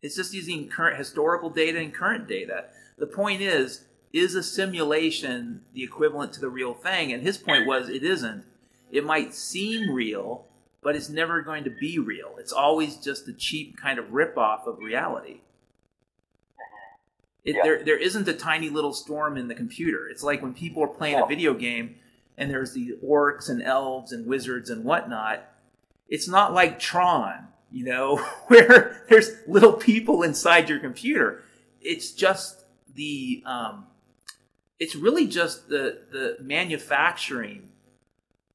It's 0.00 0.16
just 0.16 0.32
using 0.32 0.70
current 0.70 0.96
historical 0.96 1.50
data 1.50 1.78
and 1.78 1.92
current 1.92 2.26
data. 2.26 2.64
The 2.96 3.06
point 3.06 3.42
is, 3.42 3.84
is 4.14 4.34
a 4.34 4.42
simulation 4.42 5.66
the 5.74 5.82
equivalent 5.82 6.32
to 6.32 6.40
the 6.40 6.48
real 6.48 6.72
thing? 6.72 7.12
And 7.12 7.22
his 7.22 7.36
point 7.36 7.66
was 7.66 7.90
it 7.90 8.02
isn't 8.02 8.46
it 8.90 9.04
might 9.04 9.34
seem 9.34 9.90
real, 9.90 10.46
but 10.82 10.94
it's 10.96 11.08
never 11.08 11.42
going 11.42 11.64
to 11.64 11.70
be 11.70 11.98
real. 11.98 12.36
It's 12.38 12.52
always 12.52 12.96
just 12.96 13.28
a 13.28 13.32
cheap 13.32 13.76
kind 13.76 13.98
of 13.98 14.06
ripoff 14.06 14.66
of 14.66 14.78
reality. 14.78 15.40
It, 17.44 17.56
Yeah. 17.56 17.62
there, 17.62 17.84
there 17.84 17.98
isn't 17.98 18.28
a 18.28 18.32
tiny 18.32 18.70
little 18.70 18.92
storm 18.92 19.36
in 19.36 19.48
the 19.48 19.54
computer. 19.54 20.08
It's 20.08 20.22
like 20.22 20.42
when 20.42 20.54
people 20.54 20.82
are 20.82 20.88
playing 20.88 21.20
a 21.20 21.26
video 21.26 21.54
game 21.54 21.96
and 22.36 22.50
there's 22.50 22.72
the 22.72 22.96
orcs 23.04 23.48
and 23.48 23.62
elves 23.62 24.12
and 24.12 24.26
wizards 24.26 24.70
and 24.70 24.84
whatnot. 24.84 25.44
It's 26.08 26.28
not 26.28 26.52
like 26.52 26.78
Tron, 26.78 27.48
you 27.70 27.84
know, 27.84 28.16
where 28.48 29.04
there's 29.08 29.30
little 29.46 29.72
people 29.74 30.22
inside 30.22 30.68
your 30.68 30.78
computer. 30.80 31.42
It's 31.80 32.10
just 32.12 32.64
the, 32.94 33.42
um, 33.46 33.86
it's 34.78 34.94
really 34.94 35.26
just 35.26 35.68
the 35.68 36.00
the 36.10 36.36
manufacturing 36.42 37.70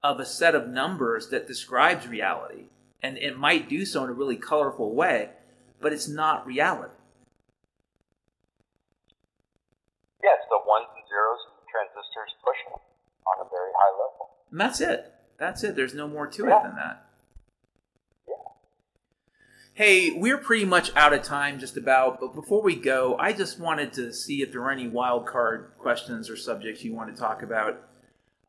of 0.03 0.19
a 0.19 0.25
set 0.25 0.55
of 0.55 0.67
numbers 0.67 1.29
that 1.29 1.47
describes 1.47 2.07
reality, 2.07 2.65
and 3.03 3.17
it 3.17 3.37
might 3.37 3.69
do 3.69 3.85
so 3.85 4.03
in 4.03 4.09
a 4.09 4.13
really 4.13 4.35
colorful 4.35 4.93
way, 4.95 5.29
but 5.79 5.93
it's 5.93 6.07
not 6.07 6.45
reality. 6.45 6.93
Yes, 10.23 10.37
the 10.49 10.59
ones 10.67 10.87
and 10.95 11.03
zeros 11.09 11.39
and 11.47 11.55
the 11.57 11.69
transistors 11.71 12.33
pushing 12.43 12.73
on 13.27 13.45
a 13.45 13.49
very 13.49 13.71
high 13.75 13.91
level. 13.93 14.29
And 14.51 14.59
that's 14.59 14.81
it. 14.81 15.13
That's 15.37 15.63
it. 15.63 15.75
There's 15.75 15.93
no 15.95 16.07
more 16.07 16.27
to 16.27 16.45
Yeah. 16.47 16.59
it 16.59 16.63
than 16.63 16.75
that. 16.75 17.07
Hey, 19.73 20.11
we're 20.11 20.37
pretty 20.37 20.65
much 20.65 20.93
out 20.97 21.13
of 21.13 21.23
time 21.23 21.57
just 21.57 21.77
about, 21.77 22.19
but 22.19 22.35
before 22.35 22.61
we 22.61 22.75
go, 22.75 23.15
I 23.17 23.31
just 23.31 23.57
wanted 23.57 23.93
to 23.93 24.13
see 24.13 24.41
if 24.41 24.51
there 24.51 24.61
are 24.61 24.69
any 24.69 24.87
wild 24.89 25.25
card 25.25 25.71
questions 25.79 26.29
or 26.29 26.35
subjects 26.35 26.83
you 26.83 26.93
want 26.93 27.15
to 27.15 27.19
talk 27.19 27.41
about. 27.41 27.81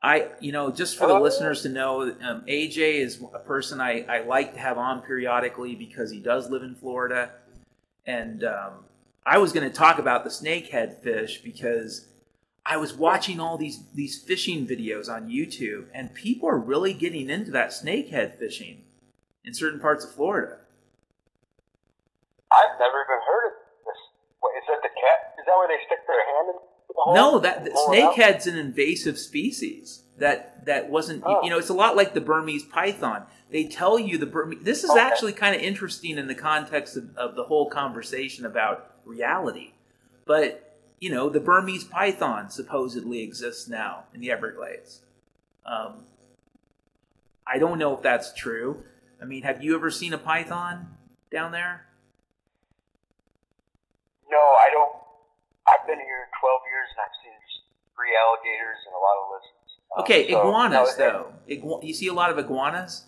I, 0.02 0.28
you 0.40 0.50
know, 0.50 0.72
just 0.72 0.98
for 0.98 1.06
the 1.06 1.18
listeners 1.18 1.62
to 1.62 1.68
know, 1.68 2.02
um, 2.22 2.42
AJ 2.48 2.94
is 2.94 3.22
a 3.32 3.38
person 3.38 3.80
I, 3.80 4.04
I 4.08 4.22
like 4.22 4.54
to 4.54 4.58
have 4.58 4.76
on 4.76 5.00
periodically 5.00 5.76
because 5.76 6.10
he 6.10 6.18
does 6.18 6.50
live 6.50 6.64
in 6.64 6.74
Florida. 6.74 7.30
And 8.04 8.42
um, 8.42 8.84
I 9.24 9.38
was 9.38 9.52
going 9.52 9.68
to 9.68 9.74
talk 9.74 10.00
about 10.00 10.24
the 10.24 10.30
snakehead 10.30 11.00
fish 11.02 11.40
because 11.42 12.06
I 12.66 12.78
was 12.78 12.94
watching 12.94 13.38
all 13.38 13.56
these 13.56 13.84
these 13.94 14.18
fishing 14.18 14.66
videos 14.66 15.08
on 15.08 15.28
YouTube, 15.28 15.86
and 15.94 16.14
people 16.14 16.48
are 16.48 16.58
really 16.58 16.94
getting 16.94 17.30
into 17.30 17.50
that 17.52 17.70
snakehead 17.70 18.38
fishing 18.38 18.82
in 19.44 19.54
certain 19.54 19.78
parts 19.78 20.04
of 20.04 20.12
Florida. 20.12 20.58
I've 22.50 22.78
never 22.78 23.02
even 23.02 23.20
heard 23.26 23.46
of 23.46 23.52
this. 23.86 24.00
Wait, 24.42 24.58
is 24.58 24.64
that 24.66 24.82
the 24.82 24.94
cat? 24.94 25.34
Is 25.38 25.46
that 25.46 25.54
where 25.58 25.68
they 25.68 25.82
stick 25.86 26.06
their 26.06 26.22
hand 26.36 26.54
in? 26.54 26.71
No, 27.08 27.38
that 27.38 27.58
and 27.58 27.70
pull 27.72 27.92
it 27.92 28.00
out? 28.02 28.14
snakehead's 28.14 28.46
an 28.46 28.56
invasive 28.56 29.18
species. 29.18 30.02
That 30.18 30.66
that 30.66 30.88
wasn't 30.90 31.22
Oh. 31.26 31.42
you 31.42 31.50
know 31.50 31.58
it's 31.58 31.68
a 31.70 31.74
lot 31.74 31.96
like 31.96 32.14
the 32.14 32.20
Burmese 32.20 32.64
python. 32.64 33.26
They 33.50 33.64
tell 33.64 33.98
you 33.98 34.18
the 34.18 34.26
Burmese. 34.26 34.62
This 34.62 34.84
is 34.84 34.90
Okay. 34.90 35.00
actually 35.00 35.32
kind 35.32 35.54
of 35.56 35.62
interesting 35.62 36.16
in 36.18 36.26
the 36.28 36.34
context 36.34 36.96
of, 36.96 37.16
of 37.16 37.34
the 37.34 37.44
whole 37.44 37.68
conversation 37.68 38.46
about 38.46 38.94
reality. 39.04 39.72
But 40.26 40.76
you 41.00 41.10
know 41.10 41.28
the 41.28 41.40
Burmese 41.40 41.84
python 41.84 42.50
supposedly 42.50 43.22
exists 43.22 43.68
now 43.68 44.04
in 44.14 44.20
the 44.20 44.30
Everglades. 44.30 45.00
Um, 45.66 46.04
I 47.46 47.58
don't 47.58 47.78
know 47.78 47.94
if 47.94 48.02
that's 48.02 48.32
true. 48.34 48.84
I 49.20 49.24
mean, 49.24 49.42
have 49.42 49.62
you 49.62 49.74
ever 49.74 49.90
seen 49.90 50.12
a 50.12 50.18
python 50.18 50.86
down 51.30 51.52
there? 51.52 51.86
No, 54.30 54.38
I 54.38 54.68
don't. 54.72 54.92
I've 55.72 55.86
been 55.88 55.98
here 55.98 56.28
12 56.36 56.60
years 56.68 56.88
and 56.92 57.00
I've 57.08 57.16
seen 57.24 57.36
three 57.96 58.12
alligators 58.12 58.78
and 58.84 58.92
a 58.92 59.00
lot 59.00 59.16
of 59.16 59.24
lizards. 59.32 59.70
Um, 59.96 60.00
Okay, 60.04 60.20
so, 60.28 60.40
iguanas 60.40 60.90
no, 60.96 61.00
though. 61.00 61.24
Igu- 61.48 61.82
you 61.84 61.94
see 61.96 62.08
a 62.08 62.16
lot 62.16 62.28
of 62.30 62.36
iguanas. 62.38 63.04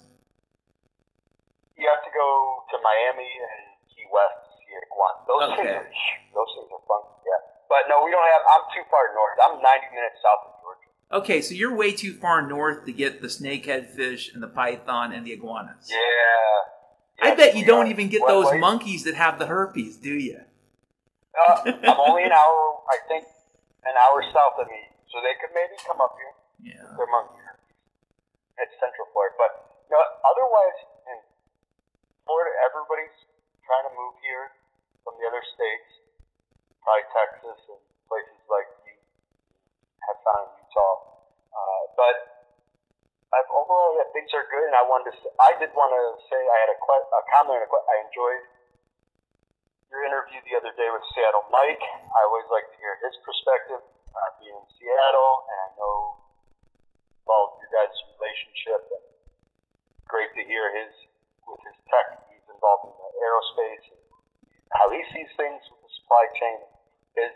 You 1.76 1.84
have 1.90 2.04
to 2.04 2.12
go 2.14 2.28
to 2.70 2.76
Miami 2.80 3.28
and 3.28 3.62
Key 3.92 4.06
West 4.08 4.36
to 4.44 4.48
see 4.56 4.72
iguanas. 4.72 5.22
Those 5.28 5.42
Okay. 5.52 5.56
things 5.60 5.84
are 5.84 5.88
those 6.34 6.50
things 6.56 6.70
are 6.72 6.84
fun. 6.88 7.02
Yeah, 7.26 7.40
but 7.68 7.84
no, 7.88 8.04
we 8.04 8.10
don't 8.10 8.24
have. 8.24 8.42
I'm 8.48 8.64
too 8.72 8.84
far 8.90 9.12
north. 9.12 9.36
I'm 9.42 9.56
90 9.60 9.94
minutes 9.94 10.18
south 10.22 10.42
of 10.48 10.52
Georgia. 10.62 10.88
Okay, 11.24 11.40
so 11.42 11.54
you're 11.54 11.74
way 11.74 11.92
too 11.92 12.14
far 12.14 12.42
north 12.42 12.84
to 12.86 12.92
get 12.92 13.20
the 13.22 13.28
snakehead 13.28 13.90
fish 13.90 14.32
and 14.32 14.42
the 14.42 14.48
python 14.48 15.12
and 15.12 15.26
the 15.26 15.32
iguanas. 15.32 15.90
Yeah. 15.90 17.30
I 17.30 17.34
bet 17.34 17.56
you 17.56 17.64
don't 17.64 17.86
even 17.88 18.08
get 18.08 18.22
What 18.22 18.28
those 18.28 18.60
monkeys 18.60 19.04
that 19.04 19.14
have 19.14 19.38
the 19.38 19.46
herpes, 19.46 19.96
do 19.96 20.12
you? 20.12 20.40
Uh, 21.34 21.54
I'm 21.90 22.00
only 22.00 22.24
an 22.24 22.34
hour. 22.34 22.78
I 22.86 22.98
think 23.10 23.26
an 23.84 23.94
hour 23.98 24.22
south 24.30 24.56
of 24.62 24.66
me, 24.70 24.82
so 25.10 25.18
they 25.20 25.34
could 25.42 25.50
maybe 25.50 25.74
come 25.82 25.98
up 25.98 26.14
here. 26.14 26.34
Yeah. 26.74 26.86
They're 26.94 27.10
monkeys. 27.10 27.42
It's 28.62 28.74
Central 28.78 29.10
Florida, 29.10 29.34
but 29.34 29.50
no. 29.90 29.98
Otherwise, 29.98 30.78
in 31.10 31.18
Florida, 32.22 32.54
everybody's 32.62 33.18
trying 33.66 33.90
to 33.90 33.92
move 33.98 34.14
here 34.22 34.54
from 35.02 35.18
the 35.18 35.26
other 35.26 35.42
states, 35.42 35.90
probably 36.86 37.04
Texas 37.10 37.58
and 37.74 37.82
places 38.06 38.40
like 38.46 38.70
you 38.86 38.94
have 40.06 40.18
found 40.22 40.54
in 40.54 40.62
Utah. 40.70 40.96
Uh, 41.50 41.82
but 41.98 42.16
I've 43.34 43.50
overall, 43.50 43.98
yeah, 43.98 44.06
things 44.14 44.30
are 44.38 44.46
good, 44.46 44.70
and 44.70 44.76
I 44.78 44.86
wanted 44.86 45.10
to. 45.10 45.14
Say, 45.18 45.30
I 45.42 45.50
did 45.58 45.74
want 45.74 45.90
to 45.90 46.02
say 46.30 46.38
I 46.38 46.56
had 46.62 46.70
a, 46.70 46.78
que- 46.78 47.10
a 47.10 47.20
comment. 47.34 47.58
a 47.58 47.66
que- 47.66 47.88
I 47.90 47.96
enjoyed 48.06 48.42
your 49.94 50.10
interview 50.10 50.42
the 50.42 50.58
other 50.58 50.74
day 50.74 50.90
with 50.90 51.06
Seattle 51.14 51.46
Mike. 51.54 51.78
I 51.78 52.20
always 52.26 52.50
like 52.50 52.66
to 52.66 52.76
hear 52.82 52.98
his 52.98 53.14
perspective, 53.22 53.78
uh, 54.10 54.30
being 54.42 54.58
in 54.58 54.66
Seattle, 54.74 55.46
and 55.46 55.58
I 55.62 55.68
know 55.78 55.98
about 57.22 57.62
your 57.62 57.70
guys' 57.70 57.94
relationship. 58.18 58.90
And 58.90 59.06
great 60.10 60.34
to 60.34 60.42
hear 60.42 60.74
his 60.74 60.90
with 61.46 61.62
his 61.62 61.78
tech. 61.86 62.26
He's 62.26 62.42
involved 62.50 62.90
in 62.90 62.94
the 62.98 63.10
aerospace 63.22 63.84
and 63.94 64.02
how 64.74 64.90
he 64.90 64.98
sees 65.14 65.30
things 65.38 65.62
with 65.70 65.78
the 65.86 65.90
supply 66.02 66.26
chain. 66.42 66.58
His 67.14 67.32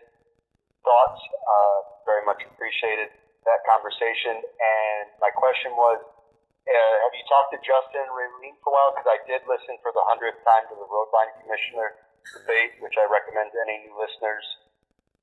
thoughts 0.82 1.22
uh, 1.30 1.78
very 2.10 2.26
much 2.26 2.42
appreciated 2.42 3.14
that 3.46 3.62
conversation. 3.70 4.42
And 4.42 5.06
my 5.22 5.30
question 5.30 5.78
was, 5.78 6.02
uh, 6.02 6.94
have 7.06 7.14
you 7.14 7.22
talked 7.30 7.54
to 7.54 7.60
Justin 7.62 8.02
Raylene 8.10 8.58
for 8.66 8.74
a 8.74 8.82
while? 8.82 8.90
Because 8.98 9.06
I 9.14 9.22
did 9.30 9.46
listen 9.46 9.78
for 9.78 9.94
the 9.94 10.02
hundredth 10.10 10.42
time 10.42 10.66
to 10.68 10.74
the 10.74 10.88
Roadline 10.90 11.30
Commissioner 11.38 12.07
debate, 12.36 12.76
which 12.80 12.96
I 13.00 13.04
recommend 13.08 13.52
to 13.52 13.58
any 13.64 13.88
new 13.88 13.94
listeners. 13.96 14.44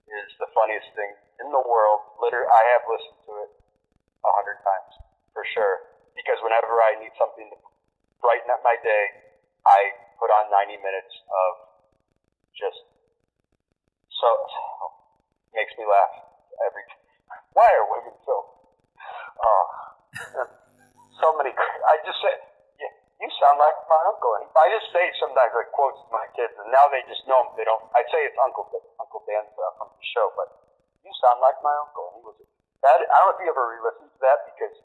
Is 0.06 0.30
the 0.38 0.46
funniest 0.54 0.86
thing 0.94 1.18
in 1.42 1.50
the 1.50 1.64
world. 1.66 2.06
Literally, 2.22 2.46
I 2.46 2.64
have 2.78 2.86
listened 2.86 3.20
to 3.26 3.34
it 3.42 3.52
a 4.22 4.32
hundred 4.38 4.62
times 4.62 5.02
for 5.34 5.42
sure. 5.50 5.98
Because 6.14 6.38
whenever 6.46 6.78
I 6.78 6.94
need 7.02 7.10
something 7.18 7.50
to 7.50 7.58
brighten 8.22 8.48
up 8.54 8.62
my 8.62 8.78
day, 8.86 9.04
I 9.66 9.98
put 10.22 10.30
on 10.30 10.54
90 10.70 10.78
minutes 10.78 11.14
of 11.26 11.52
just 12.54 12.86
so, 14.14 14.30
makes 15.58 15.74
me 15.76 15.84
laugh 15.84 16.14
every. 16.64 16.86
Why 17.58 17.66
are 17.66 17.86
women 17.90 18.16
so? 18.24 18.36
Oh, 19.42 19.66
so 21.20 21.28
many. 21.36 21.52
I 21.52 21.98
just 22.06 22.22
you 22.22 22.45
sound 23.46 23.62
like 23.62 23.78
my 23.86 24.02
uncle. 24.10 24.34
And 24.42 24.50
I 24.58 24.66
just 24.74 24.90
say 24.90 25.06
sometimes 25.22 25.54
like 25.54 25.70
quotes 25.70 26.02
to 26.02 26.10
my 26.10 26.26
kids, 26.34 26.58
and 26.58 26.74
now 26.74 26.90
they 26.90 27.06
just 27.06 27.22
know 27.30 27.46
'em. 27.46 27.54
They 27.54 27.66
don't. 27.66 27.86
I 27.94 28.02
say 28.10 28.26
it's 28.26 28.38
Uncle 28.42 28.66
Uncle 28.98 29.22
Dan 29.30 29.46
stuff 29.54 29.78
from 29.78 29.94
the 29.94 30.06
show, 30.10 30.34
but 30.34 30.50
you 31.06 31.14
sound 31.22 31.38
like 31.46 31.62
my 31.62 31.76
uncle. 31.86 32.18
He 32.18 32.22
was 32.26 32.38
that. 32.82 32.98
I 32.98 33.18
don't 33.22 33.30
know 33.30 33.36
if 33.38 33.40
you 33.46 33.50
ever 33.54 33.66
re-listened 33.70 34.10
to 34.10 34.20
that 34.26 34.50
because 34.50 34.76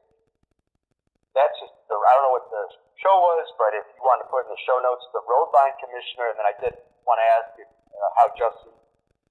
that's 1.33 1.57
just 1.57 1.73
the. 1.89 1.97
I 1.97 2.11
don't 2.21 2.25
know 2.29 2.37
what 2.37 2.53
the 2.53 2.65
show 3.01 3.17
was, 3.17 3.49
but 3.57 3.73
if 3.73 3.89
you 3.97 4.03
want 4.05 4.21
to 4.21 4.29
put 4.29 4.45
in 4.45 4.53
the 4.53 4.63
show 4.69 4.77
notes, 4.85 5.09
the 5.17 5.25
roadline 5.25 5.73
commissioner, 5.81 6.29
and 6.29 6.37
then 6.37 6.47
I 6.47 6.55
did 6.61 6.77
want 7.09 7.17
to 7.17 7.27
ask 7.41 7.49
if, 7.57 7.71
uh, 7.97 8.11
how 8.21 8.29
Justin 8.37 8.77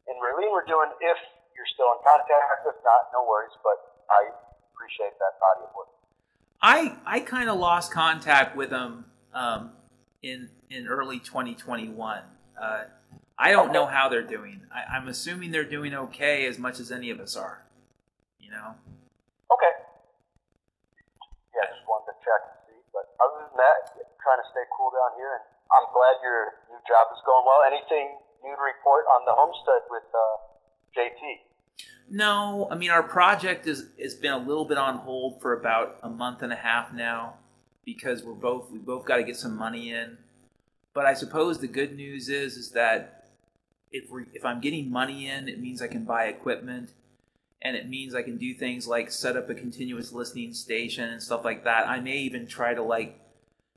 and 0.09 0.17
Raylene 0.17 0.49
were 0.49 0.65
doing. 0.65 0.89
If 1.05 1.19
you're 1.53 1.69
still 1.77 1.93
in 1.93 2.01
contact, 2.01 2.65
if 2.65 2.77
not, 2.81 3.13
no 3.13 3.29
worries. 3.29 3.53
But 3.61 3.77
I 4.09 4.33
appreciate 4.73 5.13
that 5.21 5.37
body 5.37 5.69
of 5.69 5.75
work. 5.77 5.93
I 6.61 6.97
I 7.05 7.19
kind 7.21 7.47
of 7.49 7.59
lost 7.59 7.91
contact 7.93 8.57
with 8.57 8.69
them 8.71 9.08
um, 9.33 9.71
in 10.21 10.49
in 10.69 10.87
early 10.87 11.19
2021. 11.19 12.21
Uh, 12.59 12.83
I 13.37 13.51
don't 13.51 13.71
know 13.71 13.85
how 13.85 14.09
they're 14.09 14.21
doing. 14.21 14.61
I, 14.73 14.97
I'm 14.97 15.07
assuming 15.07 15.51
they're 15.51 15.63
doing 15.63 15.93
okay 15.93 16.45
as 16.45 16.59
much 16.59 16.79
as 16.79 16.91
any 16.91 17.09
of 17.09 17.19
us 17.19 17.35
are. 17.35 17.63
You 18.39 18.51
know. 18.51 18.75
Okay. 19.53 19.73
Yeah, 21.55 21.71
just 21.71 21.87
wanted 21.87 22.11
to 22.11 22.15
check 22.19 22.41
and 22.51 22.57
see. 22.67 22.79
But 22.91 23.15
other 23.23 23.47
than 23.47 23.55
that, 23.55 23.95
trying 24.19 24.43
to 24.43 24.47
stay 24.51 24.65
cool 24.75 24.91
down 24.91 25.15
here, 25.15 25.39
and 25.39 25.45
I'm 25.71 25.87
glad 25.95 26.19
your 26.21 26.59
new 26.67 26.81
job 26.83 27.07
is 27.15 27.21
going 27.25 27.45
well. 27.47 27.63
Anything 27.63 28.19
new 28.43 28.55
to 28.55 28.61
report 28.61 29.07
on 29.07 29.23
the 29.23 29.33
homestead 29.33 29.87
with 29.89 30.07
uh, 30.11 30.35
JT? 30.91 31.49
No, 32.11 32.67
I 32.71 32.75
mean 32.75 32.89
our 32.89 33.03
project 33.03 33.67
is 33.67 33.85
has 34.01 34.15
been 34.15 34.33
a 34.33 34.37
little 34.37 34.65
bit 34.65 34.77
on 34.77 34.97
hold 34.97 35.41
for 35.41 35.53
about 35.53 35.99
a 36.03 36.09
month 36.09 36.41
and 36.41 36.51
a 36.51 36.55
half 36.55 36.91
now 36.91 37.35
because 37.95 38.23
we're 38.23 38.33
both 38.33 38.69
we 38.71 38.77
both 38.77 39.05
got 39.05 39.17
to 39.17 39.23
get 39.23 39.37
some 39.37 39.55
money 39.55 39.91
in. 39.91 40.17
But 40.93 41.05
I 41.05 41.13
suppose 41.13 41.59
the 41.59 41.67
good 41.67 41.95
news 41.95 42.29
is 42.29 42.57
is 42.57 42.71
that 42.71 43.27
if 43.91 44.09
we 44.09 44.23
if 44.33 44.45
I'm 44.45 44.61
getting 44.61 44.91
money 44.91 45.27
in, 45.27 45.49
it 45.49 45.59
means 45.59 45.81
I 45.81 45.87
can 45.87 46.03
buy 46.03 46.25
equipment, 46.25 46.91
and 47.61 47.75
it 47.75 47.89
means 47.89 48.13
I 48.13 48.21
can 48.21 48.37
do 48.37 48.53
things 48.53 48.87
like 48.87 49.11
set 49.11 49.35
up 49.35 49.49
a 49.49 49.55
continuous 49.55 50.11
listening 50.11 50.53
station 50.53 51.09
and 51.09 51.21
stuff 51.21 51.43
like 51.43 51.63
that. 51.63 51.87
I 51.87 51.99
may 51.99 52.17
even 52.17 52.47
try 52.47 52.73
to 52.73 52.83
like 52.83 53.19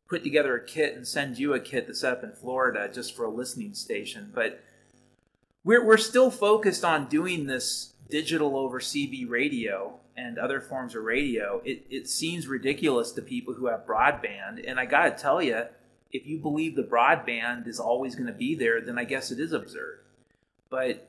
put 0.08 0.22
together 0.22 0.56
a 0.56 0.64
kit 0.64 0.94
and 0.94 1.06
send 1.06 1.38
you 1.38 1.54
a 1.54 1.60
kit 1.60 1.86
to 1.86 1.94
set 1.94 2.12
up 2.12 2.22
in 2.22 2.32
Florida 2.32 2.90
just 2.92 3.16
for 3.16 3.24
a 3.24 3.30
listening 3.30 3.74
station. 3.74 4.30
But 4.34 4.62
we're 5.64 5.84
we're 5.84 5.96
still 5.96 6.30
focused 6.30 6.84
on 6.84 7.08
doing 7.08 7.46
this 7.46 7.94
digital 8.10 8.56
over 8.56 8.78
CB 8.78 9.28
radio 9.28 9.98
and 10.16 10.38
other 10.38 10.60
forms 10.60 10.94
of 10.94 11.04
radio. 11.04 11.60
It 11.64 11.86
it 11.90 12.08
seems 12.08 12.46
ridiculous 12.46 13.12
to 13.12 13.22
people 13.22 13.54
who 13.54 13.66
have 13.66 13.86
broadband, 13.86 14.64
and 14.66 14.78
I 14.78 14.86
got 14.86 15.04
to 15.16 15.22
tell 15.22 15.42
you, 15.42 15.64
if 16.10 16.26
you 16.26 16.38
believe 16.38 16.76
the 16.76 16.82
broadband 16.82 17.66
is 17.66 17.80
always 17.80 18.14
going 18.14 18.26
to 18.26 18.32
be 18.32 18.54
there, 18.54 18.80
then 18.80 18.98
I 18.98 19.04
guess 19.04 19.30
it 19.30 19.40
is 19.40 19.52
absurd. 19.52 20.00
But 20.70 21.08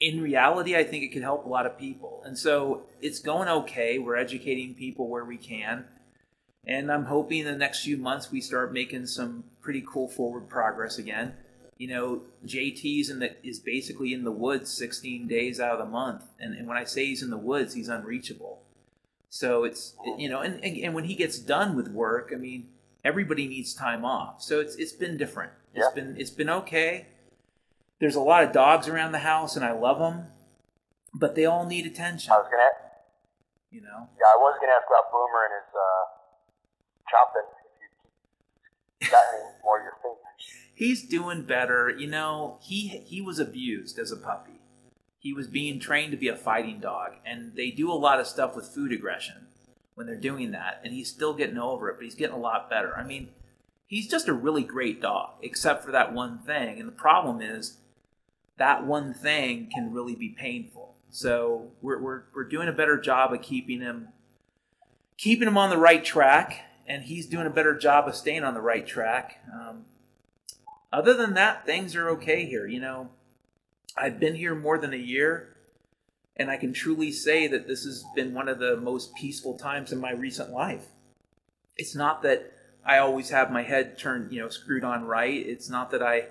in 0.00 0.20
reality, 0.20 0.76
I 0.76 0.84
think 0.84 1.04
it 1.04 1.12
can 1.12 1.22
help 1.22 1.46
a 1.46 1.48
lot 1.48 1.66
of 1.66 1.78
people. 1.78 2.22
And 2.24 2.36
so 2.36 2.82
it's 3.00 3.18
going 3.18 3.48
okay. 3.48 3.98
We're 3.98 4.16
educating 4.16 4.74
people 4.74 5.08
where 5.08 5.24
we 5.24 5.36
can. 5.36 5.84
And 6.66 6.90
I'm 6.90 7.04
hoping 7.04 7.40
in 7.40 7.46
the 7.46 7.56
next 7.56 7.84
few 7.84 7.96
months 7.96 8.30
we 8.30 8.40
start 8.40 8.72
making 8.72 9.06
some 9.06 9.44
pretty 9.62 9.84
cool 9.86 10.08
forward 10.08 10.48
progress 10.48 10.98
again. 10.98 11.34
You 11.78 11.88
know, 11.88 12.22
JT's 12.46 13.10
in 13.10 13.18
the, 13.18 13.36
is 13.46 13.58
basically 13.58 14.14
in 14.14 14.24
the 14.24 14.32
woods 14.32 14.70
16 14.72 15.28
days 15.28 15.60
out 15.60 15.72
of 15.72 15.78
the 15.78 15.84
month. 15.90 16.22
And, 16.40 16.56
and 16.56 16.66
when 16.66 16.76
I 16.78 16.84
say 16.84 17.04
he's 17.06 17.22
in 17.22 17.28
the 17.30 17.36
woods, 17.36 17.74
he's 17.74 17.88
unreachable. 17.88 18.62
So 19.28 19.64
it's, 19.64 19.94
you 20.16 20.28
know, 20.30 20.40
and, 20.40 20.64
and, 20.64 20.76
and 20.78 20.94
when 20.94 21.04
he 21.04 21.14
gets 21.14 21.38
done 21.38 21.76
with 21.76 21.88
work, 21.88 22.32
I 22.34 22.38
mean, 22.38 22.68
everybody 23.04 23.46
needs 23.46 23.74
time 23.74 24.04
off. 24.04 24.40
So 24.40 24.60
it's, 24.60 24.74
it's 24.76 24.92
been 24.92 25.18
different. 25.18 25.52
It's 25.74 25.84
Yeah. 25.86 25.94
been, 25.94 26.16
it's 26.18 26.30
been 26.30 26.48
okay. 26.48 27.06
There's 27.98 28.14
a 28.14 28.20
lot 28.20 28.44
of 28.44 28.52
dogs 28.52 28.88
around 28.88 29.12
the 29.12 29.18
house 29.18 29.56
and 29.56 29.64
I 29.64 29.72
love 29.72 29.98
them, 29.98 30.28
but 31.12 31.34
they 31.34 31.44
all 31.44 31.66
need 31.66 31.84
attention, 31.86 32.32
I 32.32 32.36
was 32.38 32.48
gonna, 32.50 32.68
you 33.70 33.80
know? 33.82 34.08
yeah, 34.18 34.26
I 34.32 34.36
was 34.40 34.56
gonna 34.60 34.72
ask 34.72 34.86
about 34.88 35.12
Boomer 35.12 35.44
and 35.44 35.54
his 35.60 35.74
uh, 35.74 36.04
chomping. 37.12 37.48
More 39.64 39.80
your 39.80 39.94
fingers? 40.02 40.18
He's 40.74 41.08
doing 41.08 41.42
better. 41.42 41.88
You 41.90 42.06
know, 42.06 42.58
he 42.62 42.88
he 42.88 43.20
was 43.20 43.38
abused 43.38 43.98
as 43.98 44.12
a 44.12 44.16
puppy. 44.16 44.60
He 45.18 45.32
was 45.32 45.48
being 45.48 45.80
trained 45.80 46.12
to 46.12 46.16
be 46.16 46.28
a 46.28 46.36
fighting 46.36 46.78
dog, 46.78 47.12
and 47.24 47.54
they 47.56 47.70
do 47.70 47.90
a 47.90 47.94
lot 47.94 48.20
of 48.20 48.26
stuff 48.26 48.54
with 48.54 48.68
food 48.68 48.92
aggression 48.92 49.46
when 49.94 50.06
they're 50.06 50.14
doing 50.14 50.52
that, 50.52 50.80
and 50.84 50.92
he's 50.92 51.08
still 51.10 51.34
getting 51.34 51.58
over 51.58 51.88
it, 51.88 51.96
but 51.96 52.04
he's 52.04 52.14
getting 52.14 52.36
a 52.36 52.38
lot 52.38 52.68
better. 52.68 52.96
I 52.96 53.02
mean, 53.02 53.30
he's 53.86 54.08
just 54.08 54.28
a 54.28 54.32
really 54.32 54.62
great 54.62 55.00
dog, 55.00 55.34
except 55.42 55.84
for 55.84 55.90
that 55.92 56.12
one 56.12 56.38
thing. 56.38 56.78
And 56.78 56.86
the 56.86 56.92
problem 56.92 57.40
is 57.40 57.78
that 58.58 58.86
one 58.86 59.14
thing 59.14 59.70
can 59.74 59.92
really 59.92 60.14
be 60.14 60.28
painful. 60.28 60.94
So 61.10 61.70
we're 61.80 61.98
we're, 61.98 62.22
we're 62.34 62.44
doing 62.44 62.68
a 62.68 62.72
better 62.72 62.98
job 63.00 63.32
of 63.32 63.42
keeping 63.42 63.80
him 63.80 64.08
keeping 65.16 65.48
him 65.48 65.56
on 65.56 65.70
the 65.70 65.78
right 65.78 66.04
track, 66.04 66.60
and 66.86 67.02
he's 67.04 67.26
doing 67.26 67.46
a 67.46 67.50
better 67.50 67.76
job 67.76 68.08
of 68.08 68.14
staying 68.14 68.44
on 68.44 68.54
the 68.54 68.60
right 68.60 68.86
track. 68.86 69.40
Um, 69.52 69.84
other 70.92 71.14
than 71.14 71.34
that, 71.34 71.66
things 71.66 71.96
are 71.96 72.10
okay 72.10 72.46
here. 72.46 72.66
You 72.66 72.80
know, 72.80 73.10
I've 73.96 74.20
been 74.20 74.34
here 74.34 74.54
more 74.54 74.78
than 74.78 74.92
a 74.92 74.98
year, 74.98 75.56
and 76.36 76.50
I 76.50 76.56
can 76.56 76.72
truly 76.72 77.12
say 77.12 77.46
that 77.48 77.66
this 77.66 77.84
has 77.84 78.04
been 78.14 78.34
one 78.34 78.48
of 78.48 78.58
the 78.58 78.76
most 78.76 79.14
peaceful 79.14 79.58
times 79.58 79.92
in 79.92 80.00
my 80.00 80.12
recent 80.12 80.50
life. 80.50 80.86
It's 81.76 81.94
not 81.94 82.22
that 82.22 82.52
I 82.84 82.98
always 82.98 83.30
have 83.30 83.50
my 83.50 83.62
head 83.62 83.98
turned, 83.98 84.32
you 84.32 84.40
know, 84.40 84.48
screwed 84.48 84.84
on 84.84 85.04
right. 85.04 85.46
It's 85.46 85.68
not 85.68 85.90
that 85.90 86.02
I 86.02 86.26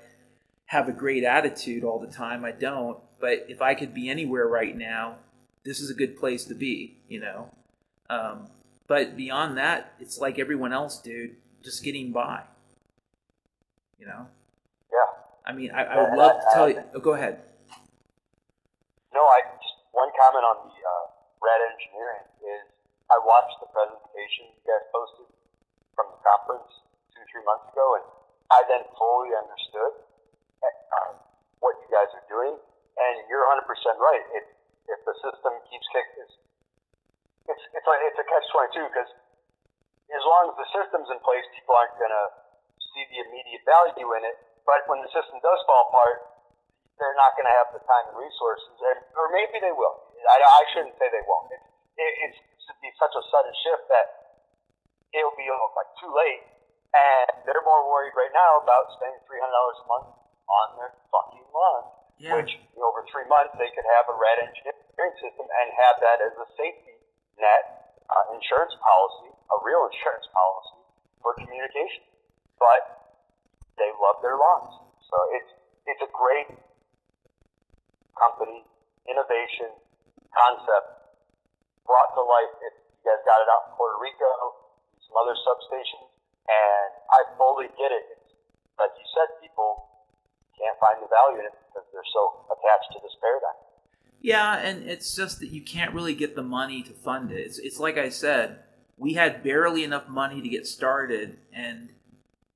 have 0.68 0.88
a 0.88 0.94
great 0.94 1.23
attitude 1.23 1.84
all 1.84 1.99
the 1.99 2.11
time. 2.11 2.45
I 2.45 2.52
don't. 2.52 2.98
But 3.19 3.45
if 3.49 3.61
I 3.61 3.76
could 3.76 3.94
be 3.94 4.10
anywhere 4.10 4.48
right 4.48 4.76
now, 4.76 5.18
this 5.64 5.80
is 5.80 5.90
a 5.90 5.94
good 5.94 6.18
place 6.18 6.45
to 6.45 6.56
be, 6.56 6.98
you 7.07 7.19
know. 7.19 7.49
Um, 8.10 8.48
but 8.88 9.16
beyond 9.18 9.57
that, 9.57 9.94
it's 9.99 10.20
like 10.20 10.38
everyone 10.40 10.74
else, 10.74 10.99
dude, 11.02 11.36
just 11.64 11.84
getting 11.84 12.12
by. 12.12 12.44
You 13.99 14.06
know? 14.07 14.28
Yeah. 14.91 15.10
I 15.45 15.53
mean, 15.53 15.72
I, 15.72 15.84
I 15.86 15.95
would 16.03 16.18
love 16.18 16.36
I- 16.36 16.40
to 16.40 16.45
tell 16.53 16.66
I- 16.66 16.70
you. 16.70 16.84
Oh, 16.95 16.99
go 16.99 17.14
ahead. 17.14 17.41
No, 19.14 19.24
I 19.24 19.40
just 19.57 19.76
one 19.95 20.12
comment 20.12 20.44
on 20.44 20.57
the 20.68 20.76
uh, 20.76 21.03
red 21.40 21.60
engineering 21.72 22.28
is 22.44 22.68
I 23.07 23.16
watched 23.24 23.56
the 23.64 23.70
presentation 23.72 24.52
you 24.52 24.62
guys 24.68 24.84
posted 24.91 25.32
from 25.95 26.12
the 26.12 26.20
conference 26.20 26.68
two 27.16 27.24
three 27.32 27.45
months 27.48 27.72
ago, 27.72 27.95
and 27.95 28.06
I 28.52 28.60
then 28.68 28.84
fully 28.99 29.32
understood 29.32 30.03
uh, 30.60 31.16
what 31.64 31.80
you 31.80 31.88
guys 31.88 32.12
are 32.12 32.28
doing. 32.28 32.60
And 32.99 33.16
you're 33.32 33.48
100 33.56 33.64
percent 33.64 33.95
right. 34.03 34.24
If 34.36 34.45
if 34.91 34.99
the 35.07 35.16
system 35.24 35.64
keeps 35.72 35.88
kicking, 35.95 36.28
it's 37.49 37.63
it's 37.73 37.88
like 37.88 38.01
it's 38.05 38.19
a 38.19 38.26
catch 38.26 38.47
22 38.77 38.89
because 38.89 39.11
as 40.09 40.23
long 40.26 40.53
as 40.53 40.55
the 40.57 40.67
system's 40.69 41.09
in 41.09 41.19
place, 41.22 41.45
people 41.53 41.73
aren't 41.73 41.97
gonna 41.97 42.26
see 42.95 43.03
the 43.11 43.19
immediate 43.27 43.63
value 43.67 44.07
in 44.15 44.23
it. 44.23 44.38
But 44.63 44.88
when 44.89 45.03
the 45.05 45.11
system 45.13 45.38
does 45.45 45.59
fall 45.69 45.93
apart, 45.93 46.35
they're 46.97 47.17
not 47.19 47.35
going 47.35 47.45
to 47.45 47.55
have 47.59 47.69
the 47.76 47.84
time 47.84 48.07
and 48.09 48.17
resources, 48.17 48.76
and, 48.81 48.97
or 49.19 49.27
maybe 49.35 49.59
they 49.59 49.76
will. 49.76 50.15
I, 50.26 50.41
I 50.41 50.63
shouldn't 50.73 50.95
say 50.97 51.11
they 51.11 51.22
won't. 51.27 51.51
It, 51.51 51.61
it, 51.99 52.11
it's 52.31 52.39
to 52.65 52.73
be 52.81 52.89
such 52.97 53.13
a 53.13 53.23
sudden 53.30 53.53
shift 53.61 53.85
that 53.93 54.07
it'll 55.13 55.38
be 55.38 55.45
like 55.51 55.91
too 56.01 56.09
late, 56.09 56.43
and 56.95 57.45
they're 57.45 57.61
more 57.67 57.85
worried 57.91 58.15
right 58.17 58.34
now 58.34 58.63
about 58.63 58.89
spending 58.97 59.22
three 59.30 59.38
hundred 59.38 59.53
dollars 59.53 59.80
a 59.84 59.88
month 59.91 60.09
on 60.49 60.67
their 60.81 60.91
fucking 61.13 61.45
lawn. 61.51 61.84
Yeah. 62.15 62.39
Which 62.39 62.55
over 62.80 63.03
three 63.11 63.27
months 63.27 63.53
they 63.59 63.67
could 63.76 63.85
have 63.85 64.07
a 64.07 64.15
red 64.15 64.47
engineering 64.47 65.15
system 65.19 65.45
and 65.45 65.67
have 65.76 65.99
that 65.99 66.23
as 66.23 66.31
a 66.39 66.47
safety 66.55 66.94
net 67.40 67.95
uh, 68.10 68.36
insurance 68.36 68.76
policy, 68.80 69.32
a 69.32 69.57
real 69.64 69.88
insurance 69.90 70.28
policy 70.32 70.80
for 71.22 71.36
communication. 71.40 72.03
But 72.56 73.16
they 73.76 73.91
love 73.99 74.24
their 74.24 74.40
lawns, 74.40 74.80
so 75.12 75.18
it's 75.36 75.52
it's 75.86 76.02
a 76.02 76.12
great 76.16 76.49
company, 78.16 78.64
innovation, 79.06 79.76
concept 80.32 81.12
brought 81.84 82.16
to 82.16 82.24
life. 82.24 82.53
If 82.64 82.74
you 83.03 83.12
guys 83.12 83.22
got 83.28 83.44
it 83.44 83.49
out 83.52 83.70
in 83.70 83.72
Puerto 83.76 83.99
Rico, 83.99 84.32
some 85.03 85.16
other 85.20 85.36
substations, 85.36 86.16
and 86.48 86.90
I 87.12 87.20
fully 87.36 87.70
get 87.76 87.91
it. 87.91 88.06
It's, 88.16 88.32
like 88.80 88.95
you 88.95 89.07
said, 89.14 89.28
people 89.44 89.88
can't 90.56 90.76
find 90.80 91.03
the 91.03 91.12
value 91.12 91.44
in 91.44 91.45
it 91.52 91.56
because 91.70 91.86
they're 91.91 92.12
so 92.16 92.48
attached 92.52 92.95
to 92.95 92.99
this 93.03 93.16
paradigm. 93.20 93.65
Yeah, 94.26 94.57
and 94.57 94.89
it's 94.89 95.15
just 95.15 95.39
that 95.41 95.52
you 95.52 95.61
can't 95.61 95.93
really 95.93 96.15
get 96.15 96.35
the 96.35 96.41
money 96.41 96.81
to 96.81 96.93
fund 96.93 97.31
it. 97.31 97.41
It's, 97.41 97.60
it's 97.60 97.80
like 97.80 97.99
I 97.99 98.10
said, 98.10 98.57
we 98.97 99.14
had 99.14 99.43
barely 99.43 99.84
enough 99.84 100.10
money 100.10 100.41
to 100.41 100.49
get 100.49 100.65
started, 100.65 101.38
and 101.53 101.89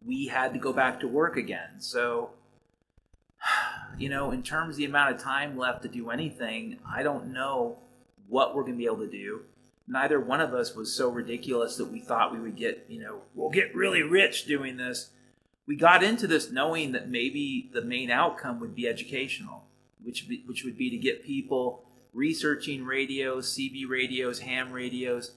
we 0.04 0.26
had 0.26 0.54
to 0.54 0.60
go 0.60 0.74
back 0.74 1.00
to 1.02 1.08
work 1.08 1.38
again. 1.38 1.78
So, 1.78 2.32
you 4.00 4.10
know, 4.10 4.32
in 4.32 4.42
terms 4.42 4.72
of 4.74 4.78
the 4.78 4.86
amount 4.86 5.14
of 5.14 5.22
time 5.22 5.60
left 5.60 5.84
to 5.84 5.90
do 5.90 6.10
anything, 6.10 6.80
I 6.92 7.04
don't 7.04 7.32
know 7.32 7.78
what 8.28 8.56
we're 8.56 8.64
going 8.64 8.74
to 8.74 8.80
be 8.80 8.88
able 8.88 9.06
to 9.06 9.08
do. 9.08 9.42
Neither 9.88 10.20
one 10.20 10.42
of 10.42 10.56
us 10.56 10.74
was 10.74 10.92
so 10.92 11.10
ridiculous 11.10 11.78
that 11.78 11.92
we 11.92 12.00
thought 12.00 12.34
we 12.34 12.40
would 12.40 12.56
get, 12.56 12.88
you 12.90 13.00
know, 13.00 13.22
we'll 13.36 13.52
get 13.52 13.76
really 13.76 14.02
rich 14.02 14.46
doing 14.46 14.78
this. 14.78 15.12
We 15.68 15.76
got 15.76 16.02
into 16.02 16.26
this 16.26 16.50
knowing 16.52 16.94
that 16.94 17.10
maybe 17.10 17.70
the 17.72 17.84
main 17.84 18.10
outcome 18.10 18.60
would 18.60 18.74
be 18.74 18.88
educational, 18.88 19.66
which 20.04 20.28
be, 20.28 20.44
which 20.46 20.64
would 20.64 20.78
be 20.78 20.90
to 20.90 20.98
get 20.98 21.24
people 21.24 21.84
researching 22.14 22.86
radios, 22.86 23.56
CB 23.56 23.88
radios, 23.88 24.40
ham 24.40 24.72
radios, 24.72 25.32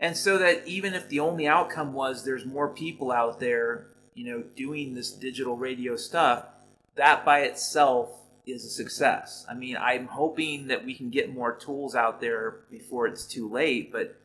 and 0.00 0.16
so 0.16 0.38
that 0.38 0.66
even 0.66 0.94
if 0.94 1.08
the 1.08 1.20
only 1.20 1.46
outcome 1.46 1.92
was 1.92 2.24
there's 2.24 2.44
more 2.44 2.68
people 2.68 3.12
out 3.12 3.38
there, 3.38 3.86
you 4.14 4.24
know, 4.24 4.42
doing 4.56 4.94
this 4.94 5.12
digital 5.12 5.56
radio 5.56 5.96
stuff, 5.96 6.44
that 6.96 7.24
by 7.24 7.40
itself 7.40 8.10
is 8.46 8.64
a 8.64 8.68
success. 8.68 9.46
I 9.48 9.54
mean, 9.54 9.76
I'm 9.76 10.06
hoping 10.06 10.66
that 10.68 10.84
we 10.84 10.94
can 10.94 11.10
get 11.10 11.32
more 11.32 11.54
tools 11.54 11.94
out 11.94 12.20
there 12.20 12.56
before 12.70 13.06
it's 13.06 13.24
too 13.24 13.48
late, 13.48 13.92
but 13.92 14.16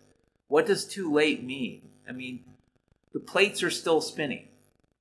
what 0.47 0.65
does 0.65 0.85
too 0.85 1.13
late 1.13 1.43
mean? 1.43 1.81
I 2.09 2.11
mean, 2.11 2.43
the 3.13 3.19
plates 3.19 3.61
are 3.61 3.69
still 3.69 4.01
spinning. 4.01 4.47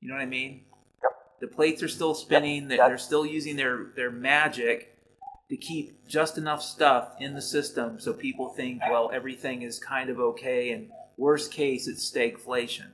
You 0.00 0.08
know 0.08 0.14
what 0.14 0.22
I 0.22 0.26
mean? 0.26 0.62
The 1.40 1.46
plates 1.46 1.82
are 1.82 1.88
still 1.88 2.14
spinning. 2.14 2.68
They're, 2.68 2.78
Yep. 2.78 2.88
they're 2.88 2.98
still 2.98 3.26
using 3.26 3.56
their, 3.56 3.86
their 3.94 4.10
magic 4.10 4.96
to 5.48 5.56
keep 5.56 6.06
just 6.08 6.38
enough 6.38 6.62
stuff 6.62 7.14
in 7.20 7.34
the 7.34 7.42
system 7.42 8.00
so 8.00 8.12
people 8.12 8.48
think, 8.48 8.82
well, 8.90 9.10
everything 9.12 9.62
is 9.62 9.78
kind 9.78 10.10
of 10.10 10.18
okay, 10.18 10.72
and 10.72 10.90
worst 11.16 11.52
case, 11.52 11.86
it's 11.86 12.10
stagflation. 12.10 12.86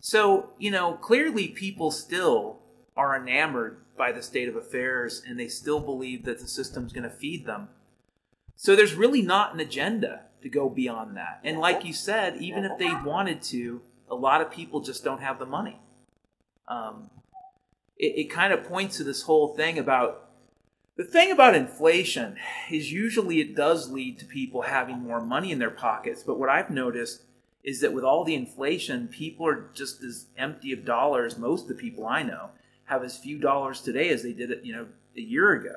So, 0.00 0.50
you 0.58 0.70
know, 0.70 0.94
clearly 0.94 1.48
people 1.48 1.90
still 1.90 2.58
are 2.96 3.16
enamored 3.16 3.78
by 3.96 4.10
the 4.12 4.22
state 4.22 4.48
of 4.48 4.56
affairs 4.56 5.22
and 5.26 5.38
they 5.38 5.48
still 5.48 5.80
believe 5.80 6.24
that 6.24 6.38
the 6.40 6.48
system's 6.48 6.92
going 6.92 7.04
to 7.04 7.10
feed 7.10 7.46
them. 7.46 7.68
So 8.56 8.74
there's 8.74 8.94
really 8.94 9.22
not 9.22 9.54
an 9.54 9.60
agenda 9.60 10.22
to 10.42 10.48
go 10.48 10.68
beyond 10.68 11.16
that. 11.16 11.40
And 11.44 11.58
like 11.58 11.84
you 11.84 11.92
said, 11.92 12.36
even 12.38 12.64
if 12.64 12.78
they 12.78 12.92
wanted 13.04 13.42
to, 13.42 13.80
a 14.10 14.14
lot 14.14 14.40
of 14.40 14.50
people 14.50 14.80
just 14.80 15.04
don't 15.04 15.20
have 15.20 15.38
the 15.38 15.46
money. 15.46 15.78
Um, 16.68 17.10
it, 17.98 18.18
it 18.18 18.30
kind 18.30 18.52
of 18.52 18.64
points 18.64 18.96
to 18.96 19.04
this 19.04 19.22
whole 19.22 19.48
thing 19.54 19.78
about 19.78 20.30
the 20.96 21.04
thing 21.04 21.32
about 21.32 21.54
inflation 21.54 22.36
is 22.70 22.92
usually 22.92 23.40
it 23.40 23.56
does 23.56 23.90
lead 23.90 24.18
to 24.18 24.26
people 24.26 24.62
having 24.62 24.98
more 24.98 25.20
money 25.22 25.50
in 25.50 25.58
their 25.58 25.70
pockets. 25.70 26.22
But 26.22 26.38
what 26.38 26.50
I've 26.50 26.70
noticed 26.70 27.22
is 27.64 27.80
that 27.80 27.94
with 27.94 28.04
all 28.04 28.24
the 28.24 28.34
inflation, 28.34 29.08
people 29.08 29.46
are 29.46 29.70
just 29.72 30.02
as 30.02 30.26
empty 30.36 30.72
of 30.72 30.84
dollars. 30.84 31.38
Most 31.38 31.62
of 31.62 31.68
the 31.68 31.74
people 31.74 32.06
I 32.06 32.22
know 32.22 32.50
have 32.84 33.02
as 33.04 33.16
few 33.16 33.38
dollars 33.38 33.80
today 33.80 34.10
as 34.10 34.22
they 34.22 34.32
did, 34.32 34.50
you 34.64 34.74
know, 34.74 34.86
a 35.16 35.20
year 35.20 35.52
ago. 35.52 35.76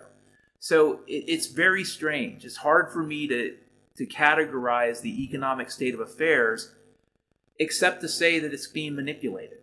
So 0.59 1.01
it, 1.07 1.25
it's 1.27 1.47
very 1.47 1.83
strange. 1.83 2.43
It's 2.43 2.57
hard 2.57 2.91
for 2.91 3.03
me 3.03 3.27
to 3.27 3.55
to 3.97 4.05
categorize 4.05 4.99
the 4.99 5.23
economic 5.23 5.71
state 5.71 5.93
of 5.93 6.01
affairs, 6.01 6.71
except 7.59 8.01
to 8.01 8.09
say 8.09 8.39
that 8.39 8.53
it's 8.53 8.67
being 8.67 8.93
manipulated, 8.93 9.59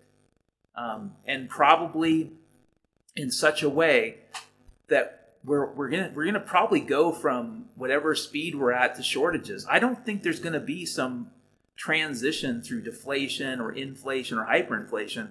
um, 0.74 1.12
and 1.26 1.50
probably 1.50 2.32
in 3.16 3.30
such 3.30 3.62
a 3.62 3.68
way 3.68 4.18
that 4.89 5.34
we're, 5.44 5.72
we're 5.72 5.89
gonna 5.89 6.12
we're 6.14 6.24
gonna 6.24 6.40
probably 6.40 6.80
go 6.80 7.12
from 7.12 7.66
whatever 7.74 8.14
speed 8.14 8.55
we're 8.55 8.72
at 8.72 8.94
to 8.97 9.02
shortages. 9.02 9.66
I 9.68 9.78
don't 9.78 10.05
think 10.05 10.22
there's 10.22 10.40
gonna 10.40 10.60
be 10.60 10.86
some 10.86 11.30
transition 11.76 12.62
through 12.62 12.82
deflation 12.82 13.60
or 13.60 13.72
inflation 13.72 14.39
or 14.39 14.47
hyperinflation. 14.47 15.30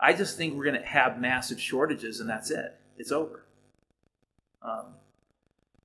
I 0.00 0.12
just 0.12 0.36
think 0.36 0.54
we're 0.54 0.64
gonna 0.64 0.84
have 0.84 1.20
massive 1.20 1.60
shortages 1.60 2.20
and 2.20 2.28
that's 2.28 2.50
it. 2.50 2.78
It's 2.96 3.12
over. 3.12 3.44
Um, 4.62 4.94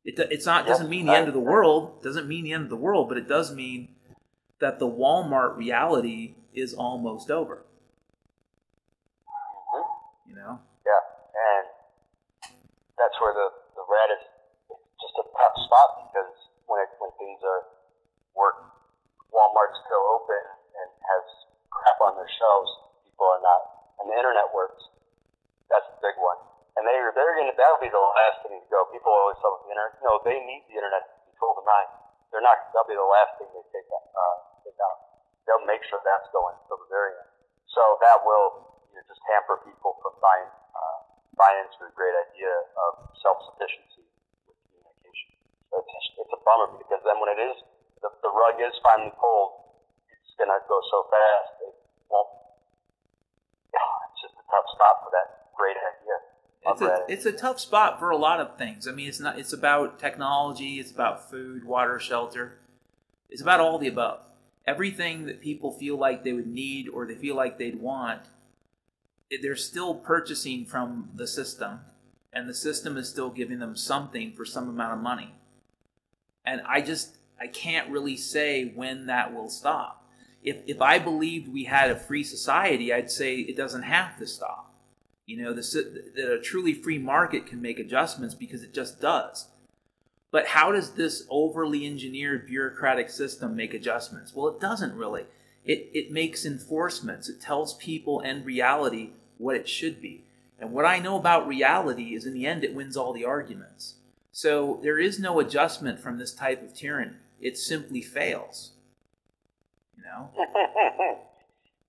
it, 0.05 0.17
it's 0.31 0.45
not 0.45 0.65
doesn't 0.65 0.89
mean 0.89 1.05
the 1.05 1.15
end 1.15 1.27
of 1.27 1.33
the 1.33 1.39
world. 1.39 2.01
Doesn't 2.01 2.27
mean 2.27 2.45
the 2.45 2.53
end 2.53 2.63
of 2.63 2.69
the 2.69 2.77
world, 2.77 3.09
but 3.09 3.17
it 3.17 3.27
does 3.27 3.53
mean 3.53 3.89
that 4.59 4.79
the 4.79 4.87
Walmart 4.87 5.57
reality 5.57 6.35
is 6.53 6.73
almost 6.73 7.29
over. 7.29 7.63
Mm-hmm. 9.27 10.29
You 10.29 10.35
know. 10.35 10.59
Yeah, 10.85 10.91
and 11.35 12.53
that's 12.99 13.15
where 13.23 13.33
the 13.33 13.47
the 13.79 13.85
red 13.87 14.09
is 14.19 14.23
just 14.99 15.15
a 15.23 15.25
tough 15.31 15.55
spot 15.63 15.89
because 16.05 16.35
when 16.67 16.83
it, 16.83 16.91
when 16.99 17.09
things 17.17 17.39
are 17.41 17.63
work, 18.35 18.59
Walmart's 19.31 19.79
still 19.87 20.05
open 20.19 20.43
and 20.77 20.89
has 21.01 21.23
crap 21.71 21.97
on 22.03 22.13
their 22.19 22.29
shelves. 22.29 22.69
People 23.07 23.25
are 23.25 23.41
not, 23.41 23.61
and 24.03 24.11
the 24.11 24.15
internet 24.19 24.51
works. 24.51 24.83
That's 25.71 25.87
the 25.95 25.99
big 26.03 26.19
one 26.19 26.37
and 26.79 26.87
they 26.87 26.95
are 26.95 27.11
they're 27.11 27.35
gonna 27.35 27.51
that'll 27.59 27.83
be 27.83 27.91
the 27.91 27.99
last 27.99 28.39
thing 28.47 28.55
to 28.55 28.69
go. 28.71 28.87
People 28.95 29.11
always 29.11 29.35
about 29.43 29.67
the 29.67 29.75
internet. 29.75 29.99
No, 29.99 30.23
they 30.23 30.39
need 30.47 30.63
the 30.71 30.79
internet 30.79 31.03
to 31.03 31.15
control 31.27 31.51
the 31.59 31.67
mind. 31.67 31.91
They're 32.31 32.39
not. 32.39 32.71
That'll 32.71 32.87
be 32.87 32.95
the 32.95 33.03
last 33.03 33.35
thing 33.35 33.51
they 33.51 33.65
take. 33.75 33.83
Uh, 33.91 34.35
take 34.63 34.79
out. 34.79 35.27
They'll 35.43 35.67
make 35.67 35.83
sure 35.91 35.99
that's 36.07 36.31
going 36.31 36.55
till 36.71 36.79
the 36.79 36.87
very 36.87 37.19
end. 37.19 37.29
So 37.67 37.83
that 37.99 38.23
will 38.23 38.79
you 38.95 39.01
know, 39.01 39.03
just 39.11 39.19
hamper 39.27 39.59
people 39.67 39.99
from 39.99 40.15
buying 40.23 40.47
buying 41.39 41.65
into 41.65 41.87
the 41.87 41.93
great 41.95 42.13
idea 42.29 42.51
of 42.51 43.15
self 43.23 43.39
sufficiency 43.49 44.03
with 44.45 44.59
communication. 44.67 45.39
So 45.71 45.79
it's 45.79 46.07
it's 46.19 46.33
a 46.35 46.41
bummer 46.43 46.75
because 46.75 47.01
then 47.07 47.17
when 47.23 47.31
it 47.31 47.39
is 47.39 47.55
the, 48.03 48.11
the 48.21 48.31
rug 48.35 48.59
is 48.59 48.75
finally 48.83 49.15
pulled, 49.15 49.79
it's 50.11 50.35
gonna 50.35 50.59
go 50.67 50.77
so 50.91 51.07
fast. 51.07 51.51
It 51.63 51.73
won't. 52.11 52.29
Yeah, 53.71 54.05
it's 54.11 54.19
just 54.27 54.35
a 54.35 54.45
tough 54.51 54.67
spot 54.75 55.07
for 55.07 55.09
that 55.15 55.55
great 55.55 55.79
idea 55.79 56.29
it's 56.65 56.81
a, 56.81 57.05
it's 57.07 57.25
a 57.25 57.31
tough 57.31 57.59
spot 57.59 57.99
for 57.99 58.09
a 58.09 58.17
lot 58.17 58.39
of 58.39 58.57
things. 58.57 58.87
I 58.87 58.91
mean, 58.91 59.07
it's 59.07 59.19
not. 59.19 59.39
It's 59.39 59.53
about 59.53 59.99
technology. 59.99 60.79
It's 60.79 60.91
about 60.91 61.29
food, 61.29 61.63
water, 61.63 61.99
shelter. 61.99 62.57
It's 63.29 63.41
about 63.41 63.59
all 63.59 63.77
the 63.79 63.87
above. 63.87 64.21
Everything 64.65 65.25
that 65.25 65.41
people 65.41 65.71
feel 65.71 65.97
like 65.97 66.23
they 66.23 66.33
would 66.33 66.47
need 66.47 66.89
or 66.89 67.05
they 67.05 67.15
feel 67.15 67.35
like 67.35 67.57
they'd 67.57 67.79
want, 67.79 68.21
they're 69.41 69.55
still 69.55 69.95
purchasing 69.95 70.65
from 70.65 71.09
the 71.15 71.27
system, 71.27 71.79
and 72.33 72.49
the 72.49 72.53
system 72.53 72.97
is 72.97 73.09
still 73.09 73.29
giving 73.29 73.59
them 73.59 73.75
something 73.75 74.33
for 74.33 74.45
some 74.45 74.69
amount 74.69 74.93
of 74.93 74.99
money. 74.99 75.33
And 76.45 76.61
I 76.67 76.81
just 76.81 77.17
I 77.39 77.47
can't 77.47 77.89
really 77.89 78.17
say 78.17 78.71
when 78.75 79.05
that 79.07 79.33
will 79.33 79.49
stop. 79.49 80.07
If 80.43 80.57
if 80.67 80.81
I 80.81 80.99
believed 80.99 81.51
we 81.51 81.65
had 81.65 81.91
a 81.91 81.95
free 81.95 82.23
society, 82.23 82.93
I'd 82.93 83.11
say 83.11 83.35
it 83.35 83.57
doesn't 83.57 83.83
have 83.83 84.17
to 84.19 84.27
stop 84.27 84.69
you 85.29 85.37
know, 85.43 85.53
that 85.53 86.17
a 86.17 86.41
truly 86.41 86.73
free 86.73 86.97
market 86.97 87.45
can 87.45 87.61
make 87.61 87.77
adjustments 87.77 88.33
because 88.33 88.63
it 88.63 88.73
just 88.73 88.99
does. 88.99 89.47
But 90.31 90.47
how 90.47 90.71
does 90.71 90.91
this 90.95 91.27
overly 91.29 91.85
engineered 91.85 92.47
bureaucratic 92.47 93.11
system 93.11 93.55
make 93.55 93.75
adjustments? 93.75 94.33
Well, 94.33 94.47
it 94.47 94.59
doesn't 94.59 94.95
really. 94.95 95.25
It, 95.65 95.89
it 95.93 96.11
makes 96.11 96.45
enforcements, 96.45 97.29
it 97.29 97.41
tells 97.41 97.75
people 97.75 98.21
and 98.21 98.45
reality 98.45 99.11
what 99.37 99.55
it 99.55 99.69
should 99.69 100.01
be. 100.01 100.23
And 100.59 100.71
what 100.71 100.85
I 100.85 100.99
know 100.99 101.17
about 101.17 101.47
reality 101.47 102.15
is 102.15 102.25
in 102.25 102.33
the 102.33 102.45
end, 102.45 102.63
it 102.63 102.73
wins 102.73 102.97
all 102.97 103.13
the 103.13 103.25
arguments. 103.25 103.95
So 104.31 104.79
there 104.83 104.99
is 104.99 105.19
no 105.19 105.39
adjustment 105.39 105.99
from 105.99 106.17
this 106.17 106.33
type 106.33 106.61
of 106.61 106.73
tyranny, 106.73 107.15
it 107.41 107.57
simply 107.57 108.01
fails. 108.01 108.71
You 109.97 110.03
know? 110.03 110.29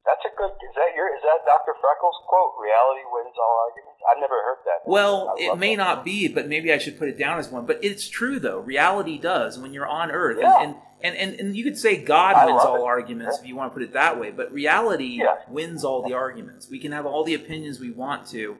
That's 0.06 0.24
a 0.24 0.36
good. 0.36 0.50
Is 0.50 0.74
that 0.74 0.96
your? 0.96 1.14
Is 1.14 1.22
that 1.22 1.44
Dr. 1.46 1.74
Freckles 1.80 2.16
quote? 2.26 2.54
Reality 2.60 3.02
wins 3.12 3.34
all 3.38 3.68
arguments. 3.68 4.00
I've 4.10 4.20
never 4.20 4.34
heard 4.34 4.58
that. 4.64 4.88
Well, 4.88 5.34
it 5.38 5.58
may 5.58 5.76
not 5.76 6.04
be, 6.04 6.26
but 6.26 6.48
maybe 6.48 6.72
I 6.72 6.78
should 6.78 6.98
put 6.98 7.08
it 7.08 7.18
down 7.18 7.38
as 7.38 7.48
one. 7.48 7.66
But 7.66 7.78
it's 7.82 8.08
true 8.08 8.40
though. 8.40 8.60
Reality 8.60 9.18
does 9.18 9.58
when 9.58 9.72
you're 9.72 9.86
on 9.86 10.10
Earth, 10.10 10.38
yeah. 10.40 10.62
and, 10.62 10.70
and, 10.70 10.82
and 11.02 11.16
and 11.16 11.40
and 11.40 11.56
you 11.56 11.64
could 11.64 11.78
say 11.78 11.96
God 11.96 12.36
I 12.36 12.46
wins 12.46 12.60
all 12.62 12.76
it. 12.76 12.86
arguments 12.86 13.36
yeah. 13.36 13.42
if 13.42 13.48
you 13.48 13.56
want 13.56 13.72
to 13.72 13.74
put 13.74 13.82
it 13.82 13.92
that 13.94 14.20
way. 14.20 14.30
But 14.30 14.52
reality 14.52 15.18
yeah. 15.20 15.36
wins 15.48 15.84
all 15.84 16.06
the 16.06 16.14
arguments. 16.14 16.68
We 16.70 16.78
can 16.78 16.92
have 16.92 17.06
all 17.06 17.24
the 17.24 17.34
opinions 17.34 17.80
we 17.80 17.90
want 17.90 18.26
to, 18.28 18.56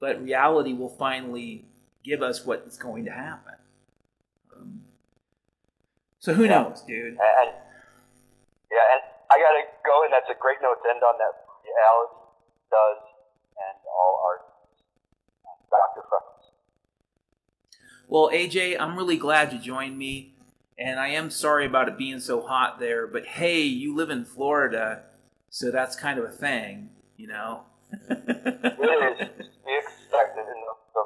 but 0.00 0.22
reality 0.22 0.72
will 0.72 0.88
finally 0.88 1.64
give 2.04 2.22
us 2.22 2.44
what 2.44 2.64
is 2.66 2.76
going 2.76 3.04
to 3.04 3.12
happen. 3.12 3.54
Um, 4.56 4.82
so 6.18 6.34
who 6.34 6.46
knows, 6.46 6.82
dude? 6.82 7.06
And, 7.06 7.18
yeah, 7.18 8.94
and 8.94 9.02
I 9.30 9.38
gotta 9.38 9.64
go, 9.84 10.04
and 10.04 10.12
that's 10.12 10.30
a 10.30 10.38
great 10.40 10.58
note 10.62 10.76
to 10.82 10.90
end 10.90 11.02
on. 11.02 11.18
That 11.18 11.32
reality 11.64 12.22
does 12.70 12.98
end 13.56 13.78
all 13.86 14.20
arguments. 14.24 14.52
Dr. 15.70 16.06
Freckles. 16.08 16.32
Well, 18.08 18.30
AJ, 18.30 18.76
I'm 18.78 18.96
really 18.96 19.16
glad 19.16 19.52
you 19.52 19.58
joined 19.58 19.96
me, 19.96 20.31
and 20.82 20.98
I 20.98 21.08
am 21.08 21.30
sorry 21.30 21.64
about 21.64 21.88
it 21.88 21.96
being 21.96 22.18
so 22.18 22.42
hot 22.42 22.80
there. 22.80 23.06
But 23.06 23.26
hey, 23.26 23.62
you 23.62 23.94
live 23.94 24.10
in 24.10 24.24
Florida, 24.24 25.04
so 25.48 25.70
that's 25.70 25.94
kind 25.94 26.18
of 26.18 26.24
a 26.24 26.30
thing, 26.30 26.90
you 27.16 27.28
know. 27.28 27.62
it 27.92 28.18
is. 28.18 29.28
In 30.22 30.48
the, 30.48 30.74
the, 30.94 31.04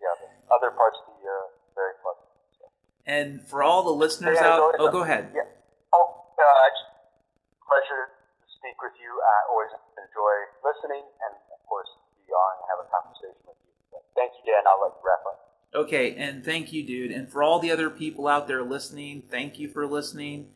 yeah, 0.00 0.14
the 0.18 0.28
other 0.50 0.74
parts 0.74 0.98
of 1.00 1.14
the 1.14 1.16
year 1.22 1.38
very 1.74 1.94
pleasant. 2.02 2.28
So. 2.58 2.64
And 3.06 3.40
for 3.46 3.62
all 3.62 3.84
the 3.84 3.94
listeners 3.94 4.38
yeah, 4.40 4.58
out, 4.58 4.74
oh, 4.78 4.90
go 4.90 5.02
ahead. 5.02 5.30
Yeah. 5.34 5.46
Oh, 5.94 6.24
uh, 6.36 6.68
pleasure 7.62 8.10
to 8.42 8.46
speak 8.58 8.76
with 8.82 8.96
you. 8.98 9.08
I 9.08 9.36
always 9.52 9.70
enjoy 9.96 10.34
listening 10.66 11.04
and, 11.04 11.32
of 11.52 11.60
course, 11.68 11.88
be 12.26 12.32
on 12.32 12.52
and 12.58 12.66
have 12.74 12.80
a 12.84 12.88
conversation 12.90 13.42
with 13.46 13.60
you. 13.62 13.72
But 13.92 14.02
thank 14.16 14.34
you, 14.40 14.42
Dan. 14.50 14.66
I'll 14.66 14.82
let 14.82 14.96
you 14.98 15.04
wrap 15.04 15.22
up. 15.24 15.51
Okay, 15.74 16.14
and 16.16 16.44
thank 16.44 16.72
you, 16.72 16.82
dude. 16.86 17.10
And 17.12 17.30
for 17.30 17.42
all 17.42 17.58
the 17.58 17.70
other 17.70 17.88
people 17.88 18.28
out 18.28 18.46
there 18.46 18.62
listening, 18.62 19.22
thank 19.30 19.58
you 19.58 19.68
for 19.68 19.86
listening. 19.86 20.48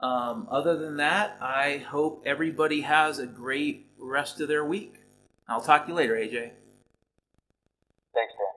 Um, 0.00 0.46
other 0.50 0.76
than 0.76 0.98
that, 0.98 1.36
I 1.40 1.78
hope 1.78 2.22
everybody 2.24 2.82
has 2.82 3.18
a 3.18 3.26
great 3.26 3.86
rest 3.98 4.40
of 4.40 4.48
their 4.48 4.64
week. 4.64 5.00
I'll 5.48 5.60
talk 5.60 5.84
to 5.84 5.88
you 5.88 5.94
later, 5.94 6.14
AJ. 6.14 6.50
Thanks, 8.14 8.34
Dan. 8.34 8.55